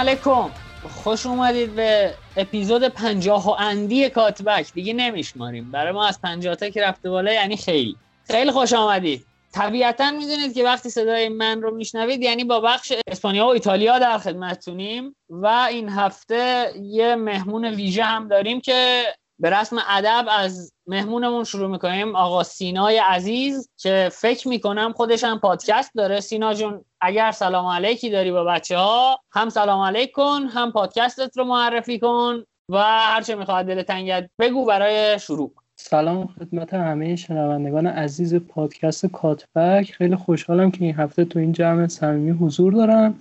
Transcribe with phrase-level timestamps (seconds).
[0.00, 0.50] علیکم.
[1.04, 4.72] خوش اومدید به اپیزود پنجاه و اندی کاتبک.
[4.72, 5.70] دیگه نمیشماریم.
[5.70, 7.96] برای ما از پنجاه تا که رفته بالا یعنی خیلی.
[8.24, 9.26] خیلی خوش آمدید.
[9.52, 14.18] طبیعتا می‌دونید که وقتی صدای من رو میشنوید یعنی با بخش اسپانیا و ایتالیا در
[14.18, 15.16] خدمتتونیم.
[15.30, 19.04] و این هفته یه مهمون ویژه هم داریم که
[19.40, 22.16] به رسم ادب از مهمونمون شروع می‌کنیم.
[22.16, 26.20] آقا سینای عزیز که فکر می‌کنم خودش هم پادکست داره.
[26.20, 31.38] سینا جون اگر سلام علیکی داری با بچه ها هم سلام علیک کن هم پادکستت
[31.38, 35.52] رو معرفی کن و هرچه می‌خواد دل تنگت بگو برای شروع.
[35.76, 39.92] سلام خدمت همه شنوندگان عزیز پادکست کاتبک.
[39.92, 43.18] خیلی خوشحالم که این هفته تو این جمع صمیمی حضور دارم.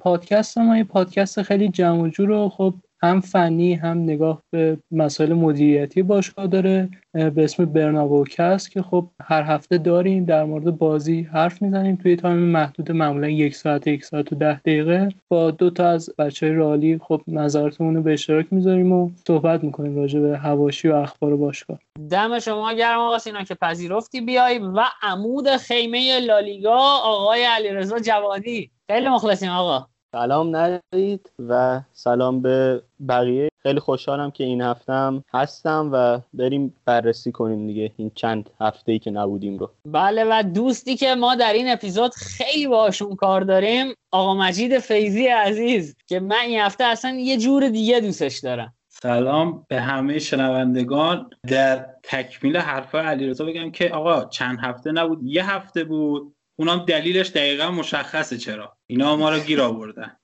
[0.00, 4.78] پادکست ما یه پادکست خیلی جمع و جور و خب هم فنی هم نگاه به
[4.90, 11.22] مسائل مدیریتی باشگاه داره به اسم برنابوکست که خب هر هفته داریم در مورد بازی
[11.32, 11.96] حرف می‌زنیم.
[11.96, 15.08] توی time محدود معمولا یک ساعت یک ساعت و ده دقیقه.
[15.28, 19.96] با دو تا از بچه رئالی خب نظرتمون رو به اشتراک می‌ذاریم و صحبت می‌کنیم
[19.96, 21.78] راجع به حواشی و اخبار باشگاه.
[22.10, 28.70] دم شما گرم آقا سینا که پذیرفتی بیای و عمود خیمه لالیگا آقای علیرضا جوادی
[28.90, 29.91] خیلی مخلصیم آقا.
[30.14, 33.48] سلام ندید و سلام به بقیه.
[33.62, 38.98] خیلی خوشحالم که این هفتم هستم و بریم بررسی کنیم دیگه این چند هفته ای
[38.98, 39.70] که نبودیم رو.
[39.84, 45.26] بله و دوستی که ما در این اپیزود خیلی باشون کار داریم آقا مجید فیزی
[45.26, 48.74] عزیز که من این هفته اصلا یه جور دیگه دوستش دارم.
[48.88, 51.30] سلام به همه شنوندگان.
[51.48, 56.31] در تکمیل حرفای علیرضا بگم که آقا چند هفته نبود؟ یه هفته بود.
[56.58, 58.76] اونم دلیلش دقیقا مشخصه چرا.
[58.86, 60.16] اینا ما رو گیر آوردن.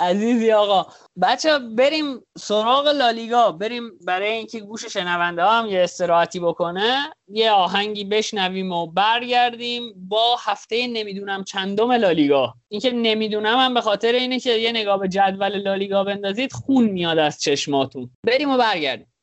[0.00, 0.86] عزیزی آقا
[1.22, 3.52] بچه بریم سراغ لالیگا.
[3.52, 9.82] بریم برای اینکه گوش شنونده ها هم یه استراحتی بکنه یه آهنگی بشنویم و برگردیم
[9.96, 12.54] با هفته نمی‌دونم چندم لالیگا.
[12.68, 17.18] اینکه نمی‌دونم هم به خاطر اینه که یه نگاه به جدول لالیگا بندازید خون میاد
[17.18, 18.10] از چشماتون.
[18.26, 19.13] بریم و برگردیم.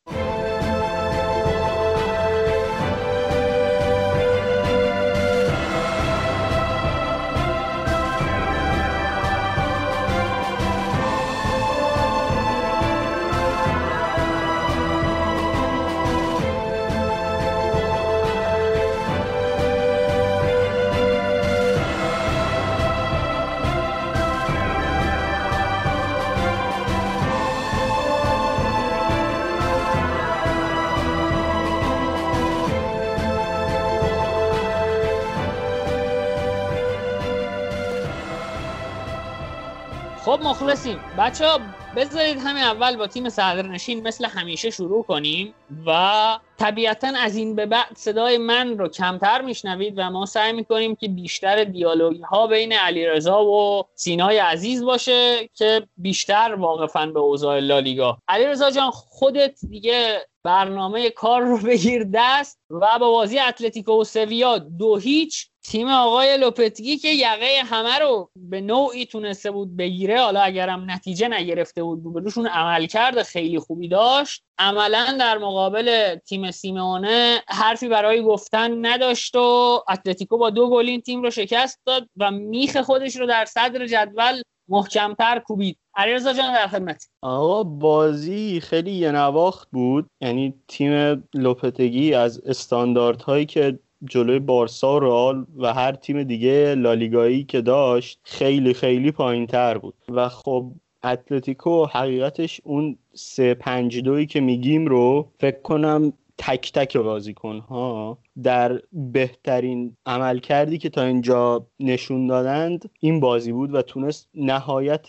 [40.32, 41.00] خب مخلصیم.
[41.18, 41.60] بچه ها
[41.96, 45.54] بذارید همین اول با تیم صدرنشین مثل همیشه شروع کنیم
[45.86, 50.96] و طبیعتا از این به بعد صدای من رو کمتر میشنوید و ما سعی می‌کنیم
[50.96, 57.60] که بیشتر دیالوگی ها بین علیرضا و سینای عزیز باشه که بیشتر واقفا به اوضاع
[57.60, 58.18] لالیگا.
[58.28, 64.58] علیرضا جان خودت دیگه برنامه کار رو بگیر دست و با بازی اتلتیکو و سویا
[64.58, 70.42] دو هیچ تیم آقای لوپتگی که یقه همه رو به نوعی تونسته بود بگیره حالا
[70.42, 74.44] اگرم نتیجه نگرفته بود روبروشون عمل کرده خیلی خوبی داشت.
[74.58, 81.02] عملا در مقابل تیم سیمونه حرفی برای گفتن نداشت و اتلتیکو با دو گل این
[81.02, 85.78] تیم رو شکست داد و میخ خودش رو در صدر جدول محکمتر کوبید.
[85.96, 87.10] علیرضا جان در خدمت.
[87.22, 90.08] آقا بازی خیلی یه نواخت بود.
[90.22, 93.80] یعنی تیم لوپتگی از استانداردهایی که
[94.10, 99.78] جلوی بارسا و رئال و هر تیم دیگه لالیگایی که داشت خیلی خیلی پایین تر
[99.78, 99.94] بود.
[100.10, 100.72] و خب
[101.04, 108.18] اتلتیکو حقیقتش اون سه پنج دوی که میگیم رو فکر کنم تک تک بازیکن ها
[108.44, 115.08] در بهترین عمل کردی که تا اینجا نشون دادند این بازی بود و تونست نهایت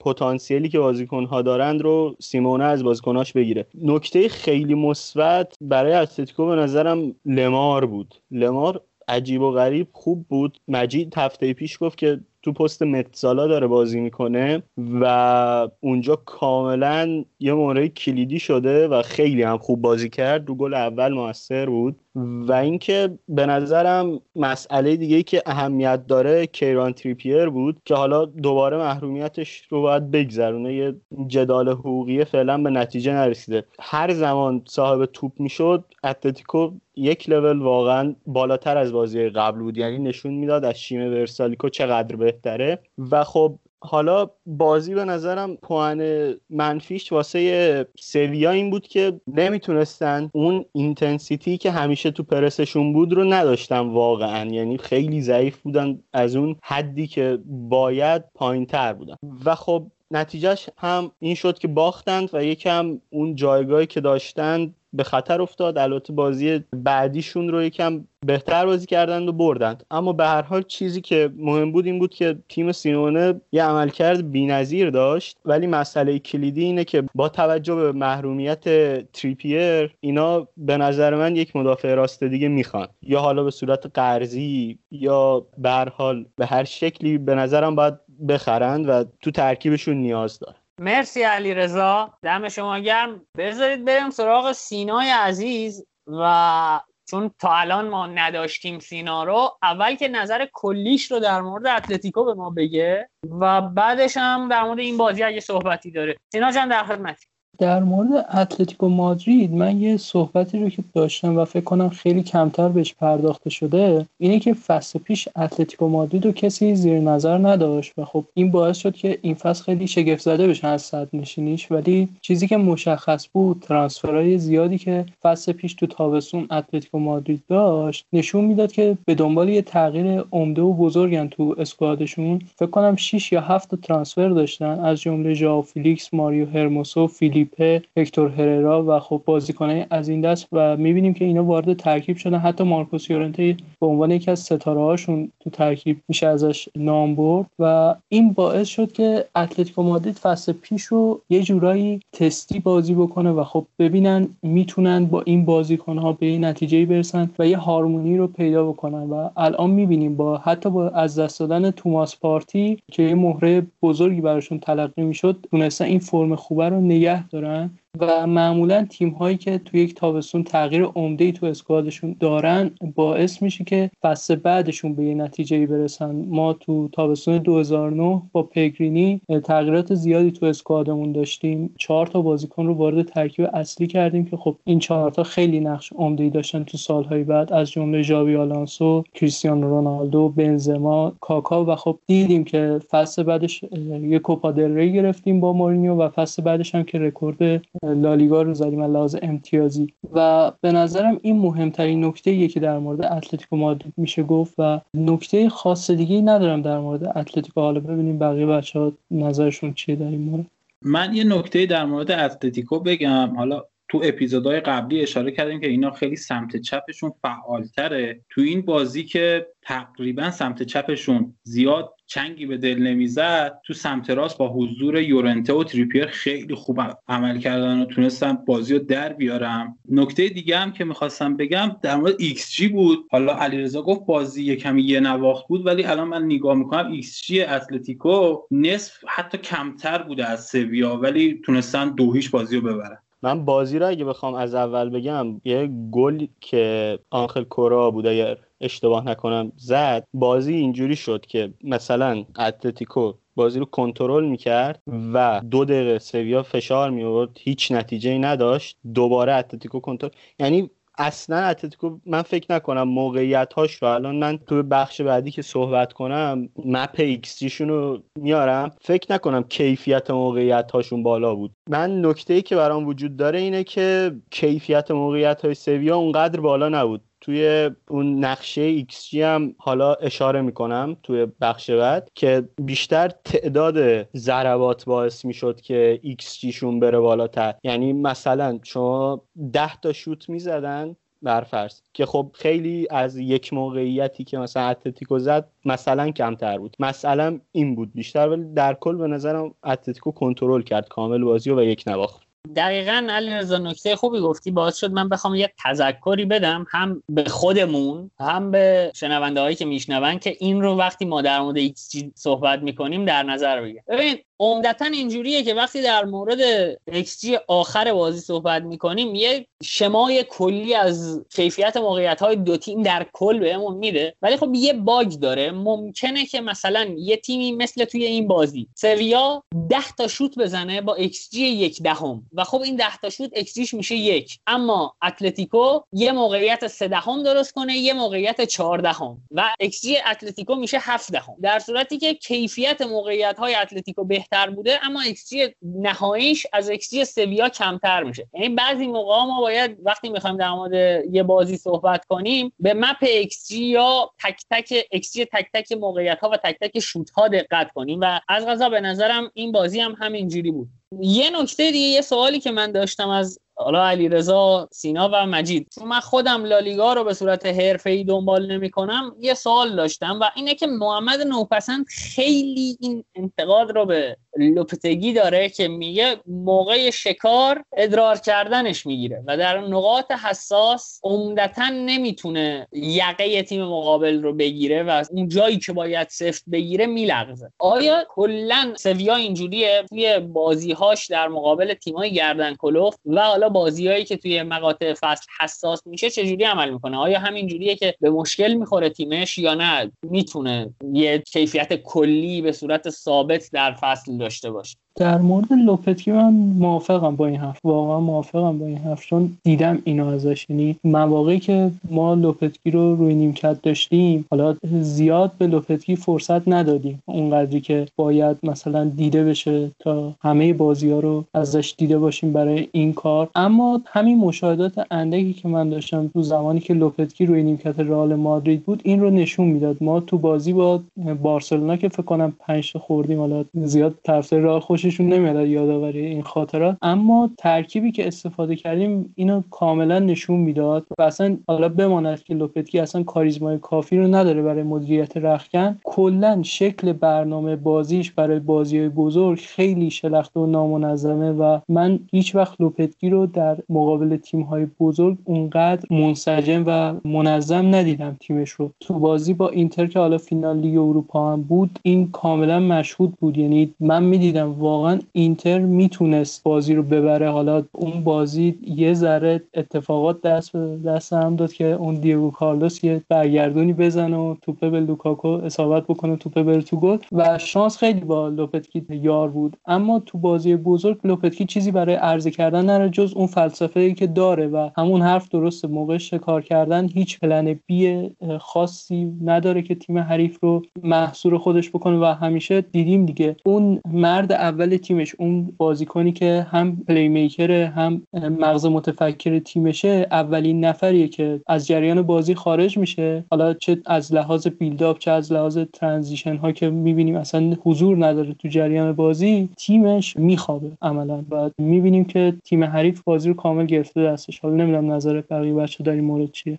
[0.00, 3.66] پتانسیلی که بازیکن ها دارند رو سیمونه از بازیکناش بگیره.
[3.74, 8.14] نکته خیلی مثبت برای اتلتیکو به نظرم لمار بود.
[8.30, 10.60] لمار عجیب و غریب خوب بود.
[10.68, 14.62] مجید هفته پیش گفت که تو پست متزالا داره بازی می‌کنه
[15.00, 20.48] و اونجا کاملا یه مورد کلیدی شده و خیلی هم خوب بازی کرد.
[20.48, 22.00] رو گل اول موثر بود.
[22.14, 28.76] و اینکه به نظرم مسئله دیگه که اهمیت داره کیران تریپیر بود که حالا دوباره
[28.76, 30.74] محرومیتش رو باید بگذرونه.
[30.74, 30.94] یه
[31.26, 33.64] جدال حقوقی فعلا به نتیجه نرسیده.
[33.80, 39.78] هر زمان صاحب توپ می‌شد اتلتیکو یک لول واقعا بالاتر از بازی قبل بود.
[39.78, 42.78] یعنی نشون می‌داد از شیم ورسالیکو چقدر بهتره.
[43.10, 50.64] و خب حالا بازی به نظرم پوان منفیش واسه سویا این بود که نمی‌تونستن اون
[50.72, 54.50] intensity که همیشه تو پرسشون بود رو نداشتن واقعا.
[54.50, 59.16] یعنی خیلی ضعیف بودن از اون حدی که باید پایین تر بودن.
[59.44, 65.04] و خب نتیجهش هم این شد که باختند و یکم اون جایگاهی که داشتند به
[65.04, 65.78] خطر افتاد.
[65.78, 69.84] البته بازی بعدیشون رو یکم بهتر بازی کردند و بردند.
[69.90, 74.30] اما به هر حال چیزی که مهم بود این بود که تیم سیمونه یه عملکرد
[74.30, 75.38] بی‌نظیر داشت.
[75.44, 78.64] ولی مسئله کلیدی اینه که با توجه به محرومیت
[79.12, 82.88] تریپیر اینا به نظر من یک مدافع راست دیگه می‌خوان.
[83.02, 87.94] یا حالا به صورت قرضی یا به هر حال به هر شکلی به نظرم باید
[88.28, 93.26] بخرند و تو ترکیبشون نیاز داره مرسی علی رضا دم شما گرم.
[93.38, 96.80] بذارید بریم سراغ سینای عزیز و
[97.10, 102.24] چون تا الان ما نداشتیم سینا رو اول که نظر کلیش رو در مورد اتلتیکو
[102.24, 103.10] به ما بگه
[103.40, 106.16] و بعدش هم در مورد این بازی اگه صحبتی داره.
[106.32, 107.26] سینا جان در خدمتی.
[107.60, 112.68] در مورد اتلتیکو مادرید من یه صحبتی رو که داشتم و فکر کنم خیلی کمتر
[112.68, 118.04] بهش پرداخته شده اینه که فصل پیش اتلتیکو مادرید رو کسی زیر نظر نداشت و
[118.04, 122.46] خب این باعث شد که این فصل خیلی شگفت زده بشن از صدرنشینیش ولی چیزی
[122.48, 128.44] که مشخص بود transfer های زیادی که فصل پیش تو تابستون اتلتیکو مادرید داشت نشون
[128.44, 132.38] می‌داد که به دنبال یه تغییر عمده و بزرگن تو squad شون.
[132.56, 137.86] فکر کنم 6 یا 7 transfer داشتن از جمله ژائو فیلیکس ماریو هرموسو فیلیپ فیلیپه
[137.96, 142.38] هکتور هررا و خب بازیکنای از این دست و می‌بینیم که اینا وارد ترکیب شدن.
[142.38, 147.46] حتی مارکوس یورنته به عنوان یکی از ستاره هاشون تو ترکیب میشه ازش نام برد
[147.58, 153.30] و این باعث شد که اتلتیکو مادرید فصل پیش رو یه جورایی تستی بازی بکنه
[153.30, 158.26] و خب ببینن می‌تونن با این بازیکنها به این نتیجه برسن و یه هارمونی رو
[158.26, 163.14] پیدا بکنن و الان می‌بینیم با حتی با از دست دادن توماس پارتی که یه
[163.14, 169.10] مهره بزرگی براشون تلقی می‌شد تونستن این فرم خوبه رو نگه Corã و معمولا تیم
[169.10, 174.34] هایی که توی یک تابستون تغییر عمده ای تو اسکوادشون دارن باعث میشه که فصل
[174.34, 176.14] بعدشون به یه نتیجه برسن.
[176.14, 181.74] ما تو تابستون 2009 با پگرینی تغییرات زیادی تو اسکوادمون داشتیم.
[181.78, 185.92] چهار تا بازیکن رو وارد ترکیب اصلی کردیم که خب این چهار تا خیلی نقش
[185.92, 187.52] عمده ای داشتن تو سالهای بعد.
[187.52, 193.64] از جمله ژاوی آلانسو کریستیانو رونالدو بنزما کاکا و خب دیدیم که فصل بعدش
[194.02, 199.16] یه کوپا گرفتیم با مورینیو و فصل بعدش هم که رکورد لالیگا رو زدیم لحاظ
[199.22, 199.94] امتیازی.
[200.12, 205.48] و به نظرم این مهمترین نکته که در مورد اتلتیکو مادرید میشه گفت و نکته
[205.48, 207.60] خاص دیگه ندارم در مورد اتلتیکو.
[207.60, 210.46] حالا ببینیم بقیه بچه ها نظرشون چیه در این مورد.
[210.82, 213.36] من یه نکته در مورد اتلتیکو بگم.
[213.36, 218.20] حالا تو اپیزودهای قبلی اشاره کردیم که اینا خیلی سمت چپشون فعالتره.
[218.30, 224.38] تو این بازی که تقریبا سمت چپشون زیاد چنگی به دل نمی‌زد تو سمت راست
[224.38, 229.78] با حضور یورنته و تریپیر خیلی خوب عمل کردن و تونستن بازی رو در بیارم.
[229.88, 233.06] نکته دیگه هم که می‌خواستم بگم در مورد XG بود.
[233.10, 237.42] حالا علیرضا گفت بازی یه کمی یه نواخت بود ولی الان من نگاه می‌کنم XG
[237.42, 242.98] اتلتیکو نصف حتی کمتر بوده از سویا ولی تونستن دو هیچ بازی رو ببرن.
[243.22, 248.36] من بازی رو اگه بخوام از اول بگم یه گل که آنخل کوره‌آ بود اگر
[248.60, 254.82] اشتباه نکنم زد بازی اینجوری شد که مثلا اتلتیکو بازی رو کنترل می‌کرد
[255.14, 260.70] و دو دقیقه سویا فشار میورد هیچ نتیجه نداشت دوباره اتلتیکو کنترل یعنی
[261.00, 265.92] اصلا اتلتیکو من فکر نکنم موقعیت هاش رو الان من تو بخش بعدی که صحبت
[265.92, 268.70] کنم map X رو میارم.
[268.80, 271.52] فکر نکنم کیفیت موقعیت هاشون بالا بود.
[271.70, 276.68] من نکته ای که برام وجود داره اینه که کیفیت موقعیت های سویا اونقدر بالا
[276.68, 277.09] نبود.
[277.20, 284.84] توی اون نقشه XG هم حالا اشاره می‌کنم توی بخش بعد که بیشتر تعداد ضربات
[284.84, 287.54] باعث می‌شد که XG شون بره بالاتر.
[287.64, 289.22] یعنی مثلا شما
[289.52, 295.48] ده تا شوت می‌زدن برفرض که خب خیلی از یک موقعیتی که مثلا اتلتیکو زد
[295.64, 296.76] مثلا کمتر بود.
[296.78, 301.62] مثلا این بود بیشتر ولی در کل به نظرم اتلتیکو کنترل کرد کامل بازی و
[301.62, 302.29] یک نواخت.
[302.56, 304.50] دقیقا علی نکته خوبی گفتی.
[304.50, 309.64] باعث شد من بخوام یه تذکری بدم هم به خودمون هم به شنونده هایی که
[309.64, 313.82] میشنون که این رو وقتی ما در مورد XG صحبت می‌کنیم در نظر بگیریم.
[313.88, 320.74] ببین عمدتا اینجوریه که وقتی در مورد XG آخر بازی صحبت می‌کنیم یه شمای کلی
[320.74, 324.14] از کیفیت موقعیت های دو تیم در کل بهمون میده.
[324.22, 325.50] ولی خب یه باگ داره.
[325.50, 330.96] ممکنه که مثلا یه تیمی مثل توی این بازی سویا 10 تا شوت بزنه با
[330.96, 332.26] XG یک دهم.
[332.32, 334.38] و خب این 10 تا شوت XGش میشه یک.
[334.46, 339.22] اما اتلتیکو یه موقعیت سه دهم درست کنه یه موقعیت 4 دهم.
[339.30, 341.34] و XG اتلتیکو میشه 7 دهم.
[341.42, 347.02] در صورتی که کیفیت موقعیت های اتلتیکو به بهتر بوده اما XG نهاییش از XG
[347.02, 348.28] سویا کمتر میشه.
[348.34, 353.04] یعنی بعضی موقع ما باید وقتی می‌خوایم در مورد یه بازی صحبت کنیم به مپ
[353.22, 357.72] XG یا تک تک XG تک تک موقعیت ها و تک تک شوت ها دقت
[357.72, 357.98] کنیم.
[358.02, 360.68] و از غذا به نظرم این بازی هم همینجوری بود.
[361.00, 365.68] یه نکته دیگه یه سوالی که من داشتم از حالا علیرضا سینا و مجید.
[365.74, 369.14] چون من خودم لالیگا رو به صورت حرفه‌ای دنبال نمی‌کنم.
[369.20, 375.48] یه سوال داشتم و اینه که محمد نوپسند خیلی این انتقاد رو به لوپتگی داره
[375.48, 383.64] که میگه موقع شکار ادرار کردنش می‌گیره و در نقاط حساس عمدتا نمی‌تونه یقه تیم
[383.64, 387.52] مقابل رو بگیره و اون جایی که باید سفت بگیره میلغزه.
[387.58, 394.16] آیا کلا سویا اینجوریه؟ توی بازیهاش در مقابل تیمای گردن کلوف و حالا بازیهایی که
[394.16, 398.90] توی مقاطع فصل حساس میشه چجوری عمل می‌کنه؟ آیا همین جوریه که به مشکل می‌خوره
[398.90, 404.76] تیمش یا نه؟ می‌تونه یه کیفیت کلی به صورت ثابت در فصل داشته باشه.
[404.96, 407.58] در مورد لوپتگی من موافقم با این حرف.
[407.64, 410.46] واقعا موافقم با این حرف چون دیدم اینو ازش.
[410.48, 417.02] یعنی مواقعی که ما لوپتگی رو روی نیمکت داشتیم حالا زیاد به لوپتگی فرصت ندادیم.
[417.06, 422.68] اونقدری که باید مثلا دیده بشه تا همه بازی ها رو ازش دیده باشیم برای
[422.72, 423.28] این کار.
[423.34, 428.64] اما همین مشاهدات اندکی که من داشتم تو زمانی که لوپتگی روی نیمکت رئال مادرید
[428.64, 429.76] بود این رو نشون می‌داد.
[429.80, 430.80] ما تو بازی با
[431.22, 436.76] بارسلونا که فکر کنم 5 خوردیم حالا زیاد طرفدار رئال خوششون نمیاد یادآوری این خاطرات.
[436.82, 442.78] اما ترکیبی که استفاده کردیم اینو کاملا نشون می‌داد و اصلا حالا بماند که لوپتگی
[442.78, 448.88] اصلا کاریزمای کافی رو نداره برای مدیریت رختکن کلا شکل برنامه بازیش برای بازی های
[448.88, 454.66] بزرگ خیلی شلخته و نامنظمه و من هیچ وقت لوپتگی رو در مقابل تیم های
[454.80, 458.70] بزرگ اونقدر منسجم و منظم ندیدم تیمش رو.
[458.80, 463.38] تو بازی با اینتر که حالا فینال لیگ اروپا هم بود این کاملا مشهود بود.
[463.38, 467.30] یعنی من می‌دیدم واقعا اینتر می‌تونست بازی رو ببره.
[467.30, 472.84] حالا اون بازی یه ذره اتفاقات دست به دست هم داد که اون دیگو کارلوس
[472.84, 476.98] یه برگردونی بزنه و توپه به لوکاکو اصابت بکنه توپه بره تو گل.
[477.12, 479.56] و شانس خیلی با لوپتگی یار بود.
[479.66, 484.06] اما تو بازی بزرگ لوپتگی چیزی برای عرضه کردن نداره جز اون فلسفه ای که
[484.06, 485.68] داره و همون حرف درسته.
[485.68, 488.10] موقع شکار کردن هیچ plan B
[488.40, 493.36] خاصی نداره که تیم حریف رو محصور خودش بکنه و همیشه دیدیم دیگه.
[493.44, 500.64] اون مرد اول تیمش اون بازیکنی که هم playmaker ه هم مغز متفکر تیمشه اولین
[500.64, 503.24] نفریه که از جریان بازی خارج میشه.
[503.30, 508.34] حالا چه از لحاظ build-up چه از لحاظ transition ها که می‌بینیم اصلا حضور نداره
[508.34, 511.24] تو جریان بازی تیمش میخوابه عملا.
[511.30, 514.38] و می‌بینیم که تیم حریف بازی رو کامل گرفته دستش.
[514.40, 516.56] حالا نمی‌دونم نظر بقیه بچه در این مورد چیه.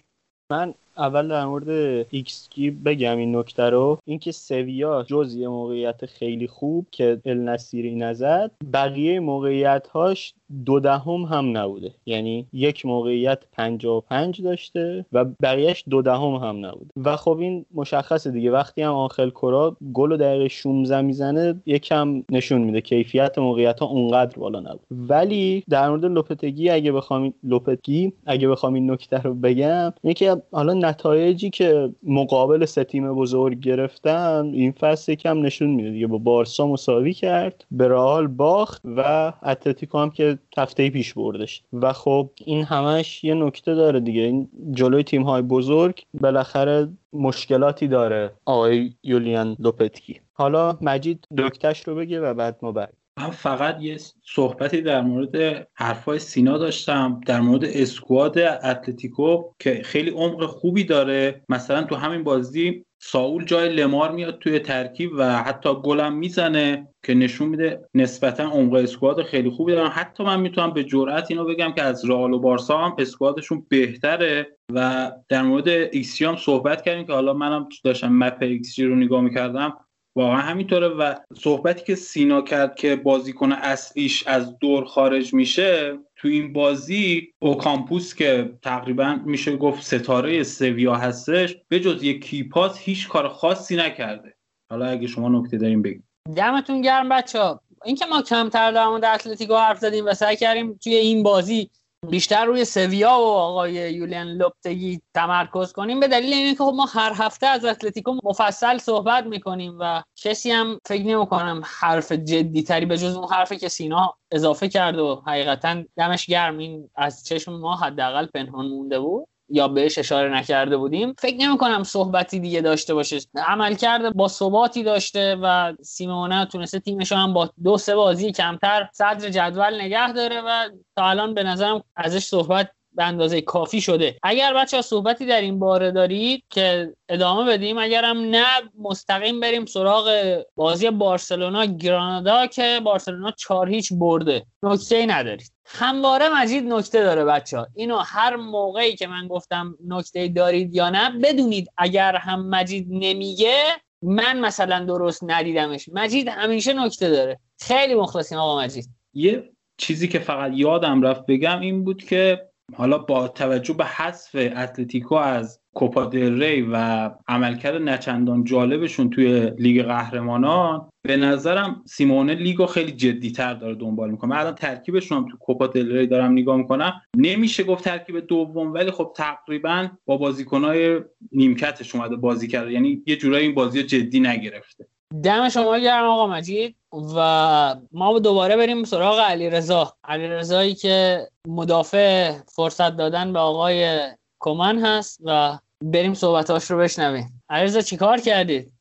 [0.51, 1.70] من اول در مورد
[2.10, 2.50] X
[2.86, 4.00] بگم این نکته رو.
[4.06, 10.34] اینکه سویا جز یه موقعیت خیلی خوب که النصیری نزد بقیه موقعیت هاش
[10.65, 11.91] دو دهم هم نبوده.
[12.05, 16.91] یعنی یک موقعیت 55 داشته و بقیهش دو دهم هم نبوده.
[16.98, 18.51] و خب این مشخصه دیگه.
[18.51, 23.86] وقتی هم آنخل کوره‌آ گل رو دقیقه 16 می‌زنه یکم نشون میده کیفیت موقعیت ها
[23.86, 24.81] اونقدر بالا نبود.
[24.91, 30.74] ولی در مورد لوپتگی اگه بخوام لوپتگی اگه بخوام این نکته رو بگم یکی حالا
[30.74, 36.08] نتایجی که مقابل سه تیم بزرگ گرفتن این فصل یکم نشون میده دیگه.
[36.08, 41.64] با بارسا مساوی کرد به رئال باخت و اتلتیکو هم که هفته پیش بردش.
[41.74, 44.22] و خب این همش یه نکته داره دیگه.
[44.22, 48.32] این جلوی تیم های بزرگ بالاخره مشکلاتی داره.
[48.46, 50.20] آقای یولیان لوپتکی.
[50.34, 55.68] حالا مجید دکتش رو بگه و بعد ما بعد من فقط یه صحبتی در مورد
[55.74, 61.42] حرفای سینا داشتم در مورد اسکواد اتلتیکو که خیلی عمق خوبی داره.
[61.50, 67.13] مثلا تو همین بازی ساول جای لمار میاد توی ترکیب و حتی گلم می‌زنه که
[67.13, 69.89] نشون میده نسبتا عمق اسکواد خیلی خوبی دارن.
[69.89, 74.58] حتی من می‌تونم به جرئت اینو بگم که از رئال و بارسا هم اسکوادشون بهتره
[74.74, 79.22] و در مورد ایکسی هم صحبت کردیم که حالا منم داشتم map xG رو نگاه
[79.22, 79.77] می‌کردم.
[80.15, 86.28] واقعا همینطوره و صحبتی که سینا کرد که بازیکن اصلیش از دور خارج میشه تو
[86.28, 92.78] این بازی اوکامپوس که تقریبا میشه گفت ستاره سویا هستش به جز یک key pass
[92.78, 94.36] هیچ کار خاصی نکرده.
[94.70, 96.04] حالا اگه شما نکته داریم بگید
[96.36, 100.74] دمتون گرم بچه ها اینکه ما کمتر در مورد اتلتیکو حرف زدیم و سعی کردیم
[100.74, 101.70] توی این بازی
[102.10, 106.00] بیشتر روی سویا و آقای یولیان لوپتگی تمرکز کنیم.
[106.00, 110.79] به دلیل اینکه خب ما هر هفته از اتلتیکو مفصل صحبت می‌کنیم و کسی هم
[110.86, 115.84] فکر نمی‌کنم حرف جدی تری به جز اون حرفی که سینا اضافه کرد و حقیقتا
[115.98, 116.58] دمش گرم.
[116.58, 119.27] این از چشم ما حداقل پنهان مونده بود.
[119.51, 121.13] یا بهش اشاره نکرده بودیم.
[121.20, 126.79] فکر نمی کنم صحبتی دیگه داشته باشه عمل کرده با ثباتی داشته و سیمونه تونسته
[126.79, 131.43] تیمش هم با دو سه بازی کمتر صدر جدول نگه داره و تا الان به
[131.43, 134.15] نظرم ازش صحبت به اندازه کافی شده.
[134.24, 138.46] اگر بچه ها صحبتی در این باره دارید که ادامه بدیم اگرم نه
[138.79, 144.46] مستقیم بریم سراغ بازی بارسلونا گرانادا که بارسلونا چهار هیچ برده.
[144.63, 145.51] نکته ای ندارید.
[145.74, 150.90] همواره مجید نکته داره بچه ها اینو هر موقعی که من گفتم نکته دارید یا
[150.90, 153.63] نه بدونید اگر هم مجید نمیگه
[154.04, 155.90] من مثلا درست ندیدمش.
[155.94, 157.40] مجید همیشه نکته داره.
[157.60, 158.90] خیلی مخلصیم آقا مجید.
[159.13, 164.36] یه چیزی که فقط یادم رفت بگم این بود که حالا با توجه به حذف
[164.36, 172.36] اتلتیکو از کوپا دل ری و عملکرد نچندان جالبشون توی لیگ قهرمانان به نظرم سیمونه
[172.36, 174.29] لیگو خیلی جدیتر داره دنبال می‌کنه.
[174.29, 177.01] من الان ترکیبشون هم تو کوپا دل ری دارم نگاه می‌کنم.
[177.17, 181.00] نمیشه گفت ترکیب دوم ولی خب تقریبا با بازیکنهای
[181.31, 182.72] نیمکتش اومده بازی کرده.
[182.72, 184.88] یعنی یه جورایی این بازی جدی نگرفته.
[185.24, 186.75] دم شما گرم آقا مجید.
[187.15, 194.00] و ما دوباره بریم سراغ علی رضا علی رضایی که مدافع فرصت دادن به آقای
[194.39, 197.43] کمان هست و بریم صحبتاش رو بشنویم.
[197.50, 198.72] علی رضا چیکار کردید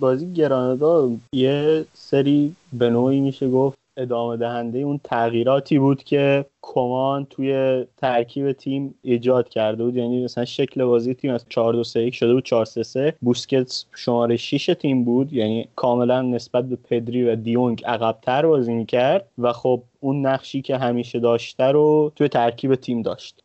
[0.00, 7.24] بازی گرانادا یه سری به نوعی میشه گفت ادامه دهنده اون تغییراتی بود که کمان
[7.30, 9.96] توی ترکیب تیم ایجاد کرده بود.
[9.96, 13.14] یعنی مثلا شکل بازی تیم از 4 2 3 1 شده بود 4 3 3
[13.20, 15.32] بوسکتس شماره 6 تیم بود.
[15.32, 19.28] یعنی کاملا نسبت به پدری و دیونگ عقبتر بازی می‌کرد.
[19.38, 23.42] و خب اون نقشی که همیشه داشته رو توی ترکیب تیم داشت.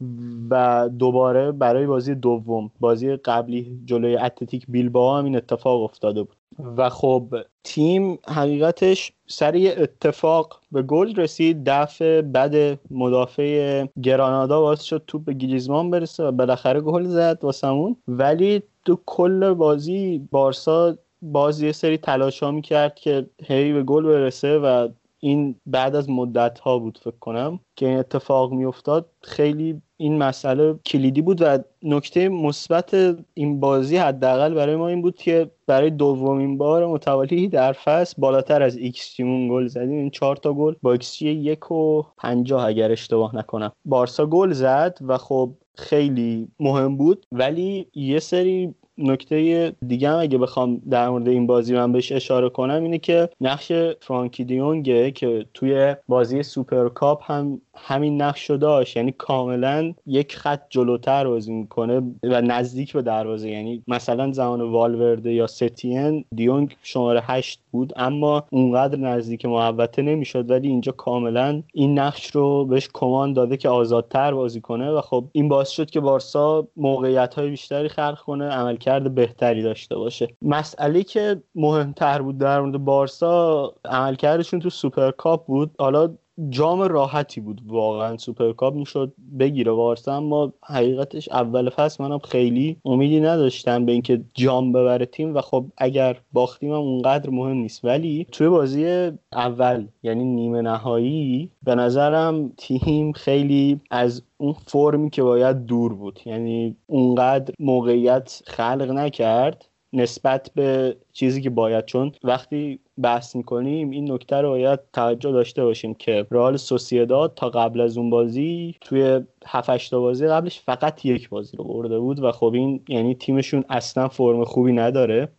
[0.50, 6.36] و دوباره برای بازی دوم بازی قبلی جلوی اتلتیک بیلبائو هم این اتفاق افتاده بود.
[6.78, 14.82] و خب تیم حقیقتش سر یه اتفاق به گل رسید دفع بد مدافع گرانادا باعث
[14.82, 20.96] شد توپ به گریزمان برسه و بالاخره گل زد واسمون ولی تو کل بازی بارسا
[21.22, 24.88] بازی یه سری تلاش ها می‌کرد که هی به گل برسه و
[25.20, 30.74] این بعد از مدت ها بود فکر کنم که این اتفاق میافتاد خیلی این مسئله
[30.86, 32.94] کلیدی بود و نکته مثبت
[33.34, 38.62] این بازی حداقل برای ما این بود که برای دومین بار متوالی در فصل بالاتر
[38.62, 39.98] از ایکس تیمون گل زدیم.
[39.98, 43.72] این چهار تا گل با xG یک و پنجاه اگر اشتباه نکنم.
[43.86, 47.26] بارسا گل زد و خب خیلی مهم بود.
[47.32, 52.50] ولی یه سری نکته دیگه هم اگه بخوام در مورد این بازی من بهش اشاره
[52.50, 58.98] کنم اینه که نقش فرانکی دیونگه که توی بازی سوپرکاپ هم همین نقش رو داشت.
[58.98, 63.50] یعنی کاملا یک خط جلوتر بازی می‌کنه و نزدیک به دروازه.
[63.50, 70.50] یعنی مثلا زمان والورده یا ستین دیونگ شماره هشت بود اما اونقدر نزدیک محوطه نمی‌شد.
[70.50, 75.26] ولی اینجا کاملا این نقش رو بهش کومان داده که آزادتر بازی کنه و خب
[75.32, 80.28] این باعث شد که بارسا موقعیت های بیشتری خلق کنه عملکرد بهتری داشته باشه.
[80.42, 85.72] مسئله که مهمتر بود در مورد بارسا عملکردشون تو سوپرکاپ بود.
[85.80, 86.10] حالا
[86.50, 88.18] جام راحتی بود واقعا.
[88.18, 94.72] سوپرکاپ می‌شد بگیره بارسا اما حقیقتش اول فصل منم خیلی امیدی نداشتم به اینکه جام
[94.72, 97.86] ببره تیم و خب اگر باختیم هم اونقدر مهم نیست.
[97.86, 105.24] ولی توی بازی اول یعنی نیمه نهایی به نظرم تیم خیلی از اون فرمی که
[105.24, 106.20] باید دور بود.
[106.26, 109.66] یعنی اونقدر موقعیت خلق نکرد.
[109.94, 115.64] نسبت به چیزی که باید چون وقتی بحث می‌کنیم این نکته رو باید توجه داشته
[115.64, 121.30] باشیم که رئال سوسیداد تا قبل از اون بازی توی 7 بازی قبلش فقط یک
[121.30, 125.30] بازی رو برده بود و خب این یعنی تیمشون اصلا فرم خوبی نداره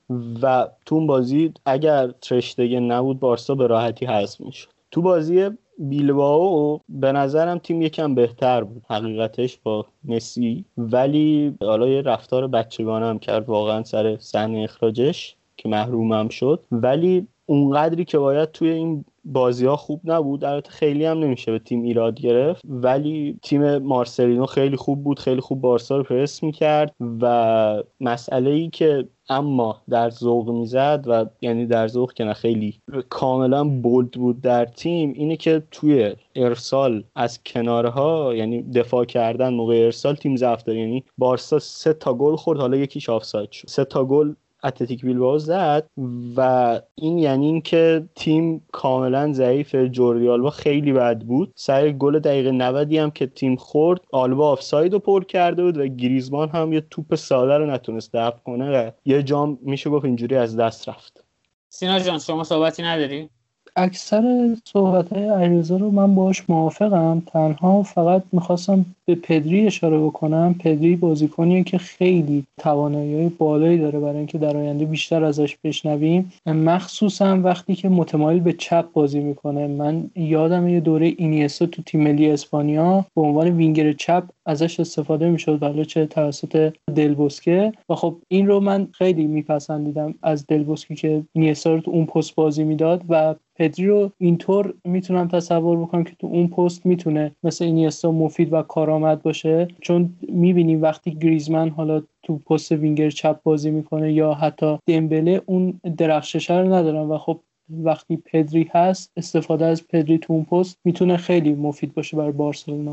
[0.42, 4.68] و تو اون بازی اگر ترشتگه نبود بارسا به راحتی حذف می‌شد.
[4.90, 10.64] تو بازی بیلباو به نظرم تیم یکم بهتر بود حقیقتش با مسی.
[10.78, 16.60] ولی حالا یه رفتار بچگانه هم کرد واقعا سر صحنه اخراجش که محرومم شد.
[16.72, 21.58] ولی اونقدری که باید توی این بازی ها خوب نبود البته خیلی هم نمیشه به
[21.58, 22.62] تیم ایراد گرفت.
[22.68, 28.68] ولی تیم مارسلینو خیلی خوب بود خیلی خوب بارسا رو پرس می‌کرد و مسئله ای
[28.68, 34.40] که اما در ذوق می‌زد و یعنی در ذوق که نه خیلی کاملا bold بود
[34.40, 40.62] در تیم اینه که توی ارسال از کنارها یعنی دفاع کردن موقع ارسال تیم ضعف
[40.62, 40.78] داره.
[40.78, 43.68] یعنی بارسا سه تا گل خورد حالا یکیش آفساید شد.
[43.68, 45.90] سه تا گل اتلتیک بیلبائو زد
[46.36, 51.52] و این یعنی اینکه تیم کاملا ضعیف جوردی آلبا خیلی بد بود.
[51.56, 55.86] سر گل دقیقه 90 هم که تیم خورد آلبا آفساید رو پر کرده بود و
[55.86, 60.36] گریزمان هم یه توپ ساده رو نتونست دفع کنه و یه جام میشه گفت اینجوری
[60.36, 61.24] از دست رفت.
[61.68, 63.30] سینا جان شما صحبتی نداری؟
[63.78, 67.22] اکثر صحبت های علیرضا رو من باش موافقم.
[67.26, 70.54] تنها فقط می‌خواستم به پدری اشاره بکنم.
[70.58, 76.32] پدری بازیکنیه که خیلی توانایی بالایی داره برای اینکه در آینده بیشتر ازش بشنویم.
[76.46, 79.66] مخصوصا وقتی که متمایل به چپ بازی می‌کنه.
[79.66, 85.30] من یادم یه دوره اینیستا تو تیم ملی اسپانیا به عنوان وینگر چپ ازش استفاده
[85.30, 85.62] می‌شد.
[85.62, 91.74] ولی چه توسط دلبوسکه و خب این رو من خیلی میپسندیدم از دلبوسکه که اینیستا
[91.74, 96.26] رو تو اون پست بازی می‌داد و پدری رو اینطور می‌تونم تصور بکنم که تو
[96.26, 99.68] اون پست می‌تونه مثل اینیستا مفید و کارآمد باشه.
[99.80, 105.80] چون می‌بینیم وقتی گریزمن حالا تو پست وینگر چپ بازی می‌کنه یا حتی دمبله اون
[105.96, 107.40] درخششه رو ندارن و خب
[107.70, 112.92] وقتی پدری هست استفاده از پدری تو اون پست می‌تونه خیلی مفید باشه برای بارسلونا.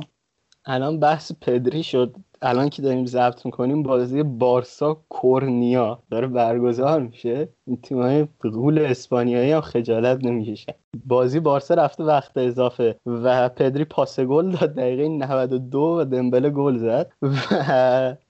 [0.65, 2.15] الان بحث پدری شد.
[2.41, 7.49] الان که داریم ضبط می‌کنیم بازی بارسا کورنیا داره برگزار میشه.
[7.67, 10.73] این تیمای غول اسپانیایی هم خجالت نمی‌کشن.
[11.05, 14.75] بازی بارسا رفته وقت اضافه و پدری پاس گل داد.
[14.75, 17.11] دقیقه 92 و دمبله گل زد.
[17.21, 17.35] و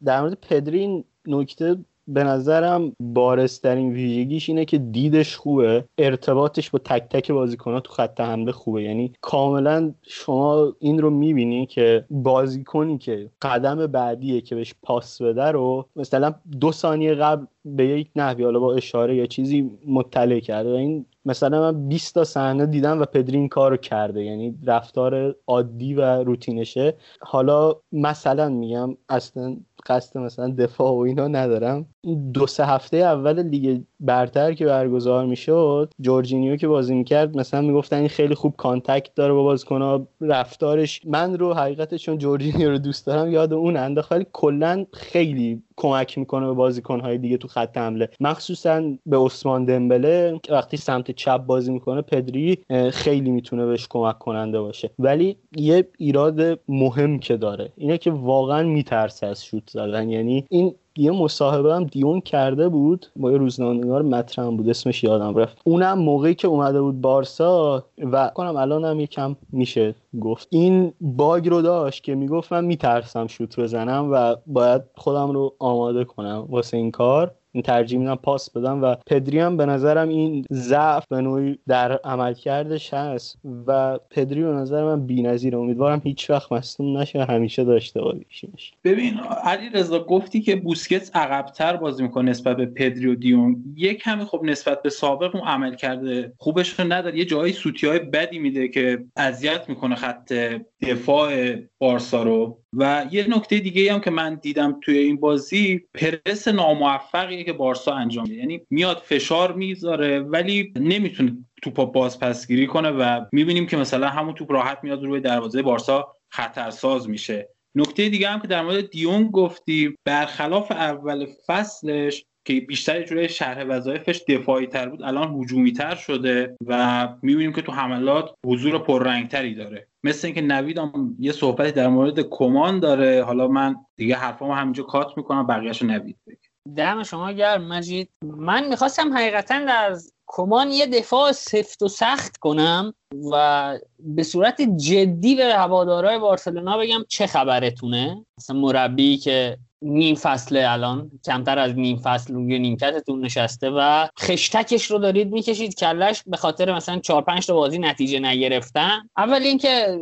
[0.06, 5.86] در مورد پدری نکته به نظرم بارسترین ویژگیش اینه که دیدش خوبه.
[5.98, 8.84] ارتباطش با تک تک بازیکنها تو خط حمله خوبه.
[8.84, 15.44] یعنی کاملا شما این رو می‌بینی که بازیکنی که قدم بعدیه که بهش پاس بده
[15.52, 20.70] رو مثلا دو ثانیه قبل به یک نحوی حالا با اشاره یا چیزی مطلع کرده
[20.70, 24.24] این مثلا من 20 تا صحنه دیدم و پدری این کارو کرده.
[24.24, 26.94] یعنی رفتار عادی و روتینشه.
[27.20, 31.86] حالا مثلا میگم اصلا قصد مثلا دفاع و اینا ندارم.
[32.34, 37.98] دو سه هفته اول لیگ برتر که برگزار می‌شد جورجینیو که بازی می‌کرد مثلا می‌گفتن
[37.98, 43.08] این خیلی خوب contact داره با بازیکن‌ها رفتارش من رو حقیقتش چون جورجینیو رو دوست
[43.08, 48.10] دارم یاد اون انداخت کلا خیلی کمک می‌کنه به بازیکنهای دیگه تو خط حمله.
[48.20, 52.58] مخصوصا به عثمان دمبله وقتی سمت چپ بازی می‌کنه پدری
[52.92, 54.90] خیلی می‌تونه بهش کمک کننده باشه.
[55.00, 60.10] ولی یه ایراد مهم که داره اینه که واقعا میترسه از شوت زدن.
[60.10, 65.36] یعنی این یه مصاحبه هم دیون کرده بود با یه روزنامه‌نگار مطرح بود اسمش یادم
[65.36, 65.58] رفت.
[65.64, 70.48] اونم موقعی که اومده بود بارسا و کنم الان هم یکم میشه گفت.
[70.52, 76.04] این باگ رو داشت که می‌گفت من میترسم شوت بزنم و باید خودم رو آماده
[76.04, 77.32] کنم واسه این کار.
[77.62, 82.94] ترجیح میدم پاس بدم و پدری هم به نظرم این ضعف به نوعی در عملکردش
[82.94, 83.38] هست
[83.68, 85.58] و پدری به نظر من بی‌نظیره.
[85.58, 91.76] امیدوارم هیچ وقت مصدوم نشه همیشه داشته باشیمش ببین علی رضا گفتی که بوسکتس عقبتر
[91.76, 95.76] بازی می‌کنه نسبت به پدری و دیون یک کمی خب نسبت به سابق اون عمل
[95.76, 97.18] کرده خوبش رو نداره.
[97.18, 100.34] یه جایی سوتی های بدی میده که اذیت می‌کنه خط
[100.82, 102.60] دفاع بارسا رو.
[102.74, 107.94] و یه نکته دیگه هم که من دیدم توی این بازی پرس ناموفقیه که بارسا
[107.94, 108.36] انجام میده.
[108.36, 114.52] یعنی میاد فشار می‌ذاره ولی نمی‌تونه توپ بازپسگیری کنه و می‌بینیم که مثلا همون توپ
[114.52, 117.50] راحت میاد روی دروازه بارسا خطرساز میشه.
[117.76, 123.64] نکته دیگه هم که در مورد دیون گفتی برخلاف اول فصلش که بیشتر جوری شرح
[123.64, 129.56] وظایفش دفاعی تر بود الان هجومی تر شده و می‌بینیم که تو حملات حضور پررنگتری
[129.56, 129.88] داره.
[130.04, 133.24] مثل اینکه نوید هم یه صحبتی در مورد کمان داره.
[133.24, 136.38] حالا من دیگه حرفامو همینجا کات می‌کنم بقیهشو نوید بگه.
[136.78, 138.10] دم شما گرم مجید.
[138.22, 142.94] من می‌خواستم حقیقتا از کمان یه دفاع سفت و سخت کنم
[143.32, 148.26] و به صورت جدی به هوادارهای بارسلونا بگم چه خبرتونه.
[148.38, 151.12] مثلا مربی که نیم فصل الان.
[151.26, 156.76] کمتر از نیم فصل روی نیمکتتون نشسته و خشتکش رو دارید می‌کشید کلش به خاطر
[156.76, 159.10] مثلا 4 5 تا بازی نتیجه نگرفتن.
[159.18, 160.00] اول اینکه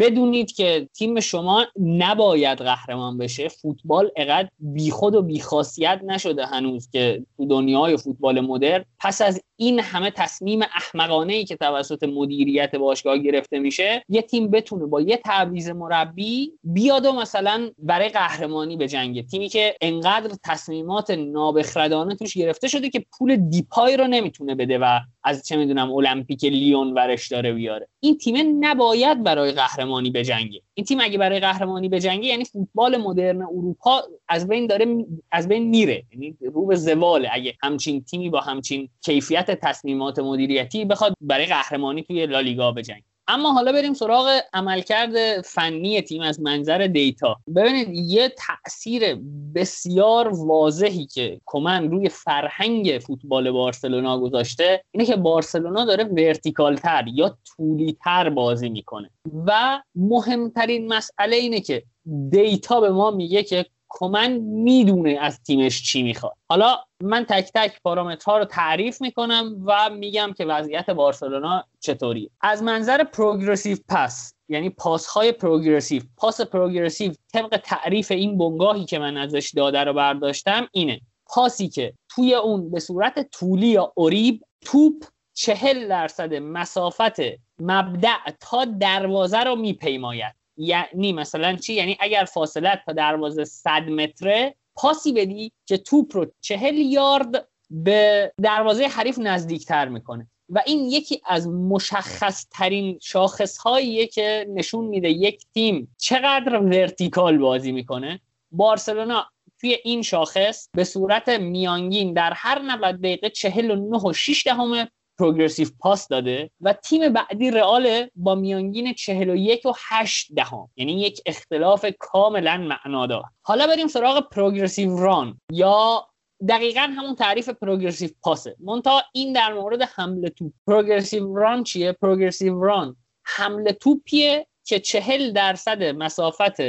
[0.00, 3.48] بدونید که تیم شما نباید قهرمان بشه.
[3.48, 8.84] فوتبال اقدر بیخود و بیخاصیت نشده هنوز که تو دنیای فوتبال مدرن.
[9.00, 14.50] پس از این همه تصمیم احمقانه ای که توسط مدیریت باشگاه گرفته میشه یه تیم
[14.50, 19.26] بتونه با یه تعویض مربی بیاد و مثلا برای قهرمانی به جنگ.
[19.26, 25.00] تیمی که انقدر تصمیمات نابخردانه توش گرفته شده که پول دیپای رو نمی‌تونه بده و
[25.24, 27.88] از چه می‌دونم المپیک لیون ورش داره بیاره.
[28.00, 30.62] این تیم نباید برای قهرمانی بجنگه.
[30.74, 35.68] این تیم اگه برای قهرمانی بجنگه یعنی فوتبال مدرن اروپا از بین داره از بین
[35.68, 36.04] میره.
[36.12, 37.28] یعنی رو به زواله.
[37.32, 43.09] اگه همچین تیمی با همچین کیفیت تصمیمات مدیریتی بخواد برای قهرمانی توی لالیگا بجنگه.
[43.30, 47.36] اما حالا بریم سراغ عملکرد فنی تیم از منظر دیتا.
[47.56, 49.18] ببینید یه تاثیر
[49.54, 57.04] بسیار واضحی که کمن روی فرهنگ فوتبال بارسلونا گذاشته اینه که بارسلونا داره vertical تر
[57.14, 59.10] یا طولی تر بازی می‌کنه.
[59.46, 61.82] و مهمترین مسئله اینه که
[62.30, 66.36] data به ما میگه که کمن می‌دونه از تیمش چی می‌خواد.
[66.48, 72.30] حالا من تک تک پارامترها رو تعریف می‌کنم و میگم که وضعیت بارسلونا چطوریه.
[72.40, 78.98] از منظر progressive pass یعنی پاس های progressive پاس progressive طبق تعریف این بنگاهی که
[78.98, 81.00] من ازش داده رو برداشتم اینه.
[81.26, 87.20] پاسی که توی اون به صورت طولی یا اوریب توپ چهل درصد مسافت
[87.60, 90.34] مبدع تا دروازه رو میپیماید.
[90.60, 96.26] یعنی مثلا چی؟ یعنی اگر فاصله تا دروازه 100 متره پاسی بدی که توپ رو
[96.40, 100.30] چهل یارد به دروازه حریف نزدیکتر می‌کنه.
[100.48, 107.38] و این یکی از مشخص ترین شاخص هاییه که نشون میده یک تیم چقدر ورتیکال
[107.38, 108.20] بازی می‌کنه.
[108.52, 109.26] بارسلونا
[109.60, 114.88] توی این شاخص به صورت میانگین در هر 90 دقیقه 49 و 6 دهم
[115.20, 120.68] پروگرسیو پاس داده و تیم بعدی رئال با میانگین 41 و 8 دهم.
[120.76, 123.24] یعنی یک اختلاف کاملا معنادار.
[123.42, 125.40] حالا بریم سراغ پروگرسیو ران.
[125.52, 126.06] یا
[126.48, 128.56] دقیقا همون تعریف پروگرسیو پاسه.
[128.60, 130.52] مونتا این در مورد حمله توپ.
[130.66, 132.96] پروگرسیو ران چیه؟ پروگرسیو ران.
[133.24, 136.60] حمله توپیه که چهل درصد مسافت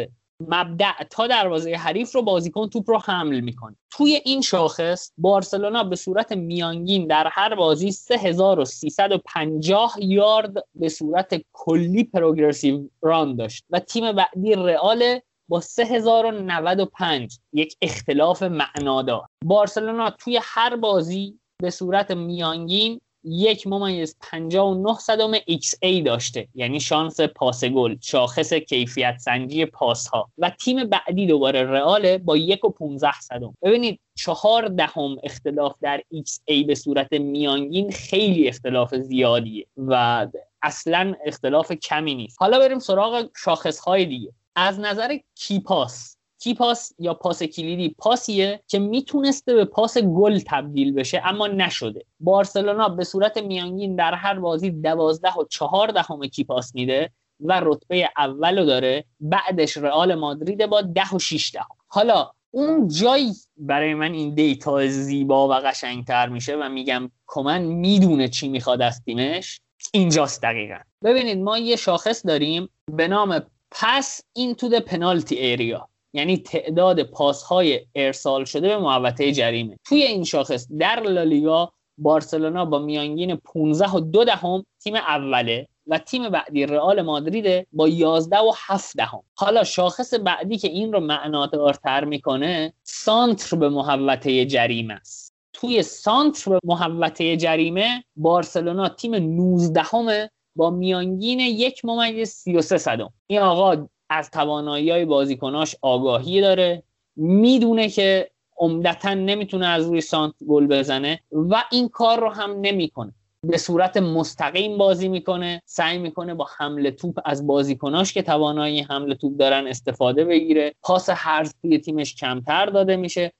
[0.48, 3.76] مبدع تا دروازه حریف رو بازیکن توپ رو حمل می‌کنه.
[3.92, 12.04] توی این شاخص بارسلونا به صورت میانگین در هر بازی 3350 یارد به صورت کلی
[12.04, 19.26] پروگرسیو ران داشت و تیم بعدی رئال با 3095 یک اختلاف معنادار.
[19.46, 26.48] بارسلونا توی هر بازی به صورت میانگین یک ممیز 59 صدم XA داشته.
[26.56, 32.38] یعنی شانس پاس گل شاخص کیفیت سنجی پاس ها و تیم بعدی دوباره رئاله با
[32.38, 33.58] یک و 15 صدم.
[33.64, 40.28] ببینید چهار دهم اختلاف در XA به صورت میانگین خیلی اختلاف زیادیه و
[40.62, 42.38] اصلا اختلاف کمی نیست.
[42.40, 44.32] حالا بریم سراغ شاخص های دیگه.
[44.56, 50.94] از نظر کیپاس کی پاس یا پاس کلیدی پاسیه که می‌تونسته به پاس گل تبدیل
[50.94, 52.06] بشه اما نشده.
[52.20, 57.62] بارسلونا به صورت میانگین در هر بازی دوازده و چهار دهم کی پاس میده و
[57.64, 59.06] رتبه اولو داره.
[59.20, 64.88] بعدش رئال مادرید با ده و شیش دهم حالا اون جایی برای من این دیتا
[64.88, 69.62] زیبا و قشنگتر میشه و میگم کمن می‌دونه چی می‌خواد از تیمش.
[69.94, 70.78] اینجاست دقیقا.
[71.04, 75.91] ببینید ما یه شاخص داریم به نام پس into the penalty area.
[76.14, 79.78] یعنی تعداد پاس های ارسال شده به محوطه جریمه.
[79.86, 85.98] توی این شاخص در لالیگا بارسلونا با میانگین 15 و دو دهم تیم اوله و
[85.98, 89.24] تیم بعدی رئال مادرید با 11 و 7 دهم.
[89.36, 95.34] حالا شاخص بعدی که این رو معنادارتر می‌کنه سانتر به محوطه جریمه است.
[95.54, 103.14] توی سانتر به محوطه جریمه بارسلونا تیم 19 همه با میانگین یک ممیز 33 صدم.
[103.28, 106.84] این آقا از توانایی های بازیکناش آگاهی داره.
[107.16, 113.14] می‌دونه که عمدتا نمی‌تونه از روی سانت گل بزنه و این کار رو هم نمی‌کنه.
[113.48, 119.16] به صورت مستقیم بازی می‌کنه سعی می‌کنه با حمله توپ از بازیکناش که توانایی حمله
[119.16, 120.74] توپ دارن استفاده بگیره.
[120.82, 123.32] پاس هر توی تیمش کمتر داده میشه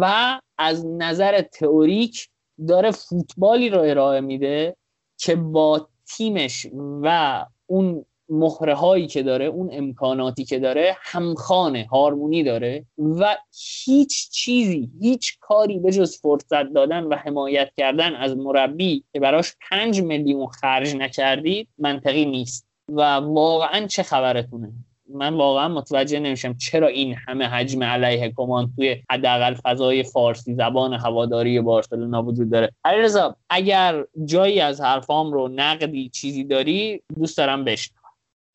[0.00, 2.28] و از نظر تئوریک
[2.68, 4.76] داره فوتبالی رو ارائه میده
[5.18, 6.66] که با تیمش
[7.02, 13.36] و اون مهره هایی که داره اون امکاناتی که داره همخانه هارمونی داره و
[13.84, 19.54] هیچ چیزی هیچ کاری به جز فرصت دادن و حمایت کردن از مربی که براش
[19.70, 22.68] پنج میلیون خرج نکردید منطقی نیست.
[22.88, 24.72] و واقعا چه خبرتونه؟
[25.14, 30.94] من واقعا متوجه نمیشم چرا این همه حجم علیه کمان توی حداقل فضای فارسی زبان
[30.94, 32.72] هواداری بارسلونا وجود داره.
[32.84, 37.97] علیرضا اگر جایی از حرفام رو نقدی چیزی داری دوست دارم بشنوم.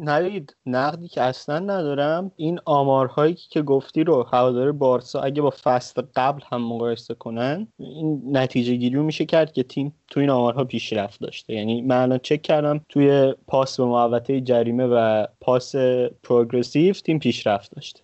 [0.04, 6.02] نوید نقدی که اصلا ندارم این آمارهایی که گفتی رو هوادار بارسا اگه با فصل
[6.16, 11.20] قبل هم مقایسه کنن این نتیجه گیری میشه کرد که تیم تو این آمارها پیشرفت
[11.20, 11.54] داشته.
[11.54, 15.76] یعنی من الان چک کردم توی پاس به محوطه جریمه و پاس
[16.24, 18.02] پروگرسیو تیم پیشرفت داشته.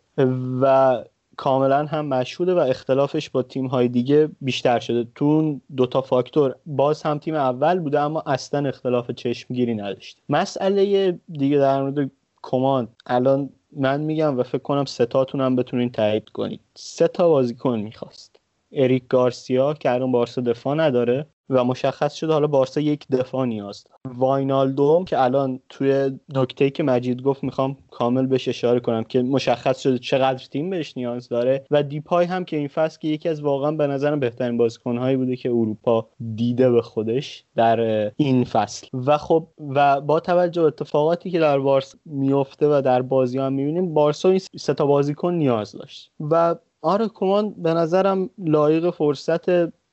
[0.62, 1.04] و
[1.40, 5.08] کاملا هم مشهوده و اختلافش با تیم های دیگه بیشتر شده.
[5.16, 11.58] تو دوتا فاکتور باز هم تیم اول بوده اما اصلا اختلاف چشمگیری نداشت مسئله دیگه
[11.58, 12.88] در مورد کمان.
[13.06, 16.60] الان من میگم و فکر کنم ستاتون هم بتونین تایید کنید.
[16.76, 18.40] سه تا بازیکن می‌خواست.
[18.72, 21.26] اریک گارسیا که الان بارسا دفاع نداره.
[21.50, 27.22] و مشخص شده حالا بارسا یک دفاع نیاز واینالدوم که الان توی نکته که مجید
[27.22, 31.84] گفت می‌خوام کامل بهش اشاره کنم که مشخص شده چقدر تیم بهش نیاز داره و
[31.84, 35.50] دیپای هم که این فصل که یکی از واقعا به نظرم بهترین بازیکنهایی بوده که
[35.50, 37.80] اروپا دیده به خودش در
[38.16, 38.88] این فصل.
[38.94, 43.54] و خب و با توجه به اتفاقاتی که در بارسا میفته و در بازی هم
[43.54, 46.12] می‌بینیم بارسا این سه تا بازیکن نیاز داشت.
[46.20, 49.50] و آره کمان به نظرم لایق فرصت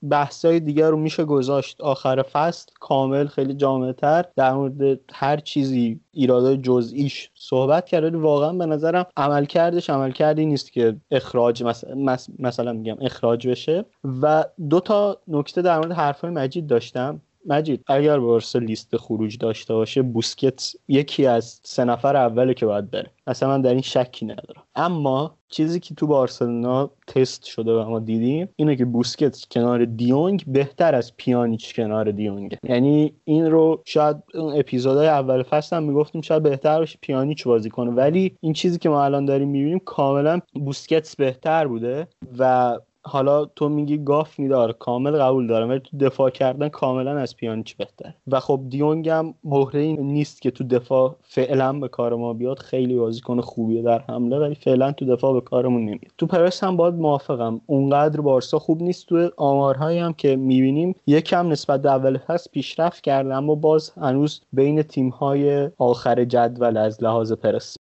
[0.09, 1.81] بحثای دیگر رو میشه گذاشت.
[1.81, 8.05] آخر فصل کامل خیلی جامعه تر در مورد هر چیزی ایرادای جزئیش صحبت کرد.
[8.05, 13.85] ولی واقعا به نظرم عملکردش عملکردی نیست که اخراج مثلا, مثلا میگم اخراج بشه.
[14.23, 17.21] و دو تا نکته در مورد حرفای مجید داشتم.
[17.47, 22.91] مجید اگر بارسا لیست خروج داشته باشه بوسکت یکی از سه نفر اوله که باید
[22.91, 23.11] بره.
[23.27, 24.63] اصلا من در این شکی ندارم.
[24.75, 30.45] اما چیزی که تو بارسلونا تست شده و ما دیدیم اینه که بوسکت کنار دیونگ
[30.47, 36.21] بهتر از پیانیچ کنار دیونگ یعنی این رو شاید اون اپیزودهای اول فصل هم می‌گفتیم
[36.21, 37.91] شاید بهتر باشه پیانیچ بازی کنه.
[37.91, 42.07] ولی این چیزی که ما الان داریم می‌بینیم کاملا بوسکتس بهتر بوده
[42.39, 47.37] و حالا تو میگی گاف میدار کامل قبول دارم ولی تو دفاع کردن کاملا از
[47.37, 52.33] پیانیچ بهتر و خب دیونگ هم مهره نیست که تو دفاع فعلا به کار ما
[52.33, 52.59] بیاد.
[52.59, 56.13] خیلی بازیکن خوبیه در حمله ولی فعلا تو دفاع به کارمون نمیاد.
[56.19, 57.61] تو پرس هم باید موافقم.
[57.67, 59.07] اونقدر بارسا خوب نیست.
[59.07, 64.41] تو آمارهایی هم که می‌بینیم یکم نسبت به اول فصل پیشرفت کرده اما باز هنوز
[64.53, 67.77] بین تیم‌های آخر جدول از لحاظ پرس.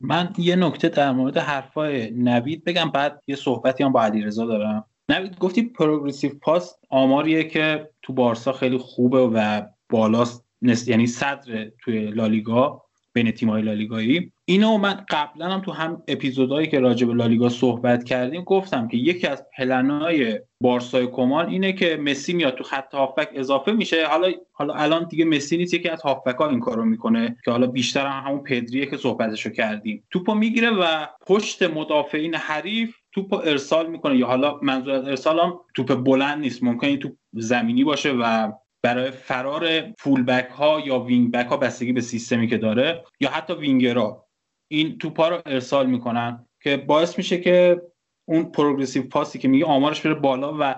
[0.00, 4.84] من یه نکته در مورد حرفای نوید بگم بعد یه صحبتی هم با علیرضا دارم.
[5.08, 10.44] نوید گفتی پروگرسیو پاس آماریه که تو بارسا خیلی خوبه و بالاست
[10.86, 12.82] یعنی صدر توی لالیگا
[13.12, 14.32] بین تیم‌های لالیگایی.
[14.50, 18.96] اینو من قبلا هم تو هم اپیزودهایی که راجع به لالیگا صحبت کردیم گفتم که
[18.96, 24.06] یکی از پلنهای بارسای کمان اینه که مسی میاد تو خط هافبک اضافه میشه.
[24.06, 27.66] حالا حالا الان دیگه مسی نیست یکی از هافبک ها این کارو می‌کنه که حالا
[27.66, 30.04] بیشتر هم همون پدریه که صحبتشو کردیم.
[30.10, 34.16] توپو می‌گیره و پشت مدافعین حریف توپو ارسال می‌کنه.
[34.16, 39.10] یا حالا منظور از ارسال هم توپ بلند نیست ممکنه توپ زمینی باشه و برای
[39.10, 43.54] فرار فول بک ها یا وینگ بک ها بستگی به سیستمی که داره یا حتی
[43.54, 44.29] وینگرها.
[44.72, 47.82] این توپا رو ارسال می‌کنن که باعث میشه که
[48.28, 50.74] اون progressive پاسی که میگه آمارش بره بالا و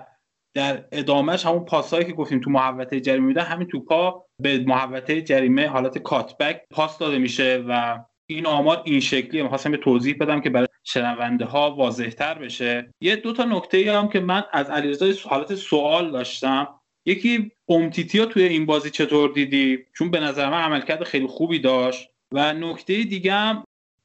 [0.55, 5.67] در ادامهش همون پاسایی که گفتیم تو محوطه جریمه میده همین توپا به محوطه جریمه
[5.67, 9.43] حالت cutback پاس داده میشه و این آمار این شکلیه.
[9.43, 12.93] می‌خواستم یه توضیح بدم که برای شنونده ها واضح تر بشه.
[13.01, 16.67] یه دو تا نکته هم که من از علیرضا حالت سوال داشتم.
[17.05, 22.09] یکی امتیتیا توی این بازی چطور دیدی؟ چون به نظر من عملکرد خیلی خوبی داشت.
[22.31, 23.63] و نکته دیگه هم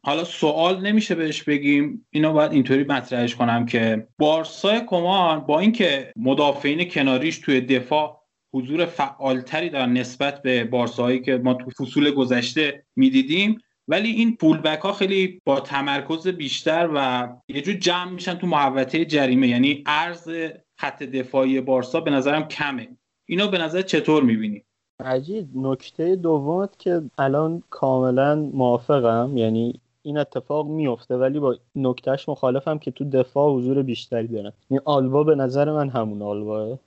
[0.09, 2.07] حالا سوال نمیشه بهش بگیم.
[2.11, 8.23] اینو باید اینطوری مطرحش کنم که بارسای کمان با اینکه مدافعین کناریش توی دفاع
[8.55, 14.79] حضور فعالتری دارن نسبت به بارسایی که ما تو فصول گذشته می‌دیدیم ولی این فولبک
[14.79, 19.49] ها خیلی با تمرکز بیشتر و یه جور جمع میشن تو محوطه جریمه.
[19.49, 20.31] یعنی عرض
[20.77, 22.89] خط دفاعی بارسا به نظرم کمه.
[23.29, 24.65] اینو به نظر چطور می‌بینی؟
[25.05, 29.37] عجیب نکته دومت که الان کاملا موافقم.
[29.37, 34.53] یعنی این اتفاق میفته ولی با نکتهش مخالفم که تو دفاع حضور بیشتری دارن.
[34.69, 36.79] این آلوا به نظر من همون آلواه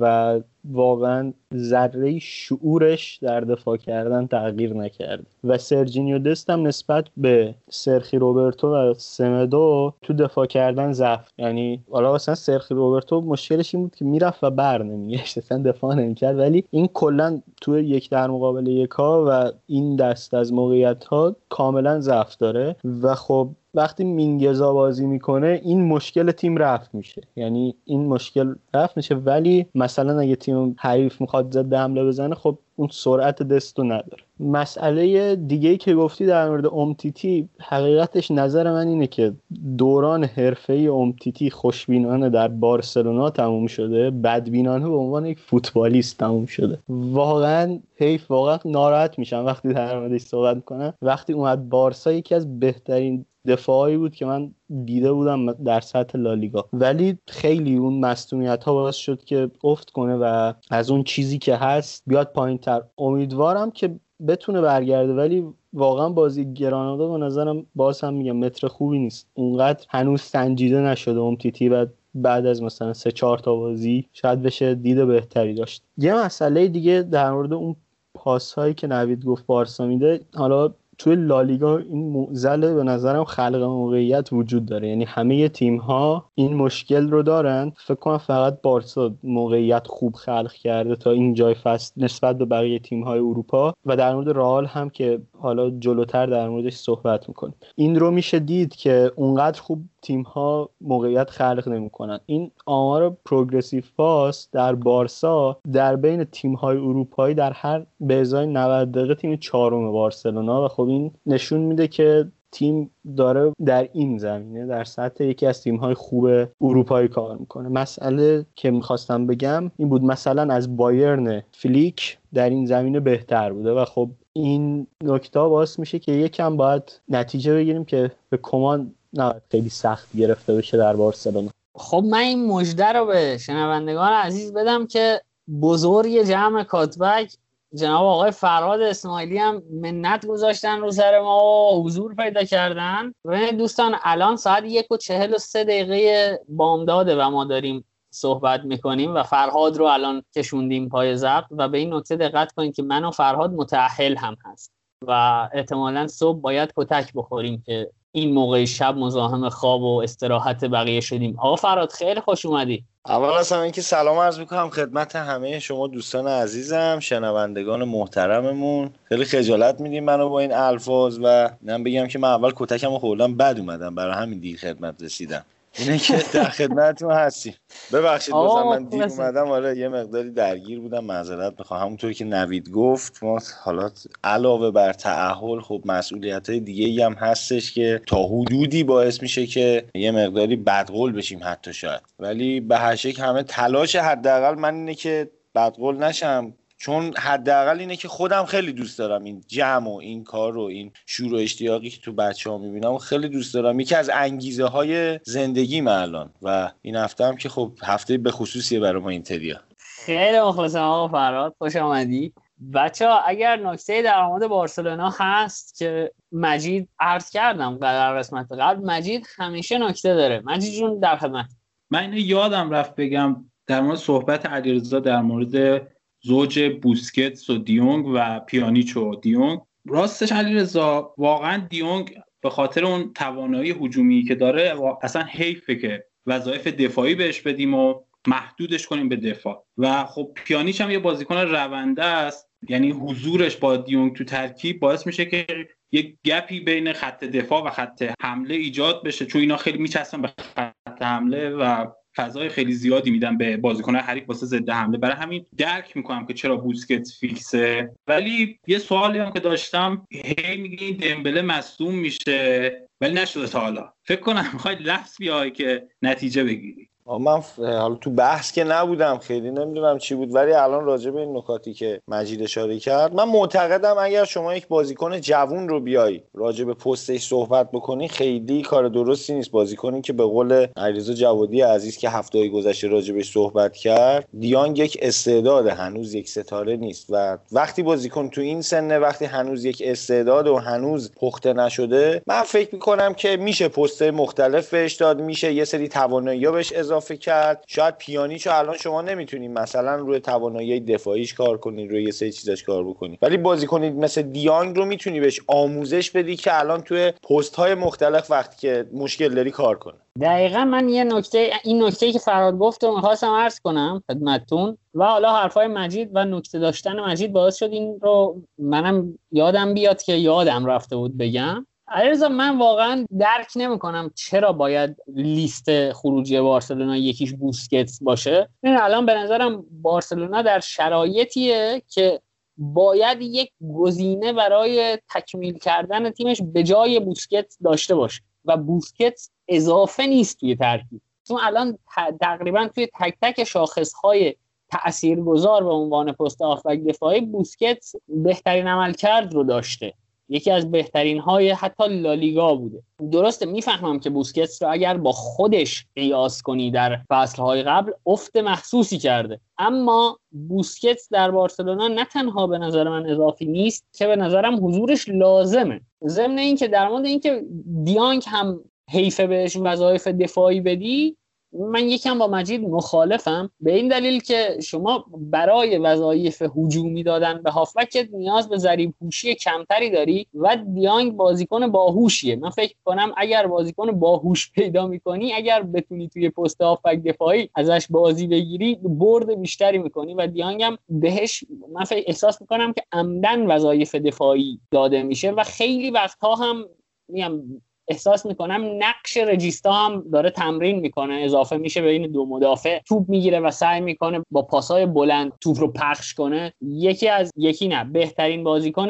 [0.00, 5.24] و واقعا ذره شعورش در دفاع کردن تغییر نکرده.
[5.44, 11.28] و سرجینیو دست هم نسبت به سرخی روبرتو و سمدو تو دفاع کردن ضعف.
[11.38, 15.38] یعنی حالا مثلا سرخی روبرتو مشکلش این بود که می‌رفت و بر نمیگشت.
[15.38, 16.38] اصلا دفاع نمی‌کرد.
[16.38, 21.36] ولی این کلا تو یک در مقابل یک ها و این دست از موقعیت ها
[21.48, 22.76] کاملا ضعف داره.
[23.02, 27.22] و خب وقتی مینگزا بازی می‌کنه این مشکل تیم رفت میشه.
[27.36, 29.14] یعنی این مشکل رفت میشه.
[29.14, 34.22] ولی مثلا اگه تیم حریف می‌خواد ضد حمله بزنه خب اون سرعت دستو نداره.
[34.40, 39.32] مسئله دیگه ای که گفتی در مورد امتیتی حقیقتش نظر من اینه که
[39.78, 44.10] دوران حرفه امتیتی خوشبینانه در بارسلونا تموم شده.
[44.10, 46.78] بدبینانه به عنوان یک فوتبالیست تموم شده.
[46.88, 50.94] واقعا حیف واقعا ناراحت میشم وقتی در موردش صحبت می‌کنم.
[51.02, 56.68] وقتی اومد بارسا یکی از بهترین دفاعی بود که من دیده بودم در سطح لالیگا.
[56.72, 61.56] ولی خیلی اون مصونیت ها باعث شد که افت کنه و از اون چیزی که
[61.56, 68.00] هست بیاد پایین تر امیدوارم که بتونه برگرده ولی واقعا بازی گرانادا به نظرم باز
[68.00, 69.28] هم میگم متر خوبی نیست.
[69.34, 74.74] اونقدر هنوز سنجیده نشده امتیتی و بعد از مثلا سه چهار تا بازی شاید بشه
[74.74, 75.82] دید بهتری داشت.
[75.98, 77.76] یه مسئله دیگه در مورد اون
[78.14, 80.20] پاس هایی که نوید گفت بارسا میده.
[80.34, 84.88] حالا توی لالیگا این موزل به نظرم خلق موقعیت وجود داره.
[84.88, 87.72] یعنی همه تیم ها این مشکل رو دارن.
[87.76, 92.78] فکر کنم فقط بارسا موقعیت خوب خلق کرده تا این جای فصل نسبت به بقیه
[92.78, 97.54] تیم های اروپا و در مورد رئال هم که حالا جلوتر در موردش صحبت می‌کنیم.
[97.76, 102.20] این رو میشه دید که اونقدر خوب تیم ها موقعیت خلق نمی‌کنن.
[102.26, 108.46] این آمار پروگرسیو پاس در بارسا در بین تیم های اروپایی در هر به ازای
[108.46, 114.18] 90 دقیقه تیم چهارم بارسلونا و خب این نشون میده که تیم داره در این
[114.18, 116.28] زمینه در سطح یکی از تیم های خوب
[116.60, 117.68] اروپایی کار می‌کنه.
[117.68, 123.72] مسئله که می‌خواستم بگم این بود مثلا از بایرن فلیک در این زمینه بهتر بوده
[123.72, 129.34] و خب این نکته باعث میشه که یکم باید نتیجه بگیریم که به کمان نه
[129.50, 131.48] خیلی سخت گرفته بشه در بارسلونا.
[131.74, 135.20] خب من این مژده رو به شنوندگان عزیز بدم که
[135.62, 137.36] بزرگ جمع کاتبک
[137.74, 143.12] جناب آقای فراد اسماعیلی هم منت گذاشتن رو سر ما و حضور پیدا کردن.
[143.24, 148.64] و دوستان الان ساعت یک و چهل و سه دقیقه بامداده و ما داریم صحبت
[148.64, 152.82] می‌کنیم و فرهاد رو الان کشوندیم پای ضبط و به این نکته دقت کنید که
[152.82, 154.72] من و فرهاد متعهل هم هست
[155.06, 161.00] و احتمالا صبح باید کتک بخوریم که این موقع شب مزاحم خواب و استراحت بقیه
[161.00, 161.38] شدیم.
[161.38, 162.84] آقا فراد خیلی خوش اومدی.
[163.06, 168.90] اول از همه اینکه سلام عرض می‌کنم خدمت همه شما دوستان عزیزم شنوندگان محترممون.
[169.04, 173.36] خیلی خجالت میدیم منو با این الفاظ و من بگم که من اول کتکمو خوردم
[173.36, 173.94] بد اومدم.
[173.94, 175.44] برای همین دیر خدمت رسیدم.
[175.80, 177.54] اینه که در خدمتتون هستیم.
[177.92, 181.80] ببخشید بازم من دیر اومدم آره یه مقداری درگیر بودم معذرت می‌خوام.
[181.80, 183.90] همونطوری که نوید گفت ما حالا
[184.24, 189.84] علاوه بر تعهل خب مسئولیت های دیگه هم هستش که تا حدودی باعث میشه که
[189.94, 192.02] یه مقداری بدقول بشیم حتی شاید.
[192.18, 196.54] ولی به هر همه تلاش حداقل من اینه که بدقول نشم.
[196.80, 200.92] چون حداقل اینه که خودم خیلی دوست دارم این جمع و این کار رو این
[201.06, 203.80] شور و اشتیاقی که تو بچه ها می‌بینم و خیلی دوست دارم.
[203.80, 208.30] یکی از انگیزه های زندگی من الان و این هفته هم که خب هفته به
[208.30, 209.60] خصوصیه برای ما اینتریا.
[209.78, 212.32] خیلی مخلصم آقا فراد خوش آمدی.
[212.74, 218.84] بچه ها اگر نکته در مورد بارسلونا هست که مجید عرض کردم در قسمت قبل
[218.84, 220.42] مجید همیشه نکته داره.
[220.44, 221.46] مجید جون در خدمت.
[221.90, 225.86] من اینو یادم رفت بگم در مورد صحبت علیرضا در مورد
[226.22, 233.12] زوج بوسکتس و دیونگ و پیانیچ و دیونگ راستش علیرضا واقعا دیونگ به خاطر اون
[233.12, 237.94] توانایی هجومی که داره اصلا حیفه که وظایف دفاعی بهش بدیم و
[238.26, 239.64] محدودش کنیم به دفاع.
[239.78, 242.50] و خب پیانیچ هم یه بازیکن رونده است.
[242.68, 245.46] یعنی حضورش با دیونگ تو ترکیب باعث میشه که
[245.92, 249.26] یک گپی بین خط دفاع و خط حمله ایجاد بشه.
[249.26, 251.86] چون اینا خیلی میچسبن به خط حمله و
[252.16, 254.98] فضای خیلی زیادی میدن به بازیکن حریف واسه ضد حمله.
[254.98, 257.90] برای همین درک می‌کنم که چرا بوسکت فیکسه.
[258.06, 263.92] ولی یه سوالی هم که داشتم هی این دمبله مصدوم میشه ولی نشده تا حالا.
[264.04, 266.89] فکر کنم می‌خوای لفظ بیای که نتیجه بگیری.
[267.06, 271.36] من حالا تو بحث که نبودم خیلی نمی‌دونم چی بود ولی الان راجع به این
[271.36, 276.64] نکاتی که مجید اشاره کرد من معتقدم اگر شما یک بازیکن جوون رو بیای راجع
[276.64, 279.50] به پستش صحبت بکنی خیلی کار درستی نیست.
[279.50, 284.98] بازیکنی که به قول علیرضا جوادی عزیز که هفته گذشته راجبش صحبت کرد دیانگ یک
[285.02, 287.06] استعداد هنوز یک ستاره نیست.
[287.10, 292.42] و وقتی بازیکن تو این سنه وقتی هنوز یک استعداد و هنوز پخته نشده من
[292.42, 297.64] فکر می‌کنم که میشه پست مختلف بهش داد میشه یه سری توانایی بهش اضافه کرد.
[297.66, 302.62] شاید پیانیچو الان شما نمی‌تونید مثلا روی توانایی دفاعیش کار کنید روی یه سری چیزاش
[302.62, 307.12] کار بکنید ولی بازی کنید مثل دیانگ رو می‌تونی بهش آموزش بدی که الان توی
[307.30, 309.94] پست های مختلف وقتی که مشکل داری کار کنه.
[310.20, 314.78] دقیقا من یه نکته این نکته که فراد گفت و می‌خواستم عرض کنم خدمتتون.
[314.94, 320.02] و حالا حرفای مجید و نکته داشتن مجید باعث شد این رو منم یادم بیاد
[320.02, 321.66] که یادم رفته بود بگم.
[321.90, 328.48] علیرضا من واقعا درک نمی‌کنم چرا باید لیست خروجی بارسلونا یکیش بوسکتس باشه.
[328.62, 332.20] این الان به نظرم بارسلونا در شرایطیه که
[332.56, 340.06] باید یک گزینه برای تکمیل کردن تیمش به جای بوسکتس داشته باشه و بوسکتس اضافه
[340.06, 341.00] نیست توی ترکیب.
[341.28, 341.78] چون الان
[342.20, 344.34] تقریبا توی تک تک شاخصهای
[344.70, 349.94] تاثیرگذار به عنوان پست آفبک دفاعی بوسکتس بهترین عملکرد رو داشته.
[350.30, 352.82] یکی از بهترین های حتی لالیگا بوده.
[353.12, 358.98] درسته می‌فهمم که بوسکتس رو اگر با خودش قیاس کنی در فصلهای قبل افت محسوسی
[358.98, 359.40] کرده.
[359.58, 360.18] اما
[360.48, 365.80] بوسکتس در بارسلونا نه تنها به نظر من اضافی نیست که به نظرم حضورش لازمه.
[366.06, 367.42] ضمن اینکه در مورد اینکه
[367.84, 368.60] دیانک هم
[368.90, 371.16] حیفه بهش وظایف دفاعی بدی
[371.52, 373.50] من یکم با مجید مخالفم.
[373.60, 379.34] به این دلیل که شما برای وظایف هجومی دادن به هافبک نیاز به ذریب هوشی
[379.34, 382.36] کمتری داری و دیانگ بازیکن باهوشیه.
[382.36, 387.86] من فکر کنم اگر بازیکن باهوش پیدا می‌کنی اگر بتونی توی پست هافبک دفاعی ازش
[387.90, 393.46] بازی بگیری برد بیشتری می‌کنی و دیانگ هم بهش من فکر احساس می‌کنم که عمدن
[393.46, 396.64] وظایف دفاعی داده میشه و خیلی وقتها هم
[397.08, 397.42] میگم
[397.90, 402.78] احساس می‌کنم نقش رجیستا هم داره تمرین می‌کنه اضافه میشه به این دو مدافع.
[402.78, 406.52] توپ می‌گیره و سعی می‌کنه با پاسای بلند توپ رو پخش کنه.
[406.60, 408.88] یکی از یکی نه بهترین بازیکن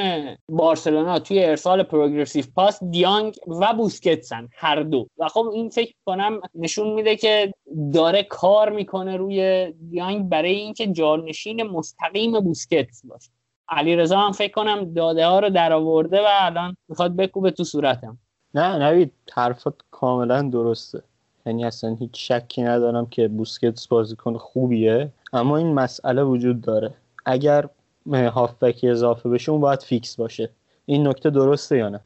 [0.48, 5.06] بارسلونا توی ارسال پروگرسیو پاس دیانگ و بوسکتسن هر دو.
[5.18, 7.52] و خب این فکر کنم نشون میده که
[7.94, 13.30] داره کار می‌کنه روی دیانگ برای اینکه جانشین مستقیم بوسکتس باشه.
[13.68, 17.64] علی رضا هم فکر کنم داده ها رو در آورده و الان می‌خواد بکوبه تو
[17.64, 18.18] صورتم.
[18.54, 21.02] نه نوید حرفات کاملا درسته.
[21.46, 26.94] یعنی اصلا هیچ شکی ندارم که بوسکتس بازیکن خوبیه اما این مسئله وجود داره.
[27.26, 27.68] اگر
[28.12, 30.50] هافبک اضافه بشه اون باید فیکس باشه.
[30.86, 32.00] این نکته درسته یا نه؟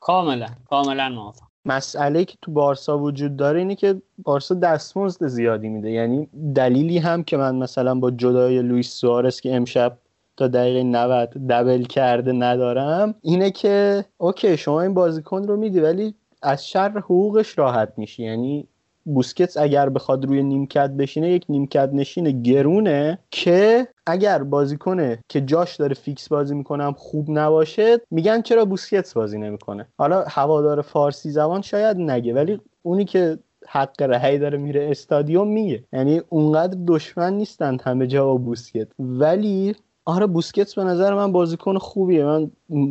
[0.00, 1.46] کاملا کاملا موافق.
[1.64, 5.90] مسئله که تو بارسا وجود داره اینه که بارسا دستمزد زیادی میده.
[5.90, 9.98] یعنی دلیلی هم که من مثلا با جدای لوئیس سوارس که امشب
[10.36, 13.14] تا دقیقه 90 دبل کرده ندارم.
[13.22, 18.22] اینه که اوکی شما این بازیکن رو میدی ولی از شر حقوقش راحت میشی.
[18.24, 18.68] یعنی
[19.04, 25.76] بوسکتس اگر بخواد روی نیمکت بشینه یک نیمکت نشین گرونه که اگر بازیکنه که جاش
[25.76, 29.86] داره فیکس بازی می‌کنم خوب نباشه میگن چرا بوسکتس بازی نمی‌کنه.
[29.98, 35.84] حالا هوادار فارسی زبان شاید نگه ولی اونی که حق رهی داره میره استادیوم میگه.
[35.92, 38.88] یعنی اونقدر دشمن نیستند همه جا با بوسکت.
[38.98, 39.74] ولی
[40.08, 42.24] آره بوسکتس به نظر من بازیکن خوبیه.
[42.24, 42.50] من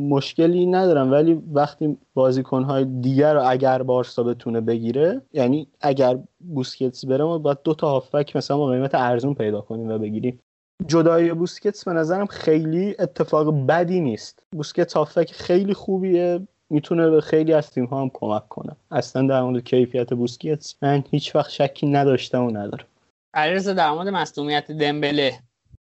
[0.09, 7.23] مشکلی ندارم ولی وقتی بازیکنهای دیگر رو اگر بارسا بتونه بگیره یعنی اگر بوسکتس بره
[7.23, 10.39] ما باید دو تا هافک مثلا با قیمت ارزون پیدا کنیم و بگیریم.
[10.87, 14.43] جدای بوسکتس به نظرم خیلی اتفاق بدی نیست.
[14.51, 18.75] بوسکتس هافک خیلی خوبیه می‌تونه به خیلی از تیم ها هم کمک کنه.
[18.91, 22.85] اصلا در مورد کیفیت بوسکتس من هیچ وقت شکی نداشتم و ندارم.
[23.33, 25.39] علیرضا در مورد مصدومیت دمبله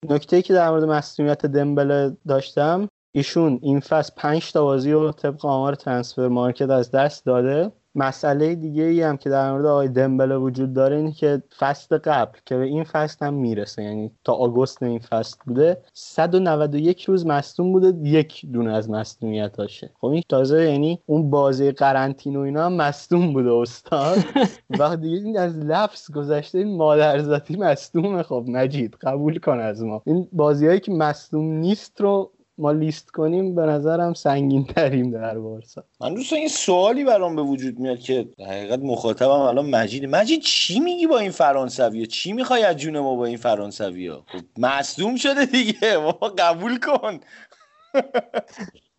[0.05, 5.11] نکته ای که در مورد مصدومیت دمبله داشتم ایشون این فصل 5 تا بازی رو
[5.11, 7.71] طبق آمار ترانسفر مارکت از دست داده.
[7.95, 12.39] مسئله دیگه ای هم که در مورد آقای دمبله وجود داره اینه که فصل قبل
[12.45, 17.71] که به این فصل هم می‌رسه یعنی تا آگوست این فصل بوده 191 روز مصدوم
[17.71, 19.91] بوده یک دونه از مصدومیتاشه.
[20.01, 24.17] خب این تازه یعنی اون بازی قرنطینه و اینا هم مصدوم بوده استاد.
[24.79, 28.23] و دیگه این از لفظ گذشته این مادرزاتی مصدومه.
[28.23, 30.01] خب مجید قبول کن از ما.
[30.05, 35.83] این بازیهایی که مصدوم نیست رو ما لیست کنیم به نظرم سنگین تریم در بارسا.
[36.01, 40.05] من دوستان این سوالی برام به وجود میاد که حقیقت مخاطبم الان مجید.
[40.05, 44.25] مجید چی میگی با این فرانسوی چی می‌خوای از جون ما با این فرانسوی ها
[44.27, 45.97] خب مصدوم شده دیگه.
[45.97, 47.19] ما قبول کن.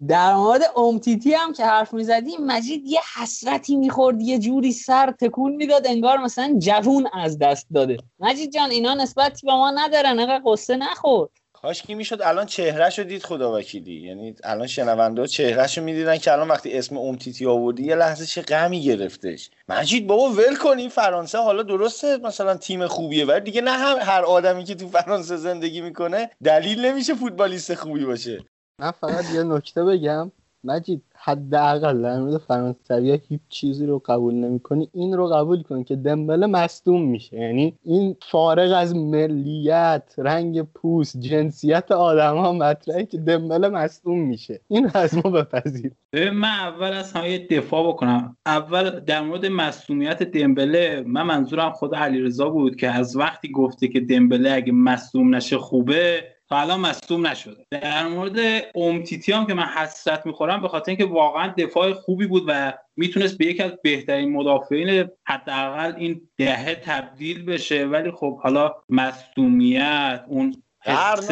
[0.08, 5.52] در مورد امتیتی هم که حرف می‌زدی مجید یه حسرتی می‌خورد یه جوری سر تکون
[5.56, 7.96] می‌داد انگار مثلا جوون از دست داده.
[8.20, 11.28] مجید جان اینا نسبتی به ما ندارن انقدر قصه نخور
[11.62, 14.06] کاش که می‌شد؟ الان چهرهش رو دید خدا وکیلی.
[14.06, 18.42] یعنی الان شنونده چهرهش رو می‌دیدن که الان وقتی اسم امتیتی آوردی یه لحظه چه
[18.42, 19.50] غمی گرفتش.
[19.68, 23.96] مجید بابا ول کن این فرانسه حالا درسته؟ مثلا تیم خوبیه ولی دیگه نه هم
[24.00, 28.44] هر آدمی که تو فرانسه زندگی می‌کنه دلیل نمیشه فوتبالیست خوبی باشه.
[28.78, 30.32] من فقط یه نکته بگم.
[30.64, 34.88] مجید حداقل در مورد فرانسوی هیچ چیزی رو قبول نمی‌کنی.
[34.92, 37.36] این رو قبول کن که دمبله مصدوم میشه.
[37.36, 44.60] یعنی این فارغ از ملیت رنگ پوست جنسیت آدم ها مطرحه که دمبله مصدوم میشه.
[44.68, 45.92] این از ما بپذیر.
[46.14, 48.36] من اول از همه دفاع بکنم.
[48.46, 54.00] اول در مورد مصدومیت دمبله من منظورم خود علیرضا بود که از وقتی گفته که
[54.00, 57.66] دمبله اگه مصدوم نشه خوبه تا الان مصدوم نشده.
[57.70, 62.44] در مورد امتیتی هم که من حسرت می‌خورم به خاطر اینکه واقعا دفاع خوبی بود
[62.46, 67.86] و می‌تونست به یکی از بهترین مدافعین حداقل این دهه تبدیل بشه.
[67.86, 71.30] ولی خب حالا مصدومیت اون حس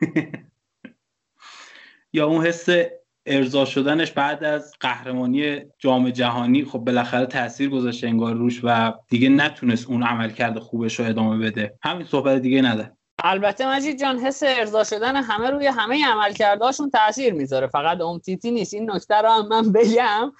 [2.12, 2.68] یا اون حس
[3.26, 9.28] ارضا شدنش بعد از قهرمانی جام جهانی خب بالاخره تاثیر گذاشته انگار روش و دیگه
[9.28, 11.78] نتونست اون عمل کرده خوبش رو ادامه بده.
[11.82, 17.34] همین صحبت دیگه نده البته مجید جان حس ارضا شدن همه روی همه عملکردهاشون تاثیر
[17.34, 17.66] می‌ذاره.
[17.66, 18.74] فقط امتیتی نیست.
[18.74, 20.32] این نکته رو هم من بگم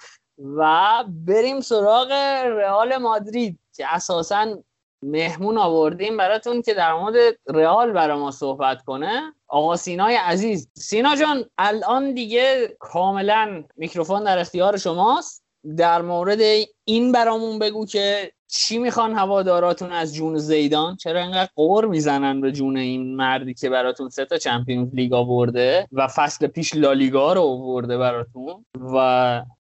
[0.57, 2.11] و بریم سراغ
[2.45, 4.57] رئال مادرید که اساسا
[5.03, 7.15] مهمون آوردیم براتون که در مورد
[7.47, 9.33] رئال برای ما صحبت کنه.
[9.47, 10.69] آقا سینای عزیز.
[10.73, 15.43] سینا جان الان دیگه کاملا میکروفون در اختیار شماست.
[15.77, 16.39] در مورد
[16.85, 22.51] این برامون بگو که چی می‌خوان هواداراتون از جون زیدان؟ چرا اینقدر قور می‌زنن به
[22.51, 27.41] جون این مردی که براتون سه تا چمپیونز لیگ آورده و فصل پیش لالیگا رو
[27.41, 28.95] آورده براتون و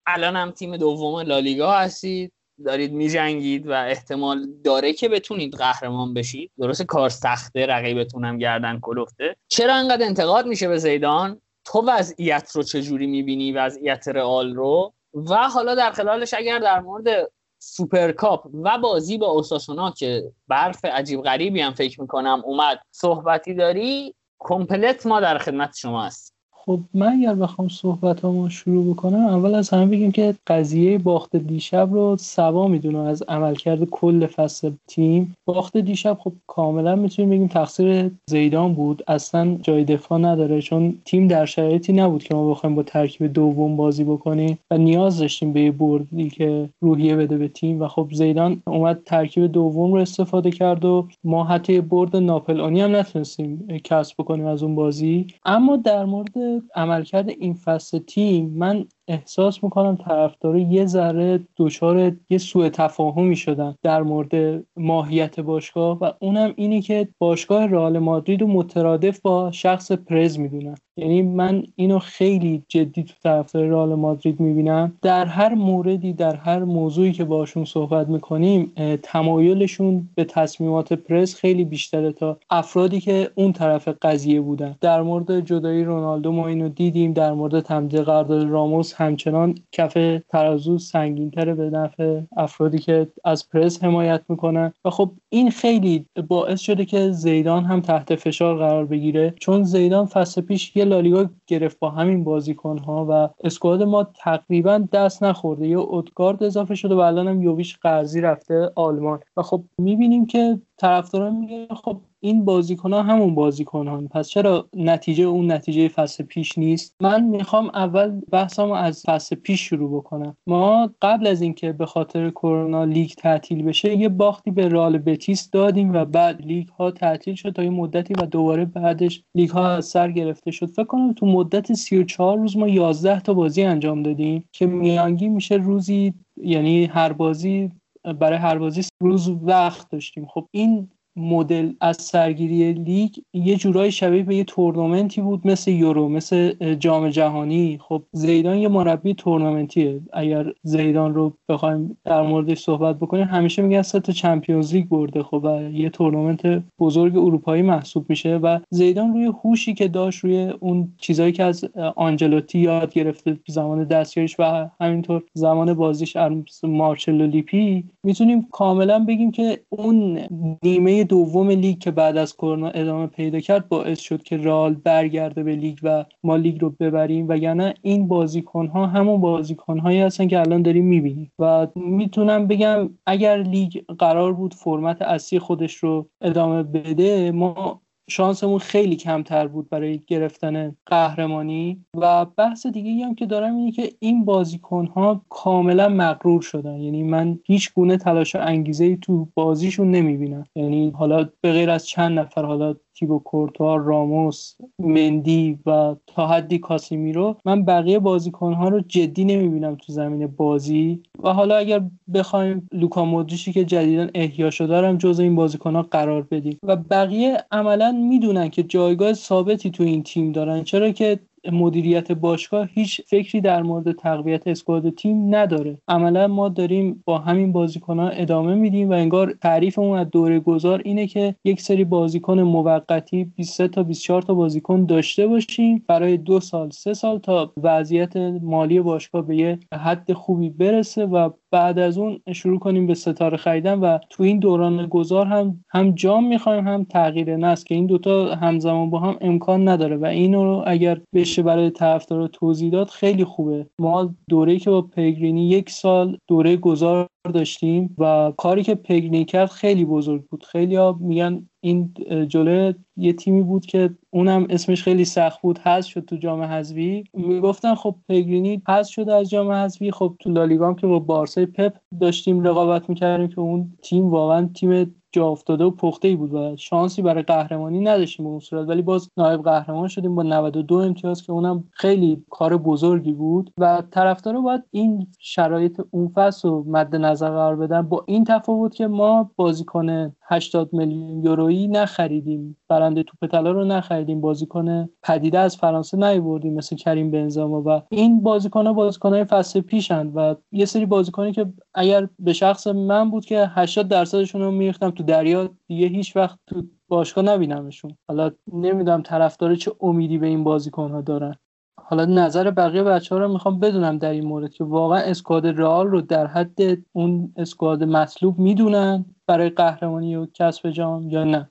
[0.06, 2.32] الان هم تیم دوم لالیگا هستید
[2.64, 6.50] دارید میجنگید و احتمال داره که بتونید قهرمان بشید.
[6.58, 9.36] درست کار سخته رقیبتون هم گردن کلفته.
[9.48, 15.34] چرا انقدر انتقاد میشه به زیدان؟ تو وضعیت رو چجوری می‌بینی؟ وضعیت رئال رو؟ و
[15.34, 21.60] حالا در خلالش اگر در مورد سوپرکاپ و بازی با اوساسونا که برف عجیب غریبی
[21.60, 26.37] هم فکر می‌کنم اومد صحبتی داری کمپلت ما در خدمت شما هست
[26.68, 31.36] خب من اگر بخوام صحبت رو شروع بکنم اول از همه بگیم که قضیه باخت
[31.36, 35.36] دیشب رو سوا می‌دونه از عملکرد کل فصل تیم.
[35.46, 39.02] باخت دیشب خب کاملا می‌تونیم بگیم تقصیر زیدان بود.
[39.08, 43.76] اصلا جای دفاع نداره چون تیم در شرایطی نبود که ما بخوایم با ترکیب دوم
[43.76, 47.82] بازی بکنیم و نیاز داشتیم به بردی که روحیه بده به تیم.
[47.82, 52.96] و خب زیدان اومد ترکیب دوم رو استفاده کرد و ما حتی برد ناپل هم
[52.96, 55.26] نتونستیم کسب بکنیم از اون بازی.
[55.44, 62.38] اما در مورد عملکرد این فصل تیم من احساس می‌کنم طرفدارا یه ذره دچار یه
[62.38, 68.46] سوء تفاهمی شدن در مورد ماهیت باشگاه و اونم اینه که باشگاه رئال مادرید رو
[68.46, 70.74] مترادف با شخص پرز می‌دونن.
[70.96, 74.92] یعنی من اینو خیلی جدی تو طرفدار رئال مادرید می‌بینم.
[75.02, 81.64] در هر موردی در هر موضوعی که باشون صحبت می‌کنیم تمایلشون به تصمیمات پرز خیلی
[81.64, 84.76] بیشتره تا افرادی که اون طرف قضیه بودن.
[84.80, 90.78] در مورد جدایی رونالدو ما اینو دیدیم در مورد تمدید قرارداد راموس همچنان کف ترازو
[90.78, 94.72] سنگینتره به نفع افرادی که از پرس حمایت می‌کنن.
[94.84, 99.34] و خب این خیلی باعث شده که زیدان هم تحت فشار قرار بگیره.
[99.40, 104.78] چون زیدان فصل پیش یه لالیگا گرفت با همین بازیکن ها و اسکواد ما تقریبا
[104.92, 105.68] دست نخورده.
[105.68, 109.20] یه ادگارد اضافه شده و الان هم یوویش قرضی رفته آلمان.
[109.36, 114.68] و خب می‌بینیم که طرفداران میگه خب این بازیکن ها همون بازیکن ها پس چرا
[114.76, 120.36] نتیجه اون نتیجه فصل پیش نیست؟ من می‌خوام اول بحثمو از فصل پیش شروع بکنم.
[120.46, 125.50] ما قبل از اینکه به خاطر کرونا لیگ تعطیل بشه یه باختی به رئال بتیس
[125.50, 129.68] دادیم و بعد لیگ ها تعطیل شد تا یه مدتی و دوباره بعدش لیگ ها
[129.68, 130.66] از سر گرفته شد.
[130.66, 135.54] فکر کنم تو مدت 34 روز ما 11 تا بازی انجام دادیم که میانگین میشه
[135.54, 137.70] روزی یعنی هر بازی
[138.12, 140.26] برای هر بازی روز وقت داشتیم.
[140.26, 146.08] خب این مدل از سرگیری لیگ یه جورای شبیه به یه تورنمنتی بود مثل یورو
[146.08, 147.78] مثل جام جهانی.
[147.82, 150.00] خب زیدان یه مربی تورنمنتیه.
[150.12, 155.22] اگر زیدان رو بخوایم در موردش صحبت بکنیم همیشه میگن سه تا چمپیونز لیگ برده.
[155.22, 160.52] خب و یه تورنمنت بزرگ اروپایی محسوب میشه و زیدان روی هوشی که داشت روی
[160.60, 161.64] اون چیزایی که از
[161.96, 166.16] آنجلوتی یاد گرفته زمان دستیاریش و همینطور زمان بازیش
[166.62, 170.18] مارچلو لیپی می‌تونیم کاملا بگیم که اون
[170.62, 175.42] نیمه دوم لیگ که بعد از کرونا ادامه پیدا کرد باعث شد که رئال برگرده
[175.42, 177.26] به لیگ و ما لیگ رو ببریم.
[177.28, 181.32] و یعنی این بازیکن ها همون بازیکن هایی هستن که الان داریم می‌بینیم.
[181.38, 188.58] و می‌تونم بگم اگر لیگ قرار بود فرمت اصلی خودش رو ادامه بده ما شانسمون
[188.58, 191.84] خیلی کمتر بود برای گرفتن قهرمانی.
[191.94, 196.76] و بحث دیگه هم که دارم اینه که این بازیکن ها کاملا مغرور شدن.
[196.76, 200.44] یعنی من هیچ گونه تلاش و انگیزه ای تو بازیشون نمی‌بینم.
[200.54, 206.58] یعنی حالا به غیر از چند نفر حالا تیبو کورتوا راموس مندی و تا حدی
[206.58, 211.02] کاسیمیرو من بقیه بازیکنها رو جدی نمی‌بینم تو زمین بازی.
[211.22, 211.80] و حالا اگر
[212.14, 216.58] بخوایم لوکا مودریچی که جدیدا احیا شده هم جز این بازیکنها قرار بدیم.
[216.62, 220.64] و بقیه عملا می‌دونن که جایگاه ثابتی تو این تیم دارن.
[220.64, 221.18] چرا که
[221.52, 225.78] مدیریت باشگاه هیچ فکری در مورد تقویت اسکواد تیم نداره.
[225.88, 231.06] عملا ما داریم با همین بازیکنان ادامه میدیم و انگار تعریفمون از دوره گذار اینه
[231.06, 235.84] که یک سری بازیکن موقتی 23 تا 24 تا بازیکن داشته باشیم.
[235.88, 241.30] برای دو سال سه سال تا وضعیت مالی باشگاه به یه حد خوبی برسه و
[241.50, 245.90] بعد از اون شروع کنیم به ستاره خریدن و تو این دوران گذار هم هم
[245.90, 250.62] جام می‌خوایم هم تغییر نسل که این دوتا همزمان با هم امکان نداره و اینو
[250.66, 253.66] اگر بشه برای طرفدار توضیح داد خیلی خوبه.
[253.80, 259.48] ما دوره که با پیگرینی یک سال دوره گذار داشتیم و کاری که پگنی کرد
[259.48, 260.44] خیلی بزرگ بود.
[260.44, 261.94] خیلی ها میگن این
[262.28, 265.58] جلوی یه تیمی بود که اونم اسمش خیلی سخت بود.
[265.58, 267.04] حذف شد تو جام حذفی.
[267.14, 269.90] می‌گفتن خب پگرینی حذف شده از جام حذفی.
[269.90, 274.94] خب تو لالیگا که با بارسای پپ داشتیم رقابت می‌کردیم که اون تیم واقعا تیم
[275.12, 278.68] جا افتاده و پخته ای بود و شانسی برای قهرمانی نداشتیم به اون صورت.
[278.68, 283.82] ولی باز نایب قهرمان شدیم با 92 امتیاز که اونم خیلی کار بزرگی بود و
[283.90, 287.82] طرفدارا باید این شرایط اون فصل رو مد نظر قرار بدن.
[287.82, 292.57] با این تفاوت که ما بازیکن 80 میلیون یورویی نخریدیم.
[292.68, 298.22] برنده توپ طلا رو نخریدیم بازیکن پدیده از فرانسه نیوردیم مثل کریم بنزما و این
[298.22, 303.10] بازیکن ها بازیکن های فصل پیشن و یه سری بازیکنی که اگر به شخص من
[303.10, 307.96] بود که 80 درصدشون رو میریختم تو دریا دیگه هیچ وقت تو باشگاه نبینمشون.
[308.08, 311.34] حالا نمی‌دونم طرفدار چه امیدی به این بازیکن ها دارن.
[311.80, 315.86] حالا نظر بقیه بچه ها رو می‌خوام بدونم در این مورد که واقعا اسکواد رئال
[315.86, 316.58] رو در حد
[316.92, 321.50] اون اسکواد مطلوب می‌دونن برای قهرمانی و کسب جام یا نه.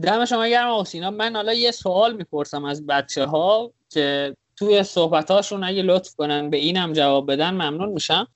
[0.00, 5.64] دم شما گرم حسینا من حالا یه سوال می‌پرسم از بچه ها که توی صحبتاشون
[5.64, 8.28] اگه لطف کنن به اینم جواب بدن ممنون میشم.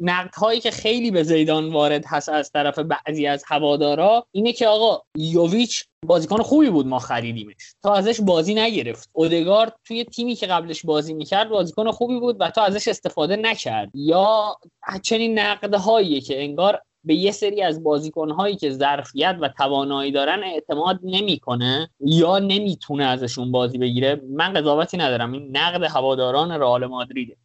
[0.00, 4.68] نقد هایی که خیلی به زیدان وارد هست از طرف بعضی از هوادارا اینه که
[4.68, 7.74] آقا یوویچ بازیکن خوبی بود ما خریدیمش.
[7.82, 9.10] تا ازش بازی نگرفت.
[9.12, 13.90] اودگارد توی تیمی که قبلش بازی می‌کرد بازیکن خوبی بود و تا ازش استفاده نکرد.
[13.94, 14.56] یا
[15.02, 21.00] چنین نقدهایی که انگار به یه سری از بازیکنهایی که ظرفیت و توانایی دارن اعتماد
[21.02, 24.22] نمی‌کنه یا نمی‌تونه ازشون بازی بگیره.
[24.30, 25.32] من قضاوتی ندارم.
[25.32, 27.36] این نقد هواداران رئال مادریده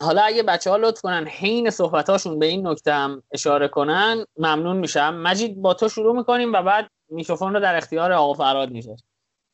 [0.00, 4.76] حالا اگه بچه ها لطف کنن حین صحبتاشون به این نکته هم اشاره کنن ممنون
[4.76, 5.14] میشم.
[5.14, 8.96] مجید با تو شروع می‌کنیم و بعد میکروفون رو در اختیار آقا فرهاد میشه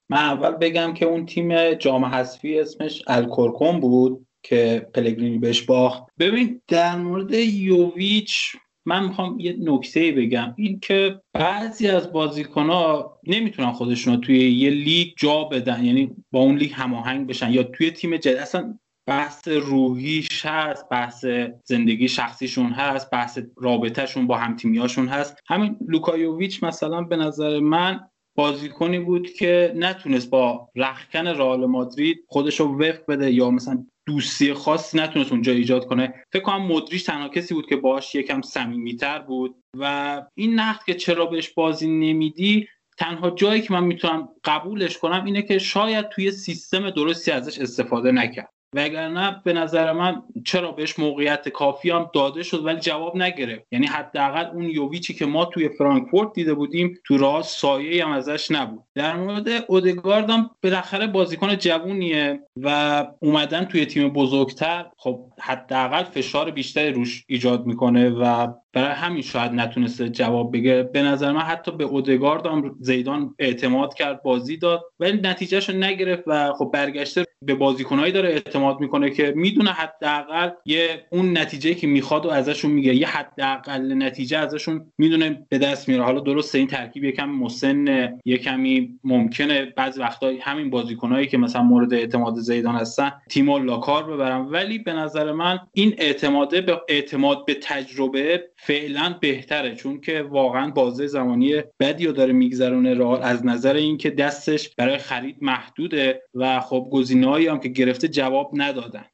[0.09, 6.03] من اول بگم که اون تیم جام حذفی اسمش آلکورکون بود که پلگرینی بهش باخت.
[6.19, 8.57] ببین در مورد یوویچ
[8.87, 10.55] من می‌خوام یه نکته بگم.
[10.57, 16.41] این که بعضی از بازیکن ها نمی‌تونن خودشون توی یه لیگ جا بدن یعنی با
[16.41, 18.37] اون لیگ هماهنگ بشن یا توی تیم جدید.
[18.37, 21.25] اصلا بحث روحیش هست بحث
[21.65, 25.37] زندگی شخصیشون هست بحث رابطهشون با همتیمیاشون هست.
[25.47, 28.01] همین لوکا یوویچ مثلا به نظر من
[28.35, 34.55] بازیکنی بود که نتونست با رخکن رئال مادرید خودش رو وفق بده یا مثلا دوستی
[34.55, 36.15] خاصی نتونست اونجا ایجاد کنه.
[36.33, 39.55] فکر کنم مدریش تنها کسی بود که باش یکم صمیمیتر بود.
[39.79, 45.25] و این نقد که چرا بهش بازی نمیدی تنها جایی که من می‌تونم قبولش کنم
[45.25, 48.53] اینه که شاید توی سیستم درستی ازش استفاده نکرد.
[48.75, 53.67] وگرنه به نظر من چرا بهش موقعیت کافی هم داده شد ولی جواب نگرفت.
[53.73, 58.51] یعنی حداقل اون یوویچی که ما توی فرانکفورت دیده بودیم تو رئال سایه هم ازش
[58.51, 58.85] نبود.
[58.95, 66.51] در مورد اودگارد هم بالاخره بازیکن جوونیه و اومدن توی تیم بزرگتر خب حداقل فشار
[66.51, 70.83] بیشتری روش ایجاد می‌کنه و برای همین شاید نتونسته جواب بگه.
[70.83, 76.23] به نظر من حتی به اودگارد هم زیدان اعتماد کرد بازی داد ولی نتیجهش نگرفت
[76.27, 81.87] و خب برگشته به بازیکنهایی داره اعتماد می‌کنه که می‌دونه حداقل یه اون نتیجه که
[81.87, 86.05] می‌خواد و ازشون میگه یه حداقل نتیجه ازشون می‌دونه به دست میاره.
[86.05, 89.65] حالا درسته این ترکیب یکم مسن یه کمی ممکنه.
[89.77, 94.41] بعض وقتا همین بازیکنهایی که مثلا مورد اعتماد زیدان هستن تیم لاکار ببرن.
[94.41, 99.75] ولی به نظر من این اعتماده به اعتماد به تجربه فعلا بهتره.
[99.75, 103.21] چون که واقعا بازه زمانی بدی رو داره میگذرونه.
[103.23, 106.87] از نظر اینکه دستش برای خرید محدوده و خب
[107.31, 109.05] گزینه‌هایی هم که گرفته جواب ندادن.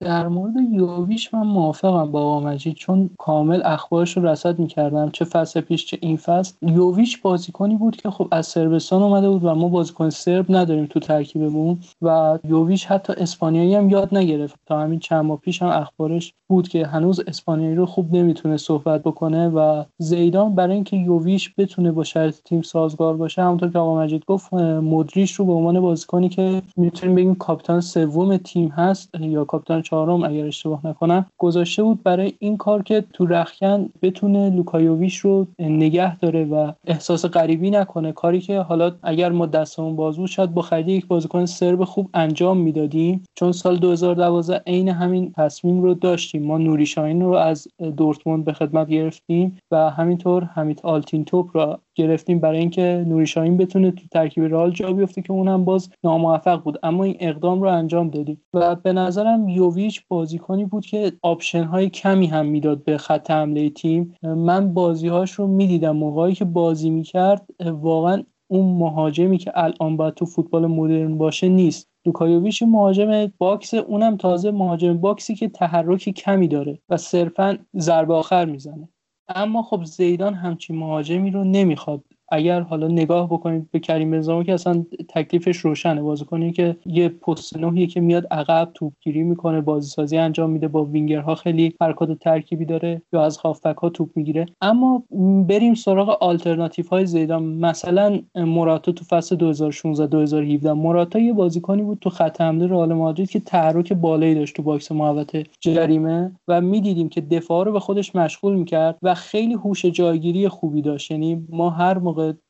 [0.00, 5.24] در مورد یوویش من موافقم با آقا مجید چون کامل اخبارش رو رصد می‌کردم چه
[5.24, 6.54] فصل پیش چه این فصل.
[6.62, 11.00] یوویچ بازیکنی بود که خب از سربستان اومده بود و ما بازیکن سرب نداریم تو
[11.00, 14.56] ترکیبمون و یوویچ حتی اسپانیایی هم یاد نگرفت.
[14.66, 19.02] تا همین چند ماه پیش هم اخبارش بود که هنوز اسپانیایی رو خوب نمی‌تونه صحبت
[19.02, 24.00] بکنه و زیدان برای اینکه یوویچ بتونه با شرط تیم سازگار باشه همونطور که آقا
[24.02, 29.44] مجید گفت مدریش رو به عنوان بازیکنی که می‌تونیم بگیم کاپیتان سوم تیم هست یا
[29.44, 34.76] کاپیتان چهارم اگر اشتباه نکنم گذاشته بود برای این کار که تو رخکن بتونه لوکا
[34.76, 38.12] یوویچ رو نگه داره و احساس غریبی نکنه.
[38.12, 42.10] کاری که حالا اگر ما دستمون باز بود شاید با خرید یک بازیکن سرب خوب
[42.14, 43.22] انجام می‌دادیم.
[43.34, 46.42] چون سال 2012 عین همین تصمیم رو داشتیم.
[46.42, 51.78] ما نوری شاهین رو از دورتموند به خدمت گرفتیم و همینطور حمید آلتین توپ رو
[51.94, 55.90] گرفتیم برای اینکه نوری شاهین بتونه تو ترکیب رئال جا بیفته که اون هم باز
[56.04, 56.78] ناموفق بود.
[56.82, 61.88] اما این اقدام رو انجام دادیم و به نظرم یوویچ بازیکنی بود که option های
[61.88, 64.14] کمی هم می‌داد به خط حمله تیم.
[64.22, 65.96] من بازیهاش رو می‌دیدم.
[65.96, 71.90] موقعی که بازی می‌کرد واقعا اون مهاجمی که الان باید تو فوتبال مدرن باشه نیست.
[72.06, 77.58] لوکا یوویچ مهاجم box اونم تازه مهاجم box ی که تحرکی کمی داره و صرفا
[77.78, 78.88] ضربه آخر می‌زنه.
[79.28, 84.54] اما خب زیدان همچین مهاجمی رو نمی‌خواد اگر حالا نگاه بکنید به کریم بنزما که
[84.54, 86.02] اصلا تکلیفش روشنه.
[86.02, 90.84] بازیکنی که یه پست نهیه که میاد عقب توپگیری می‌کنه بازی سازی انجام میده با
[90.84, 94.46] وینگرها خیلی حرکات ترکیبی داره یا از هافبک ها توپ می‌گیره.
[94.60, 95.02] اما
[95.48, 97.42] بریم سراغ آلترناتیو های زیدان.
[97.44, 103.30] مثلا موراتا تو فصل 2016 2017 موراتا یه بازیکنی بود تو خط حمله رئال مادرید
[103.30, 108.14] که تحرک بالایی داشت تو box محوطه جریمه و می‌دیدیم که دفاع رو به خودش
[108.16, 111.10] مشغول می‌کرد و خیلی هوش جایگیری خوبی داشت.
[111.10, 111.98] یعنی ما هر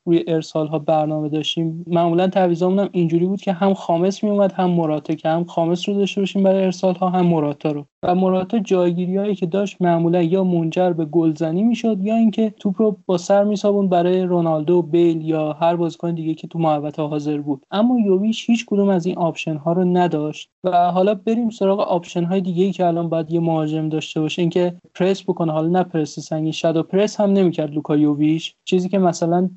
[0.05, 5.15] روی ارسال ها برنامه داشتیم معمولا تعویضامون اینجوری بود که هم خامس میومد هم موراتا
[5.15, 7.85] که هم خامس رو داشته باشیم برای ارسال ها هم موراتا رو.
[8.03, 12.81] و موراتا جایگیری هایی که داشت معمولا یا منجر به گلزنی می‌شد یا اینکه توپ
[12.81, 17.37] رو با سر می‌سابوند برای رونالدو بیل یا هر بازیکن دیگه که تو محوطه حاضر
[17.37, 17.65] بود.
[17.71, 22.23] اما یوویچ هیچ کدوم از این option ها رو نداشت و حالا بریم سراغ option
[22.23, 24.41] های دیگه ای که الان باید یه مهاجم داشته باشه.
[24.41, 28.97] اینکه پرس بکنه حالا نه پرس سنگین shadow press هم نمی‌کرد لوکا یوویچ چیزی که
[28.97, 29.49] مثلا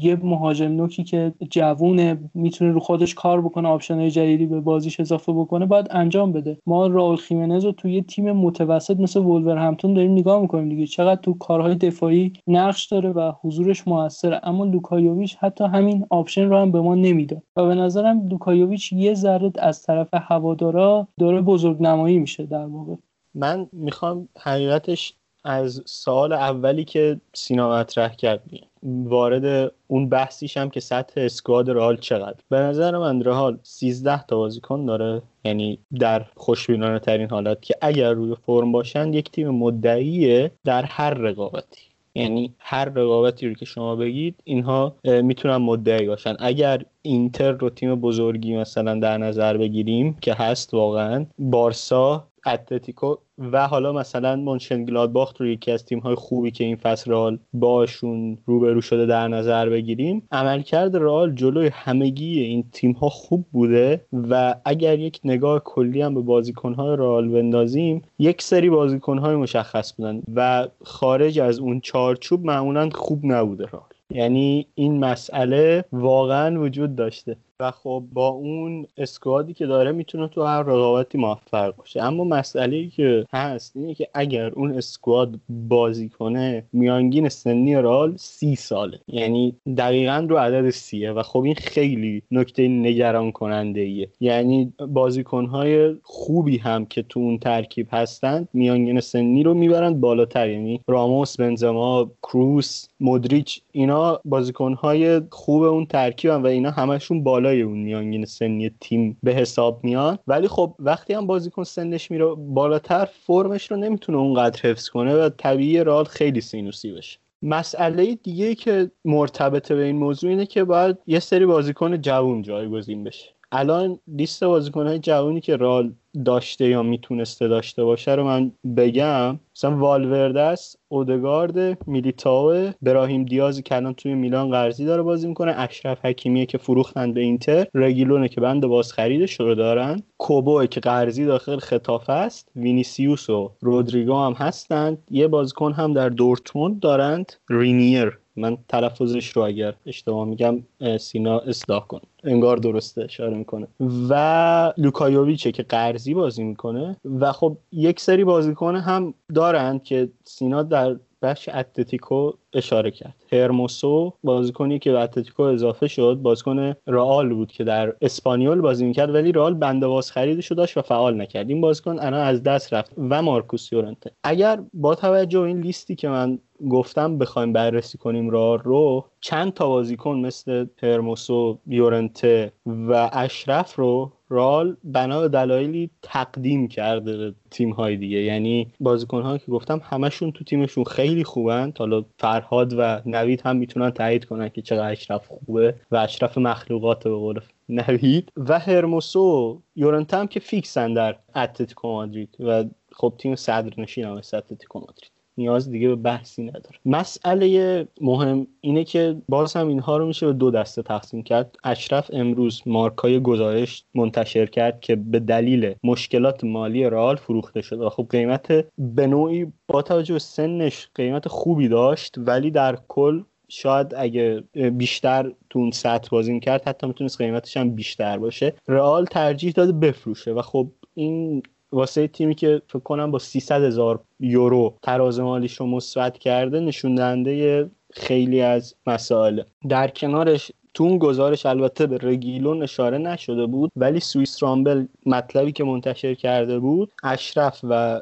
[0.00, 5.00] یه مهاجم نوکی که جوونه می‌تونه رو خودش کار بکنه option های جدیدی به بازیش
[5.00, 6.58] اضافه بکنه باید انجام بده.
[6.66, 9.20] ما راول خیمنز رو توی تیم متوسط مثل
[9.58, 10.86] ولورهمپتون داریم نگاه می‌کنیم دیگه.
[10.86, 16.44] چقدر تو کارهای دفاعی نقش داره و حضورش موثره اما لوکا یوویچ حتی همین option
[16.48, 21.08] رو هم به ما نمی‌داد و به نظرم لوکا یوویچ یه ذره از طرف هوادارا
[21.18, 22.94] داره بزرگ نمایی میشه در واقع.
[23.34, 28.42] من می‌خوام حقیقتش از سال اولی که سینا مطرح کرد
[28.86, 32.38] وارد اون بحثیشم که سطح اسکواد رئال چقدر.
[32.48, 38.12] به نظر من رئال 13 تا بازیکن داره یعنی در خوشبینانه ترین حالت که اگر
[38.12, 41.80] روی فرم باشن یک تیم مدعیه در هر رقابتی.
[42.14, 46.36] یعنی هر رقابتی رو که شما بگید اینها می‌تونن مدعی باشن.
[46.38, 53.68] اگر اینتر رو تیم بزرگی مثلا در نظر بگیریم که هست واقعا بارسا اتلتیکو و
[53.68, 58.80] حالا مثلا گلادباخت رو یکی از تیم های خوبی که این فصل رئال باشون روبرو
[58.80, 60.22] شده در نظر بگیریم.
[60.32, 66.14] عملکرد رئال جلوی همگی این تیم ها خوب بوده و اگر یک نگاه کلی هم
[66.14, 71.80] به بازیکن های رئال بندازیم یک سری بازیکن های مشخص بودن و خارج از اون
[71.80, 73.82] چارچوب معمولا خوب نبوده رئال.
[74.10, 77.36] یعنی این مسئله واقعا وجود داشته.
[77.60, 82.02] و خب با اون اسکوادی که داره می‌تونه تو هر رقابتی موفق باشه.
[82.02, 88.56] اما مسئله که هست اینه که اگر اون اسکواد بازی کنه میانگین سنی رال سی
[88.56, 88.98] ساله.
[89.08, 95.94] یعنی دقیقا رو عدد سیه و خب این خیلی نکته نگران کننده ایه یعنی بازیکنهای
[96.02, 100.48] خوبی هم که تو اون ترکیب هستند میانگین سنی رو می‌برند بالاتر.
[100.48, 107.45] یعنی راموس بنزما کروس مدریچ اینا بازیکنهای خوب اون ترکیب هم و اینا همشون بالا
[107.46, 112.24] بالای اون میانگین سنی تیم به حساب میان ولی خب وقتی هم بازیکن سنش میره
[112.34, 117.18] بالاتر فرمش رو نمی‌تونه اونقدر حفظ کنه و طبیعی رال خیلی سینوسی بشه.
[117.42, 123.04] مسئله دیگه که مرتبط به این موضوع اینه که باید یه سری بازیکن جوون جایگزین
[123.04, 123.28] بشه.
[123.52, 125.92] الان لیست بازیکنهای جوونی که رال
[126.24, 129.40] داشته یا می‌تونسته داشته باشه رو من بگم.
[129.56, 135.54] مثلا والورده است اودگارد میلیتاو براهیم دیازی که الان توی میلان قرضی داره بازی می‌کنه
[135.56, 140.80] اشرف حکیمیه که فروختن به اینتر رگیلونه که بند باز خریدش رو دارن کوبو که
[140.80, 144.98] قرضی داخل خطافه است وینیسیوس و رودریگو هم هستند.
[145.10, 148.18] یه بازیکن هم در دورتموند دارند رینیر.
[148.36, 150.62] من تلفظش رو اگر اشتباه میگم
[151.00, 152.00] سینا اصلاح کن.
[152.24, 153.66] انگار درسته اشاره می‌کنه.
[154.08, 156.96] و لوکا یوویچه که قرضی بازی می‌کنه.
[157.20, 163.14] و خب یک سری بازیکن هم دارند که سینا در بخش اتلتیکو اشاره کرد.
[163.32, 166.18] هرموسو بازیکنی که به اتلتیکو اضافه شد.
[166.22, 171.20] بازیکن رئال بود که در اسپانیول بازی می‌کرد ولی رئال بند بازخریدش داشت و فعال
[171.20, 171.48] نکرد.
[171.48, 174.10] این بازیکن الان از دست رفت و مارکوس یورنته.
[174.24, 176.38] اگر با توجه این لیستی که من
[176.70, 184.12] گفتم بخوایم بررسی کنیم رئال رو چند تا بازیکن مثل هرموسو یورنته و اشرف رو
[184.28, 188.18] رئال بنا به دلایلی تقدیم کرده تیم های دیگه.
[188.18, 191.72] یعنی بازیکن هایی که گفتم همشون تو تیمشون خیلی خوبن.
[191.78, 197.04] حالا فرهاد و نوید هم می‌تونن تایید کنن که چقدر اشرف خوبه و اشرف مخلوقات
[197.04, 198.32] به قول نوید.
[198.36, 202.36] و هرموسو یورنتم که فیکسن در اتلتیکو مادرید.
[202.40, 205.15] و خب تیم صدرنشین هم اتلتیکو مادرید.
[205.38, 206.78] نیاز دیگه به بحثی نداره.
[206.84, 211.56] مسئله مهم اینه که باز هم اینها رو میشه به دو دسته تقسیم کرد.
[211.64, 217.88] اشرف امروز مارکای گزارش منتشر کرد که به دلیل مشکلات مالی رئال فروخته شد و
[217.88, 223.94] خب قیمت به نوعی با توجه به سنش قیمت خوبی داشت ولی در کل شاید
[223.96, 228.54] اگه بیشتر تو اون سطح بازی کرد حتی می‌تونست قیمتش هم بیشتر باشه.
[228.68, 231.42] رئال ترجیح داده بفروشه و خب این
[231.72, 236.94] واسه تیمی که فکر کنم با 300 هزار یورو تراز مالیش رو مثبت کرده نشون
[236.94, 239.42] دهنده خیلی از مسائل.
[239.68, 245.52] در کنارش تو اون گزارش البته به رگیلون اشاره نشده بود ولی سوئیس رامبل مطلبی
[245.52, 248.00] که منتشر کرده بود اشرف و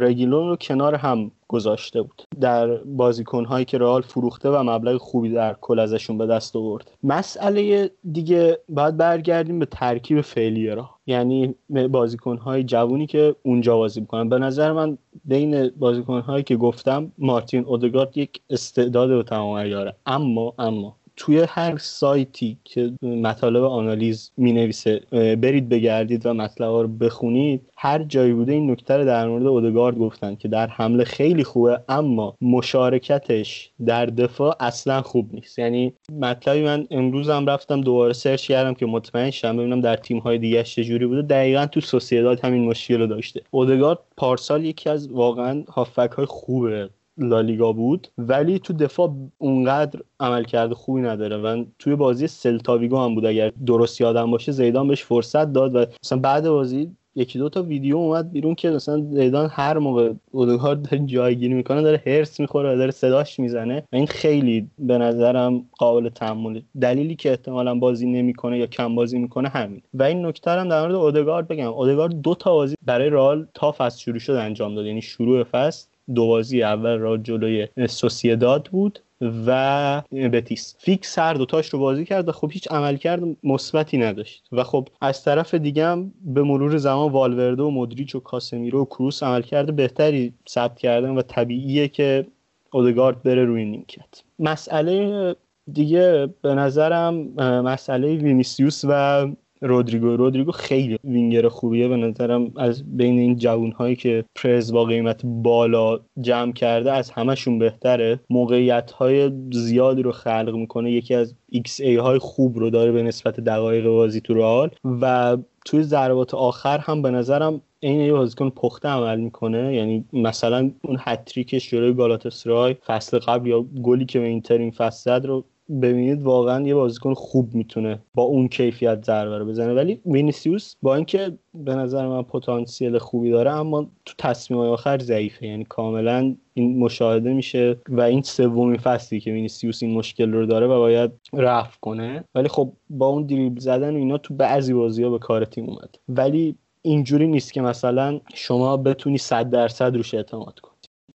[0.00, 2.22] رگیلون رو کنار هم گذاشته بود.
[2.40, 6.90] در بازیکنهایی که رئال فروخته و مبلغ خوبی در کل ازشون به دست آورد.
[7.02, 11.54] مسئله دیگه باید برگردیم به ترکیب فعلی را یعنی
[11.90, 14.28] بازیکنهای جوونی که اونجا بازی می‌کنن.
[14.28, 20.54] به نظر من بین بازیکنهایی که گفتم مارتین اودگارد یک استعداد به تمام یاره اما
[20.58, 25.00] اما توی هر سایتی که مطالب آنالیز می نویسه
[25.36, 30.34] برید بگردید و مطلب رو بخونید هر جایی بوده این نکته در مورد اودگارد گفتن
[30.34, 35.58] که در حمله خیلی خوبه اما مشارکتش در دفاع اصلا خوب نیست.
[35.58, 40.18] یعنی مطلبی من امروز هم رفتم دوباره سرچ کردم که مطمئن شم ببینم در تیم
[40.18, 41.22] های دیگه چجوری بوده.
[41.22, 43.40] دقیقا تو سوسیداد همین مشکل رو داشته.
[43.50, 50.74] اودگارد پارسال یکی از واقعا هافبک های خوبه لالیگا بود ولی تو دفاع اونقدر عملکرد
[50.74, 55.52] خوبی نداره و توی بازی سلتاویگو هم بود اگر درست یادم باشه زیدان بهش فرصت
[55.52, 59.78] داد و مثلا بعد بازی یکی دو تا ویدیو اومد بیرون که مثلا زیدان هر
[59.78, 64.70] موقع اودگارد داره جایگیری می‌کنه داره حرص می‌خوره و داره صداش می‌زنه و این خیلی
[64.78, 69.82] به نظرم قابل تحمل دلیلی که احتمالا بازی نمی‌کنه یا کم بازی می‌کنه همین.
[69.94, 71.72] و این نکته هم در مورد اودگارد بگم.
[71.72, 75.88] اودگارد دو تا بازی برای رئال تا فصل شروع شد انجام داد یعنی شروع فصل
[76.14, 78.98] دو بازی اول را جلوی سوسیداد بود
[79.46, 80.76] و بتیس.
[80.78, 84.44] فیکس هر دوتاش رو بازی کرد و خب هیچ عملکرد مثبتی نداشت.
[84.52, 88.84] و خب از طرف دیگه هم به مرور زمان والورده و مدریچ و کاسمیرو و
[88.84, 92.26] کروس عملکرد بهتری ثبت کردن و طبیعیه که
[92.72, 94.22] اودگارد بره روی نیمکت.
[94.38, 95.36] مسئله
[95.72, 97.14] دیگه به نظرم
[97.62, 99.26] مسئله وینیسیوس و
[99.62, 100.16] رودریگو.
[100.16, 101.88] رودریگو خیلی وینگر خوبیه.
[101.88, 107.10] به نظرم از بین این جوون هایی که پرز با قیمت بالا جمع کرده از
[107.10, 108.20] همشون بهتره.
[108.30, 110.92] موقعیت های زیادی رو خلق می‌کنه.
[110.92, 114.70] یکی از xA های خوب رو داره به نسبت دقایق بازی تو رئال.
[115.00, 119.74] و توی ضربات آخر هم به نظرم این یه بازیکن پخته عمل می‌کنه.
[119.74, 125.18] یعنی مثلا اون هتریکش جلوی گالاتاسرای فصل قبل یا گلی که به اینتر این فصل
[125.18, 125.44] زد رو
[125.82, 129.74] ببینید واقعا یه بازیکن خوب می‌تونه با اون کیفیت ضربه رو بزنه.
[129.74, 135.46] ولی وینیسیوس با اینکه به نظر من پتانسیل خوبی داره اما تو تصمیم آخر ضعیفه.
[135.46, 140.66] یعنی کاملا این مشاهده میشه و این سومین فصلی که وینیسیوس این مشکل رو داره
[140.66, 142.24] و باید رفع کنه.
[142.34, 145.64] ولی خب با اون دریبل زدن و اینا تو بعضی بازی ها به کار تیم
[145.70, 145.94] اومد.
[146.08, 150.71] ولی اینجوری نیست که مثلا شما بتونی صد درصد روش اعتماد کنی.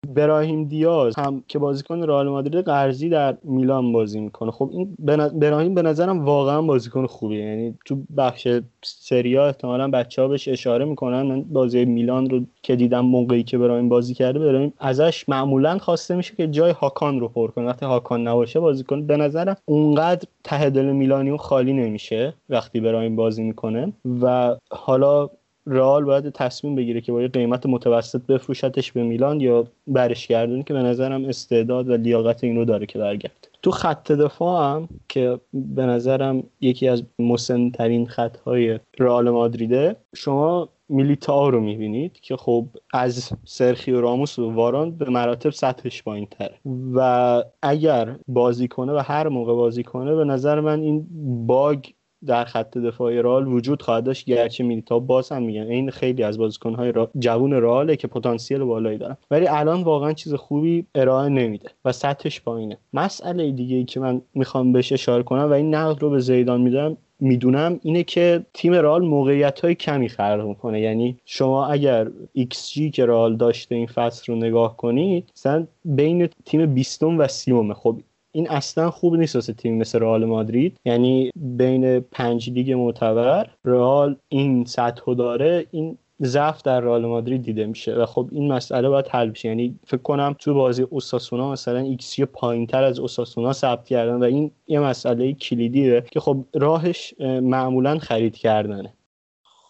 [0.09, 4.50] براهیم دیاز هم که بازیکن رئال مادرید قرضی در میلان بازی می‌کنه.
[4.50, 4.96] خب این
[5.38, 7.44] براهیم به نظرم واقعا بازیکن خوبیه.
[7.44, 8.48] یعنی تو بخش
[8.82, 11.22] سریا احتمالا بچه ها بهش اشاره می‌کنن.
[11.22, 16.14] من بازی میلان رو که دیدم موقعی که براهیم بازی کرده براهیم ازش معمولا خواسته
[16.14, 17.66] میشه که جای هاکان رو پر کنه.
[17.66, 23.42] وقتی هاکان نباشه بازیکن به نظرم اونقدر ته دل میلانیو خالی نمیشه وقتی براهیم بازی
[23.42, 23.92] می‌کنه.
[24.22, 25.30] و حالا
[25.66, 30.62] رئال باید تصمیم بگیره که با یه قیمت متوسط بفروشتش به میلان یا برش گردونی
[30.62, 33.48] که به نظرم استعداد و لیاقت این رو داره که برگرده.
[33.62, 41.48] تو خط دفاع هم که به نظرم یکی از مسنترین خطهای رئال مادریده شما میلیتا
[41.48, 46.54] رو می‌بینید که خب از سرخی و راموس و واران به مراتب سطحش پایین تره
[46.94, 51.06] و اگر بازی کنه و هر موقع بازی کنه به نظر من این
[51.46, 51.84] باگ
[52.27, 56.39] در خط دفاعی رال وجود خواهد داشت گرچه میلیتا باز هم میگن این خیلی از
[56.39, 57.11] بازیکن‌های را...
[57.18, 59.16] جوون راله که پتانسیل بالایی دارن.
[59.31, 62.79] ولی الان واقعا چیز خوبی ارائه نمیده و سطحش پایینه.
[62.93, 66.61] مسئله دیگه ای که من می‌خوام بهش اشاره کنم و این نقد رو به زیدان
[66.61, 70.81] میدم می‌دونم اینه که تیم رال موقعیت های کمی خلق می‌کنه.
[70.81, 76.75] یعنی شما اگر XG که رال داشته این فصل رو نگاه کنید مثلا بین تیم
[76.75, 77.97] بیستم و سیومه خب
[78.33, 80.76] این اصلا خوب نیست واسه تیم مثل رئال مادرید.
[80.85, 87.66] یعنی بین پنج لیگ معتبر رئال این سطح داره این ضعف در رئال مادرید دیده
[87.66, 89.49] میشه و خب این مسئله باید حل بشه.
[89.49, 94.51] یعنی فکر کنم تو بازی اوساسونا مثلا ایکسی پایینتر از اوساسونا ثبت کردن و این
[94.66, 98.95] یه مسئله کلیدیه که خب راهش معمولا خرید کردنه.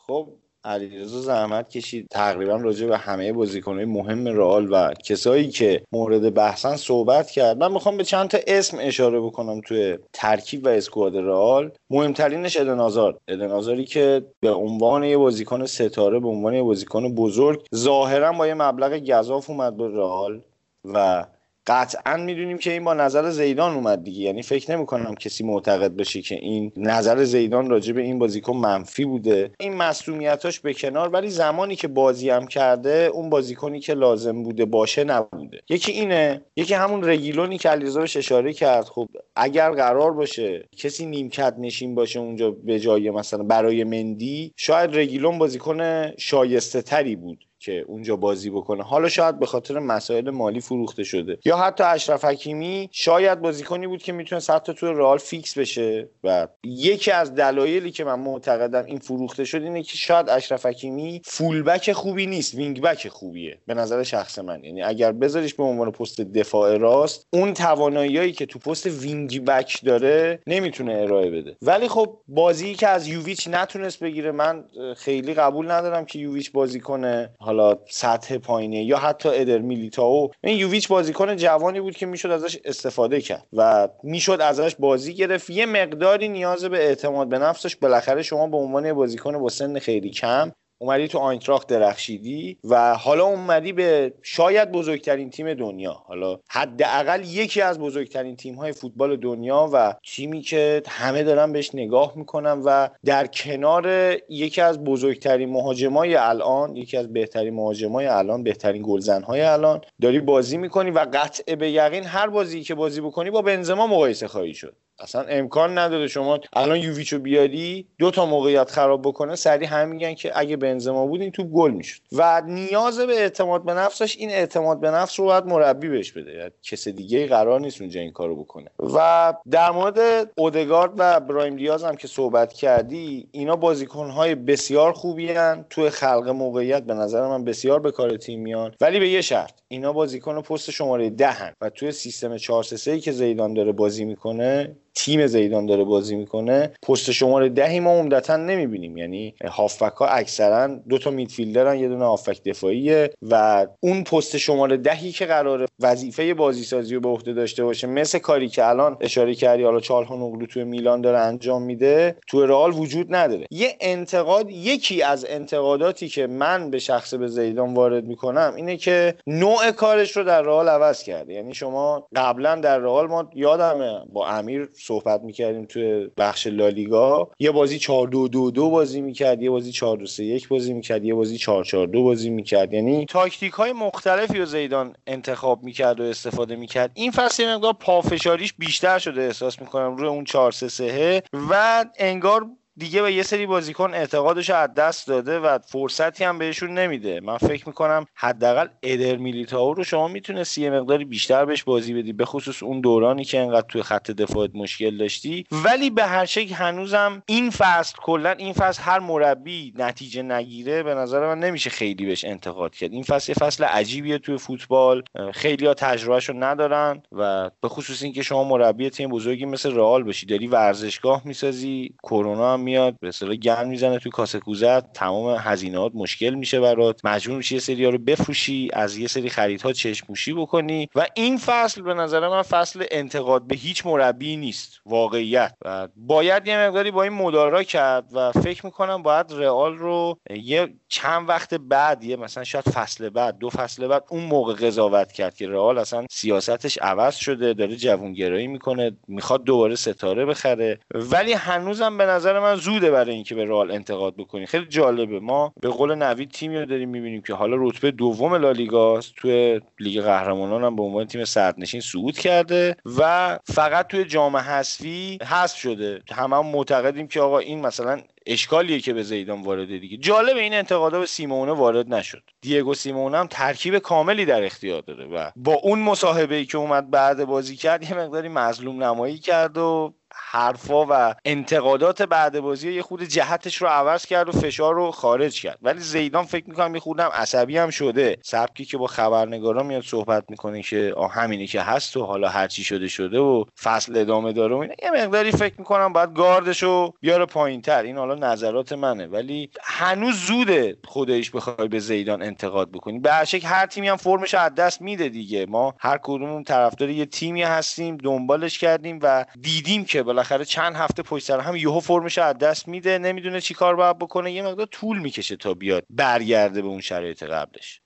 [0.06, 0.28] خب
[0.64, 2.08] علیرضا زحمت کشید.
[2.10, 7.56] تقریبا راجع به همه بازیکنهای مهم رئال و کسایی که مورد بحثن صحبت کرد.
[7.58, 11.70] من می‌خوام به چند تا اسم اشاره بکنم توی ترکیب و اسکواد رئال.
[11.90, 17.14] مهمترینش ادن هازارد ادن هازاردی که به عنوان یه بازیکن ستاره به عنوان یه بازیکن
[17.14, 18.98] بزرگ ظاهرا با یه مبلغ
[19.32, 20.40] گذاف اومد به رئال
[20.84, 21.24] و
[21.66, 24.20] قطعا می‌دونیم که این با نظر زیدان اومد دیگه.
[24.20, 28.56] یعنی فکر نمی کنم کسی معتقد بشه که این نظر زیدان راجع به این بازیکن
[28.56, 29.50] منفی بوده.
[29.60, 34.64] این مسئولیتاش به کنار ولی زمانی که بازی هم کرده اون بازیکنی که لازم بوده
[34.64, 35.60] باشه نبوده.
[35.68, 38.84] یکی اینه یکی همون رگیلونی که علیرضا بهش اشاره کرد.
[38.84, 44.96] خب اگر قرار باشه کسی نیمکت نشین باشه اونجا به جای مثلا برای مندی شاید
[44.96, 47.44] رگیلون بازیکن شایسته تری بود.
[47.64, 48.82] که اونجا بازی بکنه.
[48.82, 51.38] حالا شاید به خاطر مسائل مالی فروخته شده.
[51.44, 56.08] یا حتی اشرف حکیمی شاید بازیکنی بود که می‌تونه حتی تو رئال فیکس بشه.
[56.24, 61.22] و یکی از دلایلی که من معتقدم این فروخته شد اینه که شاید اشرف حکیمی
[61.24, 63.58] فولبک خوبی نیست وینگ بک خوبیه.
[63.66, 64.64] به نظر شخص من.
[64.64, 69.84] یعنی اگر بذاریش به عنوان پست دفاع راست اون تواناییایی که تو پست وینگ بک
[69.84, 71.56] داره نمی‌تونه ارائه بده.
[71.62, 74.64] ولی خب بازی که از یوویچ نتونست بگیره من
[74.96, 77.30] خیلی قبول ندارم که یوویچ بازی کنه.
[77.52, 82.58] حالا سطح پایینه یا حتی ادر میلیتاو این یوویچ بازیکن جوانی بود که می‌شد ازش
[82.64, 85.50] استفاده کرد و می‌شد ازش بازی گرفت.
[85.50, 90.10] یه مقداری نیاز به اعتماد به نفسش بالاخره شما به عنوان بازیکن با سن خیلی
[90.10, 95.92] کم اومدی تو آینتراخت درخشیدی و حالا اومدی به شاید بزرگترین تیم دنیا.
[95.92, 101.74] حالا حداقل یکی از بزرگترین تیم های فوتبال دنیا و تیمی که همه دارن بهش
[101.74, 108.42] نگاه می‌کنن و در کنار یکی از بزرگترین مهاجمای الان یکی از بهترین مهاجمای الان
[108.42, 113.30] بهترین گلزنهای الان داری بازی می‌کنی و قطع به یقین هر بازی که بازی بکنی
[113.30, 114.76] با بنزما مقایسه خواهی شد.
[115.02, 120.14] اصلا امکان نداره شما الان یوویچو بیاری دو تا موقعیت خراب بکنه سری هم میگن
[120.14, 122.00] که اگه بنزما بود این تو گل می‌شد.
[122.12, 126.32] و نیاز به اعتماد به نفسش این اعتماد به نفس رو باید مربی بهش بده.
[126.32, 128.70] یعنی کس دیگه قرار نیست اونجا این کارو بکنه.
[128.78, 135.32] و در مورد اودگارد و برایم دیاز هم که صحبت کردی اینا بازیکنهای بسیار خوبی
[135.32, 135.64] هن.
[135.70, 138.74] توی خلق موقعیت به نظر من بسیار به کار تیم میان.
[138.80, 143.12] ولی به یه شرط اینا بازیکن پست شماره دهن و توی سیستم 4 3 که
[143.12, 148.96] زیدان داره بازی می‌کنه تیم زیدان داره بازی می‌کنه پست شماره دهی ما عمدتا نمی‌بینیم.
[148.96, 154.76] یعنی هافبک ها اکثرا دو تا میدفیلدرن یه دونه هافبک دفاعیه و اون پست شماره
[154.76, 158.96] دهی که قراره وظیفه بازی سازی رو به عهده داشته باشه مثل کاری که الان
[159.00, 163.46] اشاره کردی حالا چالها نقلو توی میلان داره انجام میده تو رئال وجود نداره.
[163.50, 169.14] یه انتقاد یکی از انتقاداتی که من به شخص به زیدان وارد می‌کنم اینه که
[169.26, 171.32] نوع کارش رو در رئال عوض کرده.
[171.32, 177.30] یعنی شما قبلا در رئال ما یادمه با امیر صحبت می‌کردیم توی بخش لالیگا.
[177.38, 180.72] یه بازی 4 2 2 2 بازی می‌کرد یه بازی 4 2 3 1 بازی
[180.74, 182.72] می‌کرد یه بازی 4 4 2 بازی می‌کرد.
[182.72, 186.90] یعنی تاکتیک های مختلفی رو زیدان انتخاب می‌کرد و استفاده می‌کرد.
[186.94, 191.84] این فصل یه مقدار پافشاریش بیشتر شده احساس می‌کنم روی اون 4 3 3 و
[191.98, 192.46] انگار
[192.76, 197.20] دیگه به یه سری بازیکن اعتقادش از دست داده و فرصتی هم بهشون نمیده.
[197.20, 202.12] من فکر می‌کنم حداقل ادر میلیتائو رو شما می‌تونستی یه مقداری بیشتر بهش بازی بدی
[202.12, 205.44] به خصوص اون دورانی که انقدر توی خط دفاعت مشکل داشتی.
[205.52, 210.94] ولی به هر شکل هنوزم این فصل کلا این فصل هر مربی نتیجه نگیره به
[210.94, 212.92] نظر من نمیشه خیلی بهش انتقاد کرد.
[212.92, 215.02] این فصل یه فصل عجیبیه توی فوتبال.
[215.34, 220.26] خیلی ها تجربهشو ندارن و به خصوص اینکه شما مربی تیم بزرگی مثل رئال بشی
[220.26, 226.34] داری ورزشگاه می‌سازی کرونا میاد به اصطلاح گند می‌زنه توی کاسه کوزت تمام هزینهات مشکل
[226.34, 227.00] میشه برات.
[227.04, 230.88] مجبور میشی یه سری رو بفروشی از یه سری خریدها چشموشی بکنی.
[230.94, 235.54] و این فصل به نظر من فصل انتقاد به هیچ مربی نیست واقعیت.
[235.64, 240.74] و باید یه مقداری با این مدارا کرد و فکر می‌کنم باید رئال رو یه
[240.88, 245.34] چند وقت بعد یه مثلا شاید فصل بعد دو فصل بعد اون موقع قضاوت کرد
[245.34, 250.78] که رئال اصلا سیاستش عوض شده داره جوونگرایی می‌کنه می‌خواد دوباره ستاره بخره.
[250.94, 255.20] ولی هنوزم به نظر من زوده برای اینکه به رئال انتقاد بکنیم خیلی جالبه.
[255.20, 259.14] ما به قول نوید تیمی رو داریم می‌بینیم که حالا رتبه دوم لالیگاست.
[259.16, 265.18] توی لیگ قهرمانان هم به عنوان تیم صدرنشین صعود کرده و فقط توی جام حذفی
[265.28, 266.02] حذف شده.
[266.12, 269.96] همه هم معتقدیم که آقا این مثلا اشکالیه که به زیدان وارده دیگه.
[269.96, 272.22] جالب این انتقادا به سیمونه وارد نشد.
[272.40, 276.90] دیگو سیمونه هم ترکیب کاملی در اختیار داره و با اون مصاحبه ای که اومد
[276.90, 282.82] بعد بازی کرد یه مقداری مظلوم نمایی کرد و حرفا و انتقادات بعد بازی یه
[282.82, 285.58] خود جهتش رو عوض کرد و فشار رو خارج کرد.
[285.62, 288.16] ولی زیدان فکر می‌کنم یه خودم عصبی هم شده.
[288.22, 292.46] سبکی که با خبرنگارا میاد صحبت می‌کنه که آه همینی که هست و حالا هر
[292.48, 294.74] چی شده شده و فصل ادامه داره و اینا.
[294.82, 297.82] یه مقداری فکر می‌کنم باید گاردشو بیاره پایینتر.
[297.82, 299.06] این حالا نظرات منه.
[299.06, 302.98] ولی هنوز زوده خودش بخوای به زیدان انتقاد بکنی.
[302.98, 303.12] به
[303.44, 305.46] هر تیمی هم فرمش از دست میده دیگه.
[305.46, 307.96] ما هر کدومون طرفدار یه تیمی هستیم.
[307.96, 312.68] دنبالش کردیم و دیدیم که بالاخره چند هفته پشت سر هم یهو فرمش از دست
[312.68, 316.80] میده نمی‌دونه چی کار باید بکنه یه مقدار طول می‌کشه تا بیاد برگرده به اون
[316.80, 317.80] شرایط قبلش.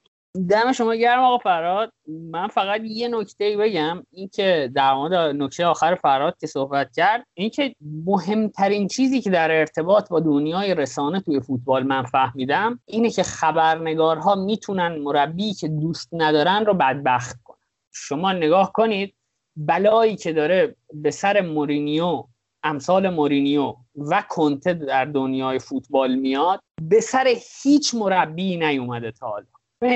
[0.48, 1.92] دم شما گرم آقا فراد
[2.30, 7.74] من فقط یه نکته بگم اینکه در مورد نکته آخر فراد که صحبت کرد اینکه
[8.06, 14.34] مهمترین چیزی که در ارتباط با دنیای رسانه توی فوتبال من فهمیدم اینه که خبرنگارها
[14.34, 17.56] می‌تونن مربی که دوست ندارن رو بدبخت کنن.
[17.92, 19.15] شما نگاه کنید
[19.56, 22.24] بلایی که داره به سر مورینیو
[22.62, 29.46] امثال مورینیو و کنته در دنیای فوتبال میاد به سر هیچ مربی نیومده تا حالا.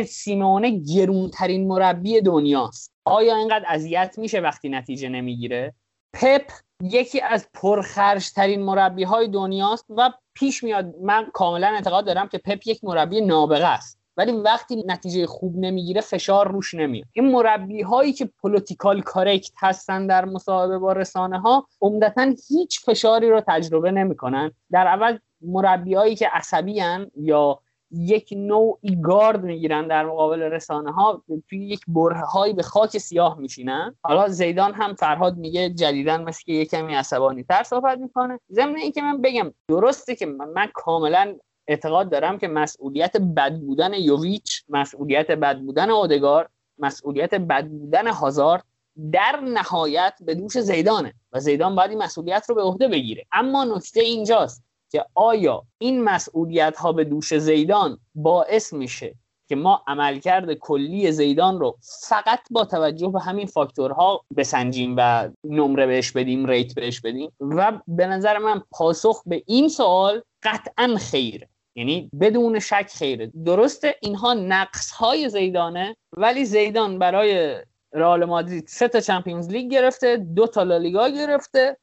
[0.04, 2.92] سیمونه گرونترین مربی دنیاست.
[3.04, 5.74] آیا اینقدر اذیت میشه وقتی نتیجه نمی‌گیره؟
[6.14, 6.42] پپ
[6.82, 10.94] یکی از پرخرجترین مربی های دنیاست و پیش میاد.
[11.02, 13.99] من کاملا اعتقاد دارم که پپ یک مربی نابغه است.
[14.20, 17.06] ولی وقتی نتیجه خوب نمی‌گیره فشار روش نمیاد.
[17.12, 23.30] این مربی هایی که پولیتیکال کارکت هستن در مصاحبه با رسانه ها عمدتا هیچ فشاری
[23.30, 24.52] رو تجربه نمی‌کنن.
[24.70, 26.82] در اول مربی هایی که عصبی
[27.16, 27.60] یا
[27.90, 33.38] یک نوعی گارد می‌گیرن در مقابل رسانه ها توی یک بره هایی به خاک سیاه
[33.38, 38.40] میشینن حالا زیدان هم فرهاد میگه جدیدن مثل که یک کمی عصبانی تر صحبت می‌کنه.
[38.52, 41.36] ضمن اینکه من بگم درسته که من, من کاملا
[41.70, 46.48] اعتقاد دارم که مسئولیت بد بودن یوویچ مسئولیت بد بودن اودگار
[46.78, 48.64] مسئولیت بد بودن هازارد
[49.12, 53.26] در نهایت به دوش زیدانه و زیدان باید این مسئولیت رو به عهده بگیره.
[53.32, 59.14] اما نکته اینجاست که آیا این مسئولیت ها به دوش زیدان باعث میشه
[59.48, 61.78] که ما عملکرد کلی زیدان رو
[62.08, 67.80] فقط با توجه به همین فاکتورها بسنجیم و نمره بهش بدیم ریت بهش بدیم؟ و
[67.86, 71.49] به نظر من پاسخ به این سوال قطعا خیره.
[71.74, 73.32] یعنی بدون شک خیره.
[73.44, 77.56] درسته اینها نقص های زیدانه ولی زیدان برای
[77.92, 81.76] رئال مادرید سه تا چمپیونز لیگ گرفته دو تا لالیگا گرفته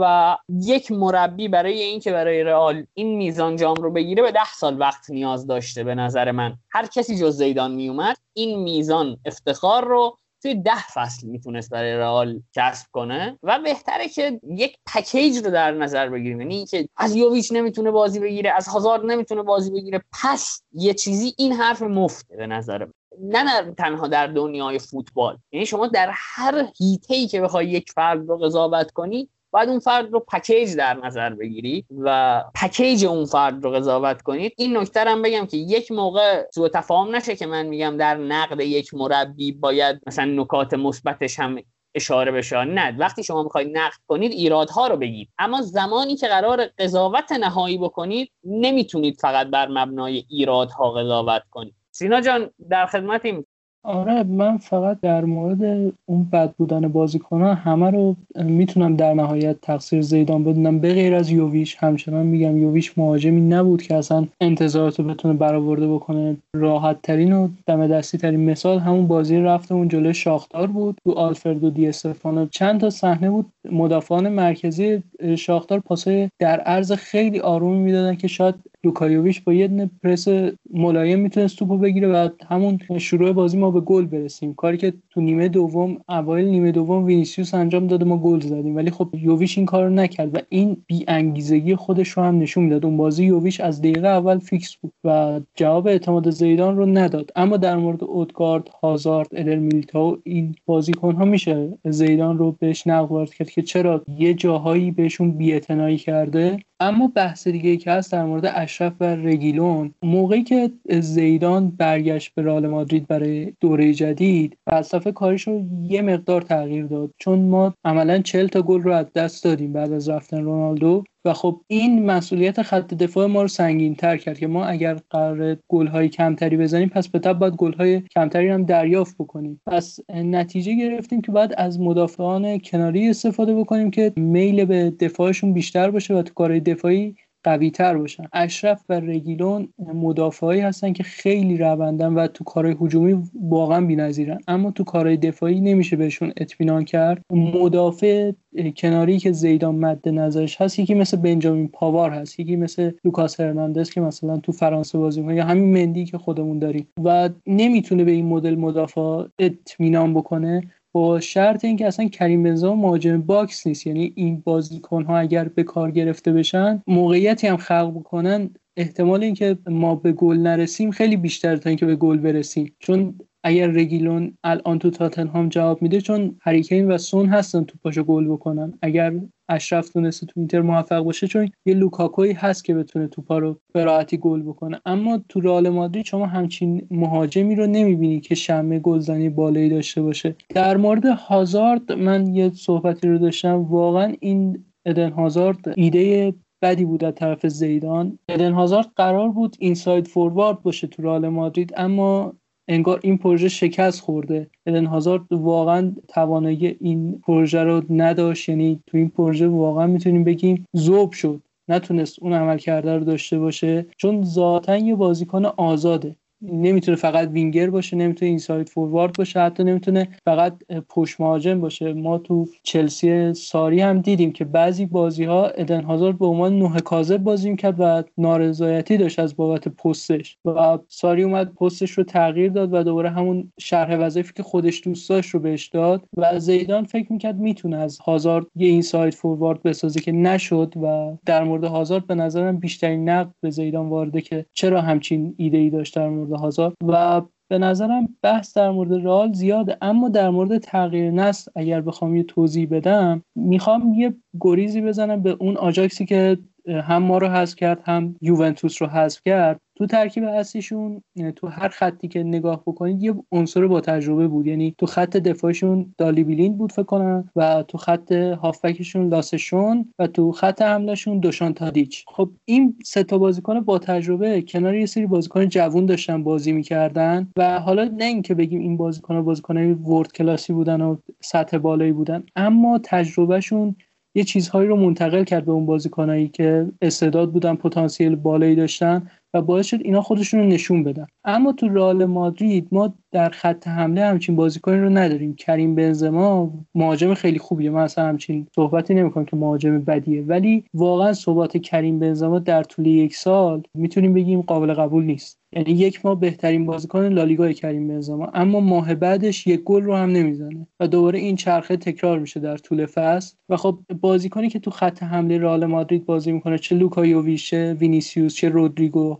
[0.00, 4.80] و یک مربی برای اینکه برای رئال این میزان جام رو بگیره به ده سال
[4.80, 6.54] وقت نیاز داشته به نظر من.
[6.70, 12.42] هر کسی جز زیدان میومد این میزان افتخار رو توی ده فصل می‌تونست برای رئال
[12.54, 16.40] کسب کنه و بهتره که یک پکیج رو در نظر بگیریم.
[16.40, 21.34] یعنی اینکه از یوویچ نمی‌تونه بازی بگیره از هازارد نمی‌تونه بازی بگیره پس یه چیزی
[21.38, 22.92] این حرف مفته به نظر من.
[23.22, 25.38] نه تنها در دنیای فوتبال.
[25.52, 30.12] یعنی شما در هر هیته که بخوای یک فرد رو قضاوت کنی باید اون فرد
[30.12, 34.52] رو پکیج در نظر بگیری و پکیج اون فرد رو قضاوت کنید.
[34.56, 38.60] این نکته هم بگم که یک موقع سوء تفاهم نشه که من میگم در نقد
[38.60, 41.58] یک مربی باید مثلا نکات مثبتش هم
[41.94, 42.96] اشاره بشه نه.
[42.98, 45.28] وقتی شما می‌خواید نقد کنید ایرادها رو بگید.
[45.38, 51.74] اما زمانی که قرار قضاوت نهایی بکنید نمی‌تونید فقط بر مبنای ایرادها قضاوت کنید.
[51.90, 53.46] سینا جان در خدمتیم.
[53.82, 60.02] آره من فقط در مورد اون بد بودن بازیکنان همه رو می‌تونم در نهایت تقصیر
[60.02, 60.78] زیدان بدونم.
[60.78, 65.88] به غیر از یوویش همچنان میگم یوویش مهاجمی نبود که اصلا انتظارات رو بتونه برآورده
[65.88, 66.36] بکنه.
[66.54, 71.12] راحت ترین و دم دستی ترین مثال همون بازی رفته اون جلوی شاختار بود تو
[71.12, 72.46] آلفردو دی استفانو.
[72.46, 75.02] چند تا صحنه بود مدافعان مرکزی
[75.38, 78.54] شاختار پاسای در عرض خیلی آرومی می‌دادن که شاید
[78.84, 80.28] لوکا یوویچ با یه پرس
[80.70, 84.54] ملایم می‌تونست توپو بگیره و همون شروع بازی ما به گل برسیم.
[84.54, 88.76] کاری که تو نیمه دوم اوایل نیمه دوم وینیسیوس انجام داده ما گل زدیم.
[88.76, 92.84] ولی خب یوویچ این کارو نکرد و این بی انگیزگی خودش رو هم نشون می‌داد.
[92.84, 97.30] اون بازی یوویچ از دقیقه اول فیکس بود و جواب اعتماد زیدان رو نداد.
[97.36, 103.30] اما در مورد اودگارد هازارد ادر میلتاو این بازیکن ها میشه زیدان رو بهش نقد
[103.30, 106.58] کرد که چرا یه جاهایی بهشون بی‌اعتنایی کرده.
[106.82, 110.70] اما بحث دیگه ای که هست در مورد اشرف و رگیلون موقعی که
[111.00, 115.48] زیدان برگشت به رئال مادرید برای دوره جدید فلسفه کارش
[115.82, 117.10] یه مقدار تغییر داد.
[117.18, 121.32] چون ما عملا 40 تا گل رو از دست دادیم بعد از رفتن رونالدو و
[121.32, 125.86] خب این مسئولیت خط دفاع ما رو سنگین تر کرد که ما اگر قرار گل
[125.86, 129.60] های کمتری بزنیم پس به تب باید گل های کمتری هم دریافت بکنیم.
[129.66, 135.90] پس نتیجه گرفتیم که باید از مدافعان کناری استفاده بکنیم که میل به دفاعشون بیشتر
[135.90, 138.24] باشه و تو کارهای دفاعی قوی تر باشن.
[138.32, 144.38] اشرف و رگیلون مدافعایی هستن که خیلی روندن و تو کارهای هجومی واقعا بی‌نظیرن.
[144.48, 147.22] اما تو کارهای دفاعی نمیشه بهشون اطمینان کرد.
[147.32, 148.32] مدافع
[148.76, 153.90] کناری که زیدان مد نظرش هست یکی مثل بنجامین پاوار هست یکی مثل لوکاس هرناندز
[153.90, 156.88] که مثلا تو فرانسه بازی می‌کنه یا همین مندی که خودمون داریم.
[157.04, 160.62] و نمی‌تونه به این مدل مدافع اطمینان بکنه.
[160.92, 163.86] با شرط اینکه اصلا کریم بنزما مهاجم box نیست.
[163.86, 169.58] یعنی این بازیکن ها اگر به کار گرفته بشن موقعیتی هم خلق بکنن احتمال اینکه
[169.66, 172.74] ما به گل نرسیم خیلی بیشتر تا اینکه به گل برسیم.
[172.78, 178.02] چون اگر رگیلون الان تو تاتنهام جواب میده چون هریکین و سون هستن تو پاشو
[178.04, 178.78] گل بکنن.
[178.82, 179.12] اگر
[179.48, 183.84] اشرف تونسته تو اینتر موفق باشه چون یه لوکاکوی هست که بتونه توپا رو به
[183.84, 184.80] راحتی گل بکنه.
[184.86, 190.36] اما تو رئال مادرید شما همچین مهاجمی رو نمی‌بینی که شمه گلزنی بالایی داشته باشه.
[190.48, 193.62] در مورد هازارد من یه صحبتی رو داشتم.
[193.62, 198.18] واقعا این ادن هازارد ایده بدی بود از طرف زیدان.
[198.28, 202.34] ادن هازارد قرار بود inside forward باشه تو رئال مادرید اما
[202.70, 204.50] انگار این پروژه شکست خورده.
[204.66, 208.48] ادن هازارد واقعا توانایی این پروژه رو نداشت.
[208.48, 211.42] یعنی تو این پروژه واقعا می‌تونیم بگیم ذوب شد.
[211.68, 213.86] نتونست اون عملکرده رو داشته باشه.
[213.96, 216.16] چون ذاتا یه بازیکن آزاده.
[216.42, 220.54] نمی‌تونه فقط وینگر باشه نمی‌تونه inside forward باشه حتی نمی‌تونه فقط
[220.88, 221.92] پشت مهاجم باشه.
[221.92, 226.80] ما تو چلسی ساری هم دیدیم که بعضی بازی ها ادن هازارد به عنوان نه
[226.80, 232.50] کاذب بازی می‌کرد و نارضایتی داشت از بابت پستش و ساری اومد پستش رو تغییر
[232.52, 236.84] داد و دوباره همون شرح وظیفه که خودش دوست داشت رو بهش داد و زیدان
[236.84, 242.06] فکر می‌کرد می‌تونه از هازارد یه اینساید فوروارد بسازه که نشد و در مورد هازارد
[242.06, 246.29] به نظرم بیشترین نقد به زیدان وارده که چرا همچین ایده ای داشت در مورد
[246.36, 251.80] هازارد و به نظرم بحث در مورد رال زیاده اما در مورد تغییر نسل اگر
[251.80, 256.38] بخوام یه توضیح بدم می‌خوام یه گریزی بزنم به اون آجاکسی که
[256.68, 259.60] هم ما رو حذف کرد هم یوونتوس رو حذف کرد.
[259.80, 261.02] تو ترکیب اصلیشون
[261.36, 264.46] تو هر خطی که نگاه بکنید یه عنصر با تجربه بود.
[264.46, 270.06] یعنی تو خط دفاعشون دالی بیلین بود فکر کنم و تو خط هافبکشون لاسشون و
[270.06, 272.04] تو خط حملهشون دوشان تادیچ.
[272.08, 277.28] خب این سه تا بازیکن با تجربه کنار یه سری بازیکن جوون داشتن بازی می‌کردن
[277.36, 281.92] و حالا نه اینکه بگیم این بازیکن بازیکن world class ی بودن و سطح بالایی
[281.92, 283.76] بودن اما تجربهشون
[284.14, 289.42] یه چیزهایی رو منتقل کرد به اون بازیکنایی که استعداد بودن پتانسیل بالایی داشتن و
[289.42, 291.06] باعث شد اینا خودشون رو نشون بدن.
[291.24, 295.34] اما تو رئال مادرید ما در خط حمله همچین بازیکنی رو نداریم.
[295.34, 297.70] کریم بنزما مهاجم خیلی خوبیه.
[297.70, 300.22] من اصلا همچین صحبتی نمی‌کنم که مهاجم بدیه.
[300.22, 305.40] ولی واقعا ثبات کریم بنزما در طول یک سال می‌تونیم بگیم قابل قبول نیست.
[305.52, 308.30] یعنی یک ماه بهترین بازیکن لالیگا کریم بنزما.
[308.34, 310.66] اما ماه بعدش یک گل رو هم نمی‌زنه.
[310.80, 313.36] و دوباره این چرخه تکرار میشه در طول فصل.
[313.48, 317.74] و خب بازیکنی که تو خط حمله رئال مادرید بازی می‌کنه چه لوکا یوویچ چه
[317.74, 319.19] وینیسیوس چه رودریگو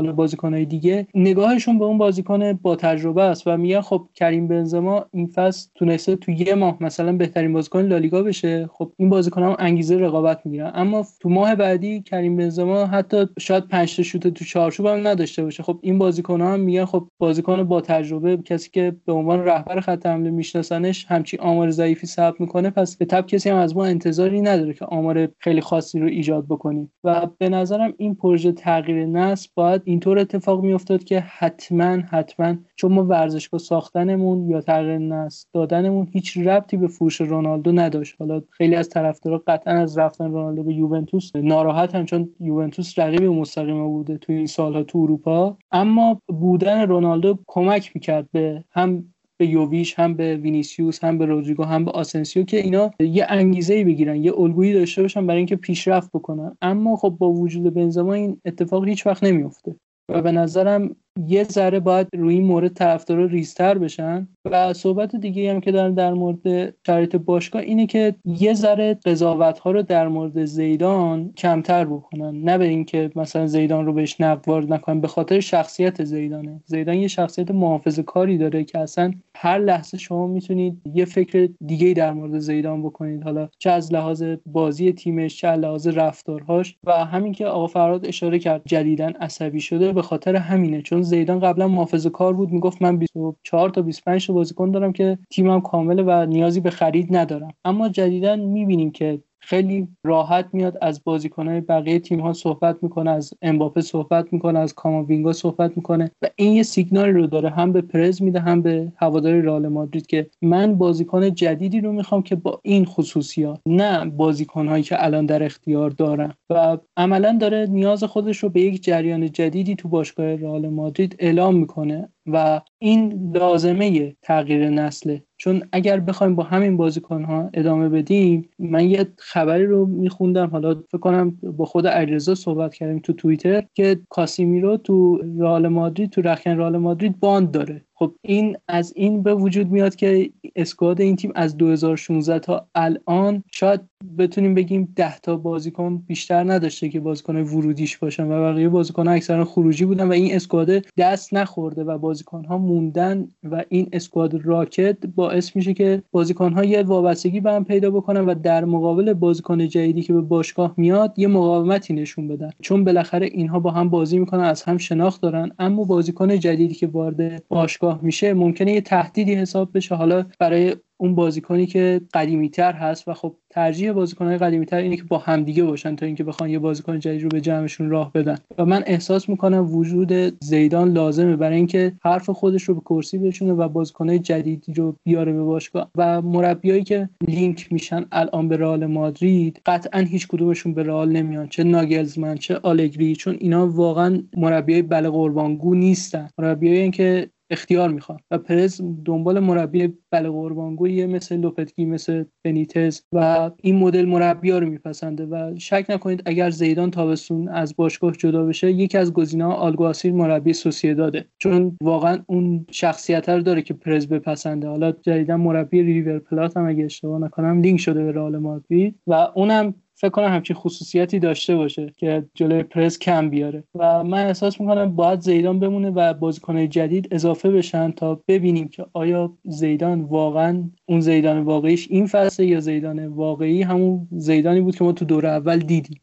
[0.00, 5.04] حالا بازیکنهای دیگه نگاهشون به اون بازیکن با تجربه است و میگن خب کریم بنزما
[5.12, 8.66] این فصل تونسته تو یه ماه مثلا بهترین بازیکن لالیگا بشه.
[8.72, 10.70] خب این بازیکن هم انگیزه رقابت می‌گیرن.
[10.74, 15.42] اما تو ماه بعدی کریم بنزما حتی شاید 5 تا شوت تو چارچوب هم نداشته
[15.42, 15.62] باشه.
[15.62, 20.06] خب این بازیکن هم میگن خب بازیکن با تجربه کسی که به عنوان رهبر خط
[20.06, 22.70] حمله میشناسنش همچی آمار ضعیفی ثبت می‌کنه.
[22.70, 26.46] پس به تب کسی هم از ما انتظاری نداره که آمار خیلی خاصی رو ایجاد
[26.46, 26.92] بکنیم.
[27.04, 32.92] و به نظرم این پروژه تغییر نسل باید اینطور اتفاق میافتاد که حتما حتما چون
[32.92, 38.14] ما ورزشگاه ساختنمون یا تغییر نسل دادنمون هیچ ربطی به فروش رونالدو نداشت.
[38.18, 43.88] حالا خیلی از طرفدارا قطعا از رفتن رونالدو به یوونتوس ناراحتن چون یوونتوس رقیب مستقیم
[43.88, 45.56] بوده تو این سالها تو اروپا.
[45.72, 49.04] اما بودن رونالدو کمک می‌کرد به هم
[49.40, 53.74] به یوویچ هم به وینیسیوس هم به رودریگو هم به آسنسیو که اینا یه انگیزه
[53.74, 56.56] ای بگیرن یه الگویی داشته باشن برای اینکه پیشرفت بکنن.
[56.62, 59.76] اما خب با وجود بنزما این اتفاق هیچ وقت نمیفته.
[60.08, 60.96] و به نظرم
[61.26, 64.28] یه ذره باید روی این مورد طرفدارا ریزتر بشن.
[64.44, 69.58] و صحبت دیگه هم که دارم در مورد شرایط باشگاه اینه که یه ذره قضاوت
[69.58, 72.42] ها رو در مورد زیدان کمتر بکنن.
[72.42, 76.60] نه به اینکه مثلا زیدان رو بهش نقد وارد نکنن به خاطر شخصیت زیدانه.
[76.66, 81.92] زیدان یه شخصیت محافظه کاری داره که اصلا هر لحظه شما می‌تونید یه فکر دیگه
[81.94, 83.22] در مورد زیدان بکنید.
[83.22, 86.76] حالا چه از لحاظ بازی تیمش چه از لحاظ رفتارهاش.
[86.84, 90.82] و همین که آقا فراد اشاره کرد جدیدن عصبی شده به خاطر همینه.
[90.82, 95.18] چون زیدان قبلا محافظ کار بود می‌گفت من 24 تا 25 تا بازیکن دارم که
[95.30, 97.50] تیمم کامله و نیازی به خرید ندارم.
[97.64, 103.34] اما جدیدا می‌بینیم که خیلی راحت میاد از بازیکنهای بقیه تیم ها صحبت می‌کنه از
[103.42, 107.80] امباپه صحبت می‌کنه از کاماوینگا صحبت می‌کنه و این یه سیگنالی رو داره هم به
[107.80, 112.60] پرز میده هم به هواداری رئال مادرید که من بازیکن جدیدی رو می‌خوام که با
[112.62, 116.34] این خصوصیات نه بازیکنهایی که الان در اختیار دارم.
[116.50, 121.56] و عملا داره نیاز خودش رو به یک جریان جدیدی تو باشگاه رئال مادرید اعلام
[121.56, 128.48] می‌کنه و این لازمه تغییر نسله چون اگر بخوایم با همین بازیکن ها ادامه بدیم
[128.58, 133.64] من یه خبری رو میخوندم حالا فکر کنم با خود علیرضا صحبت کردیم تو توییتر
[133.74, 137.84] که کاسیمیرو تو رئال مادرید تو رخکن رئال مادرید باند داره.
[138.02, 143.44] خب این از این به وجود میاد که اسکواد این تیم از 2016 تا الان
[143.52, 143.80] شاید
[144.18, 149.12] بتونیم بگیم 10 تا بازیکن بیشتر نداشته که بازیکن ورودیش باشن و بقیه بازیکن ها
[149.12, 154.46] اکثرا خروجی بودن و این اسکواد دست نخورده و بازیکن ها موندن و این اسکواد
[154.46, 159.12] راکت باعث میشه که بازیکن ها یه وابستگی به هم پیدا بکنن و در مقابل
[159.12, 162.50] بازیکن جدیدی که به باشگاه میاد یه مقاومتی نشون بدن.
[162.62, 166.86] چون بالاخره اینها با هم بازی می‌کنن از هم شناخت دارن اما بازیکن جدیدی که
[166.86, 169.94] وارد باشگاه نگاه میشه ممکنه یه تهدیدی حساب بشه.
[169.94, 175.18] حالا برای اون بازیکنی که قدیمیتر هست و خب ترجیح بازیکنهای قدیمیتر اینه که با
[175.18, 178.38] همدیگه باشن تا اینکه بخوان یه بازیکن جدید رو به جمعشون راه بدن.
[178.58, 180.12] و من احساس می‌کنم وجود
[180.44, 185.32] زیدان لازمه برای اینکه حرف خودش رو به کرسی بشونه و بازیکنهای جدیدی رو بیاره
[185.32, 185.90] به باشگاه.
[185.96, 191.48] و مربیایی که لینک میشن الان به رئال مادرید قطعا هیچ کدومشون به رئال نمیان.
[191.48, 196.28] چه ناگلزمن چه آلگری چون اینا واقعا مربیای بله قربانگو نیستن.
[196.38, 203.50] مربیایی که اختیار می‌خوان و پرز دنبال مربی بله قربانگویی مثل لوپتگی مثل بنیتز و
[203.62, 205.26] این مدل مربی ها رو میپسنده.
[205.26, 210.52] و شک نکنید اگر زیدان تابستون از باشگاه جدا بشه یکی از گزینه‌ها آلگواسیل مربی
[210.82, 214.68] داده چون واقعا اون شخصیت رو داره که پرز بپسنده.
[214.68, 218.94] حالا جدیدا مربی ریور پلات هم اگه اشتباه نکنم لینک شده به رئال مادرید.
[219.06, 223.64] و اونم فکر کنم همچین خصوصیتی داشته باشه که جلوی پرس کم بیاره.
[223.74, 228.86] و من احساس می‌کنم باید زیدان بمونه و بازیکنهای جدید اضافه بشن تا ببینیم که
[228.92, 234.84] آیا زیدان واقعا اون زیدان واقعیش این فصل یا زیدان واقعی همون زیدانی بود که
[234.84, 236.00] ما تو دور اول دیدیم.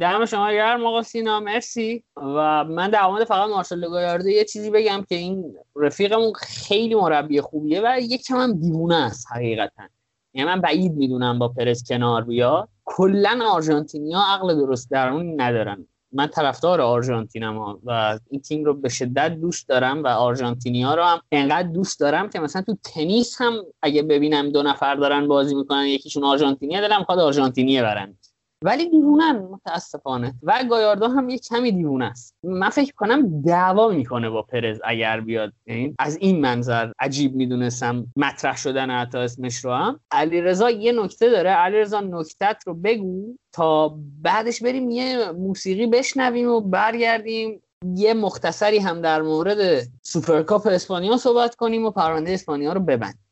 [0.00, 2.04] دم شما گرم آقا سینا مرسی.
[2.16, 7.40] و من در مورد فقط مارسل گایارده یه چیزی بگم که این رفیقمون خیلی مربی
[7.40, 9.82] خوبیه و یک کم هم دیوونه است حقیقتا.
[10.34, 12.68] یعنی من بعید می‌دونم با پرس کنار بیاد.
[12.90, 15.86] کلا آرژانتینیا عقل درست درمون ندارن.
[16.12, 21.20] من طرفدار آرژانتینم و این تیم رو به شدت دوست دارم و آرژانتینیا رو هم
[21.32, 25.86] انقدر دوست دارم که مثلا تو تنیس هم اگه ببینم دو نفر دارن بازی می‌کنن
[25.86, 28.17] یکیشون آرژانتینیه دلم می‌خواد آرژانتینیه برن.
[28.64, 30.34] ولی دیوونن متاسفانه.
[30.42, 32.34] و گایاردو هم یه کمی دیوونه است.
[32.42, 35.52] من فکر کنم دعوا می‌کنه با پرز اگر بیاد.
[35.64, 40.00] این از این منظر عجیب می‌دونستم مطرح شدن حتی اسمش رو هم.
[40.10, 41.50] علیرضا یه نکته داره.
[41.50, 47.62] علیرضا نکتت رو بگو تا بعدش بریم یه موسیقی بشنویم و برگردیم.
[47.94, 53.27] یه مختصری هم در مورد سوپرکاپ اسپانیا صحبت کنیم و پرونده اسپانیا رو ببندیم.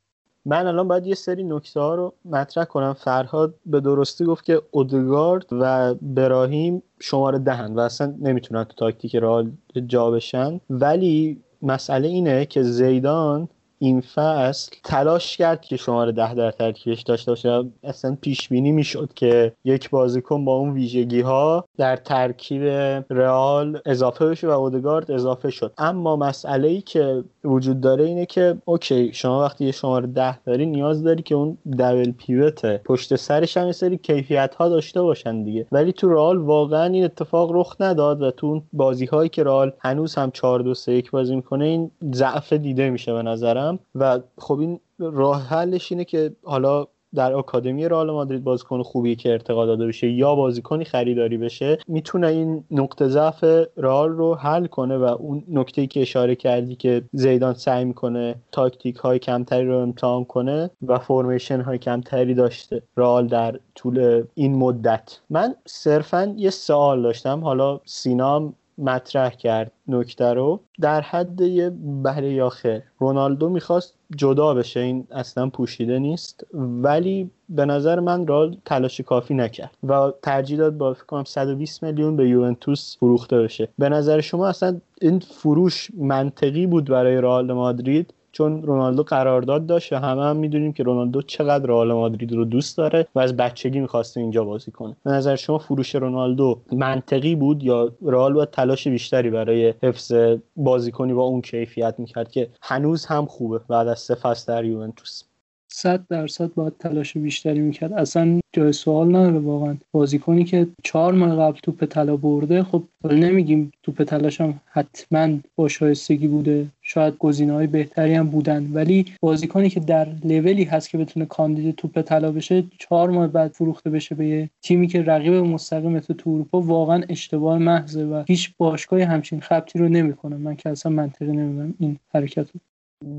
[0.48, 2.92] من الان باید یه سری نکته ها رو مطرح کنم.
[2.92, 9.16] فرهاد به درستی گفت که اودگارد و براهیم شماره دهن و اصلا نمی‌تونن تو تاکتیک
[9.16, 9.50] رئال
[9.86, 10.60] جا بشن.
[10.70, 13.48] ولی مسئله اینه که زیدان
[13.78, 17.64] این فصل تلاش کرد که شماره ده در ترکیبش داشته باشه.
[17.84, 22.62] اصلا پیش بینی می‌شد که یک بازیکن با اون ویژگی ها در ترکیب
[23.10, 25.72] رئال اضافه بشه و اودگارد اضافه شد.
[25.78, 30.66] اما مسئله ای که وجود داره اینه که okay شما وقتی یه شماره ده داری
[30.66, 35.66] نیاز داری که اون double pivot پشت سرش یه سری کیفیت ها داشته باشن دیگه.
[35.72, 39.72] ولی تو رئال واقعا این اتفاق رخ نداد و تو اون بازی هایی که رئال
[39.78, 43.65] هنوز هم 4 2 3 1 بازی می‌کنه این ضعف دیده میشه به نظرم.
[43.94, 49.32] و خب این راه حلش اینه که حالا در آکادمی رئال مادرید بازیکن خوبی که
[49.32, 53.44] ارتقا داده بشه یا بازیکنی خریداری بشه می‌تونه این نقطه ضعف
[53.76, 58.96] رئال رو حل کنه و اون نکته که اشاره کردی که زیدان سعی می‌کنه تاکتیک
[58.96, 65.20] های کمتری رو امتحان کنه و فرمیشن های کمتری داشته رئال در طول این مدت.
[65.30, 67.40] من صرفا یه سوال داشتم.
[67.40, 70.60] حالا سینام مطرح کرد نکته رو.
[70.80, 71.70] در حد یه
[72.02, 72.82] بله یا خیر.
[72.98, 76.46] رونالدو می‌خواست جدا بشه این اصلا پوشیده نیست.
[76.54, 81.82] ولی به نظر من رال تلاش کافی نکرد و ترجیح داد با فکر کنم 120
[81.82, 83.68] میلیون به یوونتوس فروخته بشه.
[83.78, 89.92] به نظر شما اصلا این فروش منطقی بود برای رئال مادرید؟ چون رونالدو قرارداد داشت
[89.92, 93.80] و همه هم می‌دونیم که رونالدو چقدر رئال مادرید رو دوست داره و از بچگی
[93.80, 94.96] می‌خواسته اینجا بازی کنه.
[95.04, 100.12] به نظر شما فروش رونالدو منطقی بود یا رئال باید تلاش بیشتری برای حفظ
[100.56, 105.22] بازیکنی با اون کیفیت می‌کرد که هنوز هم خوبه بعد از سه فصل در یوونتوس؟
[105.68, 107.92] صد درصد باید تلاش بیشتری می‌کرد.
[107.92, 109.76] اصلا جای سوال نداره واقعا.
[109.92, 115.68] بازیکنی که چهار ماه قبل توپ طلا برده خب نمیگیم توپ طلاش هم حتما با
[115.68, 116.66] شایستگی بوده.
[116.82, 118.70] شاید گزینه های بهتری هم بودن.
[118.72, 123.50] ولی بازیکنی که در لولی هست که بتونه کاندید توپ طلا بشه چهار ماه بعد
[123.50, 128.52] فروخته بشه به یه تیمی که رقیب مستقیم تو اروپا واقعا اشتباه محضه و هیچ
[128.58, 130.36] باشگاهی همچین خبتی رو نمی‌کنه.
[130.36, 132.60] من که اصلا منطقی نمی‌دونم این حرکت رو.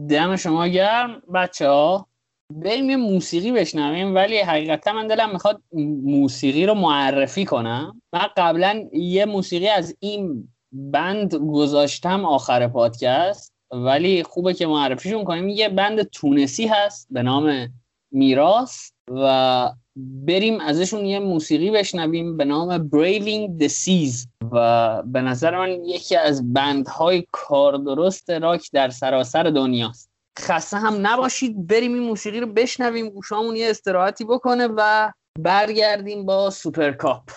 [0.10, 2.08] دم شما گرم بچه ها
[2.54, 5.62] بریم یه موسیقی بشنویم ولی حقیقتا من دلم می‌خواد
[6.04, 8.02] موسیقی رو معرفی کنم.
[8.14, 15.50] من قبلا یه موسیقی از این بند گذاشتم آخر پادکست ولی خوبه که معرفیشون کنیم.
[15.50, 17.74] یه بند تونسی هست به نام
[18.12, 24.28] میراس و بریم ازشون یه موسیقی بشنویم به نام Braving the Seas.
[24.52, 30.07] و به نظر من یکی از بندهای کاردرست راک در سراسر دنیاست.
[30.40, 31.68] خسته هم نباشید.
[31.68, 33.10] بریم این موسیقی رو بشنویم.
[33.10, 37.32] گوشامون یه استراحتی بکنه و برگردیم با سوپرکاپ.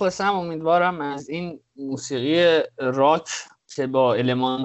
[0.00, 3.28] مخلصم امیدوارم از این موسیقی راک
[3.74, 4.16] که با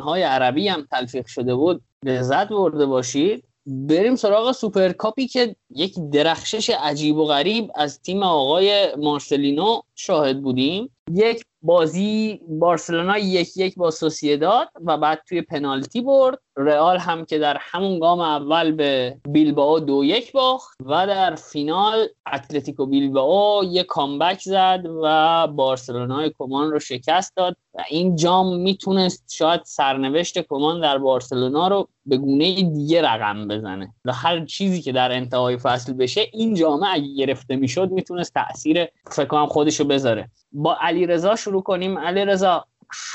[0.04, 3.44] های عربی هم تلفیق شده بود لذت برده باشید.
[3.66, 10.90] بریم سراغ سوپرکاپی که یک درخشش عجیب و غریب از تیم آقای مارسلینو شاهد بودیم.
[11.12, 16.40] یک بازی بارسلونا یک یک با سوسیداد و بعد توی پنالتی برد.
[16.58, 22.08] رئال هم که در همون گام اول به بیلباو دو یک باخت و در فینال
[22.34, 27.58] اتلتیکو بیلباو یک comeback زد و بارسلونای کمان رو شکست داد.
[27.74, 33.94] و این جام می‌تونست شاید سرنوشت کمان در بارسلونا رو به گونه دیگه رقم بزنه.
[34.06, 38.88] و هر چیزی که در انتهای فصل بشه این جام اگه گرفته می‌شد می‌تونست تاثیر
[39.12, 40.30] فکر کنم خودشو بذاره.
[40.52, 41.98] با علی رضا شروع کنیم.
[41.98, 42.66] علی رضا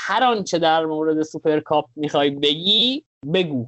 [0.05, 3.03] هر آنچه در مورد سوپرکاپ می‌خوای بگی
[3.33, 3.65] بگو.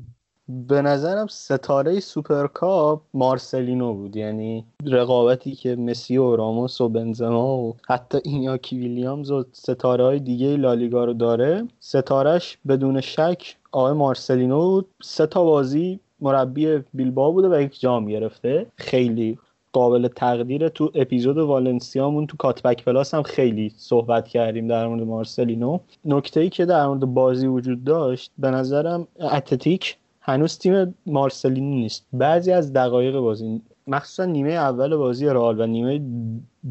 [0.48, 4.16] به نظرم ستاره سوپرکاپ مارسلینو بود.
[4.16, 10.20] یعنی رقابتی که مسی و راموس و بنزما و حتی اینیاکی ویلیامز و ستاره های
[10.20, 11.68] دیگه لالیگا رو داره.
[11.80, 14.86] ستارش بدون شک آقای مارسلینو بود.
[15.04, 18.66] سه تا بازی مربی بیلبا بوده و یک جام گرفته.
[18.78, 19.38] خیلی
[19.74, 25.80] قابل تقدیر تو اپیزود والنسیامون تو کاتبک پلاس هم خیلی صحبت کردیم در مورد مارسلینو.
[26.06, 32.06] نکته ای که در مورد بازی وجود داشت به نظرم اتلتیک هنوز تیم مارسلینو نیست.
[32.14, 36.02] بعضی از دقایق بازی مخصوصا نیمه اول بازی رئال و نیمه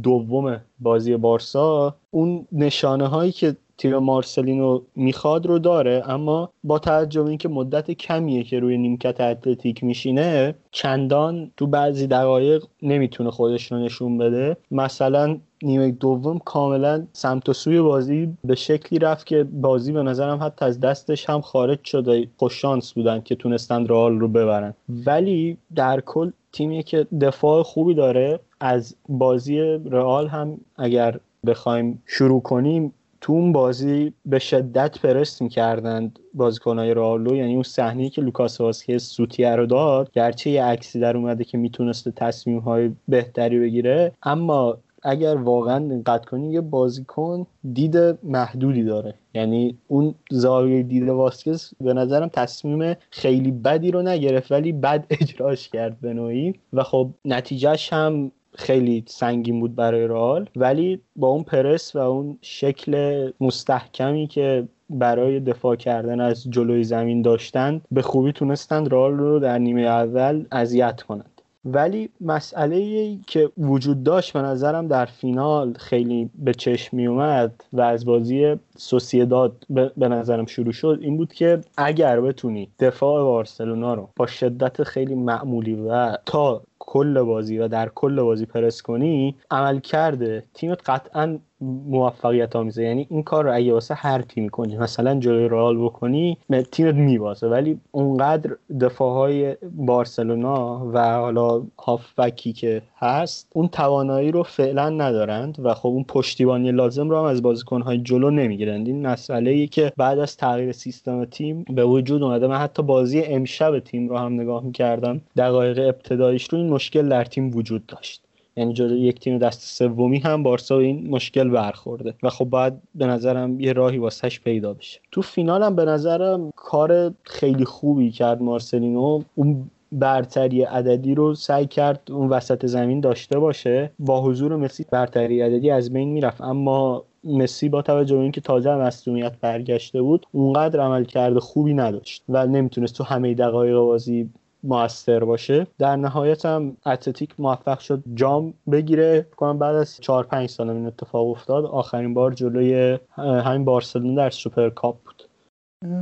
[0.02, 7.26] دوم بازی بارسا اون نشانه هایی که تیم مارسلینو می‌خواد رو داره اما با توجه
[7.26, 13.78] اینکه مدت کمیه که روی نیمکت اتلتیک میشینه چندان تو بعضی دقایق نمی‌تونه خودش رو
[13.78, 14.56] نشون بده.
[14.70, 20.42] مثلا نیمه دوم کاملا سمت و سوی بازی به شکلی رفت که بازی به نظرم
[20.42, 24.74] حتی از دستش هم خارج شده خوش شانس بودن که تونستن رئال رو ببرن.
[25.06, 29.58] ولی در کل تیمی که دفاع خوبی داره از بازی
[29.90, 37.36] رئال هم اگر بخوایم شروع کنیم تو اون بازی به شدت پرست می‌کردند بازیکنهای رالو
[37.36, 41.58] یعنی اون صحنه که لوکاس واسکز سوتیه رو داد گرچه یه عکسی در اومده که
[41.58, 49.14] می‌تونسته تصمیم های بهتری بگیره اما اگر واقعا دقت کنی یه بازیکن دید محدودی داره.
[49.34, 55.68] یعنی اون زاویه دید واسکز به نظرم تصمیم خیلی بدی رو نگرفت ولی بد اجراش
[55.68, 56.54] کرد به نوعی.
[56.72, 62.38] و خب نتیجهش هم خیلی سنگین بود برای رال ولی با اون پرس و اون
[62.40, 69.38] شکل مستحکمی که برای دفاع کردن از جلوی زمین داشتند به خوبی تونستند رال رو
[69.38, 71.32] در نیمه اول اذیت کنند.
[71.64, 77.80] ولی مسئله که وجود داشت به نظرم در فینال خیلی به چشم می اومد و
[77.80, 79.66] از بازی سوسیداد
[79.96, 85.14] به نظرم شروع شد این بود که اگر بتونی دفاع بارسلونا رو با شدت خیلی
[85.14, 91.38] معمولی و تا کل بازی و در کل بازی پرس کنی عمل کرده تیمت قطعا
[91.62, 96.38] موفقیت آمیزه یعنی این کار رو اگه واسه هر تیمی کنی مثلا جلوی رئال بکنی
[96.70, 97.46] تیمت میبازه.
[97.46, 105.58] ولی اونقدر دفاع های بارسلونا و حالا هافبکی که هست اون توانایی رو فعلا ندارند
[105.62, 108.86] و خب اون پشتیبانی لازم رو هم از بازیکنهای جلو نمی‌گیرند.
[108.86, 112.46] این مسئله ای که بعد از تغییر سیستم تیم به وجود اومده.
[112.46, 117.24] من حتی بازی امشب تیم رو هم نگاه می‌کردم دقایق ابتدایش رو این مشکل در
[117.24, 118.22] تیم وجود داشت.
[118.56, 122.14] یعنی جلوی یک تیم دست سومی هم بارسا این مشکل برخورده.
[122.22, 125.00] و خب باید به نظرم یه راهی واسهش پیدا بشه.
[125.12, 129.22] تو فینال هم به نظرم کار خیلی خوبی کرد مارسلینو.
[129.34, 133.90] اون برتری عددی رو سعی کرد اون وسط زمین داشته باشه.
[133.98, 136.40] با حضور مسی برتری عددی از بین می‌رفت.
[136.40, 142.24] اما مسی با توجه به اینکه تازه مصدومیت برگشته بود اونقدر عمل کرده خوبی نداشت
[142.28, 144.30] و نمی‌تونست تو همه دقایق بازی
[144.64, 145.66] موثر باشه.
[145.78, 149.26] در نهایت هم اتلتیک موفق شد جام بگیره.
[149.36, 154.30] کنم بعد از 4 5 سال این اتفاق افتاد آخرین بار جلوی همین بارسلونا در
[154.30, 155.22] سوپر کاپ بود.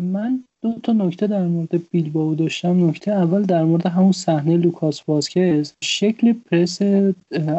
[0.03, 2.89] من دو تا نکته در مورد بیلباو داشتم.
[2.89, 5.74] نکته اول در مورد همون صحنه لوکاس واسکز.
[5.85, 6.82] شکل پرس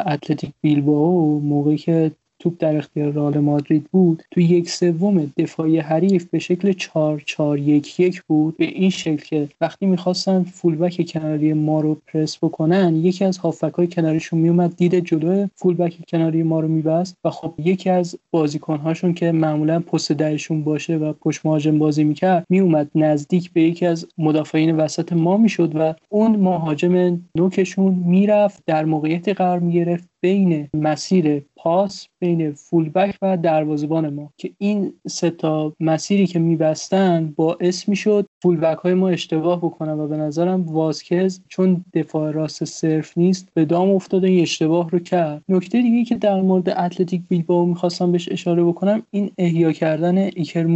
[0.06, 2.12] اتلتیک بیلباو موقعی که
[2.42, 7.58] توپ در اختیار رئال مادرید بود تو یک سوم دفاعی حریف به شکل 4 4
[7.58, 8.56] 1 1 بود.
[8.56, 13.74] به این شکل که وقتی می‌خواستن فولبک کناری ما رو پرس بکنن یکی از هافبک
[13.74, 18.76] های کناریشون میومد دید جلو فولبک کناری ما رو میبست و خب یکی از بازیکن
[18.76, 23.86] هاشون که معمولا پست درشون باشه و پشت مهاجم بازی می‌کرد میومد نزدیک به یکی
[23.86, 30.68] از مدافعین وسط ما می‌شد و اون مهاجم نوکشون می‌رفت در موقعیتی قرار می‌گرفت بین
[30.74, 34.32] مسیر پاس بین فولبک و دروازبان ما.
[34.36, 40.08] که این سه تا مسیری که میبستن باعث می‌شد فولبک های ما اشتباه بکنن و
[40.08, 45.42] به نظرم واسکز چون دفاع راست صرف نیست به دام افتاده این اشتباه رو کرد.
[45.48, 50.66] نکته دیگه که در مورد اتلتیک بیلبائو می‌خواستم بهش اشاره بکنم این احیا کردن ایکر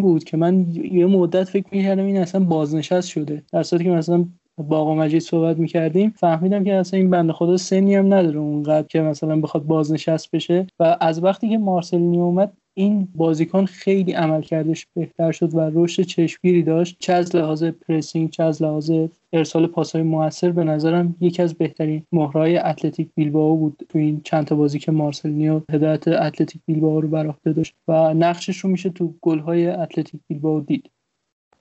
[0.00, 4.24] بود که من یه مدت فکر می‌کردم این اصلا بازنشست شده در صورتی که مثلا
[4.58, 8.86] با آقا مجید صحبت می‌کردیم فهمیدم که اصلا این بنده خدا سنی هم نداره اونقدر
[8.86, 10.66] که مثلا بخواد بازنشست بشه.
[10.80, 16.02] و از وقتی که مارسلینو اومد این بازیکن خیلی عمل کردش بهتر شد و رشد
[16.02, 16.96] چشمگیری داشت.
[16.98, 18.90] چه از لحاظ pressing چه از لحاظ
[19.32, 24.44] ارسال پاسهای موثر به نظرم یکی از بهترین مهره‌های اتلتیک بیلبائو بود تو این چند
[24.44, 27.74] تا بازی که مارسلینو هدایت اتلتیک بیلبائو رو بر داشت.
[27.88, 30.90] و نقشش رو میشه تو گل‌های اتلتیک بیلبائو دید.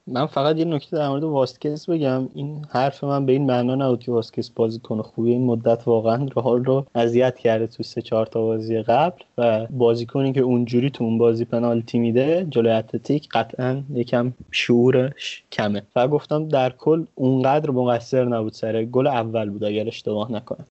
[0.08, 2.30] من فقط یه نکته در مورد واسکس بگم.
[2.34, 6.66] این حرف من به این معنا نبود که واسکس بازیکن خوبی این مدت واقعا رئال
[6.66, 11.18] رو اذیت کرده تو سه چهار تا بازی قبل و بازیکنی که اونجوری تو اون
[11.18, 15.82] بازی پنالتی میده جلوی اتلتیک قطعا یکم شعورش کمه.
[15.96, 20.66] و گفتم در کل اونقدر مقصر نبود سر گل اول بود اگر اشتباه نکنم.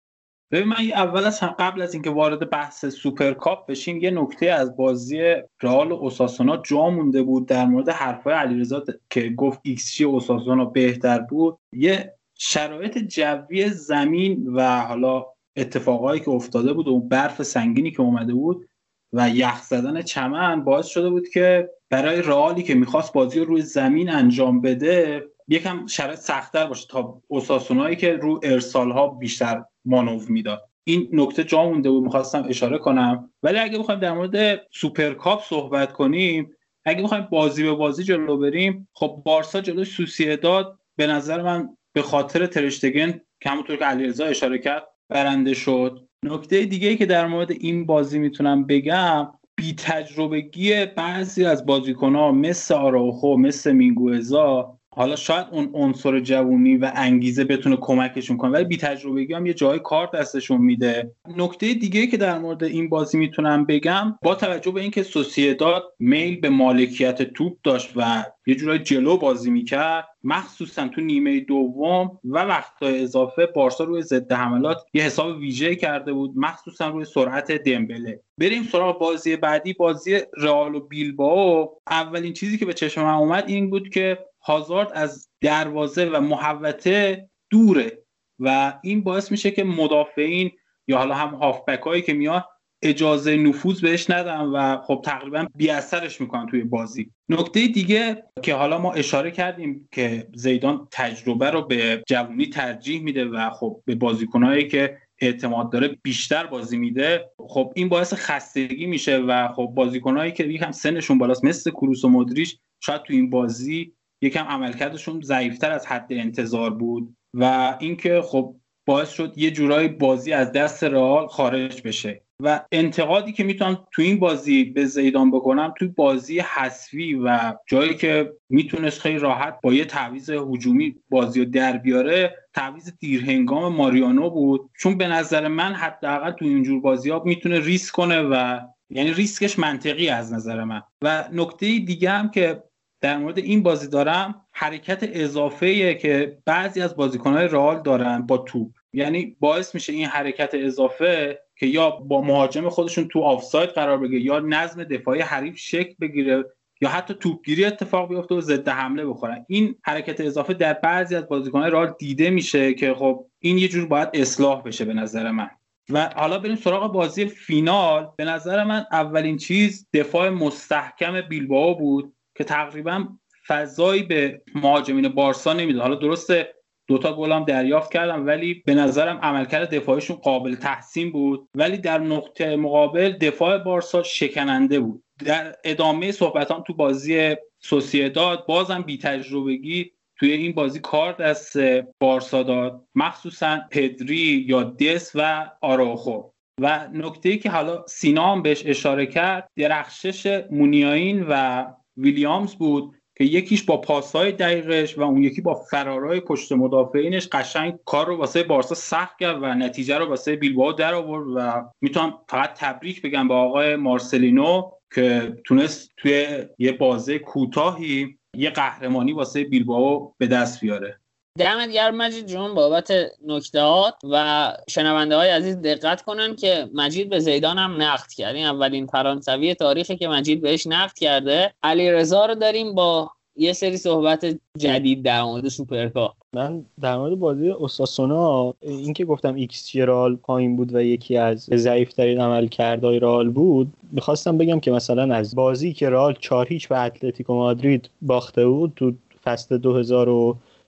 [0.51, 4.77] ببین من اول از همه قبل از اینکه وارد بحث سوپرکاپ بشیم یه نکته از
[4.77, 10.05] بازی رئال و اوساسونا جا مونده بود در مورد حرفای علیرضا که گفت ایکس جی
[10.05, 11.59] اوساسونا بهتر بود.
[11.73, 15.27] یه شرایط جوی زمین و حالا
[15.57, 18.69] اتفاقایی که افتاده بود اون برف سنگینی که اومده بود
[19.13, 23.63] و یخ زدن چمن باعث شده بود که برای رئالی که می‌خواست بازی رو روی
[23.63, 30.25] زمین انجام بده یکم شرایط سختتر باشه تا اوساسونایی که رو ارسال ها بیشتر مانور
[30.29, 30.63] می‌داد.
[30.85, 33.31] این نکته جا مونده بود می‌خواستم اشاره کنم.
[33.43, 36.51] ولی اگه بخوایم در مورد سوپرکاپ صحبت کنیم
[36.85, 42.03] اگه بخوایم بازی به بازی جلو بریم خب بارسا جلوی سوسیداد به نظر من به
[42.03, 46.09] خاطر ترشتگن که همونطور که علیرضا اشاره کرد برنده شد.
[46.23, 52.33] نکته دیگه ای که در مورد این بازی می‌تونم بگم بی تجربگی بعضی از بازیکنها
[52.33, 58.65] مثل آراوخو مثل مینگوزا حالا شاید اون عنصر جوونی و انگیزه بتونه کمکشون کنه ولی
[58.65, 61.13] بی تجربگی هم یه جای کار دستشون میده.
[61.37, 66.41] نکته دیگه که در مورد این بازی می‌تونم بگم با توجه به اینکه سوسیداد میل
[66.41, 72.39] به مالکیت توپ داشت و یه جورای جلو بازی می‌کرد مخصوصا تو نیمه دوم و
[72.39, 78.21] وقتهای اضافه بارسا روی ضد حملات یه حساب ویژه کرده بود مخصوصا روی سرعت دمبله.
[78.39, 81.69] بریم سراغ بازی بعدی بازی رئال و بیلبائو.
[81.91, 87.29] اولین چیزی که به چشم من اومد این بود که هازارد از دروازه و محوطه
[87.51, 88.05] دوره
[88.39, 90.51] و این باعث میشه که مدافعین
[90.89, 92.45] یا حالا هم هافبک هایی که میاد
[92.83, 97.11] اجازه نفوذ بهش ندن و خب تقریبا بی اثرش می‌کنن توی بازی.
[97.29, 103.25] نکته دیگه که حالا ما اشاره کردیم که زیدان تجربه رو به جوونی ترجیح میده
[103.25, 109.19] و خب به بازیکنهایی که اعتماد داره بیشتر بازی میده خب این باعث خستگی میشه
[109.19, 113.95] و خب بازیکنهایی که یکم سنشون بالاست مثل کروس و مدریش شاید تو این بازی
[114.25, 118.55] یکم عملکردشون ضعیفتر از حد انتظار بود و اینکه خب
[118.87, 122.21] باعث شد یه جورایی بازی از دست رئال خارج بشه.
[122.41, 127.95] و انتقادی که می‌تونم تو این بازی به زیدان بکنم توی بازی حسوی و جایی
[127.95, 134.31] که می‌تونست خیلی راحت با یه تعویض هجومی بازی رو در بیاره تعویض دیرهنگام ماریانو
[134.31, 134.71] بود.
[134.79, 138.61] چون به نظر من حداقل تو اینجور بازی ها می‌تونه ریسک کنه و
[138.91, 140.83] یعنی ریسکش منطقی از نظر من.
[141.03, 142.63] و نکته دیگه هم که
[143.05, 148.71] در مورد این بازی دارم حرکت اضافه که بعضی از بازیکنهای رئال دارن با توپ.
[148.93, 154.23] یعنی باعث میشه این حرکت اضافه که یا با مهاجم خودشون تو آفساید قرار بگیره
[154.23, 156.45] یا نظم دفاعی حریف شکل بگیره
[156.81, 159.45] یا حتی توپگیری اتفاق بیفته و ضد حمله بخورن.
[159.49, 163.87] این حرکت اضافه در بعضی از بازیکنهای رئال دیده میشه که خب این یه جور
[163.87, 165.51] باید اصلاح بشه به نظر من.
[165.91, 168.09] و حالا بریم سراغ بازی فینال.
[168.17, 172.15] به نظر من اولین چیز دفاع مستحکم بیلبائو بود.
[172.35, 173.09] که تقریبا
[173.47, 176.55] فضایی به مهاجمین بارسا نمیده حالا درسته
[176.87, 181.49] دوتا گل هم دریافت کردم ولی به نظرم عملکرد دفاعشون قابل تحسین بود.
[181.55, 185.03] ولی در نقطه مقابل دفاع بارسا شکننده بود.
[185.25, 191.57] در ادامه صحبتان تو بازی سوسیداد بازم بی تجربگی توی این بازی کار دست
[192.01, 192.85] بارسا داد.
[192.95, 196.23] مخصوصا پدری یا دس و آراخو.
[196.61, 201.65] و نکته ای که حالا سینا هم بهش اشاره کرد درخشش مونیاین و
[201.97, 207.75] ویلیامز بود که یکیش با پاسهای دقیقش و اون یکی با فرارای پشت مدافعینش قشنگ
[207.85, 212.19] کار رو واسه بارسا سخت کرد و نتیجه رو واسه بیلبائو در آورد و می‌تونم
[212.29, 216.27] فقط تبریک بگم به آقای مارسلینو که تونست توی
[216.59, 221.01] یه بازه کوتاهی یه قهرمانی واسه بیلبائو به دست بیاره.
[221.39, 222.93] دمت گرم مجید جون بابت
[223.27, 228.35] نکتهات و شنونده های عزیز دقت کنن که مجید به زیدان هم نقد کرد.
[228.35, 231.55] این اولین فرانسوی تاریخی که مجید بهش نقد کرده.
[231.63, 234.27] علی رضا رو داریم با یه سری صحبت
[234.59, 240.57] جدید در مورد سوپرکاپ من در مورد بازی اوساسونا اینکه گفتم ایکس جی رال پایین
[240.57, 245.89] بود و یکی از ضعیفترین عملکردهای رئال بود می‌خواستم بگم که مثلا از بازی که
[245.89, 248.93] رئال چهار هیچ به اتلتیکو مادرید باخته بود تو
[249.25, 249.59] فصل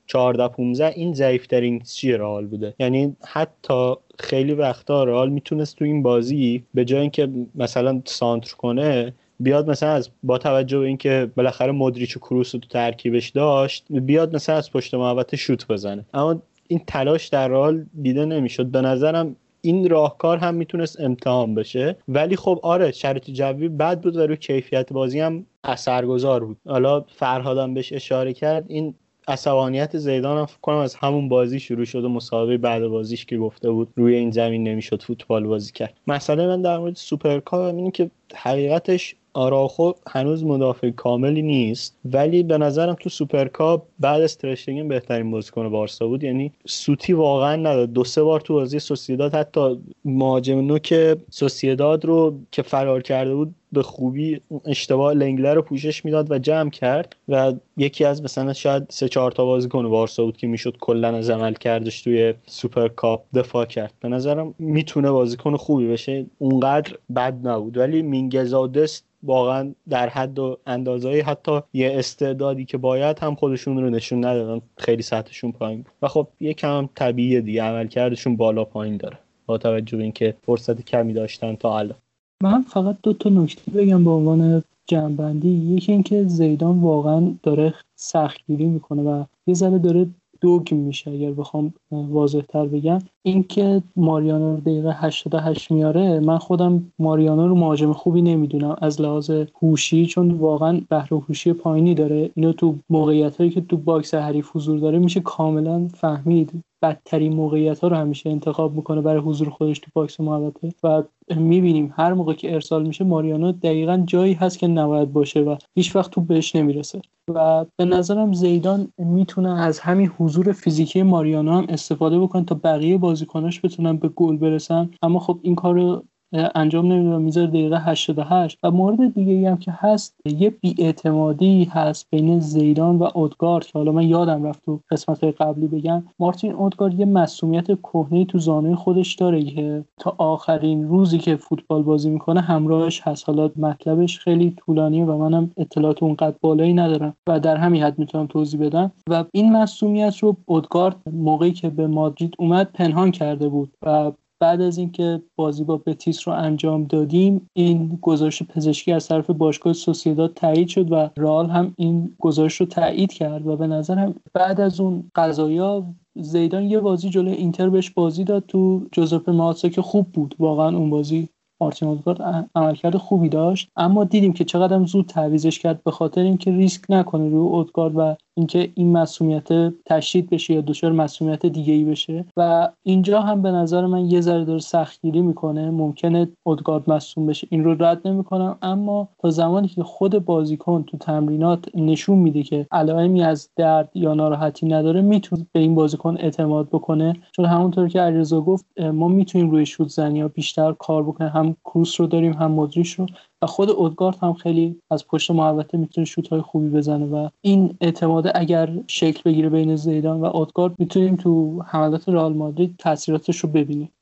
[0.08, 6.02] 2014 15 این ضعیفترین xG رئال بوده؟ یعنی حتی خیلی وقتا رئال می‌تونست تو این
[6.02, 11.72] بازی به جای اینکه مثلا سانتر کنه بیاد مثلا از با توجه به اینکه بالاخره
[11.72, 16.04] مدریچ و کروس تو ترکیبش داشت بیاد مثلا از پشت محوطه شوت بزنه.
[16.14, 18.66] اما این تلاش در رئال دیده نمی‌شد.
[18.66, 21.96] به نظرم این راهکار هم می‌تونست امتحان بشه.
[22.08, 26.56] ولی خب آره شرایط جوی بد بود و روی کیفیت بازی هم اثرگذار بود.
[26.68, 28.64] حالا فرهادم بهش اشاره کرد.
[28.68, 28.94] این
[29.28, 33.38] عصبانیت زیدان هم فکر کنم از همون بازی شروع شد و مسابقه بعد بازیش که
[33.38, 35.94] گفته بود روی این زمین نمی‌شد فوتبال بازی کرد.
[36.06, 42.58] مسئله من در مورد سوپرکاپ اینه که حقیقتش آرائوخو هنوز مدافع کاملی نیست ولی به
[42.58, 46.24] نظرم تو سوپرکاپ بعد از ترشتگن بهترین بازیکن بارسا بود.
[46.24, 47.92] یعنی سوتی واقعا نداد.
[47.92, 53.54] دو سه بار تو بازی سوسیداد حتی مهاجم نوک سوسیداد رو که فرار کرده بود
[53.72, 58.86] به خوبی اشتباه لنگلر رو پوشش می‌داد و جمع کرد و یکی از مثلا شاید
[58.88, 63.92] سه چهار تا بازیکن بارسا بود که می‌شد کلا از عملکردش توی سوپرکاپ دفاع کرد.
[64.00, 67.76] به نظرم می‌تونه بازیکن خوبی بشه اونقدر بد نبود.
[67.76, 73.34] ولی مینگسا و دست واقعا در حد و اندازه حتی یه استعدادی که باید هم
[73.34, 77.62] خودشون رو نشون ندادن خیلی سطحشون پایین و خب یه کم طبیعیه دیگه.
[77.62, 79.18] عملکردشون بالا پایین داره.
[79.46, 81.96] با توجه به اینکه فرصت کمی داشتن تا الان.
[82.42, 85.48] من فقط دو تا نکته بگم به عنوان جمع‌بندی.
[85.48, 90.06] یکی اینکه زیدان واقعا داره سختگیری می‌کنه و یه ذره داره
[90.40, 92.98] دگم میشه اگر بخوام واضح تر بگم.
[93.26, 99.30] اینکه ماریانو رو دقیقه 88 میاره من خودم ماریانو رو مهاجم خوبی نمی‌دونم از لحاظ
[99.62, 102.30] هوشی چون واقعا بهره هوشی پایینی داره.
[102.34, 106.50] اینو تو موقعیت هایی که تو box حریف حضور داره میشه کاملا فهمید.
[106.82, 111.02] بدترین موقعیت ها رو همیشه انتخاب می‌کنه برای حضور خودش تو box محوطه و
[111.36, 115.96] می‌بینیم هر موقع که ارسال میشه ماریانو دقیقا جایی هست که نباید باشه و هیچ
[115.96, 117.00] وقت توپ بهش نمی‌رسه.
[117.34, 122.98] و به نظرم زیدان می‌تونه از همین حضور فیزیکی ماریانو هم استفاده بکنه تا بقیه
[123.16, 126.02] بازیکناش بتونن به گل برسن اما خب این کار
[126.32, 132.06] انجام نمی‌دونم می‌ذاره دقیقه 88 و مورد دیگه ای هم که هست یه بیاعتمادی هست
[132.10, 136.02] بین زیدان و اودگارد که حالا من یادم رفت تو قسمت قبلی بگم.
[136.18, 141.82] مارتین اودگارد یه مصدومیت کهنه تو زانوی خودش داره که تا آخرین روزی که فوتبال
[141.82, 143.28] بازی می‌کنه همراهش هست.
[143.28, 148.26] حالا مطلبش خیلی طولانیه و منم اطلاعات اونقدر بالایی ندارم و در همین حد می‌تونم
[148.26, 148.92] توضیح بدم.
[149.10, 154.60] و این مسئولیت رو اودگارد موقعی که به مادرید اومد پنهان کرده بود و بعد
[154.60, 160.34] از اینکه بازی با بتیس رو انجام دادیم این گزارش پزشکی از طرف باشگاه سوسیداد
[160.34, 164.80] تایید شد و رال هم این گزارش رو تایید کرد و به نظرم بعد از
[164.80, 165.84] اون قضایا
[166.16, 170.34] زیدان یه بازی جلوی اینتر بهش بازی داد تو جوزپه ماتسا که خوب بود.
[170.38, 171.28] واقعا اون بازی
[171.60, 173.68] مارتین اودگارد عملکرد خوبی داشت.
[173.76, 178.16] اما دیدیم که چقدر زود تعویزش کرد به خاطر اینکه ریسک نکنه روی اودگارد و
[178.38, 179.48] اینکه این مسئولیت
[179.84, 182.24] تشدید بشه یا دچار مسئولیت دیگه ای بشه.
[182.36, 185.70] و اینجا هم به نظر من یه ذره داره سختگیری می‌کنه.
[185.70, 187.46] ممکنه اودگارد مصوم بشه.
[187.50, 188.58] این رو رد نمی‌کنم.
[188.62, 194.14] اما تا زمانی که خود بازیکن تو تمرینات نشون میده که علائمی از درد یا
[194.14, 197.16] ناراحتی نداره می‌تونه به این بازیکن اعتماد بکنه.
[197.32, 201.30] چون همونطور که علیرضا گفت ما می‌تونیم روی شوت زنی ها بیشتر کار بکنیم.
[201.30, 203.06] هم کروس رو داریم هم مدریش رو.
[203.42, 207.76] و خود اودگارد هم خیلی از پشت محوطه می‌تونه شوت های خوبی بزنه و این
[207.80, 213.48] اعتماد اگر شکل بگیره بین زیدان و اودگارد می‌تونیم تو حملات رئال مادرید تاثیراتش رو
[213.48, 213.92] ببینیم.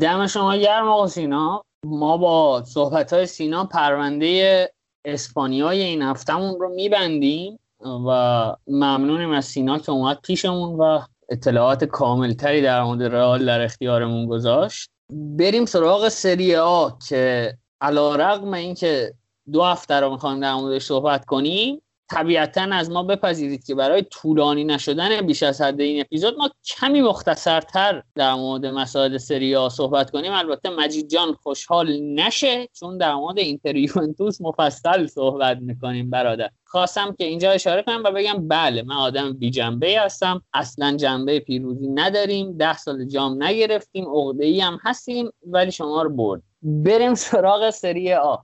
[0.00, 1.62] دم شما گرم آقا سینا.
[1.86, 4.70] ما با صحبت های سینا پرونده
[5.04, 7.58] اسپانیای این هفتهمون رو میبندیم
[8.06, 14.26] و ممنونیم از سینا که اومد پیشمون و اطلاعات کاملتری در مورد رئال در اختیارمون
[14.26, 14.90] گذاشت.
[15.12, 19.14] بریم سراغ سری آ که علا رقم اینکه
[19.52, 24.64] دو هفته رو می‌خوایم در موردش صحبت کنیم طبیعتا از ما بپذیرید که برای طولانی
[24.64, 30.32] نشدن بیش از حد این اپیزود ما کمی مختصرتر در مورد مسائل سریا صحبت کنیم.
[30.32, 36.50] البته مجید جان خوشحال نشه چون در مورد اینتر یوونتوس مفصل صحبت می‌کنیم برادر.
[36.64, 40.42] خواستم که اینجا اشاره کنم و بگم بله من آدم بی جنبه هستم.
[40.54, 42.56] اصلا جنبه پیروزی نداریم.
[42.56, 46.42] ده سال جام نگرفتیم عقده هم هستیم ولی شما رو برد.
[46.62, 48.36] بریم سراغ سری آ.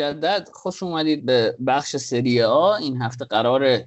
[0.00, 2.74] مجدد خوش اومدید به بخش سری آ.
[2.74, 3.78] این هفته قرار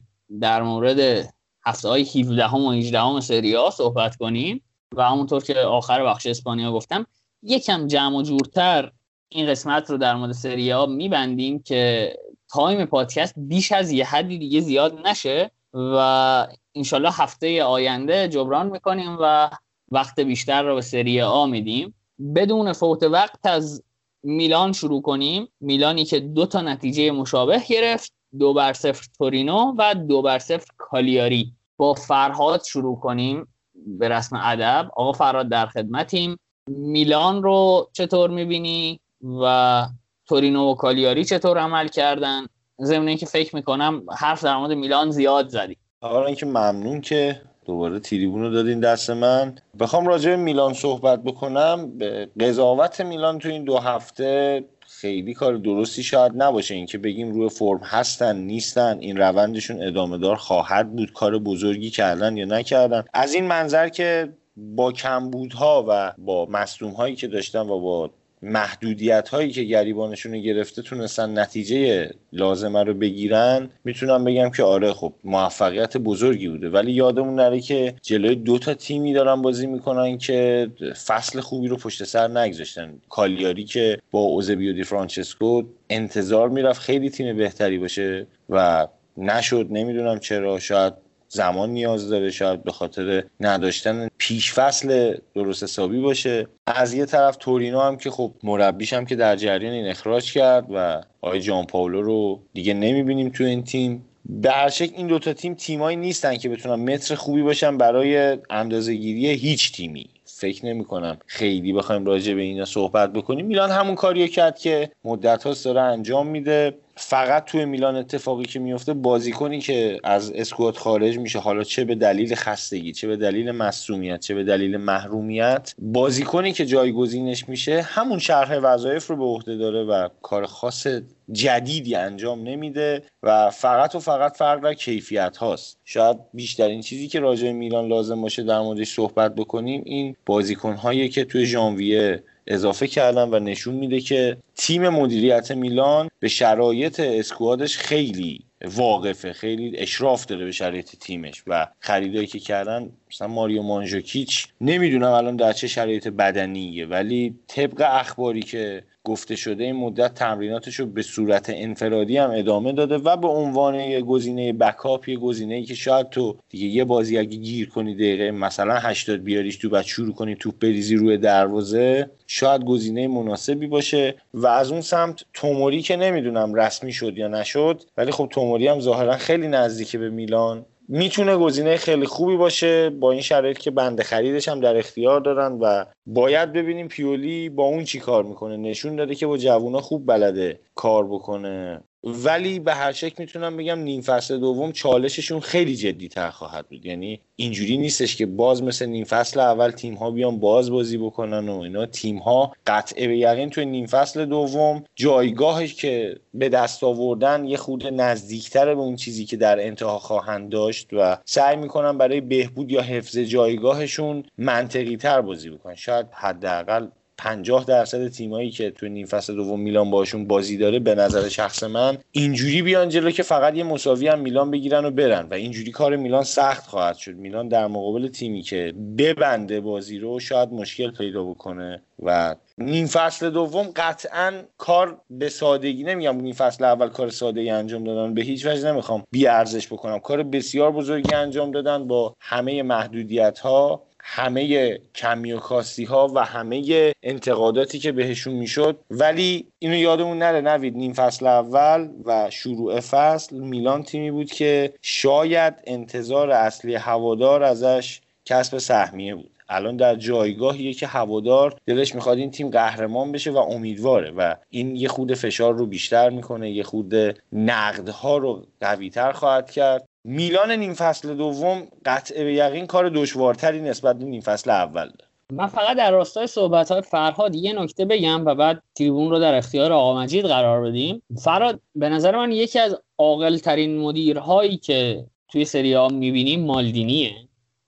[0.42, 1.30] در مورد
[1.66, 4.64] هفته های 17 هم و 18 هم سری آ صحبت کنیم.
[4.96, 7.06] و همونطور که آخر بخش اسپانیا گفتم
[7.44, 8.92] یکم جمع و جورتر
[9.30, 12.14] این قسمت رو در مورد سری آ میبندیم که
[12.50, 19.18] تایم پادکست بیش از یه حدی دیگه زیاد نشه و انشالله هفته آینده جبران می‌کنیم
[19.22, 19.50] و
[19.92, 21.94] وقت بیشتر رو به سری آ میدیم.
[22.36, 23.84] بدون فوت وقت از
[24.24, 25.48] میلان شروع کنیم.
[25.60, 30.68] میلانی که دو تا نتیجه مشابه گرفت دو بر صفر تورینو و دو بر صفر
[30.78, 31.54] کالیاری.
[31.78, 33.48] با فرهاد شروع کنیم
[33.86, 34.92] به رسم ادب.
[34.96, 36.38] آقا فرهاد در خدمتیم.
[36.68, 39.00] میلان رو چطور می‌بینی
[39.42, 39.86] و
[40.28, 42.46] تورینو و کالیاری چطور عمل کردن؟
[42.82, 45.78] ضمن اینکه فکر می‌کنم حرف در مورد میلان زیاد زدی.
[46.02, 49.56] اولا اینکه ممنون که دوباره تریبون رو دادین دست من.
[49.80, 51.92] بخوام راجع به میلان صحبت بکنم.
[52.40, 56.76] قضاوت میلان تو این دو هفته خیلی کار درستی شاید نباشه.
[56.76, 62.38] اینکه بگیم روی فرم هستن نیستن این روندشون ادامه دار خواهد بود کار بزرگی کردن
[62.38, 63.04] یا نکردن.
[63.14, 68.10] از این منظر که با کمبودها و با مصدوم هایی که داشتن و با
[68.44, 75.14] محدودیت هایی که گریبانشون گرفته تونستن نتیجه لازمه رو بگیرن می‌تونم بگم که آره خب
[75.24, 76.70] موفقیت بزرگی بوده.
[76.70, 80.68] ولی یادمون نره که جلوی دو تا تیمی دارن بازی می‌کنن که
[81.06, 82.94] فصل خوبی رو پشت سر نگذاشتن.
[83.10, 88.88] کالیاری که با اوزبیو دی فرانچسکو انتظار می‌رفت خیلی تیم بهتری باشه و
[89.18, 89.68] نشد.
[89.70, 90.94] نمی‌دونم چرا شاید
[91.34, 96.48] زمان نیاز داره شاید به خاطر نداشتن پیش فصل درست حسابی باشه.
[96.68, 100.66] از یه طرف تورینو هم که خب مربیش هم که در جریان این اخراج کرد
[100.74, 104.06] و آقای جان پاولو رو دیگه نمی‌بینیم تو این تیم.
[104.26, 109.28] به هر شکل این دوتا تیم تیمایی نیستن که بتونن متر خوبی باشن برای اندازهگیری
[109.28, 110.10] هیچ تیمی.
[110.26, 113.46] فکر نمی کنم خیلی بخوایم راجع به اینا صحبت بکنیم.
[113.46, 116.76] میلان همون کاریو کرد که مدت هاست داره انجام میده.
[116.96, 121.96] فقط توی میلان اتفاقی که میفته بازیکنی که از اسکواد خارج میشه حالا چه به
[121.96, 128.20] دلیل خستگی چه به دلیل مصومیت چه به دلیل محرومیت بازیکنی که جایگزینش میشه همون
[128.20, 130.88] شرح وظایف رو به عهده داره و کار خاص
[131.32, 135.80] جدیدی انجام نمیده و فقط و فقط فرق در کیفیت هاست.
[135.86, 141.10] شاید بیشترین چیزی که راجع میلان لازم باشه در موردش صحبت بکنیم این بازیکن هایی
[141.10, 147.78] که توی ژانویه اضافه کردن و نشون میده که تیم مدیریت میلان به شرایط اسکوادش
[147.78, 154.48] خیلی واقفه خیلی اشراف داره به شرایط تیمش و خریدایی که کردن مثلا ماریو مانژوکیچ
[154.62, 160.76] نمی‌دونم الان در چه شرایط بدنیه ولی طبق اخباری که گفته شده این مدت تمریناتش
[160.76, 165.56] رو به صورت انفرادی هم ادامه داده و به عنوان یه گزینه بکاپ یه گزینه
[165.56, 169.70] ای که شاید تو دیگه یه بازی اگه گیر کنی دقیقه مثلا 80 بیاریش تو
[169.70, 175.24] بعد شروع کنی توپ بریزی روی دروازه شاید گزینه مناسبی باشه و از اون سمت
[175.34, 180.10] توموری که نمی‌دونم رسمی شد یا نشد ولی خب توموری هم ظاهرا خیلی نزدیکه به
[180.10, 180.66] میلان.
[180.96, 185.52] می‌تونه گزینه خیلی خوبی باشه با این شرایط که بند خریدش هم در اختیار دارن
[185.52, 188.58] و باید ببینیم پیولی با اون چی کار می‌کنه.
[188.58, 191.84] نشون داده که با جوونا خوب بلده کار بکنه.
[192.04, 196.86] ولی به هر شکل می‌تونم بگم نیم فصل دوم چالششون خیلی جدی تر خواهد بود.
[196.86, 201.50] یعنی اینجوری نیستش که باز مثل نیم فصل اول تیم ها بیان باز بازی بکنن
[201.50, 201.86] و اینا.
[201.86, 207.58] تیم ها قطعه به یقین توی نیم فصل دوم جایگاهش که به دست آوردن یه
[207.58, 212.72] خود نزدیکتر به اون چیزی که در انتها خواهند داشت و سعی می‌کنن برای بهبود
[212.72, 215.76] یا حفظ جایگاهشون منطقی تر بازی بکنن.
[215.76, 220.96] شاید حداقل 50 درصد تیمایی که تو نیم فصل دوم میلان باشون بازی داره به
[220.96, 225.28] نظر شخص من اینجوری بیان جلو که فقط یه مساوی هم میلان بگیرن و برن
[225.32, 227.16] و اینجوری کار میلان سخت خواهد شد.
[227.16, 233.30] میلان در مقابل تیمی که ببنده بازی رو شاید مشکل پیدا بکنه و نیم فصل
[233.30, 238.46] دوم قطعا کار به سادگی نمیگم نیم فصل اول کار سادگی انجام دادن به هیچ
[238.46, 240.00] وجه نمی‌خوام بی ارزش بکنم.
[240.00, 246.26] کار بسیار بزرگی انجام دادن با همه محدودیت ها همه کمی و کاستی ها و
[246.26, 248.80] همه انتقاداتی که بهشون می‌شد.
[248.92, 254.74] ولی اینو یادمون نره نوید نیم فصل اول و شروع فصل میلان تیمی بود که
[254.82, 259.30] شاید انتظار اصلی هوادار ازش کسب سهمیه بود.
[259.50, 264.76] الان در جایگاهیه که هوادار دلش می‌خواد این تیم قهرمان بشه و امیدواره و این
[264.76, 266.94] یه خود فشار رو بیشتر می‌کنه یه خود
[267.34, 269.86] نقدها رو قویتر خواهد کرد.
[270.06, 274.90] میلان نیم فصل دوم قطعه به یقین کار دشوارتری نسبت به نیم فصل اول
[275.32, 279.36] من فقط در راستای صحبت های فرهاد یه نکته بگم و بعد تریبون رو در
[279.36, 281.02] اختیار آقا مجید قرار بدیم.
[281.24, 287.16] فرهاد به نظر من یکی از عاقل ترین مدیرهایی که توی سری ها می‌بینیم مالدینیه.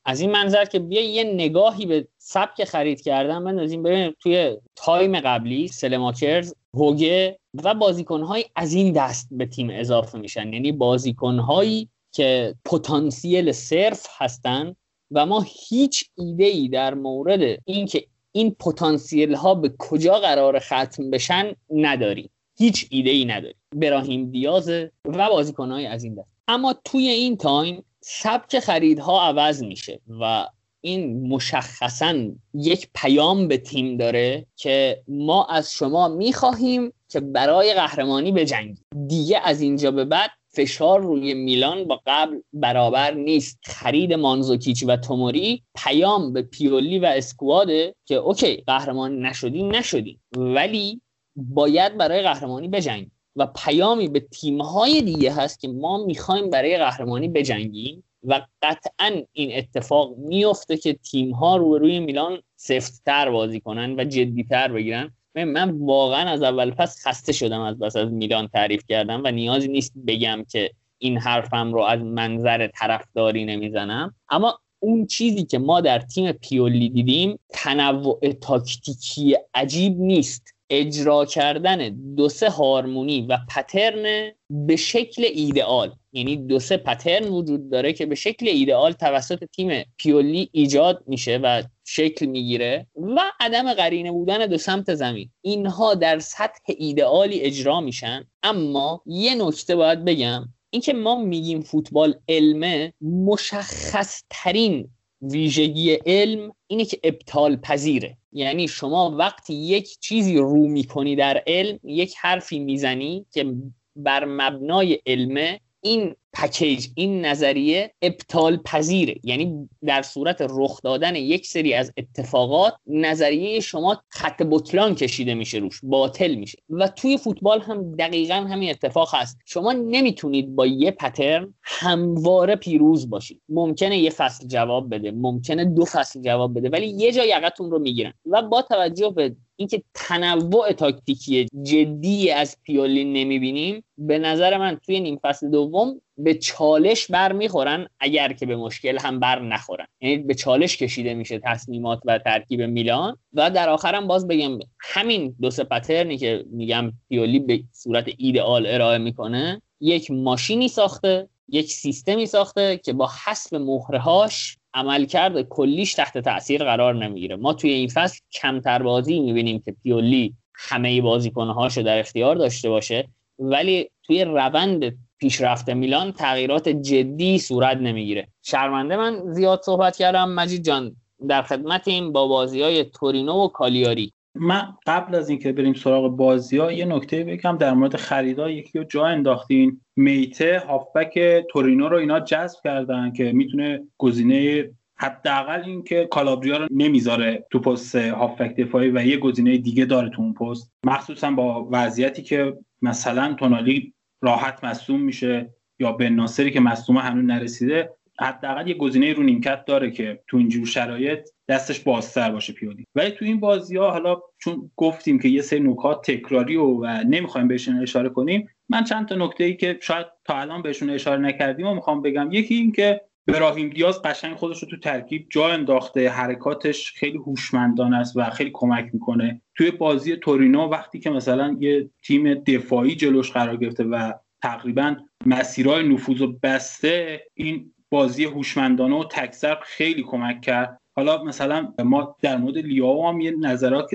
[0.05, 5.19] از این منظر که بیا یه نگاهی به سبک خرید کردن بندازیم ببینیم توی تایم
[5.19, 10.53] قبلی سلماکرز هوگه و بازیکنهای از این دست به تیم اضافه میشن.
[10.53, 14.75] یعنی بازیکنهایی که پتانسیل صرف هستن
[15.11, 21.09] و ما هیچ ایده ای در مورد اینکه این پتانسیل ها به کجا قرار ختم
[21.11, 22.29] بشن نداریم.
[22.57, 23.55] هیچ ایده ای نداریم.
[23.75, 24.69] براهیم دیاز
[25.05, 26.27] و بازیکنهای از این دست.
[26.47, 30.47] اما توی این time سبک خریدها عوض میشه و
[30.81, 32.15] این مشخصا
[32.53, 39.41] یک پیام به تیم داره که ما از شما می‌خواهیم که برای قهرمانی بجنگید دیگه
[39.43, 43.59] از اینجا به بعد فشار روی میلان با قبل برابر نیست.
[43.63, 50.19] خرید مانزوکیچ و توموری پیام به پیولی و squad ه که okay قهرمان نشدی نشدی.
[50.37, 51.01] ولی
[51.35, 57.27] باید برای قهرمانی بجنگیم و پیامی به تیمهای دیگه هست که ما می‌خوایم برای قهرمانی
[57.27, 64.03] بجنگیم و قطعا این اتفاق میفته که تیم ها روی میلان سفتتر بازی کنن و
[64.03, 65.14] جدیتر بگیرن.
[65.43, 69.67] من واقعا از اول پس خسته شدم از بس از میلان تعریف کردم و نیازی
[69.67, 74.15] نیست بگم که این حرفم رو از منظر طرفداری نمی‌زنم.
[74.29, 80.55] اما اون چیزی که ما در تیم پیولی دیدیم تنوع تاکتیکی عجیب نیست.
[80.69, 85.91] اجرا کردن دو سه هارمونی و پترن به شکل ایدئال.
[86.15, 91.37] یعنی دو سه پترن وجود داره که به شکل ایدئال توسط تیم پیولی ایجاد میشه
[91.37, 95.29] و شکل می‌گیره و عدم قرینه بودن دو سمت زمین.
[95.41, 98.27] اینها در سطح ایدئالی اجرا میشن.
[98.43, 100.49] اما یه نکته باید بگم.
[100.69, 104.89] اینکه ما میگیم فوتبال علمه مشخص ترین
[105.21, 108.17] ویژگی علم اینه که ابطال پذیره.
[108.31, 113.53] یعنی شما وقتی یک چیزی رو می‌کنی در علم یک حرفی می‌زنی که
[113.95, 121.47] بر مبنای علمه این پکیج این نظریه ابطال پذیره یعنی در صورت رخ دادن یک
[121.47, 126.57] سری از اتفاقات نظریه شما خط بطلان کشیده میشه روش باطل میشه.
[126.69, 129.37] و توی فوتبال هم دقیقا همین اتفاق هست.
[129.45, 133.41] شما نمی‌تونید با یه پترن همواره پیروز باشید.
[133.49, 137.79] ممکنه یه فصل جواب بده ممکنه دو فصل جواب بده ولی یه جا یقتون رو
[137.79, 138.13] می‌گیرن.
[138.25, 144.99] و با توجه به اینکه تنوع تاکتیکی جدی از پیولی نمی‌بینیم به نظر من توی
[144.99, 149.85] نیم فصل دوم به چالش بر می‌خورن اگر که به مشکل هم بر نخورن.
[150.01, 155.35] یعنی به چالش کشیده میشه تصمیمات و ترکیب میلان و در آخرم باز بگم همین
[155.41, 161.71] دو سه پترنی که میگم پیولی به صورت ایدئال ارائه می‌کنه یک ماشینی ساخته یک
[161.71, 167.35] سیستمی ساخته که با حسب مهرهاش عملکرد کلیش تحت تاثیر قرار نمی‌گیره.
[167.35, 173.07] ما توی این فصل کمتر بازی می‌بینیم که پیولی همه بازیکنهاشو در اختیار داشته باشه
[173.39, 178.27] ولی توی روند پیشرفت میلان تغییرات جدی صورت نمی‌گیره.
[178.41, 180.29] شرمنده من زیاد صحبت کردم.
[180.29, 180.95] مجید جان
[181.29, 184.13] در خدمتیم با بازی های تورینو و کالیاری.
[184.35, 188.49] من قبل از اینکه بریم سراغ بازی ها یه نکته بگم در مورد خریدا.
[188.49, 189.81] یکی رو جا انداختین.
[189.95, 191.19] میته هافبک
[191.51, 197.59] تورینو رو اینا جذب کردن که می‌تونه گزینه حداقل این که کالابریا رو نمی‌ذاره تو
[197.59, 200.71] پست هافبک دفاعی و یه گزینه دیگه داره تو اون پست.
[200.83, 203.93] مخصوصا با وضعیتی که مثلا تونالی
[204.25, 207.89] راحت مصوم میشه یا به ناصری که مصوم هنوز نرسیده
[208.19, 213.11] حداقل یه گزینه رو نیمکت داره که تو اینجور شرایط دستش بازتر باشه پیولی ولی
[213.11, 217.47] تو این بازی ها حالا چون گفتیم که یه سری نکات تکراری و, و نمی‌خوایم
[217.47, 221.67] بهشون اشاره کنیم من چند تا نکته ای که شاید تا الان بهشون اشاره نکردیم
[221.67, 222.29] و می‌خوام بگم.
[222.31, 227.97] یکی این که براهیم دیاز قشنگ خودش رو تو ترکیب جا انداخته حرکاتش خیلی هوشمندانه
[227.97, 229.41] است و خیلی کمک می‌کنه.
[229.55, 234.95] توی بازی تورینو وقتی که مثلا یه تیم دفاعی جلوش قرار گرفته و تقریبا
[235.25, 240.77] مسیرهای نفوذ و بسته این بازی هوشمندانه و تکسر خیلی کمک کرد.
[240.95, 243.89] حالا مثلا ما در مورد لیاو هم یه نظرات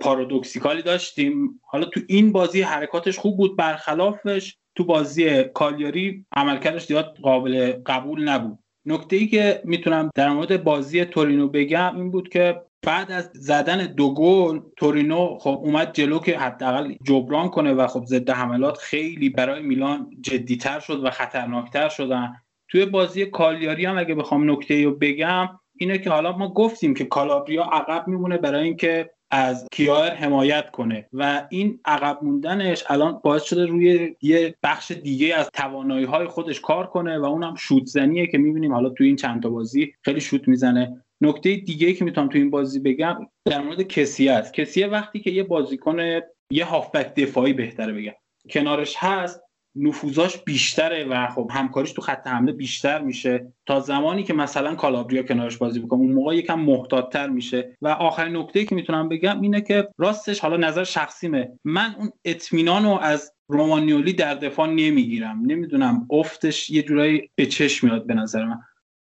[0.00, 1.60] پارادوکسیکالی داشتیم.
[1.62, 8.28] حالا تو این بازی حرکاتش خوب بود برخلافش تو بازی کالیاری عملکردش زیاد قابل قبول
[8.28, 8.58] نبود.
[8.86, 13.86] نکته ای که می‌تونم در مورد بازی تورینو بگم این بود که بعد از زدن
[13.86, 19.28] دو گل تورینو خب اومد جلو که حداقل جبران کنه و خب ضد حملات خیلی
[19.28, 22.34] برای میلان جدیتر شد و خطرناکتر شدن
[22.68, 25.48] توی بازی کالیاری هم اگه بخوام نکته رو بگم
[25.78, 31.06] اینه که حالا ما گفتیم که کالابریا عقب میمونه برای اینکه از کیار حمایت کنه
[31.12, 36.60] و این عقب موندنش الان باعث شده روی یه بخش دیگه از توانایی های خودش
[36.60, 38.72] کار کنه و اونم شوت زنیه که می‌بینیم.
[38.72, 41.04] حالا توی این چند تا بازی خیلی شوت می‌زنه.
[41.20, 44.54] نکته دیگه که می‌تونم توی این بازی بگم در مورد کسی است.
[44.54, 46.20] کسیه وقتی که یه بازیکن
[46.50, 48.14] یه هافبک دفاعی بهتره بگم.
[48.50, 49.40] کنارش هست
[49.76, 53.52] نفوذاش بیشتره و خب همکاریش تو خط حمله بیشتر میشه.
[53.66, 57.76] تا زمانی که مثلا کالابریا کنارش بازی بکنه اون موقع یکم محتاطتر میشه.
[57.82, 61.52] و آخرین نکته که می‌تونم بگم اینه که راستش حالا نظر شخصیمه.
[61.64, 65.42] من اون اطمینان رو از رومانیولی در دفاع نمی‌گیرم.
[65.46, 68.60] نمی‌دونم افتش یه جورایی به چشم میاد به نظر من.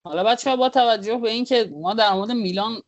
[0.04, 2.82] حالا بچه ها با توجه به اینکه ما در مورد میلان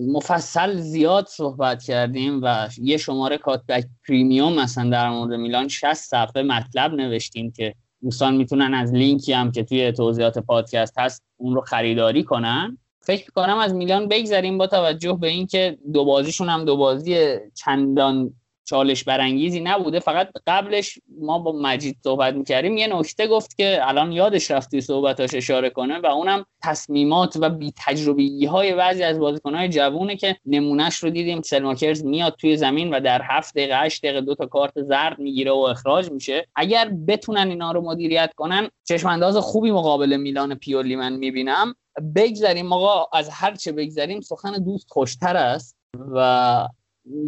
[0.00, 6.42] مفصل زیاد صحبت کردیم و یه شماره کاتبک پریمیوم مثلا در مورد میلان 60 صفحه
[6.42, 11.60] مطلب نوشتیم که دوستان می‌تونن از لینکی هم که توی توضیحات پادکست هست اون رو
[11.60, 12.78] خریداری کنن.
[13.00, 18.34] فکر کنم از میلان بگذریم با توجه به اینکه دو بازیشون هم دو بازی چندان
[18.64, 20.00] چالش برانگیزی نبوده.
[20.00, 24.80] فقط قبلش ما با مجید صحبت می‌کردیم یه نکته گفت که الان یادش رفت توی
[24.80, 30.36] صحبتاش اشاره کنه و اونم تصمیمات و بی تجربی های بعضی از بازیکنهای جوونه که
[30.46, 31.42] نمونهش رو دیدیم.
[31.42, 35.50] سلماکرز میاد توی زمین و در هفت دقیقه 8 دقیقه دو تا کارت زرد می‌گیره
[35.50, 36.46] و اخراج میشه.
[36.56, 41.74] اگر بتونن اینا رو مدیریت کنن چشم انداز خوبی مقابل میلان پیولی من می‌بینم.
[42.16, 45.76] بگذریم آقا از هر چه بگذریم سخن دوست خوشتر است
[46.14, 46.68] و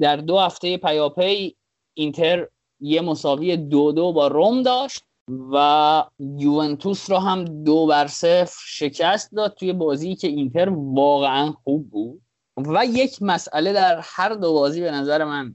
[0.01, 1.57] در دو هفته پیاپی
[1.95, 2.49] اینتر
[2.81, 5.05] یه مساوی دو دو با روم داشت
[5.53, 11.91] و یوونتوس رو هم دو بر صفر شکست داد توی بازی که اینتر واقعا خوب
[11.91, 12.23] بود.
[12.57, 15.55] و یک مسئله در هر دو بازی به نظر من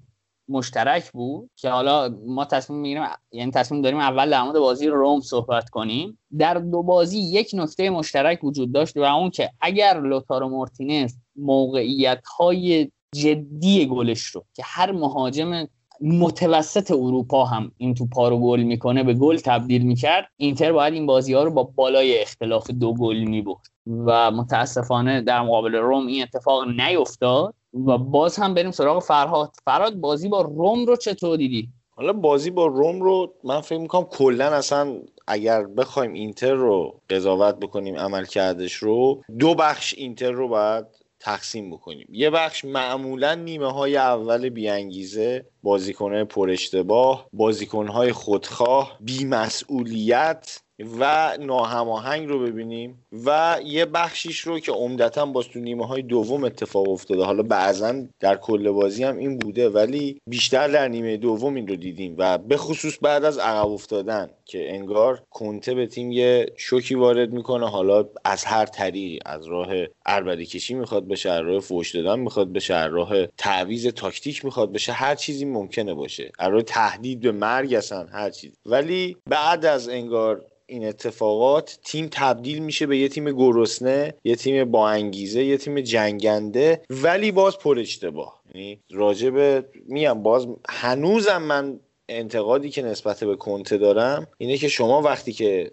[0.49, 5.19] مشترک بود که حالا ما تصمیم می‌گیریم یعنی تصمیم داریم اول در مورد بازی روم
[5.21, 6.19] صحبت کنیم.
[6.37, 12.23] در دو بازی یک نکته مشترک وجود داشت و اون که اگر لوتارو مورتینز موقعیت
[12.37, 15.67] های جدی گلش رو که هر مهاجم
[16.01, 20.27] متوسط اروپا هم این توپا رو گل می‌کنه به گل تبدیل می‌کرد.
[20.37, 23.57] اینتر باید این بازی ها رو با بالای اختلاف دو گل می‌برد
[23.87, 27.53] و متاسفانه در مقابل روم این اتفاق نیفتاد
[27.87, 29.51] و باز هم بریم سراغ فرهاد.
[29.65, 34.03] فرهاد بازی با روم رو چطور دیدی؟ حالا بازی با روم رو من فکر می‌کنم
[34.03, 34.95] کلا اصلا
[35.27, 40.85] اگر بخوایم اینتر رو قضاوت بکنیم عمل کردش رو دو بخش اینتر رو باید
[41.21, 42.07] تقسیم بکنیم.
[42.11, 50.61] یه بخش معمولا نیمه های اول بیانگیزه بازیکنهای پر اشتباه بازیکنهای خودخواه بیمسئولیت
[50.99, 56.43] و ناهماهنگ رو ببینیم و یه بخشیش رو که عمدتا با تو نیمه های دوم
[56.43, 57.23] اتفاق افتاده.
[57.23, 61.75] حالا بعضا در کل بازی هم این بوده ولی بیشتر در نیمه دوم این رو
[61.75, 66.95] دیدیم و به خصوص بعد از عقب افتادن که انگار کنته به تیم یه شوکی
[66.95, 67.69] وارد می‌کنه.
[67.69, 69.69] حالا از هر طریقی از راه
[70.05, 74.71] اربده کشی می‌خواد بشه از راه فوش دادن می‌خواد بشه از راه تعویز تاکتیک می‌خواد
[74.71, 76.31] بشه هر چیزی ممکنه باشه.
[76.39, 82.07] از راه تهدید به مرگ اصلا هر چیزی ولی بعد از انگار این اتفاقات تیم
[82.11, 87.57] تبدیل میشه به یه تیم گرسنه یه تیم با انگیزه یه تیم جنگنده ولی باز
[87.57, 88.41] پر اشتباه.
[88.55, 91.79] یعنی راجب میام باز هنوزم من
[92.09, 95.71] انتقادی که نسبت به کنته دارم اینه که شما وقتی که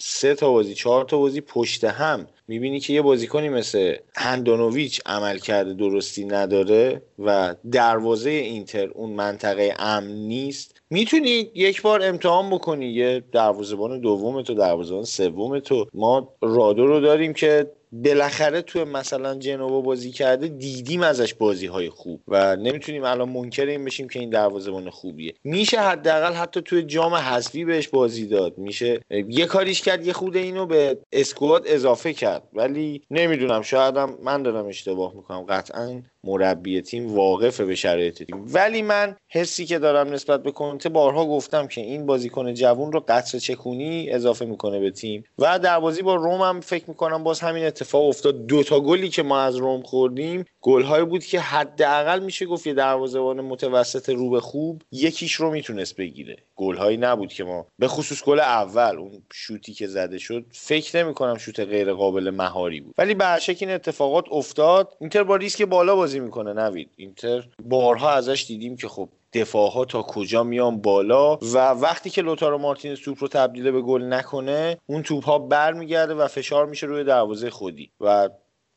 [0.00, 5.38] سه تا بازی چهار تا بازی پشت هم می‌بینی که یه بازیکنی مثل هندانوویچ عمل
[5.38, 10.79] کرده درستی نداره و دروازه اینتر اون منطقه امن نیست.
[10.90, 17.00] می‌تونی یک بار امتحان بکنی یه دروازه‌بان دوم تو دروازه‌بان سوم تو ما رادو رو
[17.00, 23.04] داریم که بالاخره تو مثلا جنوا بازی کرده دیدیم ازش بازی های خوب و نمی‌تونیم
[23.04, 25.34] الان منکر این بشیم که این دروازه‌بان خوبیه.
[25.44, 28.58] میشه حداقل حتی توی جام حذفی بهش بازی داد.
[28.58, 32.42] میشه یه کاریش کرد یه خود اینو به اسکواد اضافه کرد.
[32.52, 35.40] ولی نمی‌دونم شاید من دارم اشتباه می‌کنم.
[35.48, 38.44] قطعا مربی تیم واقفه به شرایط تیم.
[38.52, 43.04] ولی من حسی که دارم نسبت به کنته بارها گفتم که این بازیکن جوون رو
[43.08, 45.24] قطر چکونی اضافه می‌کنه به تیم.
[45.38, 48.46] و در بازی با روم هم فکر می‌کنم باز همین اتفاق افتاد.
[48.46, 52.74] دو تا گلی که ما از روم خوردیم گلهایی بود که حداقل میشه گفت یه
[52.74, 56.36] دروازه‌بان متوسط رو به خوب یکیش رو می‌تونست بگیره.
[56.56, 61.14] گلهایی نبود که ما به خصوص گل اول اون شوتی که زده شد فکر نمی
[61.14, 62.94] کنم شوت غیر قابل مهاری بود.
[62.98, 64.96] ولی به این اتفاقات افتاد.
[65.00, 66.90] اینتر با ریسک بالا بازی می‌کنه نوید.
[66.96, 72.22] اینتر بارها ازش دیدیم که خب دفاع ها تا کجا میان بالا و وقتی که
[72.22, 76.86] لوتارو مارتینز توپ رو تبدیل به گل نکنه اون توپ ها برمیگرده و فشار میشه
[76.86, 78.30] روی دروازه خودی و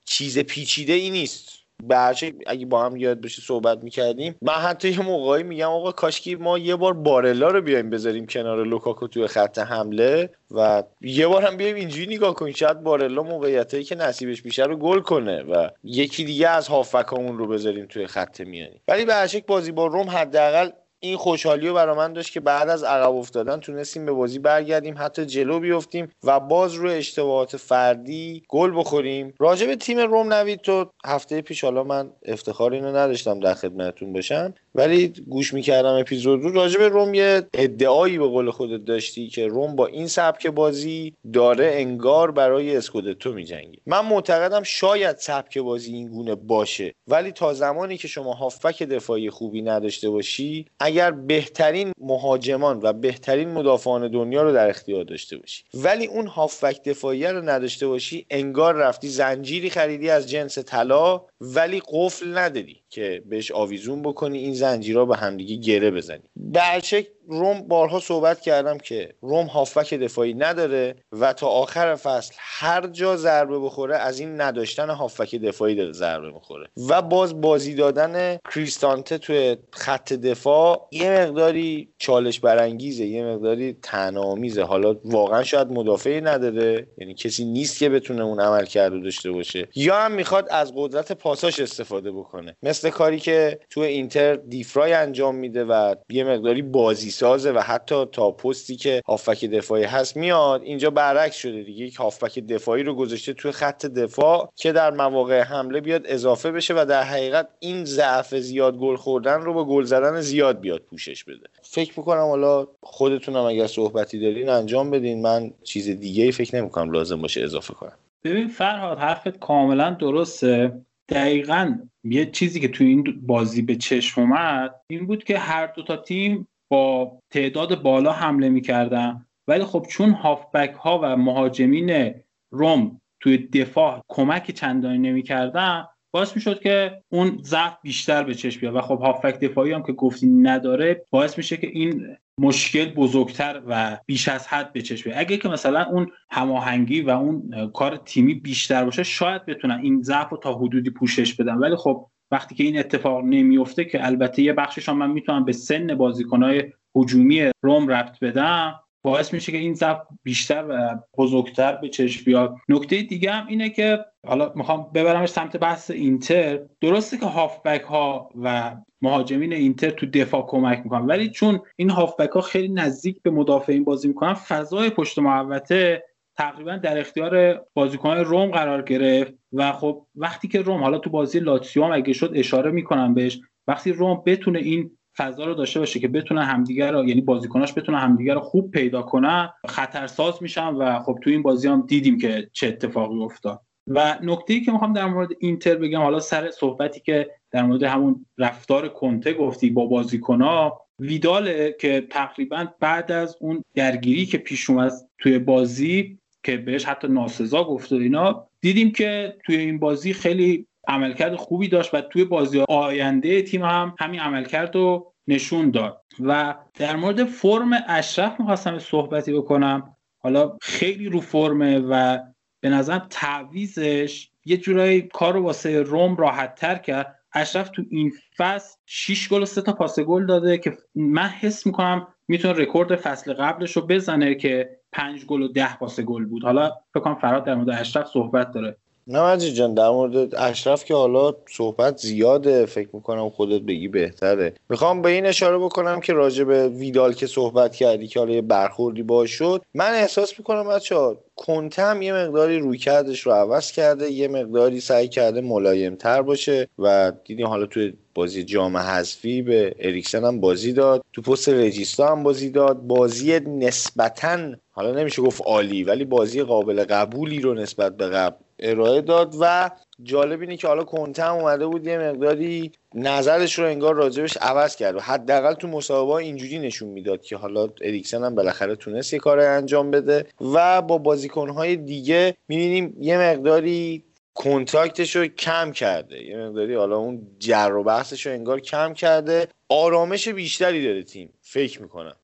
[0.06, 1.63] چیز پیچیده ای نیست.
[1.84, 4.36] برچه اگه با هم یاد بشه صحبت می‌کردیم.
[4.42, 8.66] من حتی یه موقعی میگم آقا کاشکی ما یه بار بارلا رو بیایم بذاریم کنار
[8.66, 12.54] لوکاکو توی خط حمله و یه بار هم بیایم اینجوری نگاه کنیم.
[12.54, 17.48] شاید بارلا موقعیتایی که نصیبش میشه رو گل کنه و یکی دیگه از هافکامون رو
[17.48, 18.82] بذاریم توی خط میانی.
[18.88, 20.70] ولی به بازی با روم حداقل
[21.04, 24.96] این خوشحالی رو برا من داشت که بعد از عقب افتادن تونستیم به بازی برگردیم
[24.98, 29.34] حتی جلو بیفتیم و باز روی اشتباهات فردی گل بخوریم.
[29.40, 34.14] راجع به تیم روم نوید تو هفته پیش حالا من افتخار اینو نداشتم در خدمتتون
[34.14, 34.54] باشم.
[34.76, 36.52] ولی گوش می‌کردم اپیزود رو.
[36.52, 41.14] راجع به روم یه ادعایی به قول خودت داشتی که روم با این سبک بازی
[41.34, 47.54] داره انگار برای اسکودتو میجنگی من معتقدم شاید سبک بازی این گونه باشه ولی تا
[47.54, 54.44] زمانی که شما هافبک دفاعی خوبی نداشته باشی اگر بهترین مهاجمان و بهترین مدافعان دنیا
[54.44, 59.70] رو در اختیار داشته باشی ولی اون هافبک دفاعی رو نداشته باشی انگار رفتی زنجیری
[59.70, 64.38] خریدی از جنس طلا ولی قفل نداری که بهش آویزون بکنی.
[64.38, 70.34] این زنجیرها به همدیگه گره بزنی به روم بارها صحبت کردم که روم هافبک دفاعی
[70.34, 75.92] نداره و تا آخر فصل هر جا ضربه بخوره از این نداشتن هافبک دفاعی داره
[75.92, 76.68] ضربه می‌خوره.
[76.90, 84.64] و باز بازی دادن کریستانته توی خط دفاع یه مقداری چالش برانگیزه یه مقداری تنامیزه
[84.64, 89.68] حالا واقعا شاید مدافعی نداره یعنی کسی نیست که بتونه اون عمل کرده داشته باشه.
[89.76, 92.56] یا هم می‌خواد از قدرت پاساش استفاده بکنه.
[92.64, 98.06] مثل کاری که تو اینتر دیفرای انجام میده و یه مقداری بازی سازه و حتی
[98.06, 101.86] تا پستی که هافک دفاعی هست میاد اینجا برعکس شده دیگه.
[101.86, 106.74] یک هافک دفاعی رو گذاشته توی خط دفاع که در مواقع حمله بیاد اضافه بشه
[106.78, 111.24] و در حقیقت این ضعف زیاد گل خوردن رو با گل زدن زیاد بیاد پوشش
[111.24, 111.48] بده.
[111.62, 115.22] فکر می‌کنم حالا خودتونم اگر صحبتی دارین انجام بدین.
[115.22, 117.98] من چیز دیگه ای فکر نمی‌کنم لازم باشه اضافه کنم.
[118.24, 120.82] ببین فرهاد حرفت کاملا درسته.
[121.10, 125.84] دقیقا یه چیزی که تو این بازی به چشم اومد این بود که هر دو
[125.84, 129.26] تا تیم با تعداد بالا حمله می‌کردن.
[129.48, 132.14] ولی خب چون هافبک ها و مهاجمین
[132.52, 138.76] روم توی دفاع کمک چندانی نمی‌کردن باعث می‌شد که اون ضعف بیشتر به چشم بیاد.
[138.76, 143.98] و خب هافبک دفاعی هم که گفتی نداره باعث میشه که این مشکل بزرگتر و
[144.06, 145.20] بیش از حد به چشم بیاد.
[145.20, 150.30] اگه که مثلا اون هماهنگی و اون کار تیمی بیشتر باشه شاید بتونن این ضعف
[150.30, 151.56] رو تا حدودی پوشش بدن.
[151.56, 155.96] ولی خب وقتی که این اتفاق نمیفته که البته یه بخشش من می‌تونم به سن
[155.96, 156.64] بازیکنهای
[156.96, 162.56] هجومی روم ربط بدم باعث میشه که این ضعف بیشتر و بزرگتر به چشم بیاد.
[162.70, 166.60] نکته دیگه هم اینه که حالا می‌خوام ببرمش سمت بحث اینتر.
[166.82, 172.30] درسته که هافبک ها و مهاجمین اینتر تو دفاع کمک می‌کنن ولی چون این هافبک
[172.30, 176.04] ها خیلی نزدیک به مدافعین بازی می‌کنن فضای پشت محوطه
[176.38, 181.40] تقریبا در اختیار بازیکنان روم قرار گرفت و خب وقتی که روم حالا تو بازی
[181.40, 186.08] لاتسیو اگه شد اشاره می‌کنم بهش وقتی روم بتونه این فضا رو داشته باشه که
[186.08, 191.20] بتونن همدیگر رو یعنی بازیکناش بتونن همدیگر رو خوب پیدا کنن خطرساز میشن و خب
[191.24, 193.62] تو این بازی هم دیدیم که چه اتفاقی افتاد.
[193.88, 197.84] و نکته ای که می‌خوام در مورد اینتر بگم حالا سر صحبتی که در مورد
[197.84, 204.70] همون رفتار کنته گفتی با بازیکنها ویداله که تقریبا بعد از اون درگیری که پیش
[204.70, 210.14] اومد توی بازی که بهش حتی ناسزا گفت و اینا دیدیم که توی این بازی
[210.14, 216.02] خیلی عملکرد خوبی داشت و توی بازی آینده تیم هم همین عملکرد رو نشون داد.
[216.20, 219.96] و در مورد فرم اشرف می‌خواستم صحبتی بکنم.
[220.20, 222.20] حالا خیلی رو فرمه و
[222.60, 227.20] به نظرم تعویضش یه جورایی کار واسه رم راحت تر کرد.
[227.34, 231.66] اشرف تو این فصل 6 گل و 3 تا پاس گل داده که من حس
[231.66, 236.44] می‌کنم می‌تونه رکورد فصل قبلش رو بزنه که 5 گل و 10 پاس گل بود.
[236.44, 238.78] حالا فکر کنم فرهاد در مورد اشرف صحبت داره.
[239.08, 244.54] نه مجید جان در مورد اشرف که حالا صحبت زیاده فکر می‌کنم خودت بگی بهتره.
[244.70, 248.42] می‌خوام به این اشاره بکنم که راجع به ویدال که صحبت کردی که حالا یه
[248.42, 253.72] برخوردی باش شد من احساس می‌کنم بچه ها کنته هم یه مقداری رویکردش رو عوض
[253.72, 259.42] کرده یه مقداری سعی کرده ملایم تر باشه و دیدیم حالا توی بازی جام حذفی
[259.42, 262.78] به اریکسن هم بازی داد تو پست regista هم بازی داد.
[262.82, 264.38] بازی نسبتا
[264.72, 269.72] حالا نمیشه گفت عالی ولی بازی قابل قبولی رو نسبت به قبل ارائه داد و
[270.04, 274.76] جالب اینه که حالا کنته هم اومده بود یه مقداری نظرش رو انگار راجبش عوض
[274.76, 279.20] کرد و حداقل تو مسابقه اینجوری نشون می‌داد که حالا اریکسن هم بالاخره تونست یه
[279.20, 284.04] کار انجام بده و با بازیکنهای دیگه می‌بینیم یه مقداری
[284.34, 289.48] کنتاکتش رو کم کرده یه مقداری حالا اون جر و بحثش رو انگار کم کرده
[289.70, 292.16] آرامش بیشتری داره تیم فکر می‌کنم.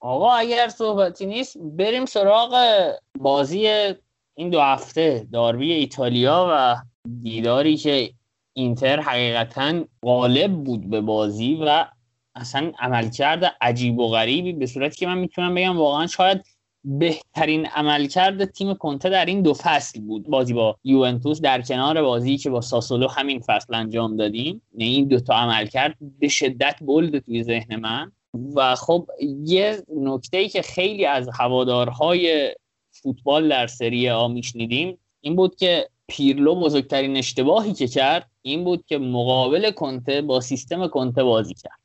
[0.00, 2.54] آقا اگر صحبتی نیست بریم سراغ
[3.18, 3.94] بازی
[4.34, 6.76] این دو هفته داربی ایتالیا و
[7.22, 8.10] دیداری که
[8.52, 11.86] اینتر حقیقتا غالب بود به بازی و
[12.34, 16.44] اصلا عملکرد عجیب و غریبی به صورتی که من می‌تونم بگم واقعا شاید
[16.84, 20.26] بهترین عملکرد تیم کنته در این دو فصل بود.
[20.26, 24.62] بازی با یوونتوس در کنار بازی که با ساسولو همین فصل انجام دادیم.
[24.74, 28.12] یعنی این دوتا عملکرد به شدت بلد توی ذهن من.
[28.54, 29.06] و خب
[29.44, 32.54] یه نکته ای که خیلی از هوادارهای
[33.02, 38.84] فوتبال در سری آ میشنیدیم این بود که پیرلو بزرگترین اشتباهی که کرد این بود
[38.86, 41.80] که مقابل کنته با سیستم کنته بازی کرد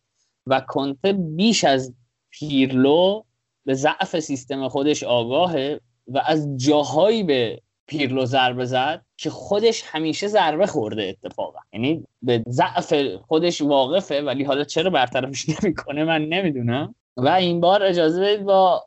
[0.47, 1.93] و کنته بیش از
[2.29, 3.23] پیرلو
[3.65, 10.27] به ضعف سیستم خودش آگاهه و از جاهایی به پیرلو ضربه زد که خودش همیشه
[10.27, 11.59] ضربه خورده اتفاقا.
[11.73, 12.93] یعنی به ضعف
[13.27, 16.95] خودش واقفه ولی حالا چرا برطرفش نمی‌کنه من نمی‌دونم.
[17.17, 18.85] و این بار اجازه بدید با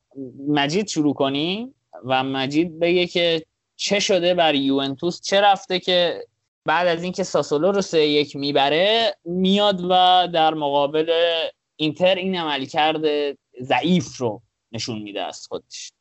[0.49, 1.75] مجید شروع کنیم.
[2.05, 3.43] و مجید بگه که
[3.77, 6.25] چه شده بر یوونتوس؟ چه رفته که
[6.65, 11.13] بعد از اینکه ساسولو رو سه یک می‌بره میاد و در مقابل
[11.77, 15.93] اینتر این عمل کرده ضعیف رو نشون میده از خودش.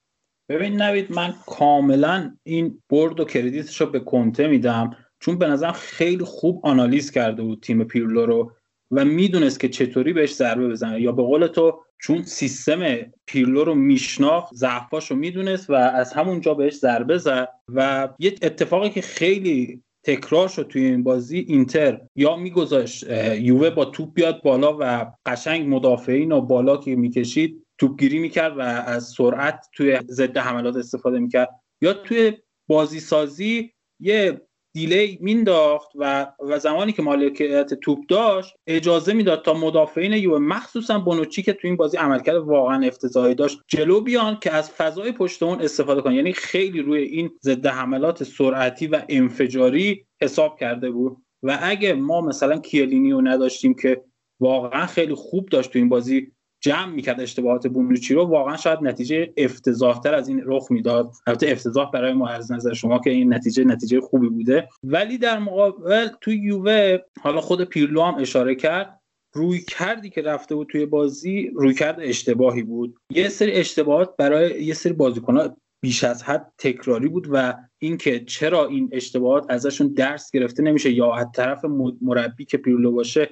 [0.49, 5.71] ببین نوید من کاملا این برد و کردیتش رو به کنته میدم چون به نظرم
[5.71, 8.51] خیلی خوب آنالیز کرده بود تیم پیرلو رو.
[8.91, 11.01] و می‌دونست که چطوری بهش ضربه بزنه.
[11.01, 16.53] یا به قول تو چون سیستم پیرلو رو میشناخت ضعفاش رو می‌دونست و از همونجا
[16.53, 22.01] بهش ضربه زد و یه اتفاقی که خیلی تکرار شد توی این بازی اینتر.
[22.15, 23.05] یا میگذاشت
[23.39, 28.61] یووه با توپ بیاد بالا و قشنگ مدافعین و بالا که می‌کشید توپگیری می‌کرد و
[28.61, 31.49] از سرعت توی ضد حملات استفاده می‌کرد.
[31.81, 32.33] یا توی
[32.67, 34.41] بازی سازی یه
[34.73, 40.99] دیلی مینداخت و و زمانی که مالکیت توپ داشت اجازه می‌داد تا مدافعین یو مخصوصا
[40.99, 45.43] بونوچی که تو این بازی عملکرد واقعا افتضاحی داشت جلو بیان که از فضای پشت
[45.43, 46.13] اون استفاده کنن.
[46.13, 51.17] یعنی خیلی روی این ضد حملات سرعتی و انفجاری حساب کرده بود.
[51.43, 54.01] و اگه ما مثلا کیلینی رو نداشتیم که
[54.39, 58.25] واقعا خیلی خوب داشت تو این بازی جمع می‌کرد اشتباهات بونوچی رو.
[58.25, 61.11] واقعا شاید نتیجه افتضاحتر از این رخ می‌داد.
[61.27, 64.69] البته افتضاح برای ما از نظر شما که این نتیجه نتیجه خوبی بوده.
[64.83, 68.99] ولی در مقابل تو یووه حالا خود پیرلو هم اشاره کرد
[69.33, 72.95] روی کردی که رفته بود توی بازی روی کرد اشتباهی بود.
[73.11, 78.65] یه سری اشتباهات برای یه سری بازیکن‌ها بیش از حد تکراری بود و اینکه چرا
[78.65, 81.65] این اشتباهات ازشون درس گرفته نمیشه یا از طرف
[82.01, 83.29] مربی که پیرلو باشه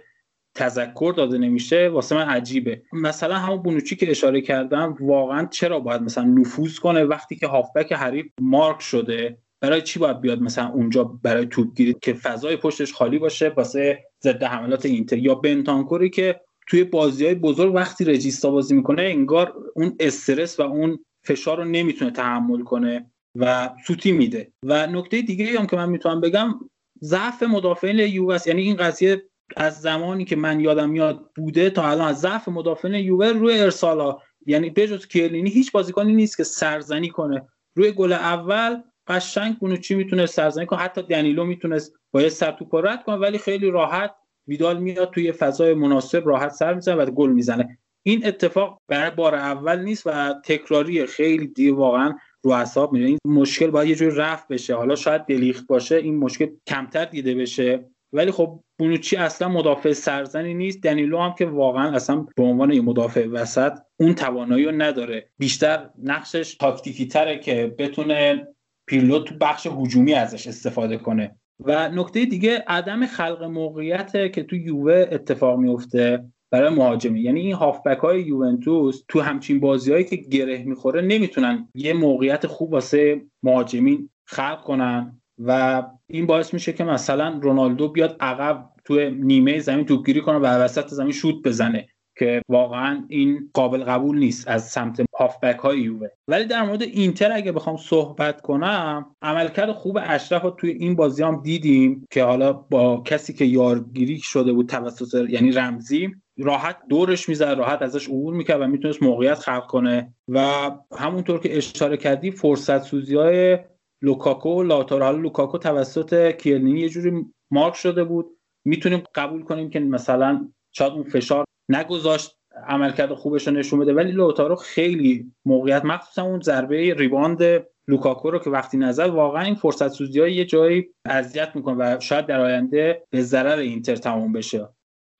[0.57, 2.81] تذکر داده نمیشه واسه من عجیبه.
[2.93, 7.93] مثلا همون بونوچی که اشاره کردم واقعا چرا باید مثلا نفوذ کنه وقتی که هافبک
[7.93, 13.19] حریف مارک شده؟ برای چی باید بیاد مثلا اونجا برای توپگیری که فضای پشتش خالی
[13.19, 18.75] باشه واسه ضد حملات اینتر؟ یا بنتانکوری که توی بازی های بزرگ وقتی رجیستا بازی
[18.75, 24.51] می‌کنه انگار اون استرس و اون فشار رو نمی‌تونه تحمل کنه و سوتی میده.
[24.63, 26.59] و نکته دیگه هم که من می‌تونم بگم
[27.03, 29.23] ضعف مدافعین یووس یعنی این قضیه
[29.55, 34.17] از زمانی که من یادم میاد بوده تا الان از ضعف مدافعین یووه روی ارسالا
[34.45, 37.47] یعنی بجز کیلینی هیچ بازیکنی نیست که سرزنی کنه.
[37.75, 40.79] روی گل اول قشنگ چی می‌تونه سرزنی کنه.
[40.79, 44.15] حتی دنیلو می‌تونست با یه سر توپ رد کنه ولی خیلی راحت
[44.47, 47.77] ویدال میاد توی فضای مناسب راحت سر می‌زنه و گل می‌زنه.
[48.03, 53.05] این اتفاق برای بار اول نیست و تکراری خیلی دیگه واقعا رو حساب میره.
[53.05, 54.75] این مشکل باید یه جوری رفت بشه.
[54.75, 57.89] حالا شاید دلیخت باشه این مشکل کمتر دیده بشه.
[58.13, 60.83] ولی خب بونوچی اصلا مدافع سرزنی نیست.
[60.83, 65.29] دنیلو هم که واقعا اصلا به عنوان یه مدافع وسط اون توانایی رو نداره.
[65.37, 68.47] بیشتر نقشش تاکتیکی تره که بتونه
[68.87, 71.35] پیلوت تو بخش هجومی ازش استفاده کنه.
[71.59, 77.21] و نکته دیگه عدم خلق موقعیت که تو یووه اتفاق میفته برای مهاجمی.
[77.21, 82.73] یعنی این هافبک های یوونتوس تو همچین بازیهایی که گره می‌خوره نمی‌تونن یه موقعیت خوب
[82.73, 85.21] واسه مهاجمین خلق کنن.
[85.39, 90.45] و این باعث میشه که مثلا رونالدو بیاد عقب تو نیمه زمین توپگیری کنه و
[90.45, 91.87] وسط زمین شوت بزنه
[92.17, 96.07] که واقعا این قابل قبول نیست از سمت هافبک های یووه.
[96.27, 101.23] ولی در مورد اینتر اگه بخوام صحبت کنم عملکرد خوب اشرف رو توی این بازی
[101.23, 107.29] هم دیدیم که حالا با کسی که یارگیری شده بود توسط یعنی رمزی راحت دورش
[107.29, 110.13] می‌زد راحت ازش عبور می‌کرد و می‌تونست موقعیت خلق کنه.
[110.27, 113.57] و همونطور که اشاره کردی فرصت سوزی های
[114.01, 115.05] لوکاکو لائوتارو.
[115.05, 118.25] حالا لوکاکو توسط کیلینی یه جوری مارک شده بود.
[118.65, 122.37] می‌تونیم قبول کنیم که مثلا شاید اون فشار نگذاشت
[122.67, 123.93] عملکرد خوبش رو نشون بده.
[123.93, 129.55] ولی لائوتارو خیلی موقعیت مخصوصا اون ضربه rebound لوکاکو رو که وقتی نزد واقعا این
[129.55, 134.33] فرصت سوزی های یه جایی اذیت می‌کنه و شاید در آینده به ضرر اینتر تموم
[134.33, 134.69] بشه.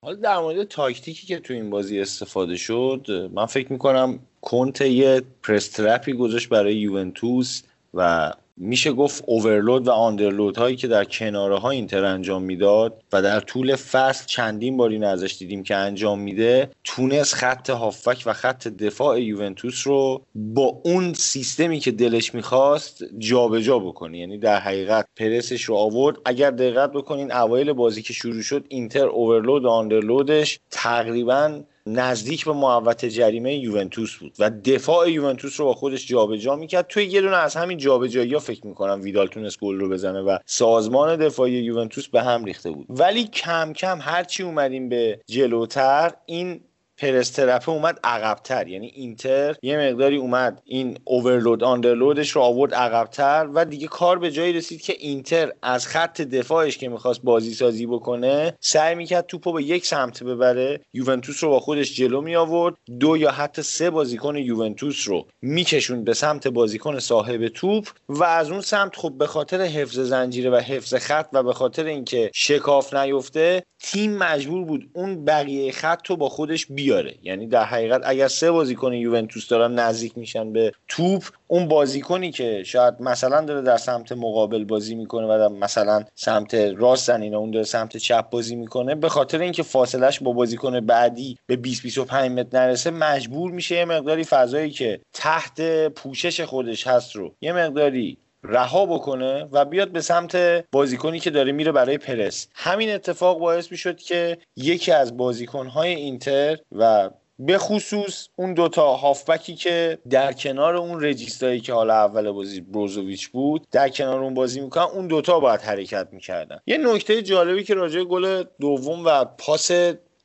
[0.04, 5.22] حالا در مورد تاکتیکی که تو این بازی استفاده شد من فکر می‌کنم کنت یه
[5.42, 7.62] پرسترپی گذاشت برای یوونتوس
[7.94, 13.22] و میشه گفت اوورلود و آندرلود هایی که در کناره ها اینتر انجام می‌داد و
[13.22, 18.68] در طول فصل چندین بار این دیدیم که انجام میده تونست خط هافک و خط
[18.68, 24.18] دفاع یوونتوس رو با اون سیستمی که دلش می‌خواست جابجا بکنه.
[24.18, 26.16] یعنی در حقیقت پرسش رو آورد.
[26.24, 32.52] اگر دقت بکنین اوایل بازی که شروع شد اینتر اوورلود و آندرلودش تقریبا نزدیک به
[32.52, 36.86] محوط جریمه یوونتوس بود و دفاع یوونتوس رو با خودش جابجا می‌کرد.
[36.86, 41.16] توی یه دونه از همین جابجایی فکر می‌کنم ویدال تونست گل رو بزنه و سازمان
[41.16, 42.86] دفاعی یوونتوس به هم ریخته بود.
[42.88, 46.60] ولی کم کم هرچی اومدیم به جلوتر این
[46.98, 48.68] پرسترپه اومد عقبتر.
[48.68, 50.62] یعنی اینتر یه مقداری اومد.
[50.64, 55.86] این اوورلود آندرلودش رو آورد عقبتر و دیگه کار به جایی رسید که اینتر از
[55.86, 60.80] خط دفاعش که می‌خواست بازی سازی بکنه سعی می‌کرد توپو به یک سمت ببره.
[60.94, 66.04] یوونتوس رو با خودش جلو می آورد دو یا حتی سه بازیکن یوونتوس رو میکشون
[66.04, 70.56] به سمت بازیکن صاحب توپ و از اون سمت خب به خاطر حفظ زنجیره و
[70.56, 76.16] حفظ خط و به خاطر اینکه شکاف نیفته تیم مجبور بود اون بقیه خط رو
[76.16, 77.14] با خودش بیاره.
[77.22, 82.62] یعنی در حقیقت اگر سه بازیکن یوونتوس دارن نزدیک میشن به توپ اون بازیکنی که
[82.66, 87.64] شاید مثلا داره در سمت مقابل بازی می‌کنه و مثلا سمت راست زنینه اون داره
[87.64, 92.58] سمت چپ بازی می‌کنه به خاطر اینکه فاصلش با بازیکن بعدی به 20 25 متر
[92.58, 98.86] نرسه مجبور میشه یه مقداری فضایی که تحت پوشش خودش هست رو یه مقداری رها
[98.86, 102.48] بکنه و بیاد به سمت بازیکنی که داره میره برای پرس.
[102.54, 109.54] همین اتفاق باعث می‌شد که یکی از بازیکنهای اینتر و به خصوص اون دوتا هافبکی
[109.54, 114.60] که در کنار اون رجیستایی که حالا اول بازی بروزوویچ بود در کنار اون بازی
[114.60, 116.58] می‌کنن اون دوتا باید حرکت می‌کردن.
[116.66, 119.70] یه نکته جالبی که راجع گل دوم و پاس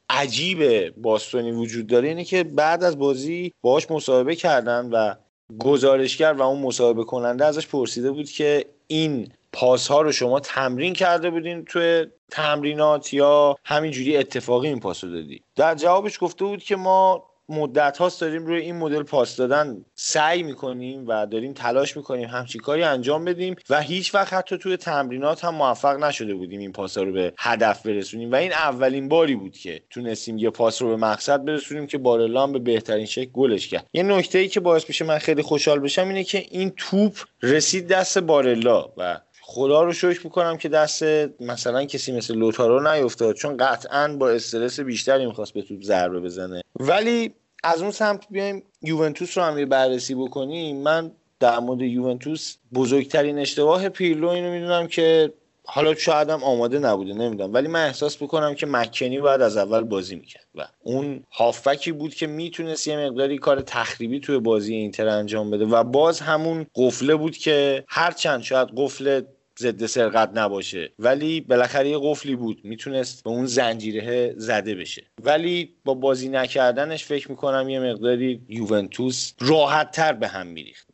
[0.10, 5.16] عجیب باستونی وجود داره اینه که بعد از بازی باهاش مصاحبه کردن و
[5.60, 10.94] گزارشگر و اون مصاحبه کننده ازش پرسیده بود که این پاس ها رو شما تمرین
[10.94, 16.64] کرده بودین توی تمرینات یا همینجوری اتفاقی این پاس رو دادی؟ در جوابش گفته بود
[16.64, 21.98] که ما مدت هاست داریم روی این مدل پاس دادن سعی می‌کنیم و داریم تلاش
[21.98, 26.60] می‌کنیم همچین کاری انجام بدیم و هیچ وقت حتی توی تمرینات هم موفق نشده بودیم
[26.60, 28.32] این پاس رو به هدف برسونیم.
[28.32, 32.48] و این اولین باری بود که تونستیم یه پاس رو به مقصد برسونیم که بارلا
[32.48, 33.88] به بهترین شکل گلش کرد.
[33.94, 37.88] یه نکته ای که باعث میشه من خیلی خوشحال بشم اینه که این توپ رسید
[37.88, 39.20] دست بارلا و
[39.54, 41.04] خدا رو شکر می‌کنم که دست
[41.42, 46.62] مثلا کسی مثل لوتارو نیفتاد چون قطعا با استرس بیشتری می‌خواست به توپ ضربه بزنه.
[46.76, 50.78] ولی از اون سمت بیایم یوونتوس رو هم بررسی بکنیم.
[50.78, 55.34] من در مورد یوونتوس بزرگترین اشتباه پیرلو اینو می‌دونم که
[55.66, 57.54] حالا شاید هم آماده نبوده نمی‌دونم.
[57.54, 62.16] ولی من احساس بکنم که مکنی باید از اول بازی می‌کرد و اون هافبکی بود
[62.16, 65.66] که می‌تونست یه مقداری کار تخریبی توی بازی اینتر انجام بده.
[65.66, 69.22] و باز همون قفله بود که هرچند شاید قفل
[69.60, 70.92] ضد سرقت نباشه.
[71.00, 72.62] ولی بالاخره یه قفلی بود.
[72.64, 75.04] می‌تونست به اون زنجیره زده بشه.
[75.24, 80.88] ولی با بازی نکردنش فکر می‌کنم یه مقداری یوونتوس راحت تر به هم میریخت.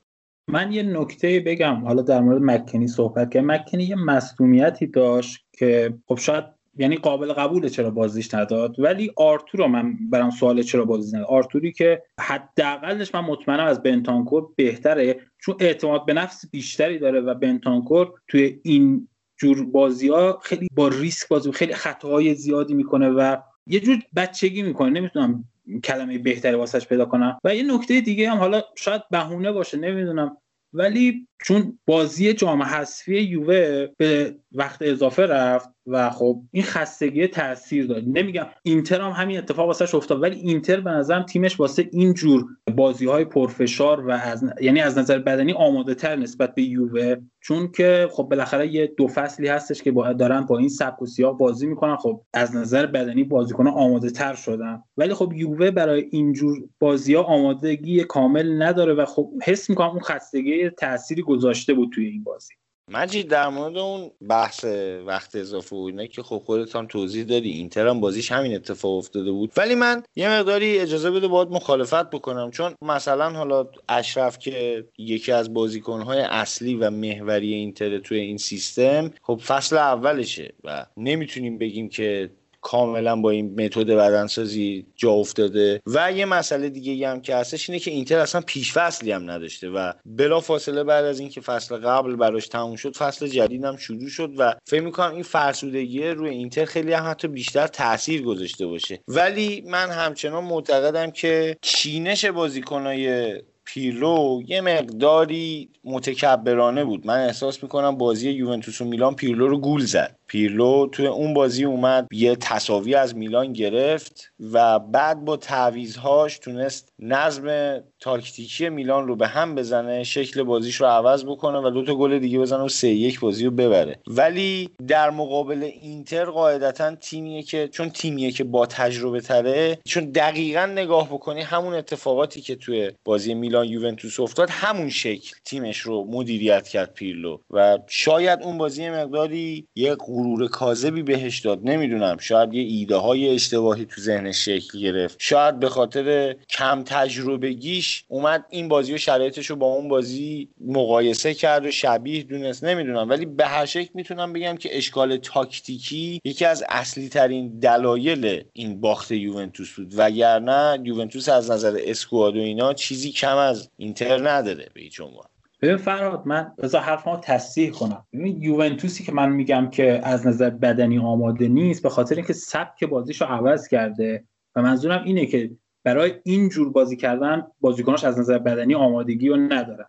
[0.47, 1.85] من یه نکته بگم.
[1.85, 6.43] حالا در مورد مکنی صحبت که مکنی یه مصدومیتی داشت که خب شاید
[6.77, 8.79] یعنی قابل قبوله چرا بازیش نداد.
[8.79, 11.29] ولی آرتور رو من برام سوال چرا بازی نداد.
[11.29, 15.19] آرتوری که حداقلش من مطمئنم از بنتانکور بهتره.
[15.41, 19.07] چون اعتماد به نفس بیشتری داره و بنتانکور توی این
[19.37, 23.37] جور بازی ها خیلی با ریسک بازی خیلی خطاهای زیادی می‌کنه و
[23.67, 24.89] یه جور بچگی می‌کنه.
[24.89, 25.43] نمی‌تونم
[25.83, 27.39] کلمه بهتری واسش پیدا کنم.
[27.43, 30.37] و یه نکته دیگه هم حالا شاید بهونه باشه نمی‌دونم.
[30.73, 37.87] ولی چون بازی جام حذفی یووه به وقت اضافه رفت و خب این خستگی تاثیر
[37.87, 42.13] داد نمیگم اینتر هم همین اتفاق واسش افتاد ولی اینتر به نظرم تیمش واسه این
[42.13, 42.45] جور
[42.75, 47.15] بازی های پرفشار و از یعنی از نظر بدنی آماده تر نسبت به یووه.
[47.41, 51.05] چون که خب بالاخره یه دو فصلی هستش که با دارن با این سبک و
[51.05, 51.95] سیاه بازی می‌کنن.
[51.95, 54.83] خب از نظر بدنی بازیکن آماده تر شدن.
[54.97, 59.99] ولی خب یووه برای اینجور بازی ها آمادگی کامل نداره و خب حس می‌کنم اون
[59.99, 62.53] خستگی تأثیری گذاشته بود توی این بازی.
[62.91, 64.65] مجید در مورد اون بحث
[65.05, 68.97] وقت اضافه و اینه که خب خودت هم توضیح دادی اینتر هم بازیش همین اتفاق
[68.97, 69.51] افتاده بود.
[69.57, 75.31] ولی من یه مقداری اجازه بده باید مخالفت بکنم چون مثلا حالا اشرف که یکی
[75.31, 81.89] از بازیکنهای اصلی و محوری اینتر توی این سیستم خب فصل اولشه و نمی‌تونیم بگیم
[81.89, 82.29] که
[82.61, 85.81] کاملا با این متد بدنسازی جا افتاده.
[85.85, 89.69] و یه مسئله دیگه هم که هستش اینه که اینتر اصلا پیش فصلی هم نداشته
[89.69, 94.09] و بلا فاصله بعد از اینکه فصل قبل براش تموم شد فصل جدید هم شروع
[94.09, 98.99] شد و فکر می‌کنم این فرسودگی روی اینتر خیلی هم حتی بیشتر تاثیر گذاشته باشه.
[99.07, 103.33] ولی من همچنان معتقدم که چینش بازیکنای
[103.65, 107.07] پیرلو یه مقداری متکبرانه بود.
[107.07, 110.18] من احساس می‌کنم بازی یوونتوس و میلان پیرلو رو گول زد.
[110.29, 116.93] پیرلو توی اون بازی اومد یه تصاوی از میلان گرفت و بعد با تعویزهاش تونست
[116.99, 121.95] نظم تاکتیکی میلان رو به هم بزنه شکل بازیش رو عوض بکنه و دو تا
[121.95, 123.99] گل دیگه بزنه و سه یک بازی رو ببره.
[124.07, 130.65] ولی در مقابل اینتر قاعدتا تیمیه که چون تیمیه که با تجربه تره چون دقیقا
[130.65, 136.67] نگاه بکنی همون اتفاقاتی که توی بازی میلان یوونتوس افتاد همون شکل تیمش رو مدیریت
[136.67, 137.37] کرد پیرلو.
[137.51, 141.59] و شاید اون بازی مقداری یه غرور کاذبی بهش داد.
[141.63, 145.15] نمی‌دونم شاید یه ایده های اشتباهی تو ذهنش شکل گرفت.
[145.19, 151.33] شاید به خاطر کم تجربگیش اومد این بازی و شرایطش رو با اون بازی مقایسه
[151.33, 152.63] کرد و شبیه دونست.
[152.63, 158.43] نمی‌دونم ولی به هر شکل می‌تونم بگم که اشکال تاکتیکی یکی از اصلی ترین دلایل
[158.53, 159.93] این باخت یوونتوس بود.
[159.97, 165.25] وگرنه یوونتوس از نظر اسکواد و اینا چیزی کم از اینتر نداره به هیچ عنوان.
[165.61, 168.05] ببین فرهاد من بذار حرفمو تصحیح کنم.
[168.13, 172.83] ببین یوونتوسی که من میگم که از نظر بدنی آماده نیست به خاطر اینکه سبک
[172.83, 174.23] بازیشو عوض کرده
[174.55, 175.51] و منظورم اینه که
[175.83, 179.85] برای این جور بازی کردن بازیکناش از نظر بدنی آمادگی رو ندارن.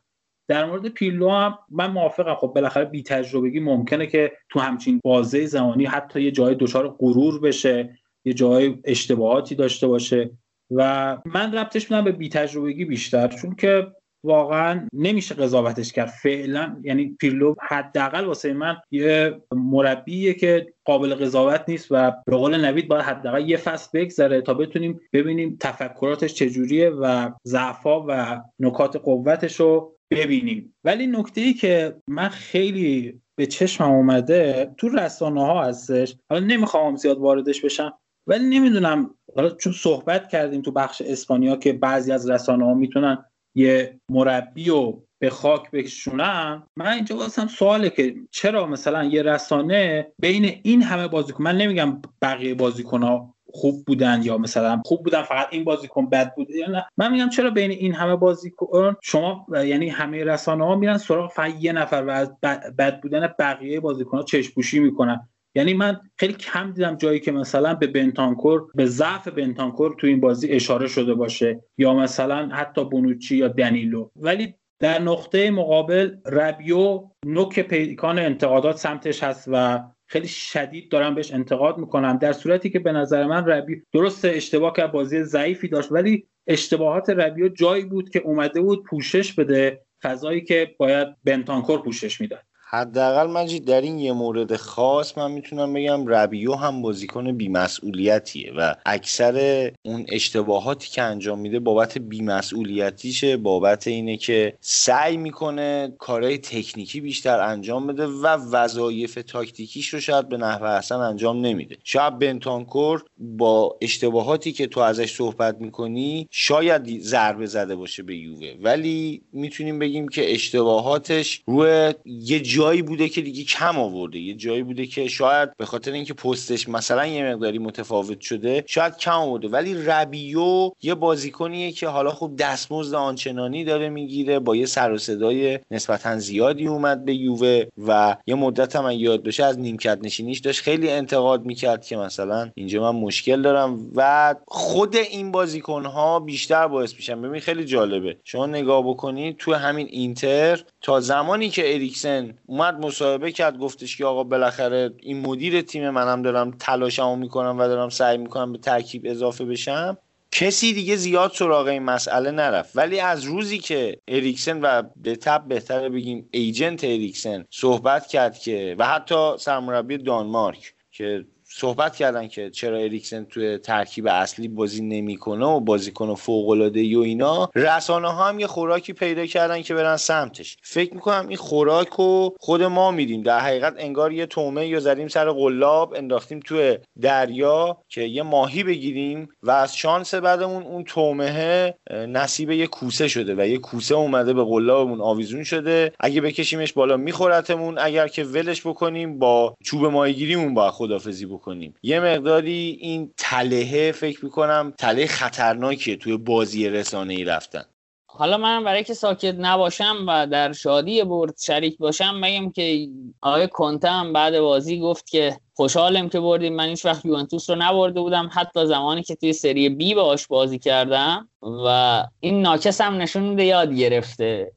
[0.48, 2.34] در مورد پیلو هم من موافقم.
[2.34, 7.40] خب بالاخره بی تجربگی ممکنه که تو همچین بازه زمانی حتی یه جای دچار غرور
[7.40, 10.30] بشه یه جای اشتباهاتی داشته باشه
[10.70, 13.28] و من ربطش میدم به بی تجربگی بیشتر.
[13.28, 13.86] چون که
[14.24, 16.08] واقعا نمیشه قضاوتش کرد.
[16.08, 22.64] فعلا یعنی پیرلو حداقل واسه من یه مربیه که قابل قضاوت نیست و به قول
[22.64, 28.96] نوید باید حداقل یه فصل بگذره تا بتونیم ببینیم تفکراتش چجوریه و ضعفا و نکات
[28.96, 30.74] قوتش رو ببینیم.
[30.84, 36.16] ولی نکته ای که من خیلی به چشمم اومده تو رسانه ها هستش.
[36.30, 37.92] حالا نمی‌خوام زیاد واردش بشم
[38.26, 39.14] ولی نمی‌دونم.
[39.36, 43.24] حالا چون صحبت کردیم تو بخش اسپانیا که بعضی از رسانه ها می‌تونن
[43.54, 50.12] یه مربی رو به خاک بکشونن من اینجا واسم سواله که چرا مثلا یه رسانه
[50.18, 55.22] بین این همه بازیکن من نمیگم بقیه بازیکن ها خوب بودن یا مثلا خوب بودن
[55.22, 56.86] فقط این بازیکن بد بوده یا نه.
[56.96, 61.54] من میگم چرا بین این همه بازیکن شما یعنی همه رسانه ها میرن سراغ فقط
[61.60, 62.40] یه نفر و از
[62.78, 67.74] بد بودن بقیه بازیکن ها چشپوشی می‌کنن؟ یعنی من خیلی کم دیدم جایی که مثلا
[67.74, 73.36] به بنتانکور به ضعف بنتانکور تو این بازی اشاره شده باشه یا مثلا حتی بونوچی
[73.36, 74.10] یا دنیلو.
[74.16, 81.32] ولی در نقطه مقابل ربیو نوک پیکان انتقادات سمتش هست و خیلی شدید دارم بهش
[81.32, 85.92] انتقاد می‌کنم در صورتی که به نظر من ربیو درست اشتباه کرد بازی ضعیفی داشت
[85.92, 92.20] ولی اشتباهات ربیو جایی بود که اومده بود پوشش بده فضایی که باید بنتانکور پوشش
[92.20, 92.42] می‌داد.
[92.72, 98.74] حداقل مجید در این یه مورد خاص من می‌تونم بگم ربیو هم بازیکن بیمسئولیتیه و
[98.86, 107.00] اکثر اون اشتباهاتی که انجام میده بابت بیمسئولیتیشه بابت اینه که سعی می‌کنه کارهای تکنیکی
[107.00, 111.76] بیشتر انجام بده و وظایف تاکتیکیش رو شاید به نحو احسن انجام نمیده.
[111.84, 118.54] شاید بنتانکور با اشتباهاتی که تو ازش صحبت می‌کنی شاید ضربه زده باشه به یووه
[118.62, 124.18] ولی می‌تونیم بگیم که اشتباهاتش روی یه جایی بوده که دیگه کم آورده.
[124.18, 128.96] یه جایی بوده که شاید به خاطر اینکه پستش مثلا یه مقداری متفاوت شده شاید
[128.96, 129.48] کم آورده.
[129.48, 134.98] ولی ربیو یه بازیکنیه که حالا خوب دستمزد آنچنانی داره می‌گیره با یه سر و
[134.98, 140.38] صدای نسبتا زیادی اومد به یووه و یه مدت هم یاد بشه از نیمکت نشینیش
[140.38, 146.20] داشت خیلی انتقاد می‌کرد که مثلا اینجا من مشکل دارم و خود این بازیکن ها
[146.20, 147.22] بیشتر باعث میشن.
[147.22, 148.16] ببین خیلی جالبه.
[148.24, 154.04] شما نگاه بکنید تو همین اینتر تا زمانی که اریکسن اومد مصاحبه کرد گفتش که
[154.04, 159.02] آقا بالاخره این مدیر تیم منم دارم تلاشمو می‌کنم و دارم سعی می‌کنم به ترکیب
[159.04, 159.98] اضافه بشم.
[160.32, 162.76] کسی دیگه زیاد سراغ این مسئله نرفت.
[162.76, 168.76] ولی از روزی که اریکسن و به تب بهتره بگیم ایجنت اریکسن صحبت کرد که
[168.78, 171.24] و حتی سرمربی دانمارک که
[171.60, 177.00] صحبت کردن که چرا اریکسن توی ترکیب اصلی بازی نمی‌کنه و بازیکن فوق العاده و
[177.00, 177.50] اینا.
[177.54, 180.56] رسانه ها هم یه خوراکی پیدا کردن که برن سمتش.
[180.62, 183.22] فکر می‌کنم این خوراک رو خود ما میدیم.
[183.22, 188.62] در حقیقت انگار یه تومه یا زدیم سر قلاب انداختیم توی دریا که یه ماهی
[188.62, 194.32] بگیریم و از شانس بعدمون اون تومه نصیب یه کوسه شده و یه کوسه اومده
[194.32, 195.92] به قلابمون آویزون شده.
[196.00, 197.78] اگه بکشیمش بالا میخورتمون.
[197.78, 201.49] اگر که ولش بکنیم با چوب ماهیگیریمون با خدافزی بکنیم.
[201.50, 201.74] کنیم.
[201.82, 207.64] یه مقداری این تلهه فکر می‌کنم تله خطرناکیه توی بازی رسانه ای رفتن.
[208.06, 212.88] حالا من برای که ساکت نباشم و در شادی برد شریک باشم بگم که
[213.20, 216.56] آقای کنته هم بعد بازی گفت که خوشحالم که بردیم.
[216.56, 218.30] من هیچ وقت یوونتوس رو نبرده بودم.
[218.32, 223.44] حتی زمانی که توی سری بی باش بازی کردم و این ناکس هم نشون میده
[223.44, 224.52] یاد گرفته.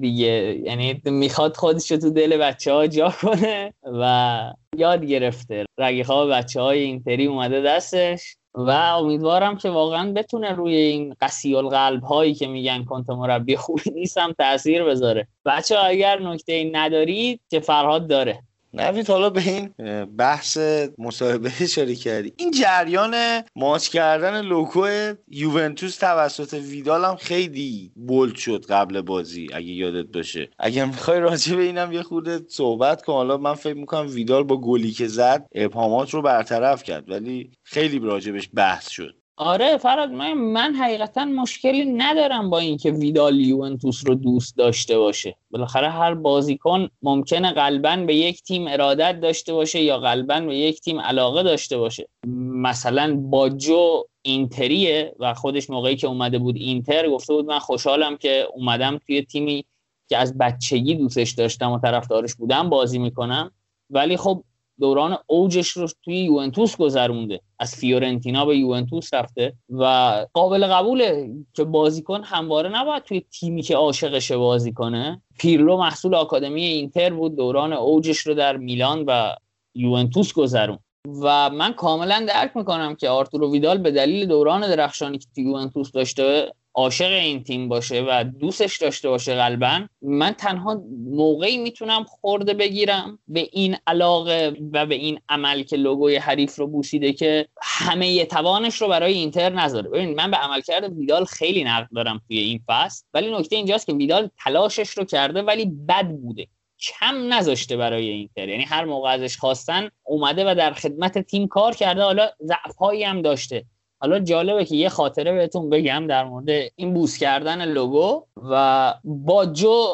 [0.00, 5.64] دیگه یعنی می‌خواد خودش رو تو دل بچه ها جا کنه و یاد گرفته.
[5.78, 11.54] رگی خواب بچه های اینتری اومده دستش و امیدوارم که واقعا بتونه روی این قسی
[11.54, 15.28] القلب هایی که میگن کنت مربی خوبی نیستم تاثیر بذاره.
[15.44, 18.42] بچه اگر نکته ندارید که فرهاد داره.
[18.74, 19.70] نوید حالا به این
[20.04, 20.58] بحث
[20.98, 23.14] مصاحبه اشاره کردی؟ این جریان
[23.56, 24.88] ماچ کردن لوگو
[25.28, 30.50] یوونتوس توسط ویدال هم خیلی بولد شد قبل بازی اگه یادت باشه.
[30.58, 33.12] اگر می‌خوای راجع به اینم یه خورده صحبت کن.
[33.12, 37.98] حالا من فکر می‌کنم ویدال با گلی که زد ابهامات رو برطرف کرد ولی خیلی
[37.98, 39.14] راجبش بحث شد.
[39.38, 45.36] آره فراد من, من حقیقتا مشکلی ندارم با اینکه ویدال یوونتوس رو دوست داشته باشه.
[45.50, 50.80] بالاخره هر بازیکن ممکنه قلبا به یک تیم ارادت داشته باشه یا قلبا به یک
[50.80, 52.08] تیم علاقه داشته باشه.
[52.26, 58.16] مثلا با جو اینتریه و خودش موقعی که اومده بود اینتر گفته بود من خوشحالم
[58.16, 59.64] که اومدم توی تیمی
[60.08, 63.50] که از بچگی دوستش داشتم و طرفدارش بودم بازی می‌کنم.
[63.90, 64.44] ولی خب
[64.80, 67.40] دوران اوجش رو توی یوونتوس گذرونده.
[67.58, 69.84] از فیورنتینا به یوونتوس رفته و
[70.32, 75.22] قابل قبوله که بازیکن همواره نباید توی تیمی که عاشقشه بازی کنه.
[75.38, 79.34] پیرلو محصول آکادمی اینتر بود دوران اوجش رو در میلان و
[79.74, 80.78] یوونتوس گذرون
[81.22, 86.52] و من کاملا درک می‌کنم که آرتورو ویدال به دلیل دوران درخشانی که یوونتوس داشته
[86.76, 93.18] عاشق این تیم باشه و دوستش داشته باشه قلبا من تنها موقعی می‌تونم خورده بگیرم
[93.28, 98.82] به این علاقه و به این عمل که لوگوی حریف رو بوسیده که همه توانش
[98.82, 99.90] رو برای اینتر نذاره.
[99.90, 103.92] ببین من به عملکرد ویدال خیلی نقد دارم توی این فصل ولی نکته اینجاست که
[103.92, 106.46] ویدال تلاشش رو کرده ولی بد بوده.
[106.80, 108.48] کم نذاشته برای اینتر.
[108.48, 113.22] یعنی هر موقع ازش خواستن اومده و در خدمت تیم کار کرده حالا ضعفهایی هم
[113.22, 113.64] داشته.
[114.00, 119.86] حالا جالبه که یه خاطره بهتون بگم در مورد این بوس کردن لوگو و باجو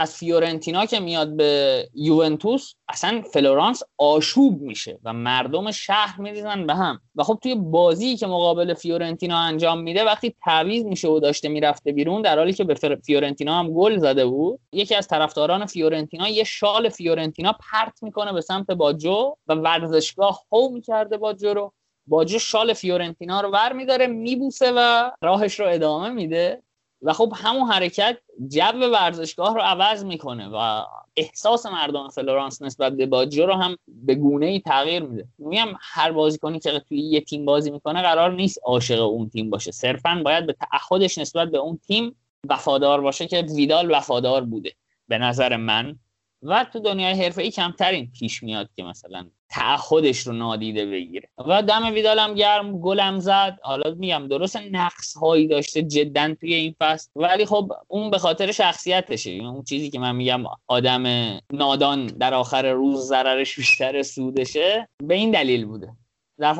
[0.00, 6.74] از فیورنتینا که میاد به یوونتوس اصلا فلورانس آشوب میشه و مردم شهر میریزن به
[6.74, 7.00] هم.
[7.14, 11.92] و خب توی بازی که مقابل فیورنتینا انجام میده وقتی تعویض میشه و داشته می‌رفته
[11.92, 12.74] بیرون در حالی که به
[13.06, 18.40] فیورنتینا هم گل زده بود یکی از طرفداران فیورنتینا یه شال فیورنتینا پرت می‌کنه به
[18.40, 21.72] سمت باجو و ورزشگاه هو می‌کرده باجو رو.
[22.06, 26.62] باجو شال فیورنتینا رو ور میداره میبوسه و راهش رو ادامه میده.
[27.02, 30.84] و خب همون حرکت جو ورزشگاه رو عوض می‌کنه و
[31.16, 35.28] احساس مردم فلورانس نسبت به باجو رو هم به گونه ای تغییر میده.
[35.38, 39.70] میگم هر بازیکنی که توی یه تیم بازی می‌کنه قرار نیست عاشق اون تیم باشه.
[39.70, 42.16] صرفا باید به تعهدش نسبت به اون تیم
[42.48, 44.72] وفادار باشه که ویدال وفادار بوده.
[45.08, 45.98] به نظر من
[46.42, 51.28] و تو دنیای حرفه ای کمترین پیش میاد که مثلا تعهدش رو نادیده بگیره.
[51.48, 53.58] و دم ویدالم گرم گلم زد.
[53.62, 57.10] حالا میگم درست نقص هایی داشته جدا توی این فصل.
[57.16, 59.30] ولی خب اون به خاطر شخصیتشه.
[59.30, 61.06] یعنی اون چیزی که من میگم آدم
[61.52, 65.92] نادان در آخر روز ضررش بیشتر سودشه به این دلیل بوده.
[66.38, 66.54] در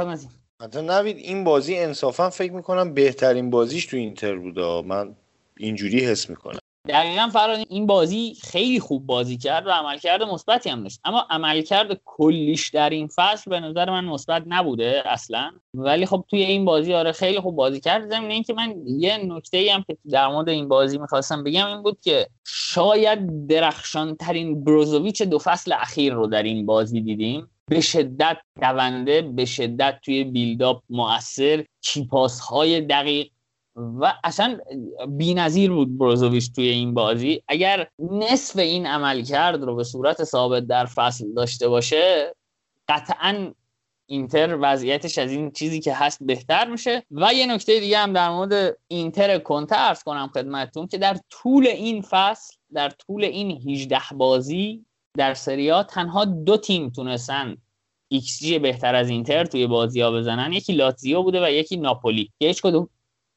[0.63, 4.83] حتی نوید این بازی انصافا فکر می‌کنم بهترین بازیش تو اینتر بوده.
[4.83, 5.17] من
[5.59, 6.60] اینجوری حس می‌کنم.
[6.89, 11.01] دقیقا فراد این بازی خیلی خوب بازی کرد و عملکرد مثبتی هم داشت.
[11.05, 15.51] اما عملکرد کلیش در این فصل به نظر من مثبت نبوده اصلا.
[15.75, 18.11] ولی خب توی این بازی آره خیلی خوب بازی کرد.
[18.11, 21.83] ضمن اینکه من یه نکته ای هم که در مورد این بازی می‌خواستم بگم این
[21.83, 27.51] بود که شاید درخشان ترین بروزوویچ دو فصل اخیر رو در این بازی دیدیم.
[27.67, 31.65] به شدت دونده به شدت توی بیلداپ مؤثر.
[31.83, 33.31] کیپاس های دقیق
[34.01, 34.59] و اصلا
[35.21, 37.43] نظیر بود بروزوویچ توی این بازی.
[37.49, 42.35] اگر نصف این عمل کرد رو به صورت ثابت در فصل داشته باشه
[42.89, 43.53] قطعا
[44.07, 47.03] اینتر وضعیتش از این چیزی که هست بهتر میشه.
[47.11, 51.67] و یه نکته دیگه هم در مورد اینتر کنته ارز کنم خدمتتون که در طول
[51.67, 54.85] این فصل در طول این 18 بازی
[55.17, 57.57] در سریا تنها دو تیم تونستن
[58.19, 60.53] جی بهتر از اینتر توی بازی ها بزنن.
[60.53, 62.31] یکی لاتزیو بوده و یکی ناپولی.
[62.39, 62.89] هیچ کدوم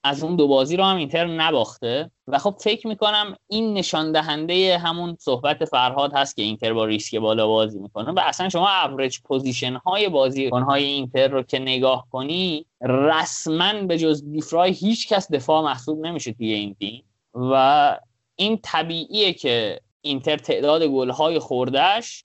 [0.04, 2.12] از اون دو بازی رو هم اینتر نباخته.
[2.28, 7.16] و خب فکر می‌کنم این نشان دهنده همون صحبت فرهاد هست که اینتر با ریسک
[7.16, 12.08] بالا بازی می‌کنه و اصلا شما average position های بازی های اینتر رو که نگاه
[12.12, 17.04] کنی رسما به جز دیفرای هیچ کس دفاع محسوب نمیشه توی این تیم.
[17.34, 18.00] و
[18.36, 22.24] این طبیعیه که اینتر تعداد گل های خوردهش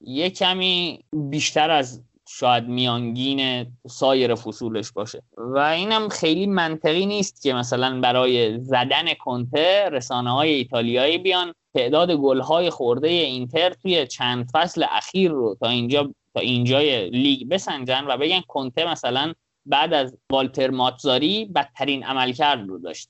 [0.00, 5.22] یه کمی بیشتر از شاید میانگین سایر فصولش باشه.
[5.36, 11.54] و اینم خیلی منطقی نیست که مثلا برای زدن کنته رسانه های ایتالیایی بیان.
[11.74, 17.48] تعداد گل های خورده اینتر توی چند فصل اخیر رو تا اینجا تا اینجای لیگ
[17.48, 19.32] بسنجن و بگن کنته مثلا
[19.66, 23.08] بعد از والتر ماتزاری بدترین عملکرد رو داشت.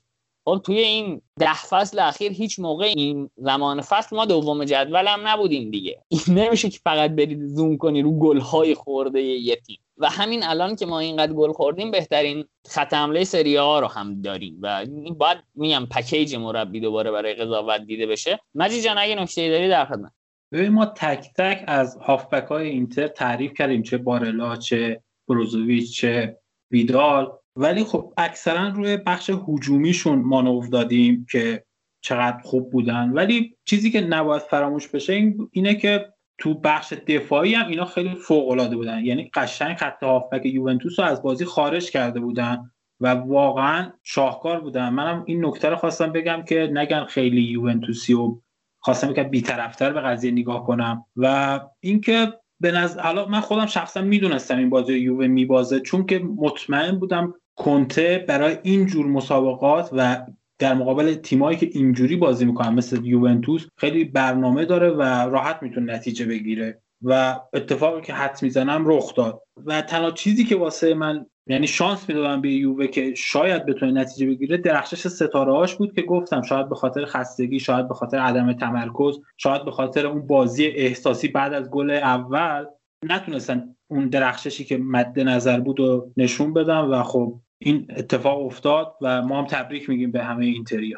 [0.49, 5.27] خب توی این ده فصل اخیر هیچ موقع این زمان فصل ما دوم جدول هم
[5.27, 6.01] نبودیم دیگه.
[6.07, 9.79] این نمیشه که فقط برید زوم کنی رو گلهای خورده یه تیم.
[9.97, 14.21] و همین الان که ما اینقدر گل خوردیم بهترین خط حمله سری ها رو هم
[14.21, 14.59] داریم.
[14.61, 14.85] و
[15.17, 18.39] باید میگم پکیج مربی دوباره برای قضاوت دیده بشه.
[18.55, 20.11] مجید جان اگه نکته داری در خدمت.
[20.51, 26.37] ببین ما تک تک از هافبک های اینتر تعریف کردیم چه بارلا چه بروزوویچ چه
[26.71, 27.38] ویدال.
[27.59, 31.63] ولی خب اکثرا روی بخش هجومیشون مانور دادیم که
[32.01, 33.09] چقدر خوب بودن.
[33.09, 38.49] ولی چیزی که نباید فراموش بشه اینه که تو بخش دفاعی هم اینا خیلی فوق
[38.49, 39.05] العاده بودن.
[39.05, 44.89] یعنی قشنگ خط هافبک یوونتوس رو از بازی خارج کرده بودن و واقعا شاهکار بودن.
[44.89, 48.41] منم این نکته رو خواستم بگم که نگن خیلی یوونتوسی و
[48.79, 51.05] خواستم که بیطرفتر به قضیه نگاه کنم.
[51.15, 56.91] و اینکه به نظر من خودم شخصا می‌دونستم این بازی یووه میبازه چون که مطمئن
[56.91, 60.25] بودم کنته برای این جور مسابقات و
[60.59, 65.93] در مقابل تیمایی که اینجوری بازی می‌کنن مثل یوونتوس خیلی برنامه داره و راحت می‌تونه
[65.93, 69.41] نتیجه بگیره و اتفاقی که حد می‌زنم رخ داد.
[69.65, 74.27] و تنها چیزی که واسه من یعنی شانس می‌دادم به یووه که شاید بتونه نتیجه
[74.27, 78.53] بگیره درخشش ستاره هاش بود که گفتم شاید به خاطر خستگی شاید به خاطر عدم
[78.53, 82.65] تمرکز شاید به خاطر اون بازی احساسی بعد از گل اول
[83.05, 88.95] نتونستن اون درخششی که مد نظر بود و نشون بدم و خب این اتفاق افتاد
[89.01, 90.97] و ما هم تبریک میگیم به همه اینتریا.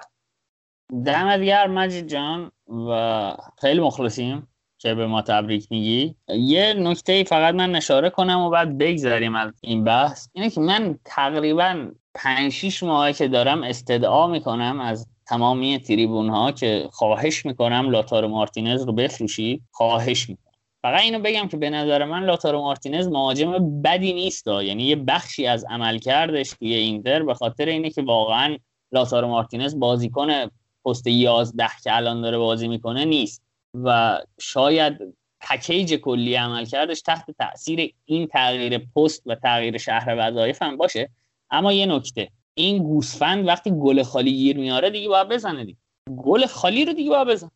[1.05, 2.51] دمت گرم مجید جان
[2.89, 6.15] و خیلی مخلصیم که به ما تبریک میگی.
[6.27, 10.27] یه نکته فقط من اشاره کنم و بعد بگذاریم از این بحث.
[10.33, 16.51] اینه که من تقریبا 5 6 ماه که دارم استدعا می‌کنم از تمامی تریبون ها
[16.51, 19.61] که خواهش می‌کنم لاتارو مارتینز رو بفروشی.
[19.71, 20.50] خواهش می‌کنم.
[20.81, 25.47] فقط اینو بگم که به نظر من لاتارو مارتینز مهاجم بدی نیست یعنی یه بخشی
[25.47, 28.57] از عملکردش توی اینتر به خاطر اینه که واقعا
[28.91, 30.29] لاتارو مارتینز بازیکن
[30.85, 33.43] پست 11 که الان داره بازی می‌کنه نیست
[33.83, 34.97] و شاید
[35.41, 41.09] پکیج کلی عملکردش تحت تاثیر این تغییر پست و تغییر شهر وظایف هم باشه.
[41.51, 45.77] اما یه نکته این گوسفند وقتی گل خالی گیر میاره دیگه باید بزنه دیگه.
[46.17, 47.51] گل خالی رو دیگه باید بزنه.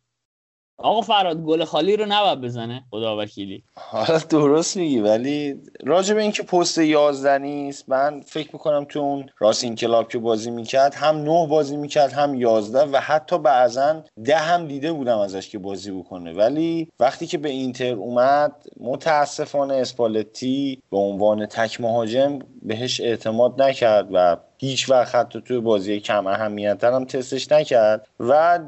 [0.78, 3.62] آقا فراد گل خالی رو نباید بزنه خدا وکیلی.
[3.74, 9.30] حالا درست میگی ولی راجع به اینکه پست 11 نیست من فکر می‌کنم تو اون
[9.38, 14.36] راسین کلاب که بازی می‌کرد هم نه بازی می‌کرد هم 11 و حتی بعضا ده
[14.36, 16.32] هم دیده بودم ازش که بازی بکنه.
[16.32, 24.08] ولی وقتی که به اینتر اومد متاسفانه اسپالتی به عنوان تک مهاجم بهش اعتماد نکرد
[24.12, 28.08] و هیچ وقت حتی توی بازی کم اهمیت هم تستش نکرد.
[28.20, 28.58] و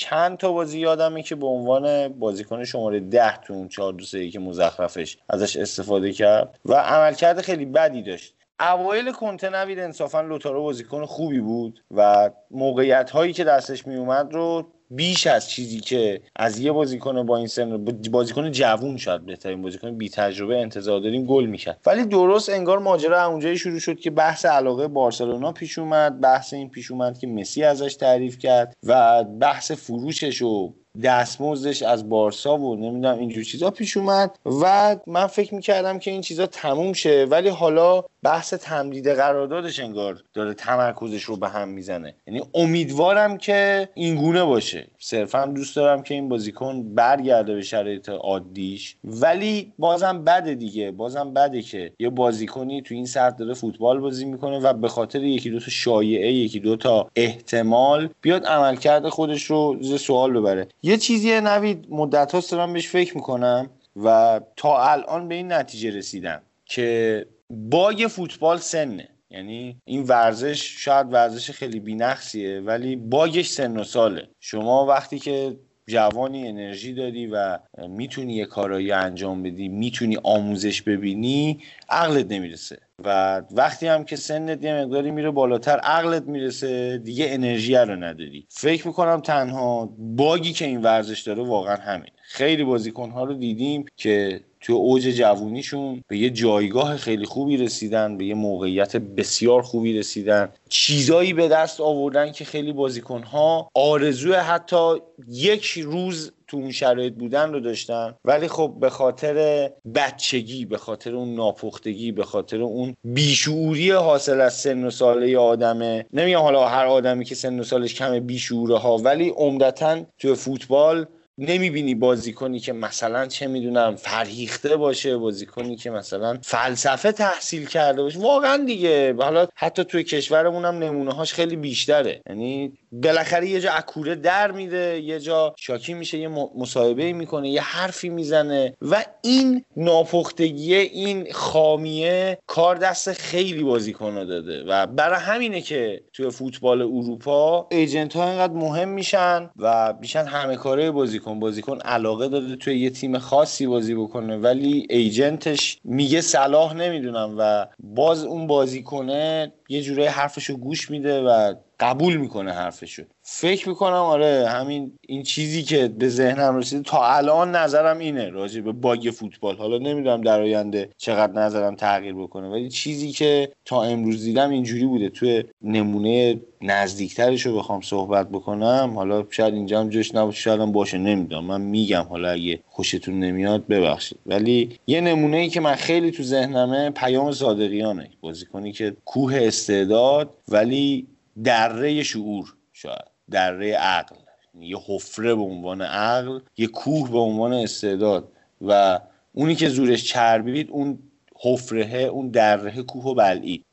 [0.00, 4.38] چند تا بازی یادمه که به عنوان بازیکن شماره ده تو اون چهار دو که
[4.38, 8.34] مزخرفش ازش استفاده کرد و عملکرد خیلی بدی داشت.
[8.60, 14.34] اوایل کنته نوید انصافا لوتارو بازیکن خوبی بود و موقعیت هایی که دستش می اومد
[14.34, 19.62] رو بیش از چیزی که از یه بازیکن با این سن بازیکن جوون شد بهترین
[19.62, 21.80] بازیکن بی تجربه انتظار داریم گل می‌کرد.
[21.86, 26.70] ولی درست انگار ماجرا اونجایی شروع شد که بحث علاقه بارسلونا پیش اومد بحث این
[26.70, 32.76] پیش اومد که مسی ازش تعریف کرد و بحث فروشش و دستمزدش از بارسا و
[32.76, 37.48] نمی‌دونم اینجور چیزا پیش اومد و من فکر می‌کردم که این چیزا تموم شه ولی
[37.48, 42.14] حالا بحث تمدید قراردادش انگار داره تمرکزش رو به هم می‌زنه.
[42.26, 44.86] یعنی امیدوارم که این گونه باشه.
[44.98, 48.96] صرفا دوست دارم که این بازیکن برگرده به شرایط عادیش.
[49.04, 50.90] ولی بازم بده دیگه.
[50.90, 55.22] بازم بده که یه بازیکنی تو این سطح داره فوتبال بازی می‌کنه و به خاطر
[55.22, 60.68] یکی دو تا شایعه یکی دو تا احتمال بیاد عملکرد خودش رو ز سوال ببره.
[60.88, 65.90] یه چیزی نوید مدت هاست دارم بهش فکر می‌کنم و تا الان به این نتیجه
[65.90, 69.08] رسیدم که باگ فوتبال سنه.
[69.30, 74.28] یعنی این ورزش شاید ورزش خیلی بینقصیه ولی باگش سن و ساله.
[74.40, 77.58] شما وقتی که جوانی انرژی داری و
[77.88, 81.58] می‌تونی یه کارایی انجام بدی می‌تونی آموزش ببینی
[81.88, 82.78] عقلت نمی‌رسه.
[83.04, 88.46] و وقتی هم که سنت یه مقداری میره بالاتر عقلت می‌رسه دیگه انرژی رو نداری.
[88.48, 92.10] فکر می‌کنم تنها باگی که این ورزش داره واقعا همین.
[92.22, 98.24] خیلی بازیکنها رو دیدیم که تو اوج جوونیشون به یه جایگاه خیلی خوبی رسیدن به
[98.24, 100.48] یه موقعیت بسیار خوبی رسیدن.
[100.68, 104.94] چیزایی به دست آوردن که خیلی بازیکنها آرزوی حتی
[105.28, 108.14] یک روز تو اون شرایط بودن رو داشتن.
[108.24, 114.54] ولی خب به خاطر بچگی به خاطر اون ناپختگی به خاطر اون بیشعوری حاصل از
[114.54, 116.06] سن و ساله آدمه.
[116.12, 121.06] نمیگم حالا هر آدمی که سن و سالش کم بیشعوره ها ولی عمدتا تو فوتبال
[121.38, 128.18] نمی‌بینی بازیکنی که مثلا چه می‌دونم فرهیخته باشه بازیکنی که مثلا فلسفه تحصیل کرده باشه.
[128.18, 129.14] واقعا دیگه.
[129.18, 132.22] حالا حتی توی کشورمون هم نمونه هاش خیلی بیشتره.
[132.28, 137.62] یعنی بالاخره یه جا اکوره در میده یه جا شاکی میشه یه مصاحبه می‌کنه یه
[137.62, 144.64] حرفی می‌زنه و این ناپختگیه این خامیه کار دست خیلی بازیکن داده.
[144.68, 150.56] و برای همینه که توی فوتبال اروپا ایجنت ها اینقدر مهم میشن و میشن همه
[150.56, 154.36] کاره بازیکن بازیکن علاقه داده توی یه تیم خاصی بازی بکنه.
[154.36, 161.54] ولی ایجنتش میگه صلاح نمی‌دونم و باز اون بازیکنه یه جورای حرفشو گوش میده و
[161.80, 163.02] قبول می‌کنه حرفشو.
[163.30, 168.60] فکر می‌کنم آره همین این چیزی که به ذهنم رسیده تا الان نظرم اینه راجع
[168.60, 169.56] به باگ فوتبال.
[169.56, 174.86] حالا نمی‌دونم در آینده چقدر نظرم تغییر بکنه ولی چیزی که تا امروز دیدم اینجوری
[174.86, 175.08] بوده.
[175.08, 178.92] توی نمونه نزدیکترش رو بخوام صحبت بکنم.
[178.94, 181.44] حالا شاید اینجا هم جوش نباشه شاید هم باشه نمی‌دونم.
[181.44, 184.18] من میگم حالا اگه خوشتون نمیاد ببخشید.
[184.26, 188.10] ولی یه نمونه ای که من خیلی تو ذهنمه پیام صادقیانه.
[188.20, 191.06] بازیکنی که کوه استعداد ولی
[191.44, 193.07] دره شعور شاید.
[193.30, 194.16] دره عقل
[194.60, 199.00] یه حفره به عنوان عقل یه کوه به عنوان استعداد و
[199.32, 200.98] اونی که زورش چربید اون
[201.40, 203.64] حفره اون دره کوه و بلعید.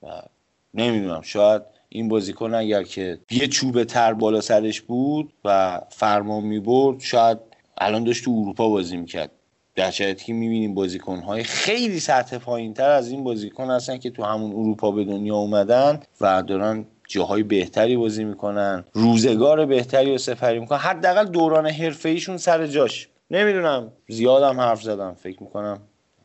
[0.74, 7.00] نمی‌دونم شاید این بازیکن اگر که یه چوب تر بالا سرش بود و فرمان می‌برد
[7.00, 7.38] شاید
[7.78, 9.32] الان داشت تو اروپا بازی می‌کرد.
[9.76, 14.52] در که می‌بینیم بازیکن خیلی سطح پایین تر از این بازیکن هستن که تو همون
[14.52, 20.80] اروپا به دنیا اومدن و دارن جاهای بهتری بازی می‌کنن روزگار بهتری رو سفری می‌کنن.
[20.80, 23.10] حداقل دوران حرفه ایشون سر جاش.
[23.32, 25.80] نمی‌دونم زیادم حرف زدم فکر می‌کنم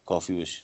[0.06, 0.62] کافی باشه.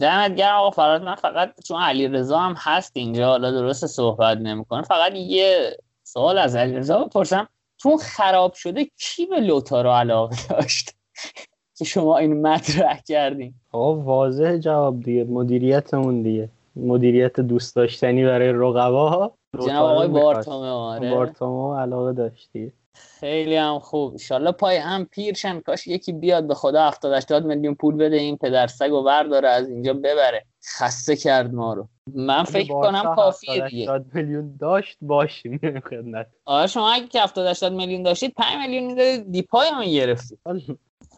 [0.00, 4.38] دمت گرم آقا فراد من فقط چون علی رضا هم هست اینجا حالا درست صحبت
[4.38, 4.82] نمی‌کنه.
[4.82, 7.48] فقط یه سوال از علی رضا بپرسم.
[7.78, 10.94] تو خراب شده کی به لوتارو علاقه داشت
[11.78, 15.24] که شما این مطرح کردین؟ آقا واضح جواب دیگه.
[15.24, 16.48] مدیریتمون دیگه.
[16.76, 21.10] مدیریت دوست داشتنی برای رقبا جناب آقای بارتومه آره.
[21.10, 24.10] بارتومه علاقه داشتی؟ خیلی هم خوب.
[24.10, 28.36] انشالله پای هم پیرشن کاش یکی بیاد به خدا 70 80 میلیون پول بده این
[28.36, 30.44] پدر سگ و برداره از اینجا ببره.
[30.76, 31.88] خسته کرد ما رو.
[32.14, 33.82] من فکر کنم کافیه دیگه.
[33.82, 35.60] 80 میلیون داشت باشیم
[35.90, 36.26] خدمت.
[36.44, 40.38] آره شما اگه که 70 80 میلیون داشتید 5 میلیون می‌دادید دیپای هم گرفتید.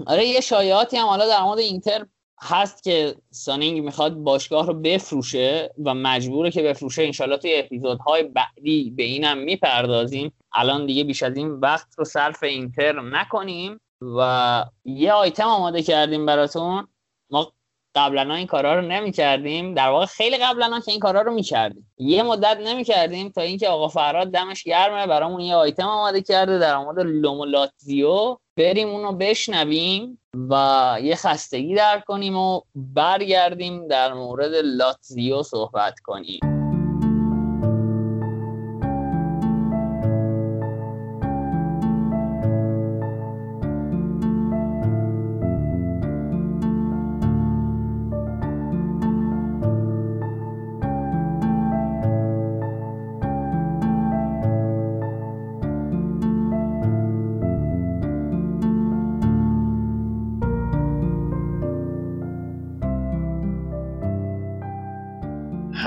[0.06, 2.06] آره یه شایعاتی هم حالا در مورد اینتر
[2.42, 7.02] هست که سانینگ می‌خواد باشگاه رو بفروشه و مجبوره که بفروشه.
[7.02, 10.32] انشالله توی اپیزودهای بعدی به اینم می‌پردازیم.
[10.52, 13.80] الان دیگه بیش از این وقت رو صرف اینتر نکنیم
[14.16, 16.88] و یه آیتم آماده کردیم براتون.
[17.30, 17.52] ما
[17.94, 21.42] قبلا این کارا رو نمی کردیم در واقع خیلی قبلا که این کارا رو می
[21.42, 25.06] کردیم یه مدت نمی کردیم تا اینکه آقا فراد دمش گرمه.
[25.06, 30.18] برامون یه آیتم آماده کرده در مورد لومولاتزیو بریم اونو بشنویم
[30.50, 36.59] و یه خستگی در کنیم و برگردیم در مورد لاتزیو صحبت کنیم.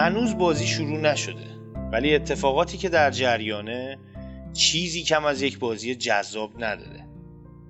[0.03, 1.45] هنوز بازی شروع نشده.
[1.91, 3.99] ولی اتفاقاتی که در جریانه
[4.53, 7.07] چیزی کم از یک بازی جذاب نداره.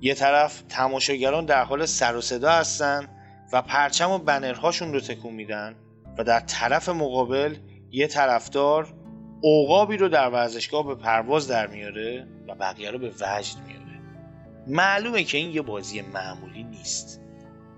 [0.02, 3.08] یه طرف تماشاگران در حال سر و صدا هستن
[3.54, 5.76] و پرچم و بنرهاشون رو تکون میدن
[6.18, 7.56] و در طرف مقابل
[7.92, 8.94] یه طرفدار
[9.42, 14.02] اوقابی رو در ورزشگاه به پرواز در میاره و بقیه رو به وجد میاره.
[14.68, 17.22] معلومه که این یه بازی معمولی نیست.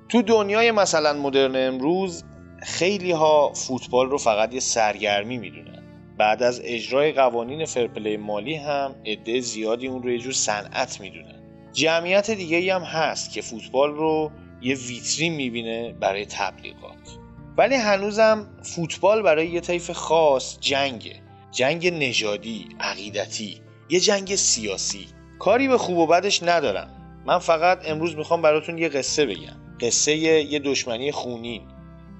[0.09, 2.23] تو دنیای مثلا مدرن امروز
[2.65, 5.83] خیلی ها فوتبال رو فقط یه سرگرمی می‌دونن.
[6.17, 11.41] بعد از اجرای قوانین فرپلی مالی هم عده زیادی اون رو یه جور صنعت می‌دونن.
[11.73, 17.17] جمعیت دیگه هم هست که فوتبال رو یه ویترین می‌بینه برای تبلیغات.
[17.57, 21.15] ولی هنوزم فوتبال برای یه طیف خاص جنگه.
[21.51, 25.05] جنگ نژادی عقیدتی یه جنگ سیاسی.
[25.39, 27.21] کاری به خوب و بدش ندارم.
[27.25, 29.55] من فقط امروز می‌خوام براتون یه قصه بگم.
[29.81, 31.61] قصه یه دشمنی خونین.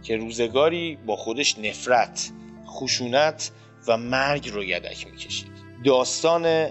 [0.06, 2.32] که روزگاری با خودش نفرت،
[2.67, 3.51] خشونت
[3.88, 5.48] و مرگ رو یدک می‌کشید.
[5.85, 6.69] داستان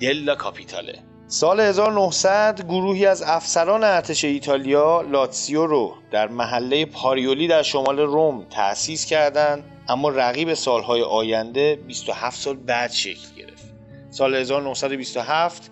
[0.00, 0.98] دلا کاپیتاله.
[1.26, 8.46] سال 1900 گروهی از افسران ارتش ایتالیا لاتسیو رو در محله پاریولی در شمال روم
[8.50, 13.74] تأسیس کردند اما رقیب سالهای آینده 27 سال بعد شکل گرفت.
[14.10, 15.70] سال 1927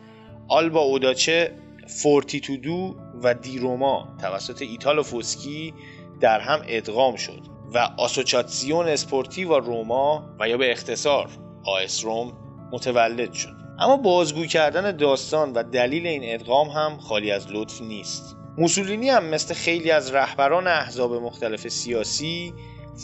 [0.49, 1.53] آلبا اوداچه
[1.87, 5.75] فورتیتودو و دیروما توسط ایتالو فوسکی
[6.21, 7.41] در هم ادغام شد
[7.75, 11.31] و آسوچاتسیون اسپورتیو روما و یا به اختصار
[11.65, 12.33] آس روم
[12.73, 13.57] متولد شد.
[13.79, 18.37] اما بازگو کردن داستان و دلیل این ادغام هم خالی از لطف نیست.
[18.59, 22.55] موسولینی هم مثل خیلی از رهبران احزاب مختلف سیاسی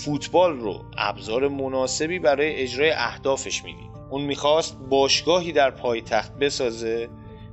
[0.05, 3.91] فوتبال رو ابزار مناسبی برای اجرای اهدافش می‌دید.
[4.11, 7.09] اون می‌خواست باشگاهی در پایتخت بسازه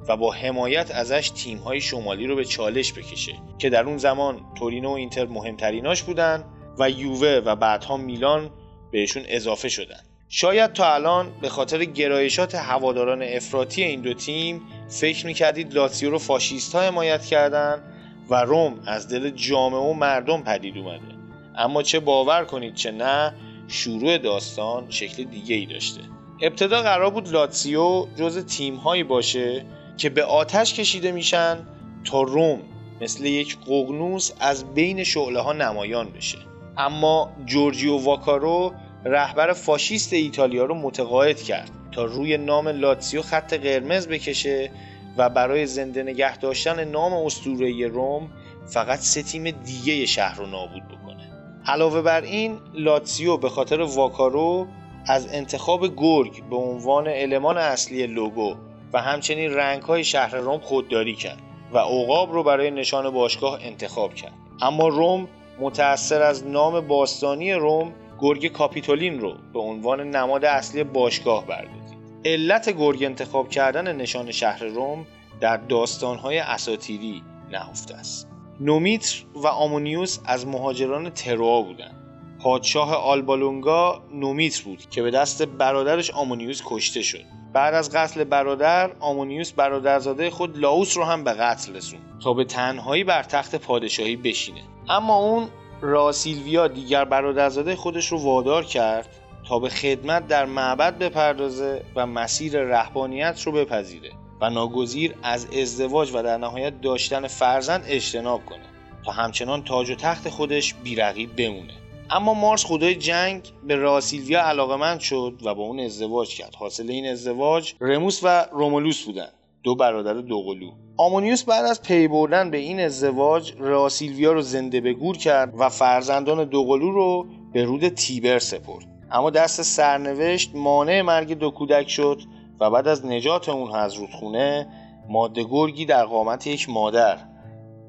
[0.09, 4.89] و با حمایت ازش تیمهای شمالی رو به چالش بکشه که در اون زمان تورینو
[4.89, 6.43] و اینتر مهمتریناش بودن
[6.79, 8.49] و یووه و بعدها میلان
[8.91, 9.99] بهشون اضافه شدن.
[10.29, 16.17] شاید تا الان به خاطر گرایشات هواداران افراطی این دو تیم فکر می‌کردید لاتسیو رو
[16.17, 17.83] فاشیست ها حمایت کردن
[18.29, 21.15] و روم از دل جامعه و مردم پدید اومده.
[21.57, 23.33] اما چه باور کنید چه نه
[23.67, 26.01] شروع داستان شکل دیگه ای داشته.
[26.41, 29.65] ابتدا قرار بود لاتسیو جز تیم هایی باشه
[29.99, 31.57] که به آتش کشیده میشن
[32.03, 32.59] تا روم
[33.01, 36.37] مثل یک قغنوس از بین شعله ها نمایان بشه.
[36.77, 38.73] اما جورجیو واکارو
[39.05, 44.71] رهبر فاشیست ایتالیا رو متقاعد کرد تا روی نام لاتسیو خط قرمز بکشه
[45.17, 48.29] و برای زنده نگه داشتن نام اسطوره روم
[48.67, 51.31] فقط سه تیم دیگه شهر رو نابود بکنه.
[51.65, 54.67] علاوه بر این لاتسیو به خاطر واکارو
[55.05, 58.55] از انتخاب گرگ به عنوان المان اصلی لوگو
[58.93, 61.39] و همچنین رنگ های شهر روم خودداری کرد
[61.71, 65.27] و اوقاب رو برای نشان باشگاه انتخاب کرد اما روم
[65.59, 71.93] متأثر از نام باستانی روم گرگ کاپیتولین رو به عنوان نماد اصلی باشگاه برداشت.
[72.25, 75.05] علت گرگ انتخاب کردن نشان شهر روم
[75.41, 78.29] در داستانهای اساتیری نهفته است.
[78.59, 81.95] نومیتر و آمونیوس از مهاجران تروا بودند.
[82.43, 87.38] پادشاه آلبالونگا نومیتر بود که به دست برادرش آمونیوس کشته شد.
[87.53, 92.43] بعد از قتل برادر آمونیوس برادرزاده خود لاوس رو هم به قتل رسوند تا به
[92.43, 94.61] تنهایی بر تخت پادشاهی بشینه.
[94.89, 95.47] اما اون
[95.81, 99.07] راسیلویا دیگر برادرزاده خودش رو وادار کرد
[99.47, 104.11] تا به خدمت در معبد بپردازه و مسیر رهبانیت رو بپذیره
[104.41, 108.65] و ناگزیر از ازدواج و در نهایت داشتن فرزند اجتناب کنه
[109.05, 111.73] تا همچنان تاج و تخت خودش بیرقیب بمونه.
[112.11, 116.55] اما مارس خدای جنگ به راسیلویا علاقمند شد و با اون ازدواج کرد.
[116.55, 119.29] حاصل این ازدواج رموس و رومولوس بودن.
[119.63, 120.71] دو برادر دوقلو.
[120.97, 125.69] آمونیوس بعد از پی بردن به این ازدواج راسیلویا رو زنده به گور کرد و
[125.69, 128.85] فرزندان دوقلو رو به رود تیبر سپرد.
[129.11, 132.21] اما دست سرنوشت مانع مرگ دو کودک شد
[132.59, 134.67] و بعد از نجات اون از رودخونه
[135.09, 137.17] ماده گرگی در قامت یک مادر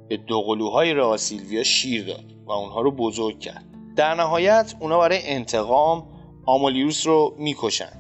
[0.09, 3.70] به دوقلوهای راسیلویا شیر داد و اونها رو بزرگ کرد.
[4.01, 6.07] در نهایت اونا برای انتقام
[6.47, 7.93] آمولیوس رو می‌کشن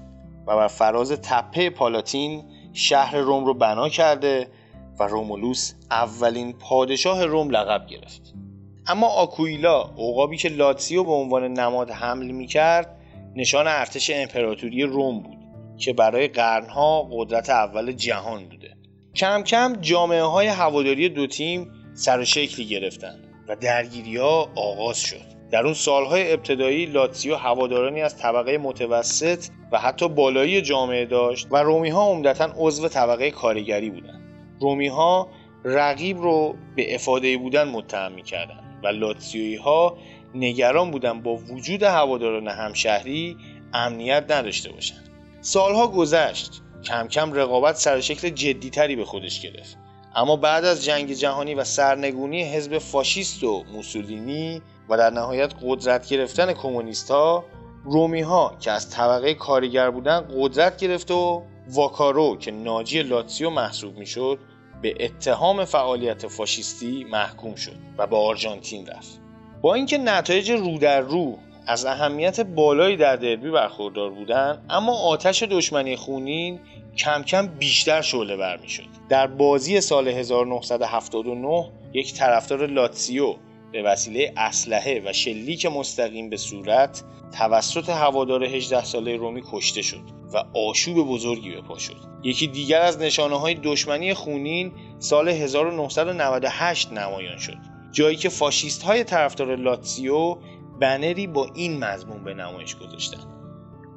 [0.46, 4.48] و بر فراز تپه پالاتین شهر روم رو بنا کرده
[4.98, 8.34] و رومولوس اولین پادشاه روم لقب گرفت.
[8.86, 12.96] اما آکویلا اوقابی که لاتسیو به عنوان نماد حمل می‌کرد
[13.36, 15.38] نشان ارتش امپراتوری روم بود
[15.78, 18.76] که برای قرنها قدرت اول جهان بوده.
[19.16, 24.98] کم کم جامعه های هواداری دو تیم سر و شکلی گرفتن و درگیری ها آغاز
[25.00, 25.39] شد.
[25.50, 31.56] در اون سالهای ابتدایی لاتسیو هوادارانی از طبقه متوسط و حتی بالایی جامعه داشت و
[31.56, 34.20] رومی ها عمدتا عضو طبقه کارگری بودند.
[34.60, 35.28] رومی ها
[35.64, 39.98] رقیب رو به افاده بودن متهم می‌کردند و لاتسیوی ها
[40.34, 43.36] نگران بودن با وجود هواداران همشهری
[43.74, 45.10] امنیت نداشته باشند.
[45.40, 49.78] سالها گذشت کم کم رقابت سر شکل جدیتری به خودش گرفت
[50.14, 56.08] اما بعد از جنگ جهانی و سرنگونی حزب فاشیست و موسولینی و در نهایت قدرت
[56.08, 57.44] گرفتن کمونیست ها
[57.84, 63.98] رومی ها که از طبقه کارگر بودن قدرت گرفت و واکارو که ناجی لاتسیو محسوب
[63.98, 64.38] می‌شد
[64.82, 69.20] به اتهام فعالیت فاشیستی محکوم شد و به آرژانتین رفت
[69.62, 75.42] با اینکه نتایج رو در رو از اهمیت بالایی در دربی برخوردار بودند اما آتش
[75.42, 76.60] دشمنی خونین
[76.96, 78.84] کم کم بیشتر شعله بر می شد.
[79.08, 83.34] در بازی سال 1979 یک طرفدار لاتسیو
[83.72, 87.04] به وسیله اسلحه و شلیک مستقیم به صورت
[87.38, 91.96] توسط هوادار 18 ساله رومی کشته شد و آشوب بزرگی به پا شد.
[92.22, 97.56] یکی دیگر از نشانه های دشمنی خونین سال 1998 نمایان شد.
[97.92, 100.36] جایی که فاشیست های طرفدار لاتسیو
[100.80, 103.26] بنری با این مضمون به نمایش گذاشتند.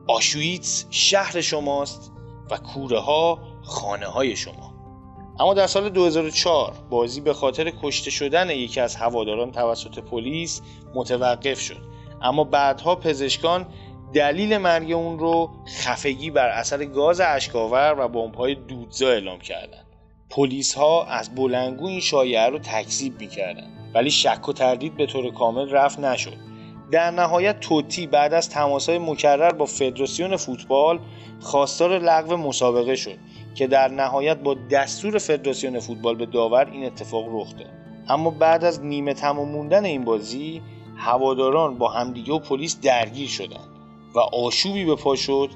[0.07, 2.11] آشویتس شهر شماست
[2.51, 4.72] و کوره ها خانه های شما.
[5.39, 10.61] اما در سال 2004 بازی به خاطر کشته شدن یکی از هواداران توسط پلیس
[10.95, 11.81] متوقف شد.
[12.21, 13.65] اما بعدها پزشکان
[14.13, 19.85] دلیل مرگ اون رو خفگی بر اثر گاز اشکاور و بمب‌های دودزا اعلام کردند.
[20.29, 25.31] پلیس ها از بلنگو این شایعه رو تکذیب می‌کردن ولی شک و تردید به طور
[25.31, 26.37] کامل رفت نشد.
[26.91, 30.99] در نهایت توتی بعد از تماسهای مکرر با فدراسیون فوتبال
[31.39, 33.17] خواستار لغو مسابقه شد.
[33.55, 37.69] که در نهایت با دستور فدراسیون فوتبال به داور این اتفاق رخ داد
[38.09, 40.61] اما بعد از نیمه تمام موندن این بازی
[40.97, 43.69] هواداران با همدیگه و پلیس درگیر شدند
[44.15, 45.49] و آشوبی به پا شد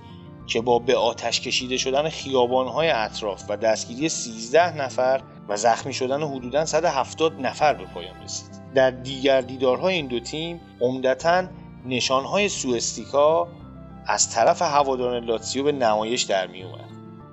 [0.48, 6.24] که با به آتش کشیده شدن خیابانهای اطراف و دستگیری 13 نفر و زخمی شدن
[6.24, 8.50] حدوداً 170 نفر به پایان رسید.
[8.76, 11.44] در دیگر دیدارهای این دو تیم عمدتا
[11.86, 13.48] نشانهای سوستیکا
[14.08, 16.64] از طرف هواداران لاتسیو به نمایش در می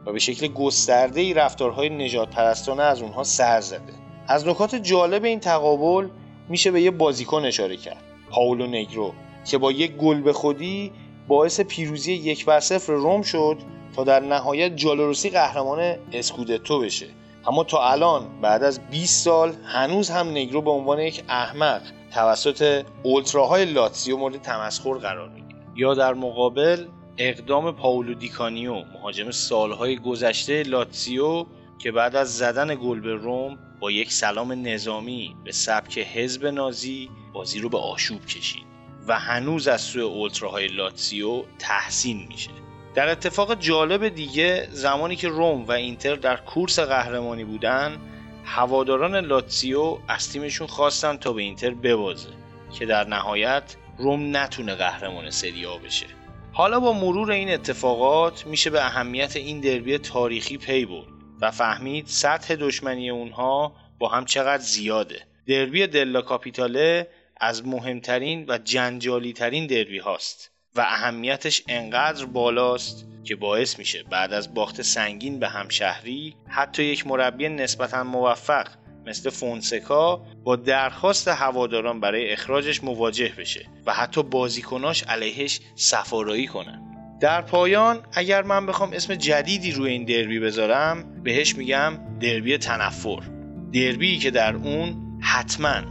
[0.07, 3.93] و به شکل گسترده ای رفتارهای نجات پرستانه از اونها سر زده.
[4.29, 6.09] از نکات جالب این تقابل
[6.49, 9.13] میشه به یه بازیکن اشاره کرد پاولو نگرو
[9.45, 10.93] که با یک گل به خودی
[11.29, 13.59] باعث پیروزی یک بر صفر روم شد
[13.97, 17.07] تا در نهایت جالوروسی قهرمان اسکودتو بشه.
[17.47, 21.83] اما تا الان بعد از 20 سال هنوز هم نگرو به عنوان یک احمق
[22.15, 25.61] توسط اولتراهای لاتسیو مورد تمسخر قرار می‌گیره.
[25.77, 26.87] یا در مقابل
[27.19, 31.47] اقدام پاولو دیکانیو مهاجم سالهای گذشته لاتسیو
[31.79, 37.11] که بعد از زدن گل به روم با یک سلام نظامی به سبک حزب نازی
[37.33, 38.65] بازی رو به آشوب کشید
[39.09, 42.51] و هنوز از سوی اولتراهای لاتسیو تحسین میشه.
[42.95, 47.99] در اتفاق جالب دیگه زمانی که روم و اینتر در کورس قهرمانی بودن
[48.45, 52.29] هواداران لاتسیو از تیمشون خواستن تا به اینتر ببازه
[52.73, 56.07] که در نهایت روم نتونه قهرمان سریا بشه.
[56.57, 61.09] حالا با مرور این اتفاقات میشه به اهمیت این دربی تاریخی پی برد
[61.41, 65.27] و فهمید سطح دشمنی اونها با هم چقدر زیاده.
[65.47, 67.09] دربی دلا کاپیتاله
[67.41, 74.33] از مهمترین و جنجالی ترین دربی هاست و اهمیتش انقدر بالاست که باعث میشه بعد
[74.33, 78.69] از باخت سنگین به همشهری حتی یک مربی نسبتا موفق
[79.07, 86.81] مثل فونسکا با درخواست هواداران برای اخراجش مواجه بشه و حتی بازیکناش علیهش سفارایی کنن.
[87.21, 93.21] در پایان اگر من بخوام اسم جدیدی روی این دربی بذارم بهش میگم دربی تنفر.
[93.73, 95.83] دربی که در اون حتما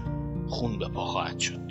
[0.48, 1.63] خون به پا خواهد شد.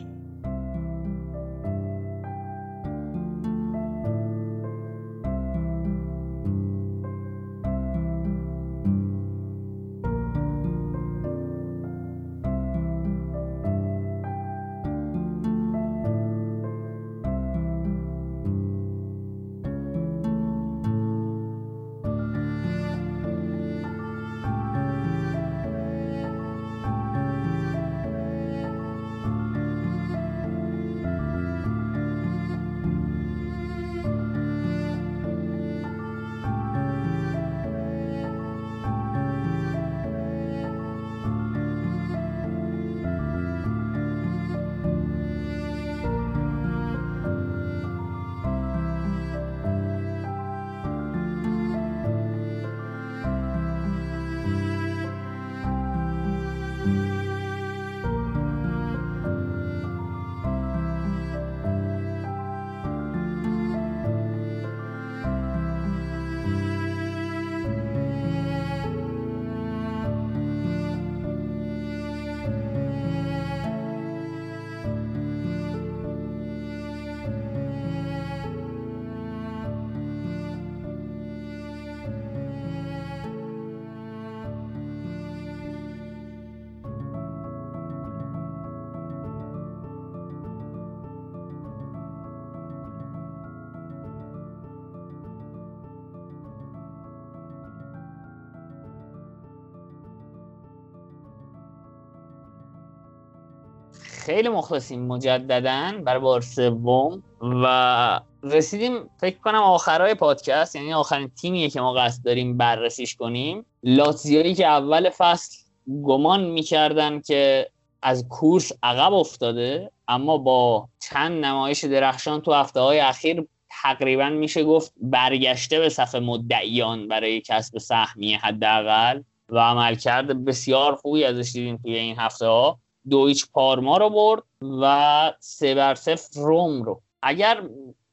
[104.34, 111.70] خیلی مخلصیم مجددا برای بار سوم و رسیدیم فکر کنم آخرای پادکست یعنی آخرین تیمیه
[111.70, 113.66] که ما قصد داریم بررسیش کنیم.
[113.82, 115.56] لاتزیایی که اول فصل
[116.04, 117.68] گمان می‌کردن که
[118.02, 123.46] از کورس عقب افتاده اما با چند نمایش درخشان تو هفته های اخیر
[123.82, 131.24] تقریبا میشه گفت برگشته به صف مدعیان برای کسب سهمیه حداقل و عملکرد بسیار خوبی
[131.24, 132.78] ازش دیدیم توی این هفته ها
[133.10, 134.42] دویچ پارما رو برد
[134.82, 137.02] و سه بر صفر روم رو.
[137.22, 137.62] اگر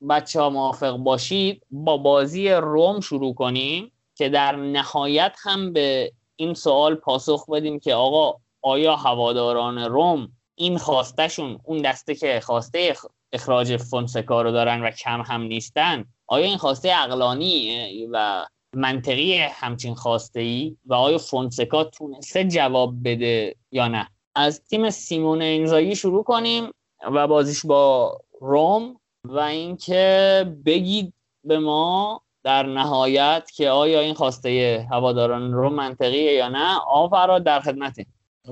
[0.10, 6.54] بچه ها موافق باشید با بازی روم شروع کنیم که در نهایت هم به این
[6.54, 12.96] سوال پاسخ بدیم که آقا آیا هواداران روم این خواستشون اون دسته که خواسته
[13.34, 19.96] اخراج فونسکا رو دارن و کم هم نیستن آیا این خواسته اقلانی و منطقی همچین
[19.96, 24.08] خواسته ای و آیا فونسکا تونسته جواب بده یا نه؟
[24.40, 26.72] از تیم سیمون انزایی شروع کنیم
[27.14, 34.88] و بازیش با روم و اینکه بگید به ما در نهایت که آیا این خواسته
[34.92, 36.80] هواداران رو منطقیه یا نه.
[36.88, 38.06] آفراد در خدمته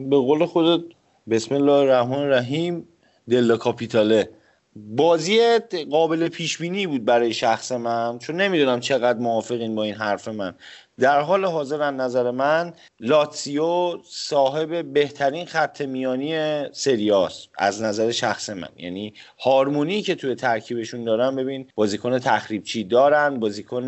[0.09, 0.83] به قول خودت
[1.29, 2.87] بسم الله الرحمن الرحیم
[3.29, 4.29] دل کاپیتاله.
[4.85, 5.59] بازی
[5.91, 10.53] قابل پیش بینی بود برای شخص من چون نمی‌دونم چقدر موافقین با این حرف من.
[10.99, 18.49] در حال حاضر از نظر من لاتسیو صاحب بهترین خط میانی سریاس از نظر شخص
[18.49, 18.69] من.
[18.77, 23.85] یعنی هارمونی که توی ترکیبشون دارن ببین بازیکن تخریبچی دارن بازیکن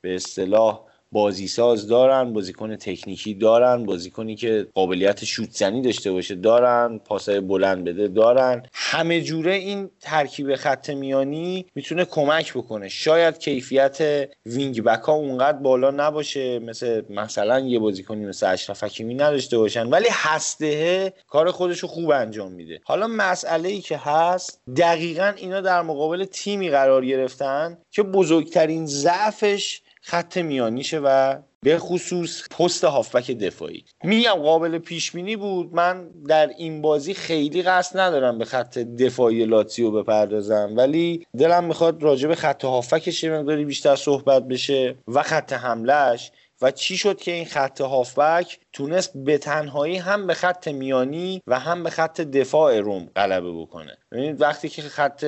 [0.00, 7.00] به اصطلاح بازیساز دارن بازیکن تکنیکی دارن بازیکنی که قابلیت شوت زنی داشته باشه دارن
[7.04, 8.62] پاسای بلند بده دارن.
[8.72, 12.88] همه جوره این ترکیب خط میانی می‌تونه کمک بکنه.
[12.88, 19.14] شاید کیفیت وینگ بک ها اونقدر بالا نباشه مثل مثلا یه بازیکنی مثل اشرف حکیمی
[19.14, 22.80] نداشته باشن ولی هسته کار خودشو خوب انجام میده.
[22.84, 29.81] حالا مسئله ای که هست دقیقا اینا در مقابل تیمی قرار گرفتن که بزرگترین ضعفش
[30.04, 33.84] خط میانیشه و به خصوص پست هافبک دفاعی.
[34.04, 35.74] میگم قابل پیش بینی بود.
[35.74, 40.72] من در این بازی خیلی قصد ندارم به خط دفاعی لاتزیو بپردازم.
[40.76, 46.32] ولی دلم می‌خواد راجع به خط هافبکش مقداری بیشتر صحبت بشه و خط حملش
[46.62, 51.58] و چی شد که این خط هافبک تونست به تنهایی هم به خط میانی و
[51.58, 55.24] هم به خط دفاع روم غلبه بکنه؟ ببینید وقتی که خط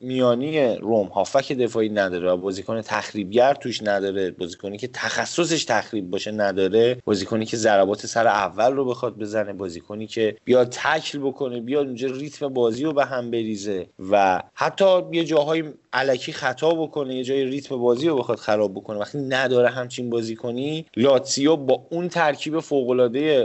[0.00, 4.30] میانی روم هافک دفاعی نداره و بازیکن تخریبگر توش نداره.
[4.30, 6.98] بازیکنی که تخصصش تخریب باشه نداره.
[7.04, 9.52] بازیکنی که ضربات سر اول رو بخواد بزنه.
[9.52, 15.02] بازیکنی که بیاد تکل بکنه بیاد اونجا ریتم بازی رو به هم بریزه و حتی
[15.12, 18.98] یه جاهای علکی خطا بکنه یه جای ریتم بازی رو بخواد خراب بکنه.
[18.98, 22.90] وقتی نداره همچین بازیکنی لاتسیو با اون ترکیب فوق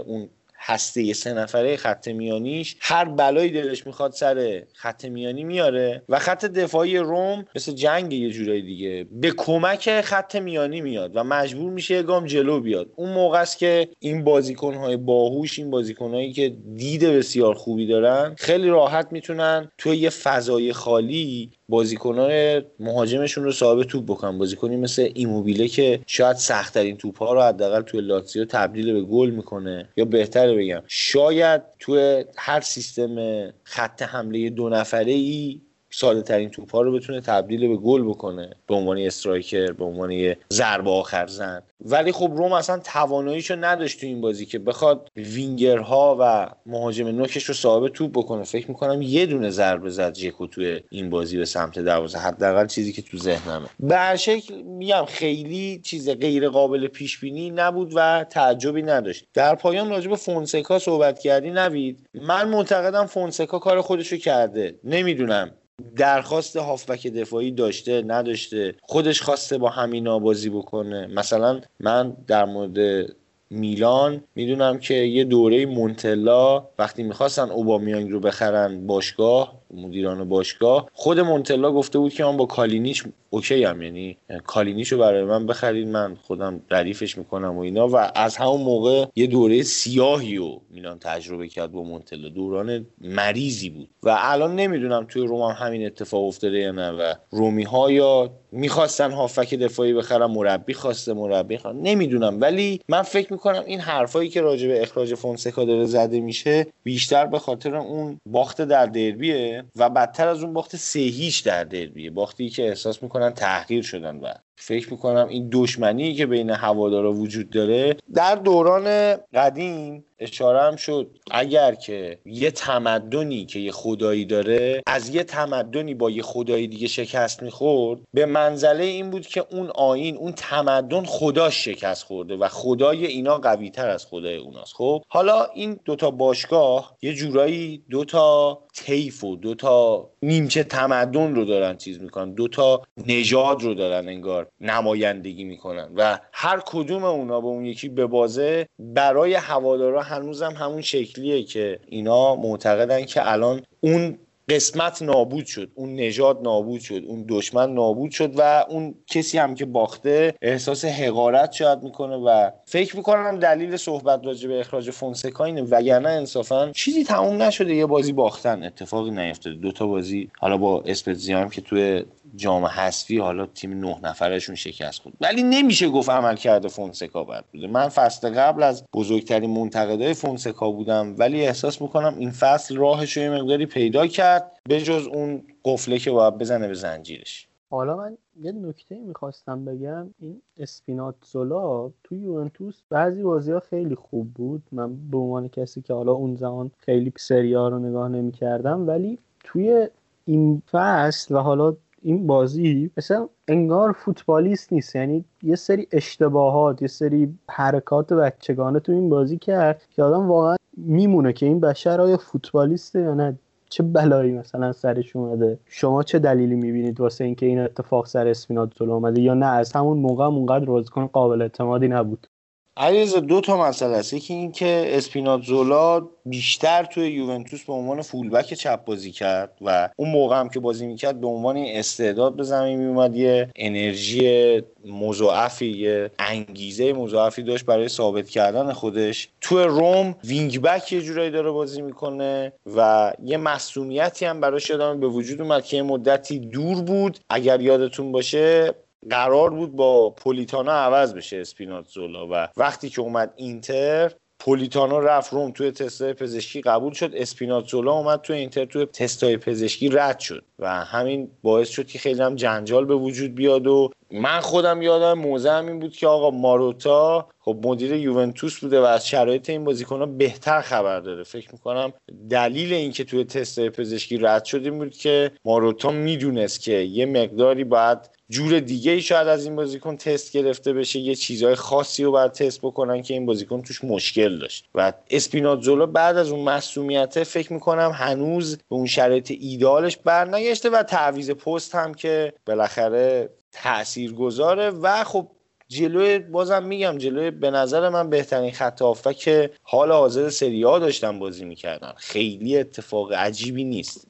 [0.05, 0.29] اون
[0.61, 6.45] هسته سه نفره خط میانیش هر بلایی دلش می‌خواد سر خط میانی میاره و خط
[6.45, 9.07] دفاعی روم مثل جنگ یه جورایی دیگه.
[9.11, 12.89] به کمک خط میانی میاد و مجبور میشه گام جلو بیاد.
[12.95, 18.67] اون موقع است که این بازیکنهای باهوش این بازیکنهایی که دید بسیار خوبی دارن خیلی
[18.67, 24.37] راحت می‌تونن توی یه فضای خالی بازیکنان مهاجمشون رو صاحب توپ بکنن.
[24.37, 29.29] بازیکنی مثل ایموبیله که شاید سختترین توپ ها رو حداقل توی لاتزیو تبدیل به گل
[29.29, 29.89] می‌کنه.
[29.97, 30.83] یا بهتره بگم.
[30.87, 33.15] شاید توی هر سیستم
[33.63, 35.61] خط حمله دو نفره ای
[35.91, 40.35] ساده ترین توپ ها رو بتونه تبدیل به گل بکنه به عنوان striker به عنوان
[40.53, 41.61] ضربه آخر زن.
[41.85, 47.43] ولی خب روم اصلا تواناییشو نداشت تو این بازی که بخواد وینگرها و مهاجم نوکش
[47.43, 48.43] رو صاحب توپ بکنه.
[48.43, 52.17] فکر می‌کنم یه دونه ضربه زد جکو توی این بازی به سمت دروازه.
[52.17, 53.67] حداقل چیزی که تو ذهنمه.
[53.79, 59.25] به هر شکل میگم خیلی چیز غیر قابل پیش بینی نبود و تعجبی نداشت.
[59.33, 64.79] در پایان راجع به فونسکا صحبت کردی نوید؟ من معتقدم فونسکا کار خودشو کرده.
[64.83, 65.51] نمی‌دونم.
[65.95, 68.75] درخواست هافبک دفاعی داشته نداشته.
[68.81, 71.07] خودش خواسته با همینا بازی بکنه.
[71.07, 73.05] مثلا من در مورد
[73.49, 80.89] میلان می‌دونم که یه دوره مونتلا وقتی می‌خواستن اوبامیانگ رو بخرن باشگاه مدیران باشگاه.
[80.93, 85.45] خود مونتلا گفته بود که من با کالینیچ اوکی هم یعنی کالینیچ رو برای من
[85.45, 87.87] بخرید من خودم ردیفش می‌کنم و اینا.
[87.87, 92.29] و از همون موقع یه دوره سیاهی رو میلان تجربه کرد با مونتلا.
[92.29, 93.89] دوران مریضی بود.
[94.03, 98.31] و الان نمی‌دونم توی روم هم همین اتفاق افتاده یا نه و رومی ها یا
[98.51, 102.41] می‌خواستن هافک دفاعی بخرن مربی خواسته مربی خواسته نمی‌دونم.
[102.41, 107.25] ولی من فکر می‌کنم این حرفایی که راجع به اخراج فونسکا داره زده میشه بیشتر
[107.25, 109.60] به خاطر اون باخت در دربیه.
[109.75, 111.11] و بدتر از اون باخت سه
[111.45, 112.11] در دربیه.
[112.11, 117.49] باختی که احساس می‌کنن تحقیر شدن و فکر می‌کنم این دشمنی که بین هوادارا وجود
[117.49, 121.17] داره در دوران قدیم اشاره هم شد.
[121.31, 126.87] اگر که یه تمدنی که یه خدایی داره از یه تمدنی با یه خدایی دیگه
[126.87, 132.47] شکست می‌خورد به منزله این بود که اون آین اون تمدن خداش شکست خورده و
[132.47, 134.73] خدای اینا قوی تر از خدای اوناست.
[134.73, 141.77] خب حالا این دوتا باشگاه یه جورایی دوتا تیف و دوتا نیمچه تمدن رو دارن
[141.77, 142.33] چیز می‌کنن.
[142.33, 148.05] دوتا نژاد رو دارن انگار نمایندگی می‌کنن و هر کدوم اونا به اون یکی به
[148.05, 154.17] بازه برای هوادارا هنوزم همون شکلیه که اینا معتقدن که الان اون
[154.49, 155.71] قسمت نابود شد.
[155.75, 157.03] اون نژاد نابود شد.
[157.07, 162.49] اون دشمن نابود شد و اون کسی هم که باخته احساس حقارت شاید می‌کنه و
[162.65, 165.61] فکر می‌کنم دلیل صحبت راجع به اخراج فونسکا اینه.
[165.61, 167.75] وگرنه انصافا چیزی تموم نشده.
[167.75, 168.63] یه بازی باختن.
[168.63, 169.55] اتفاقی نیفتاده.
[169.55, 172.03] دو تا بازی حالا با اسپتزی هم که توی
[172.35, 175.15] جام حذفی حالا تیم نه نفرشون شکست خورد.
[175.21, 177.67] ولی نمیشه گفت عمل کرده فونسکا بد بوده.
[177.67, 183.29] من فصل قبل از بزرگترین منتقدای فونسکا بودم ولی احساس می‌کنم این فصل راهش یه
[183.29, 187.47] مقداری پیدا کرد به جز اون قفله که باید بزنه به زنجیرش.
[187.69, 190.13] حالا من یه نکته می‌خواستم بگم.
[190.19, 194.63] این اسپینات زولا تو یوونتوس بعضی بازی ها خیلی خوب بود.
[194.71, 199.87] من به عنوان کسی که حالا اون زمان خیلی سریا رو نگاه نمی‌کردم ولی توی
[200.25, 204.95] این فصل و حالا این بازی مثلا انگار فوتبالیست نیست.
[204.95, 210.55] یعنی یه سری اشتباهات یه سری حرکات بچگانه تو این بازی کرد که آدم واقعا
[210.77, 213.39] میمونه که این بشر آیا فوتبالیسته یا نه.
[213.69, 218.93] چه بلایی مثلا سرش اومده؟ شما چه دلیلی می‌بینید واسه اینکه این اتفاق سر اسپیناتزولا
[218.95, 222.27] اومده یا نه؟ از همون موقع اونقدر بازیکن قابل اعتمادی نبود.
[222.77, 224.13] علیرضا دو تا مسئله است.
[224.13, 230.09] یکی این که اسپیناتزولا بیشتر توی یوونتوس به عنوان فولبک چپ بازی کرد و اون
[230.11, 236.11] موقع هم که بازی می‌کرد به عنوان استعداد به زمین میومد یه انرژی مضاعفی یه
[236.19, 239.29] انگیزه مضاعفی داشت برای ثابت کردن خودش.
[239.41, 244.99] توی روم وینگ بک یه جورایی داره بازی می‌کنه و یه مسئولیتی هم براش یادم
[244.99, 247.19] به وجود اومد که یه مدتی دور بود.
[247.29, 248.73] اگر یادتون باشه
[249.09, 255.51] قرار بود با پولیتانا عوض بشه اسپیناتزولا و وقتی که اومد اینتر پولیتانو رفت روم
[255.51, 257.11] توی تستای پزشکی قبول شد.
[257.15, 262.21] اسپیناتزولا اومد توی اینتر توی تستای پزشکی رد شد و همین باعث شد که خیلی
[262.21, 267.29] هم جنجال به وجود بیاد و من خودم یادم موزه این بود که آقا ماروتا
[267.39, 271.23] خب مدیر یوونتوس بوده و از شرایط این بازیکن‌ها بهتر خبر داره.
[271.23, 271.93] فکر می‌کنم
[272.29, 277.63] دلیل اینکه توی تستای پزشکی رد شد این بود که ماروتا می‌دونست که یه مقداری
[277.63, 277.97] باید
[278.29, 282.31] جور دیگه ای شاید از این بازیکن تست گرفته بشه یه چیزهای خاصی رو باید
[282.31, 284.65] تست بکنن که این بازیکن توش مشکل داشت.
[284.75, 290.83] و اسپیناتزولا بعد از اون مسئولیت فکر می‌کنم هنوز به اون شرایط ایدالش برنگشته و
[290.83, 295.27] تعویز پست هم که بالاخره تأثیر گذاره و خب
[295.67, 298.81] جلوی بازم میگم جلوی به نظر من بهترین خط
[299.17, 301.93] که حال حاضر سری داشتن بازی می‌کردن.
[301.97, 304.07] خیلی اتفاق عجیبی نیست.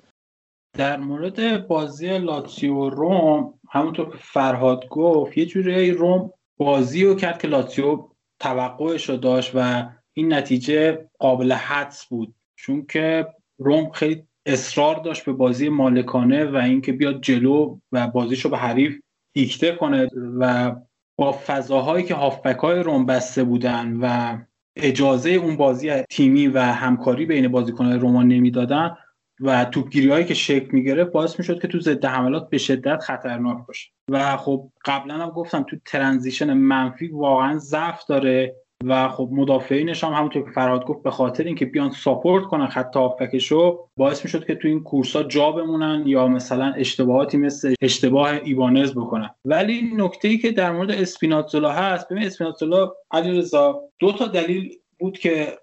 [0.78, 7.42] در مورد بازی لاتسیو روم همونطور که فرهاد گفت یه جوری روم بازی رو کرد
[7.42, 8.08] که لاتسیو
[8.40, 12.36] توقعش رو داشت و این نتیجه قابل حدس بود.
[12.56, 18.50] چون که روم خیلی اصرار داشت به بازی مالکانه و اینکه بیاد جلو و بازیشو
[18.50, 19.00] به حریف
[19.34, 20.08] دیکته کنه
[20.40, 20.76] و
[21.18, 24.38] با فضاهایی که هافبک های روم بسته بودن و
[24.76, 28.98] اجازه اون بازی تیمی و همکاری بین بازیکنهای رومان نمی‌دادن
[29.40, 33.68] و توپگیری هایی که شکل می‌گرفت باعث می‌شد که تو ضد حملات به شدت خطرناک
[33.68, 33.90] باشه.
[34.10, 38.56] و خب قبلا هم گفتم تو ترنزیشن منفی واقعا ضعف داره.
[38.84, 42.96] و خب مدافعینش هم همونطور که فراد گفت به خاطر اینکه بیان ساپورت کنن خط
[42.96, 48.92] هافبکشو باعث می‌شد که تو این کورسا جا بمونن یا مثلا اشتباهاتی مثل اشتباه ایبانز
[48.92, 49.30] بکنن.
[49.46, 55.18] ولی نکته ای که در مورد اسپیناتزولا هست ببین اسپیناتزولا علیرضا دو تا دلیل بود
[55.18, 55.58] که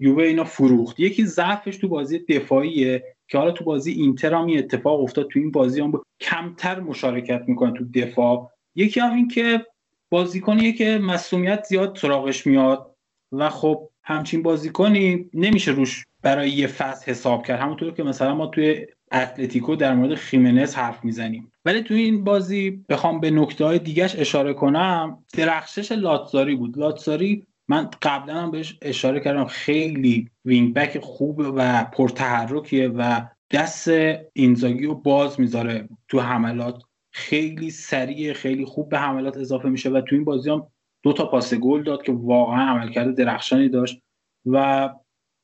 [0.00, 1.00] یووه اینا فروخت.
[1.00, 5.50] یکی ضعفش تو بازی دفاعیه که حالا تو بازی اینتر هم اتفاق افتاد تو این
[5.50, 8.50] بازی هم کمتر مشارکت می‌کنه تو دفاع.
[8.76, 9.66] یکی هم این که
[10.12, 12.94] بازیکنیه که مسئولیت زیاد سراغش میاد
[13.32, 17.60] و خب همچین بازیکنی نمیشه روش برای یه فصل حساب کرد.
[17.60, 21.52] همونطور که مثلا ما توی اتلتیکو در مورد خیمنز حرف می‌زنیم.
[21.64, 25.24] ولی توی این بازی بخوام به نکته های دیگهش اشاره کنم.
[25.32, 26.78] درخشش لاتزاری بود.
[26.78, 29.44] لاتزاری من قبلا هم بهش اشاره کردم.
[29.44, 33.88] خیلی wing back خوب و پرتحرکیه و دست
[34.32, 36.82] اینزاگی رو باز می‌ذاره تو حملات.
[37.12, 40.66] خیلی سریع خیلی خوب به حملات اضافه میشه و تو این بازی هم
[41.02, 44.02] دو تا پاس گل داد که واقعا عملکرد درخشانی داشت
[44.46, 44.88] و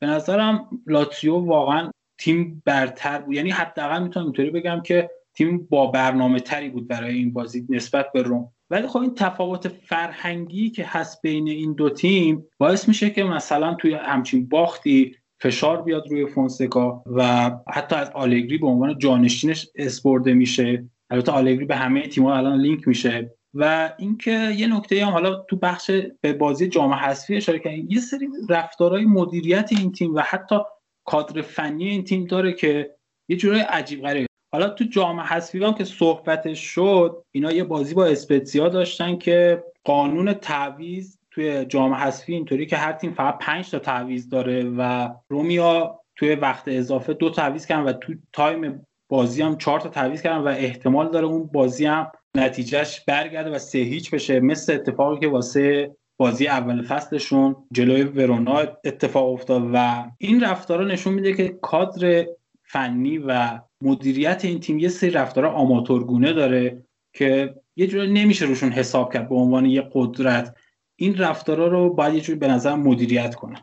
[0.00, 3.34] به نظرم لاتسیو واقعا تیم برتر بود.
[3.34, 8.12] یعنی حداقل می‌تونم اینطوری بگم که تیم با برنامه تری بود برای این بازی نسبت
[8.12, 8.52] به روم.
[8.70, 13.74] ولی خب این تفاوت فرهنگی که هست بین این دو تیم باعث میشه که مثلا
[13.74, 20.34] توی همچین باختی فشار بیاد روی فونسکا و حتی از آلگری به عنوان جانشینش اسپرده
[20.34, 20.88] میشه.
[21.10, 23.34] البته آلگری به همه تیم‌ها الان لینک میشه.
[23.54, 28.00] و اینکه یه نکته هم حالا تو بخش به بازی جام حذفی اشاره کردیم یه
[28.00, 30.56] سری رفتارهای مدیریت این تیم و حتی
[31.04, 32.94] کادر فنی این تیم داره که
[33.28, 34.26] یه جورای عجیب غریب.
[34.52, 39.64] حالا تو جام حذفی هم که صحبتش شد اینا یه بازی با اسپتزیا داشتن که
[39.84, 45.08] قانون تعویض توی جام حذفی اینطوری که هر تیم فقط 5 تا تعویض داره و
[45.28, 50.22] رومیا توی وقت اضافه دو تعویض کردن و تو تایم بازی هم چهار تا تعویض
[50.22, 54.40] کردن و احتمال داره اون بازی هم نتیجهش برگرده و سه هیچ بشه.
[54.40, 61.14] مثل اتفاقی که واسه بازی اول فصلشون جلوی ورونا اتفاق افتاد و این رفتارا نشون
[61.14, 62.26] میده که کادر
[62.62, 66.82] فنی و مدیریت این تیم یه سری رفتارا آماتورگونه داره
[67.14, 70.54] که یه جوری نمیشه روشون حساب کرد به عنوان یه قدرت.
[70.96, 73.60] این رفتارا رو باید یه جوری به نظر مدیریت کنن.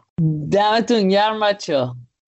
[0.51, 1.87] دمتون گرم بچه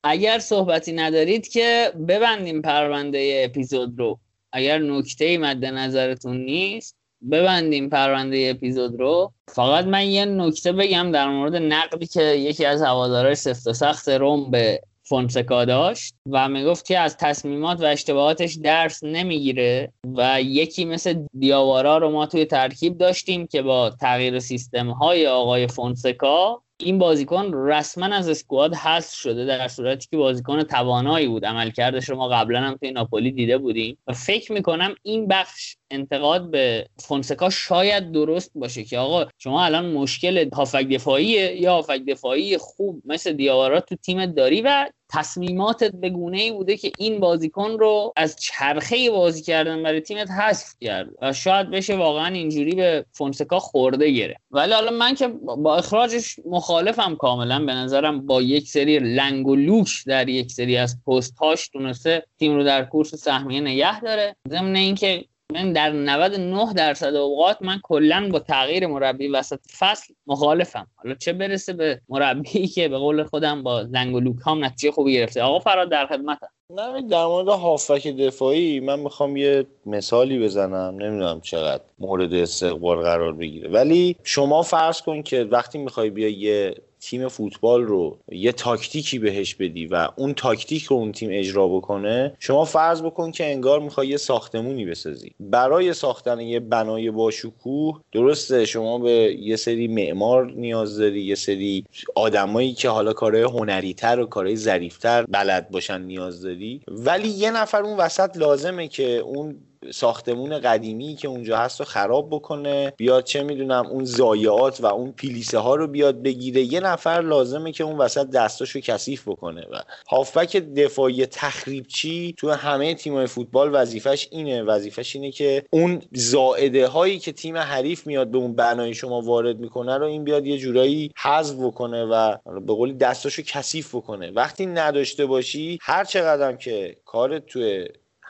[0.09, 4.19] اگر صحبتی ندارید که ببندیم پرونده اپیزود رو.
[4.51, 6.95] اگر نکته مد نظرتون نیست
[7.31, 9.33] ببندیم پرونده اپیزود رو.
[9.47, 14.09] فقط من یه نکته بگم در مورد نقدی که یکی از هوادارهای سفت و سخت
[14.09, 20.85] روم به فونسکا داشت و می‌گفت که از تصمیمات و اشتباهاتش درس نمی‌گیره و یکی
[20.85, 26.97] مثل دیاوارا رو ما توی ترکیب داشتیم که با تغییر سیستم های آقای فونسکا این
[26.97, 32.27] بازیکن رسما از اسکواد حذف شده در صورتی که بازیکن توانایی بود عملکردش رو ما
[32.27, 38.11] قبلا هم توی ناپولی دیده بودیم و فکر می‌کنم این بخش انتقاد به فونسکا شاید
[38.11, 41.25] درست باشه که آقا شما الان مشکل هافک دفاعی
[41.59, 46.77] یا هافک دفاعی خوب مثل دیاوارا تو تیم داری و تصمیماتت به گونه ای بوده
[46.77, 51.95] که این بازیکن رو از چرخه بازی کردن برای تیمت حذف کرد و شاید بشه
[51.95, 54.35] واقعا اینجوری به فونسکا خورده گره.
[54.51, 59.55] ولی حالا من که با اخراجش مخالفم کاملا به نظرم با یک سری لنگ و
[59.55, 64.35] لوک در یک سری از پست هاش تونسته تیم رو در کورس سهمیه نگه داره.
[64.49, 70.87] ضمن اینکه من در 99 درصد اوقات من کلا با تغییر مربی وسط فصل مخالفم.
[70.95, 74.91] حالا چه برسه به مربی که به قول خودم با زنگ و لوک هم نتیجه
[74.91, 75.41] خوبی گرفته.
[75.41, 80.95] آقا فراد در خدمتم نه در مورد هافک دفاعی من می‌خوام یه مثالی بزنم.
[80.99, 83.69] نمی‌دونم چقدر مورد استقبال قرار بگیره.
[83.69, 89.55] ولی شما فرض کن که وقتی می‌خوای بیا یه تیم فوتبال رو یه تاکتیکی بهش
[89.55, 94.07] بدی و اون تاکتیک رو اون تیم اجرا بکنه شما فرض بکن که انگار می‌خوای
[94.07, 95.31] یه ساختمونی بسازی.
[95.39, 101.85] برای ساختن یه بنای باشکوه درسته شما به یه سری معمار نیاز داری یه سری
[102.15, 106.81] آدمایی که حالا کارهای هنریتر و کارهای ظریفتر بلد باشن نیاز داری.
[106.87, 109.55] ولی یه نفر اون وسط لازمه که اون
[109.91, 112.93] ساختمون قدیمی که اونجا هست رو خراب بکنه.
[112.97, 116.61] بیاد چه می‌دونم اون زایعات و اون پیلیسه ها رو بیاد بگیره.
[116.61, 122.93] یه نفر لازمه که اون وسط دستاشو کثیف بکنه و هافبک دفاعی تخریبچی تو همه
[122.93, 124.63] تیمای فوتبال وظیفش اینه.
[124.63, 129.59] وظیفش اینه که اون زائده هایی که تیم حریف میاد به اون بنای شما وارد
[129.59, 134.31] می‌کنه رو این بیاد یه جورایی حذف بکنه و به قولی دستاشو کثیف بکنه.
[134.31, 137.87] وقتی نداشته باشی هر چقدر که کار توی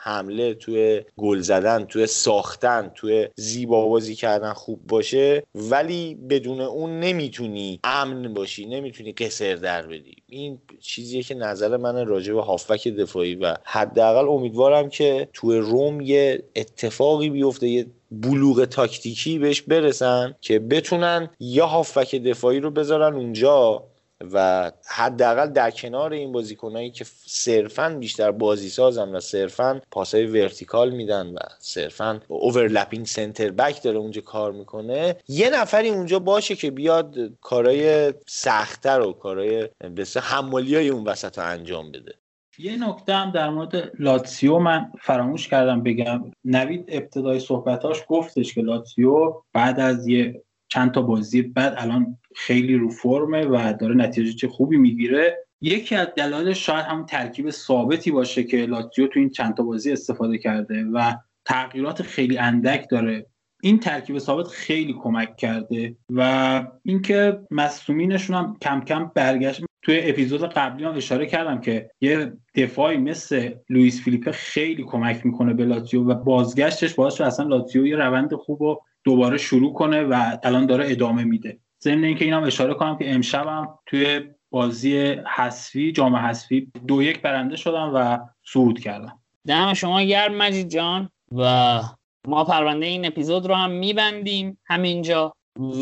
[0.07, 5.43] حمله توی گل زدن توی ساختن توی زیبا بازی کردن خوب باشه.
[5.55, 10.15] ولی بدون اون نمی‌تونی امن باشی نمی‌تونی قسر در بری.
[10.27, 16.01] این چیزیه که نظر من راجع به هافبک دفاعی و حداقل امیدوارم که توی روم
[16.01, 23.15] یه اتفاقی بیفته یه بلوغ تاکتیکی بهش برسن که بتونن یا هافبک دفاعی رو بذارن
[23.15, 23.83] اونجا
[24.21, 30.89] و حداقل در کنار این بازیکنایی که صرفا بیشتر بازی سازن و صرفا پاسای vertical
[30.89, 36.71] میدن و صرفا overlapping center back داره اونجا کار می‌کنه یه نفری اونجا باشه که
[36.71, 42.13] بیاد کارهای سختتر و کارهای بسیار حمالی های اون وسط رو انجام بده.
[42.59, 46.31] یه نکته هم در مورد لاتسیو من فراموش کردم بگم.
[46.45, 52.75] نوید ابتدای صحبتاش گفتش که لاتسیو بعد از یه چند تا بازی بعد الان خیلی
[52.75, 55.37] رو فرمه و داره نتیجه خوبی می‌گیره.
[55.61, 59.91] یکی از دلایلش شاید همون ترکیب ثابتی باشه که لاتزیو تو این چند تا بازی
[59.91, 61.13] استفاده کرده و
[61.45, 63.25] تغییرات خیلی اندک داره.
[63.63, 69.63] این ترکیب ثابت خیلی کمک کرده و اینکه مصومینشون هم کم کم برگشت.
[69.81, 75.53] توی اپیزود قبلی هم اشاره کردم که یه دفاعی مثل لوئیس فیلیپه خیلی کمک می‌کنه
[75.53, 80.03] به لاتزیو و بازگشتش باعث شد اصلا لاتزیو یه روند خوب و دوباره شروع کنه
[80.03, 81.59] و الان داره ادامه میده.
[81.87, 87.55] ضمن اینکه اینم اشاره کنم که امشبم توی بازی حذفی جام حذفی دو یک برنده
[87.55, 89.19] شدم و صعود کردم.
[89.47, 91.81] دم شما گرم مجید جان و
[92.27, 95.33] ما پرونده این اپیزود رو هم میبندیم همینجا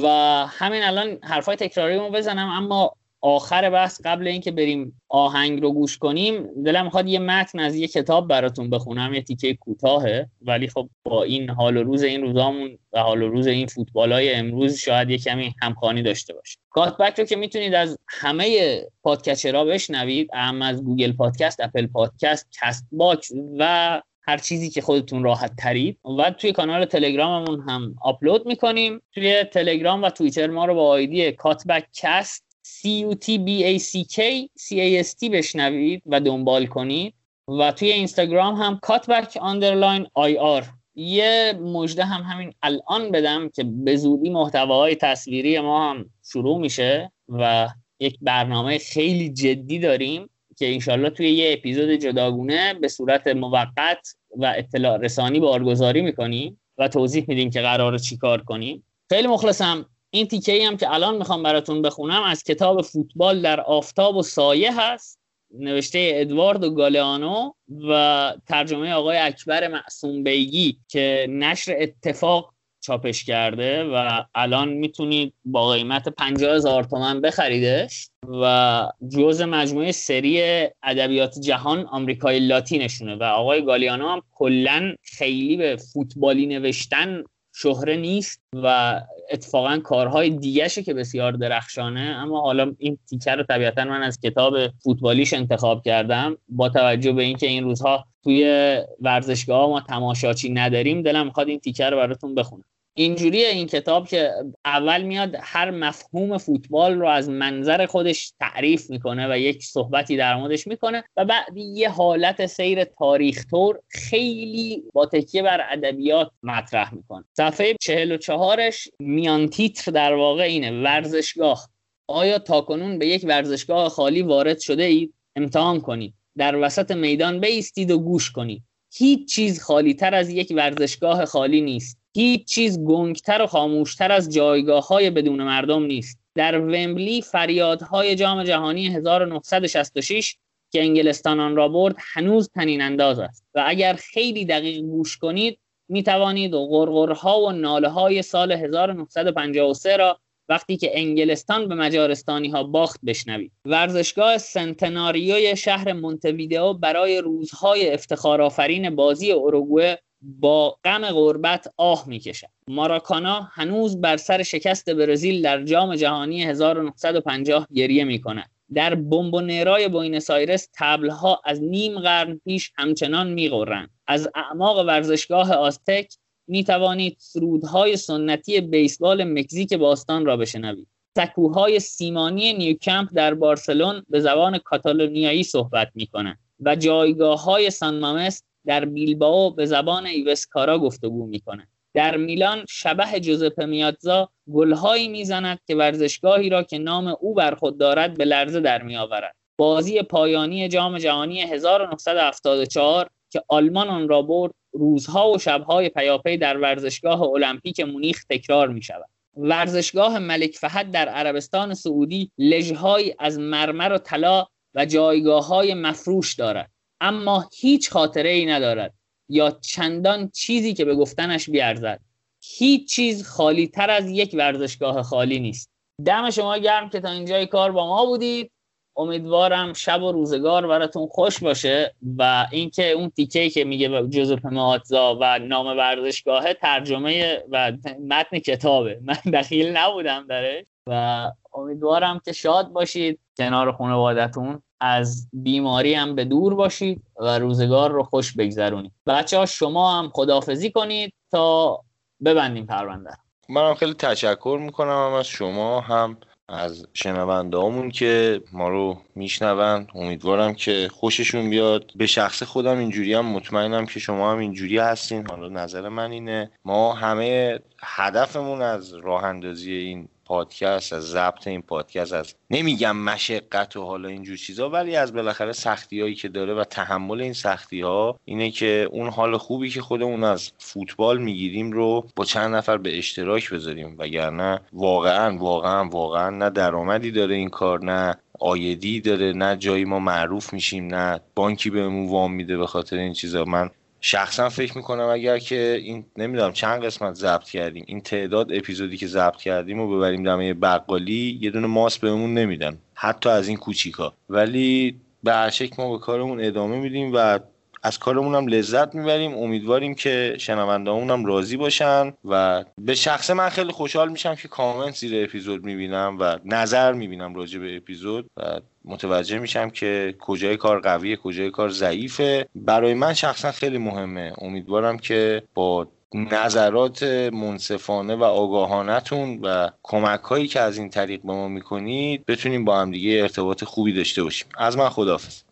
[0.03, 0.07] و
[0.49, 2.95] همین الان حرفای تکراری رو بزنم اما
[3.25, 7.87] آخر بحث قبل اینکه بریم آهنگ رو گوش کنیم دلم می‌خواد یه متن از یه
[7.87, 10.29] کتاب براتون بخونم یه تیکه کوتاهه.
[10.41, 14.13] ولی خب با این حال و روز این روزامون و حال و روز این فوتبال
[14.13, 19.60] های امروز شاید یه کمی همخوانی داشته باشه Cutback رو که می‌تونید از همه podcatcher
[19.60, 25.55] ها بشنوید هم از Google Podcast Apple Podcast Castbox و هر چیزی که خودتون راحت
[25.55, 25.99] ترید.
[26.19, 29.01] و توی کانال تلگراممون هم آپلود می‌کنیم.
[29.11, 34.17] توی تلگرام و توییتر ما رو با ID Cutback Cast C-U-T-B-A-C-K
[34.59, 37.13] C-A-S-T بشنوید و دنبال کنید.
[37.47, 40.63] و توی اینستاگرام هم Cutback underline IR.
[40.95, 47.11] یه مژده هم همین الان بدم که به زودی محتواهای تصویری ما هم شروع میشه
[47.29, 47.69] و
[47.99, 54.53] یک برنامه خیلی جدی داریم که انشالله توی یه اپیزود جداگونه به صورت موقت و
[54.57, 58.85] اطلاع رسانی بارگذاری می‌کنیم و توضیح میدیم که قرار چی کار کنیم.
[59.09, 59.85] خیلی مخلصم.
[60.15, 64.81] این تیکه هم که الان می‌خوام براتون بخونم از کتاب فوتبال در آفتاب و سایه
[64.81, 65.19] هست
[65.59, 67.51] نوشته ادوارد و گالیانو
[67.89, 75.69] و ترجمه آقای اکبر معصوم بیگی که نشر اتفاق چاپش کرده و الان می‌تونید با
[75.69, 78.09] قیمت 50 هزار تومن بخریدش
[78.41, 80.41] و جز مجموعه سری
[80.83, 87.23] ادبیات جهان آمریکای لاتینشونه و آقای گالیانو هم کلا خیلی به فوتبالی نوشتن
[87.55, 93.83] شهره نیست و اتفاقا کارهای دیگهشه که بسیار درخشانه اما حالا این تیکه رو طبیعتا
[93.83, 99.81] من از کتاب فوتبالیش انتخاب کردم با توجه به اینکه این روزها توی ورزشگاه ما
[99.81, 102.63] تماشاچی نداریم دلم می‌خواد این تیکه رو براتون بخونم.
[102.97, 104.31] اینجوریه این کتاب که
[104.65, 110.35] اول میاد هر مفهوم فوتبال رو از منظر خودش تعریف می‌کنه و یک صحبتی در
[110.35, 116.93] موردش می‌کنه و بعد یه حالت سیر تاریخ طور خیلی با تکیه بر ادبیات مطرح
[116.93, 117.25] می‌کنه.
[117.37, 121.69] صفحه 44ش میان تیتر در واقع اینه ورزشگاه.
[122.07, 126.13] آیا تاکنون به یک ورزشگاه خالی وارد شده اید؟ امتحان کنید.
[126.37, 128.63] در وسط میدان بیستید و گوش کنید.
[128.93, 132.04] هیچ چیز خالی تر از یک ورزشگاه خالی نیست.
[132.15, 136.19] هیچ چیز گنگتر و خاموشتر از جایگاه های بدون مردم نیست.
[136.35, 140.35] در ومبلی فریادهای جام جهانی 1966
[140.71, 145.59] که انگلستان آن را برد هنوز طنین انداز است و اگر خیلی دقیق گوش کنید
[145.89, 150.19] می توانید غرغرها و ناله های سال 1953 را
[150.49, 153.51] وقتی که انگلستان به مجارستانی ها باخت بشنوید.
[153.65, 162.47] ورزشگاه سنتناریوی شهر مونتویدئو برای روزهای افتخارآفرین بازی اوروگوئه با غم غربت آه می‌کشد.
[162.67, 168.49] ماراکانا هنوز بر سر شکست برزیل در جام جهانی 1950 گریه می‌کند.
[168.73, 173.89] در بومبونیرای بوینس آیرس تبلها از نیم قرن پیش همچنان میغرند.
[174.07, 176.13] از اعماق ورزشگاه آزتک
[176.47, 180.87] می توانید سرودهای سنتی بیسبال مکزیک باستان را بشنوید.
[181.17, 187.99] سکوهای سیمانی نیوکمپ در بارسلون به زبان کاتالونیایی صحبت می کنند و جایگاه های سان
[187.99, 191.67] مامس در بیلباو به زبان ایوسکارا گفتگو می‌کنه.
[191.93, 197.77] در میلان شبه جوزپه میاتزا گلهایی می‌زند که ورزشگاهی را که نام او بر خود
[197.77, 199.35] دارد به لرزه در میآورد.
[199.57, 206.57] بازی پایانی جام جهانی 1974 که آلمان آن را برد روزها و شبهای پیاپی در
[206.57, 209.09] ورزشگاه المپیک مونیخ تکرار می شود.
[209.37, 214.45] ورزشگاه ملک فهد در عربستان سعودی لژهایی از مرمر و طلا
[214.75, 216.71] و جایگاه های مفروش دارد.
[217.05, 218.93] اما هیچ خاطره ای ندارد.
[219.29, 221.99] یا چندان چیزی که به گفتنش بیارزد.
[222.43, 225.69] هیچ چیز خالی تر از یک ورزشگاه خالی نیست.
[226.05, 228.51] دم شما گرم که تا اینجای کار با ما بودید.
[228.97, 235.17] امیدوارم شب و روزگار براتون خوش باشه و اینکه اون تیکه که میگه جوزف ماتزا
[235.21, 237.71] و نام ورزشگاه ترجمه و
[238.07, 238.99] متن کتابه.
[239.03, 240.65] من دخیل نبودم درش.
[240.87, 243.19] و امیدوارم که شاد باشید.
[243.37, 248.91] کنار خانوادتون از بیماری هم به دور باشید و روزگار رو خوش بگذرونید.
[249.07, 251.79] بچه ها شما هم خدافزی کنید تا
[252.25, 253.11] ببندیم پرونده.
[253.49, 256.17] منم خیلی تشکر می‌کنم هم از شما هم
[256.49, 259.87] از شنونده همون که ما رو میشنوند.
[259.95, 261.91] امیدوارم که خوششون بیاد.
[261.95, 265.27] به شخص خودم اینجوری هم مطمئنم که شما هم اینجوری هستین.
[265.29, 266.51] حالا نظر من اینه.
[266.65, 273.77] ما همه هدفمون از راه اندازی این پادکست از ضبط این پادکست از نمیگم مشقت
[273.77, 277.81] و حالا اینجور چیزا ولی از بالاخره سختی هایی که داره و تحمل این سختی
[277.81, 282.77] ها اینه که اون حال خوبی که خودمون از فوتبال می‌گیریم رو با چند نفر
[282.77, 283.95] به اشتراک بذاریم.
[283.99, 289.99] وگرنه واقعا واقعا واقعا نه درآمدی داره این کار نه آیدی داره نه جایی ما
[289.99, 293.45] معروف میشیم نه بانکی بهمون وام میده به خاطر این چیزا.
[293.45, 293.69] من
[294.07, 297.83] شخصا فکر می‌کنم اگر که این نمی‌دونم چند قسمت ضبط کردیم.
[297.87, 302.77] این تعداد اپیزودی که ضبط کردیم و ببریم دمه بقالی یه دونه ماست بهمون نمیدن.
[302.93, 307.39] حتی از این کوچیکا ولی به هر ما به کارمون ادامه میدیم و
[307.85, 309.37] از کارمون هم لذت می‌بریم.
[309.37, 314.95] امیدواریم که شنوندهامون هم راضی باشن و به شخص من خیلی خوشحال میشم که کامنت
[314.95, 320.79] زیر اپیزود می‌بینم و نظر می‌بینم راجع به اپیزود و متوجه میشم که کجای کار
[320.79, 322.47] قویه کجای کار ضعیفه.
[322.55, 324.33] برای من شخصا خیلی مهمه.
[324.37, 331.33] امیدوارم که با نظرات منصفانه و آگاهانتون و کمک هایی که از این طریق به
[331.33, 334.47] ما می‌کنید بتونیم با هم دیگه ارتباط خوبی داشته باشیم.
[334.57, 335.44] از من خداحافظ.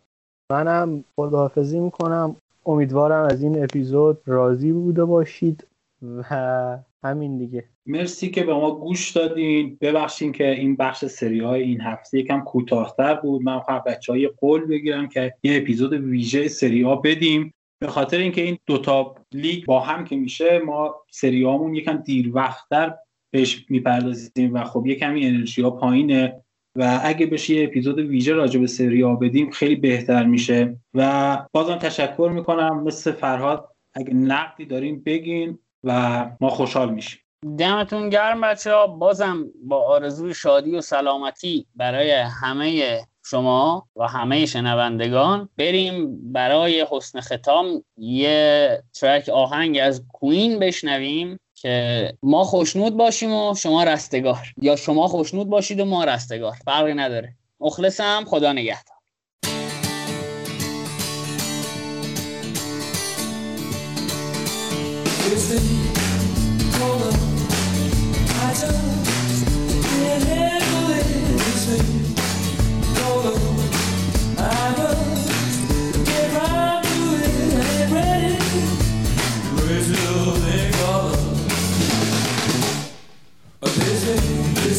[0.52, 2.36] منم خداحافظی می‌کنم.
[2.66, 5.66] امیدوارم از این اپیزود راضی بوده باشید
[6.02, 7.64] و همین دیگه.
[7.86, 9.78] مرسی که به ما گوش دادین.
[9.80, 13.42] ببخشین که این بخش سری های این هفته یکم کوتاهتر بود.
[13.42, 17.54] من خواهم بچه های قول بگیرم که یه اپیزود ویژه سری ها بدیم.
[17.78, 22.30] به خاطر اینکه این دوتا لیگ با هم که میشه ما سری هامون یکم دیر
[22.34, 22.94] وقتتر
[23.30, 26.43] بهش می‌پردازیم و خب یه کمی انرژی ها پایینه.
[26.76, 30.76] و اگه بشه یه اپیزود ویژه راجع به سری ها بدیم خیلی بهتر میشه.
[30.94, 32.82] و بازم تشکر می‌کنم.
[32.84, 37.20] مثل فرهاد اگه نقدی داریم بگین و ما خوشحال میشیم.
[37.58, 44.46] دمتون گرم بچه ها بازم با آرزوی شادی و سلامتی برای همه شما و همه
[44.46, 45.48] شنوندگان.
[45.58, 51.38] بریم برای حسن ختام یه ترک آهنگ از کوین بشنویم.
[51.64, 54.52] که ما خوشنود باشیم و شما رستگار.
[54.62, 56.56] یا شما خوشنود باشید و ما رستگار.
[56.64, 57.34] فرقی نداره.
[57.60, 58.24] مخلصم.
[58.26, 58.94] خدا نگهدار.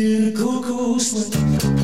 [0.00, 1.79] hear the cuckoo swing.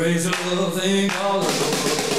[0.00, 2.09] Raise a little thing all over.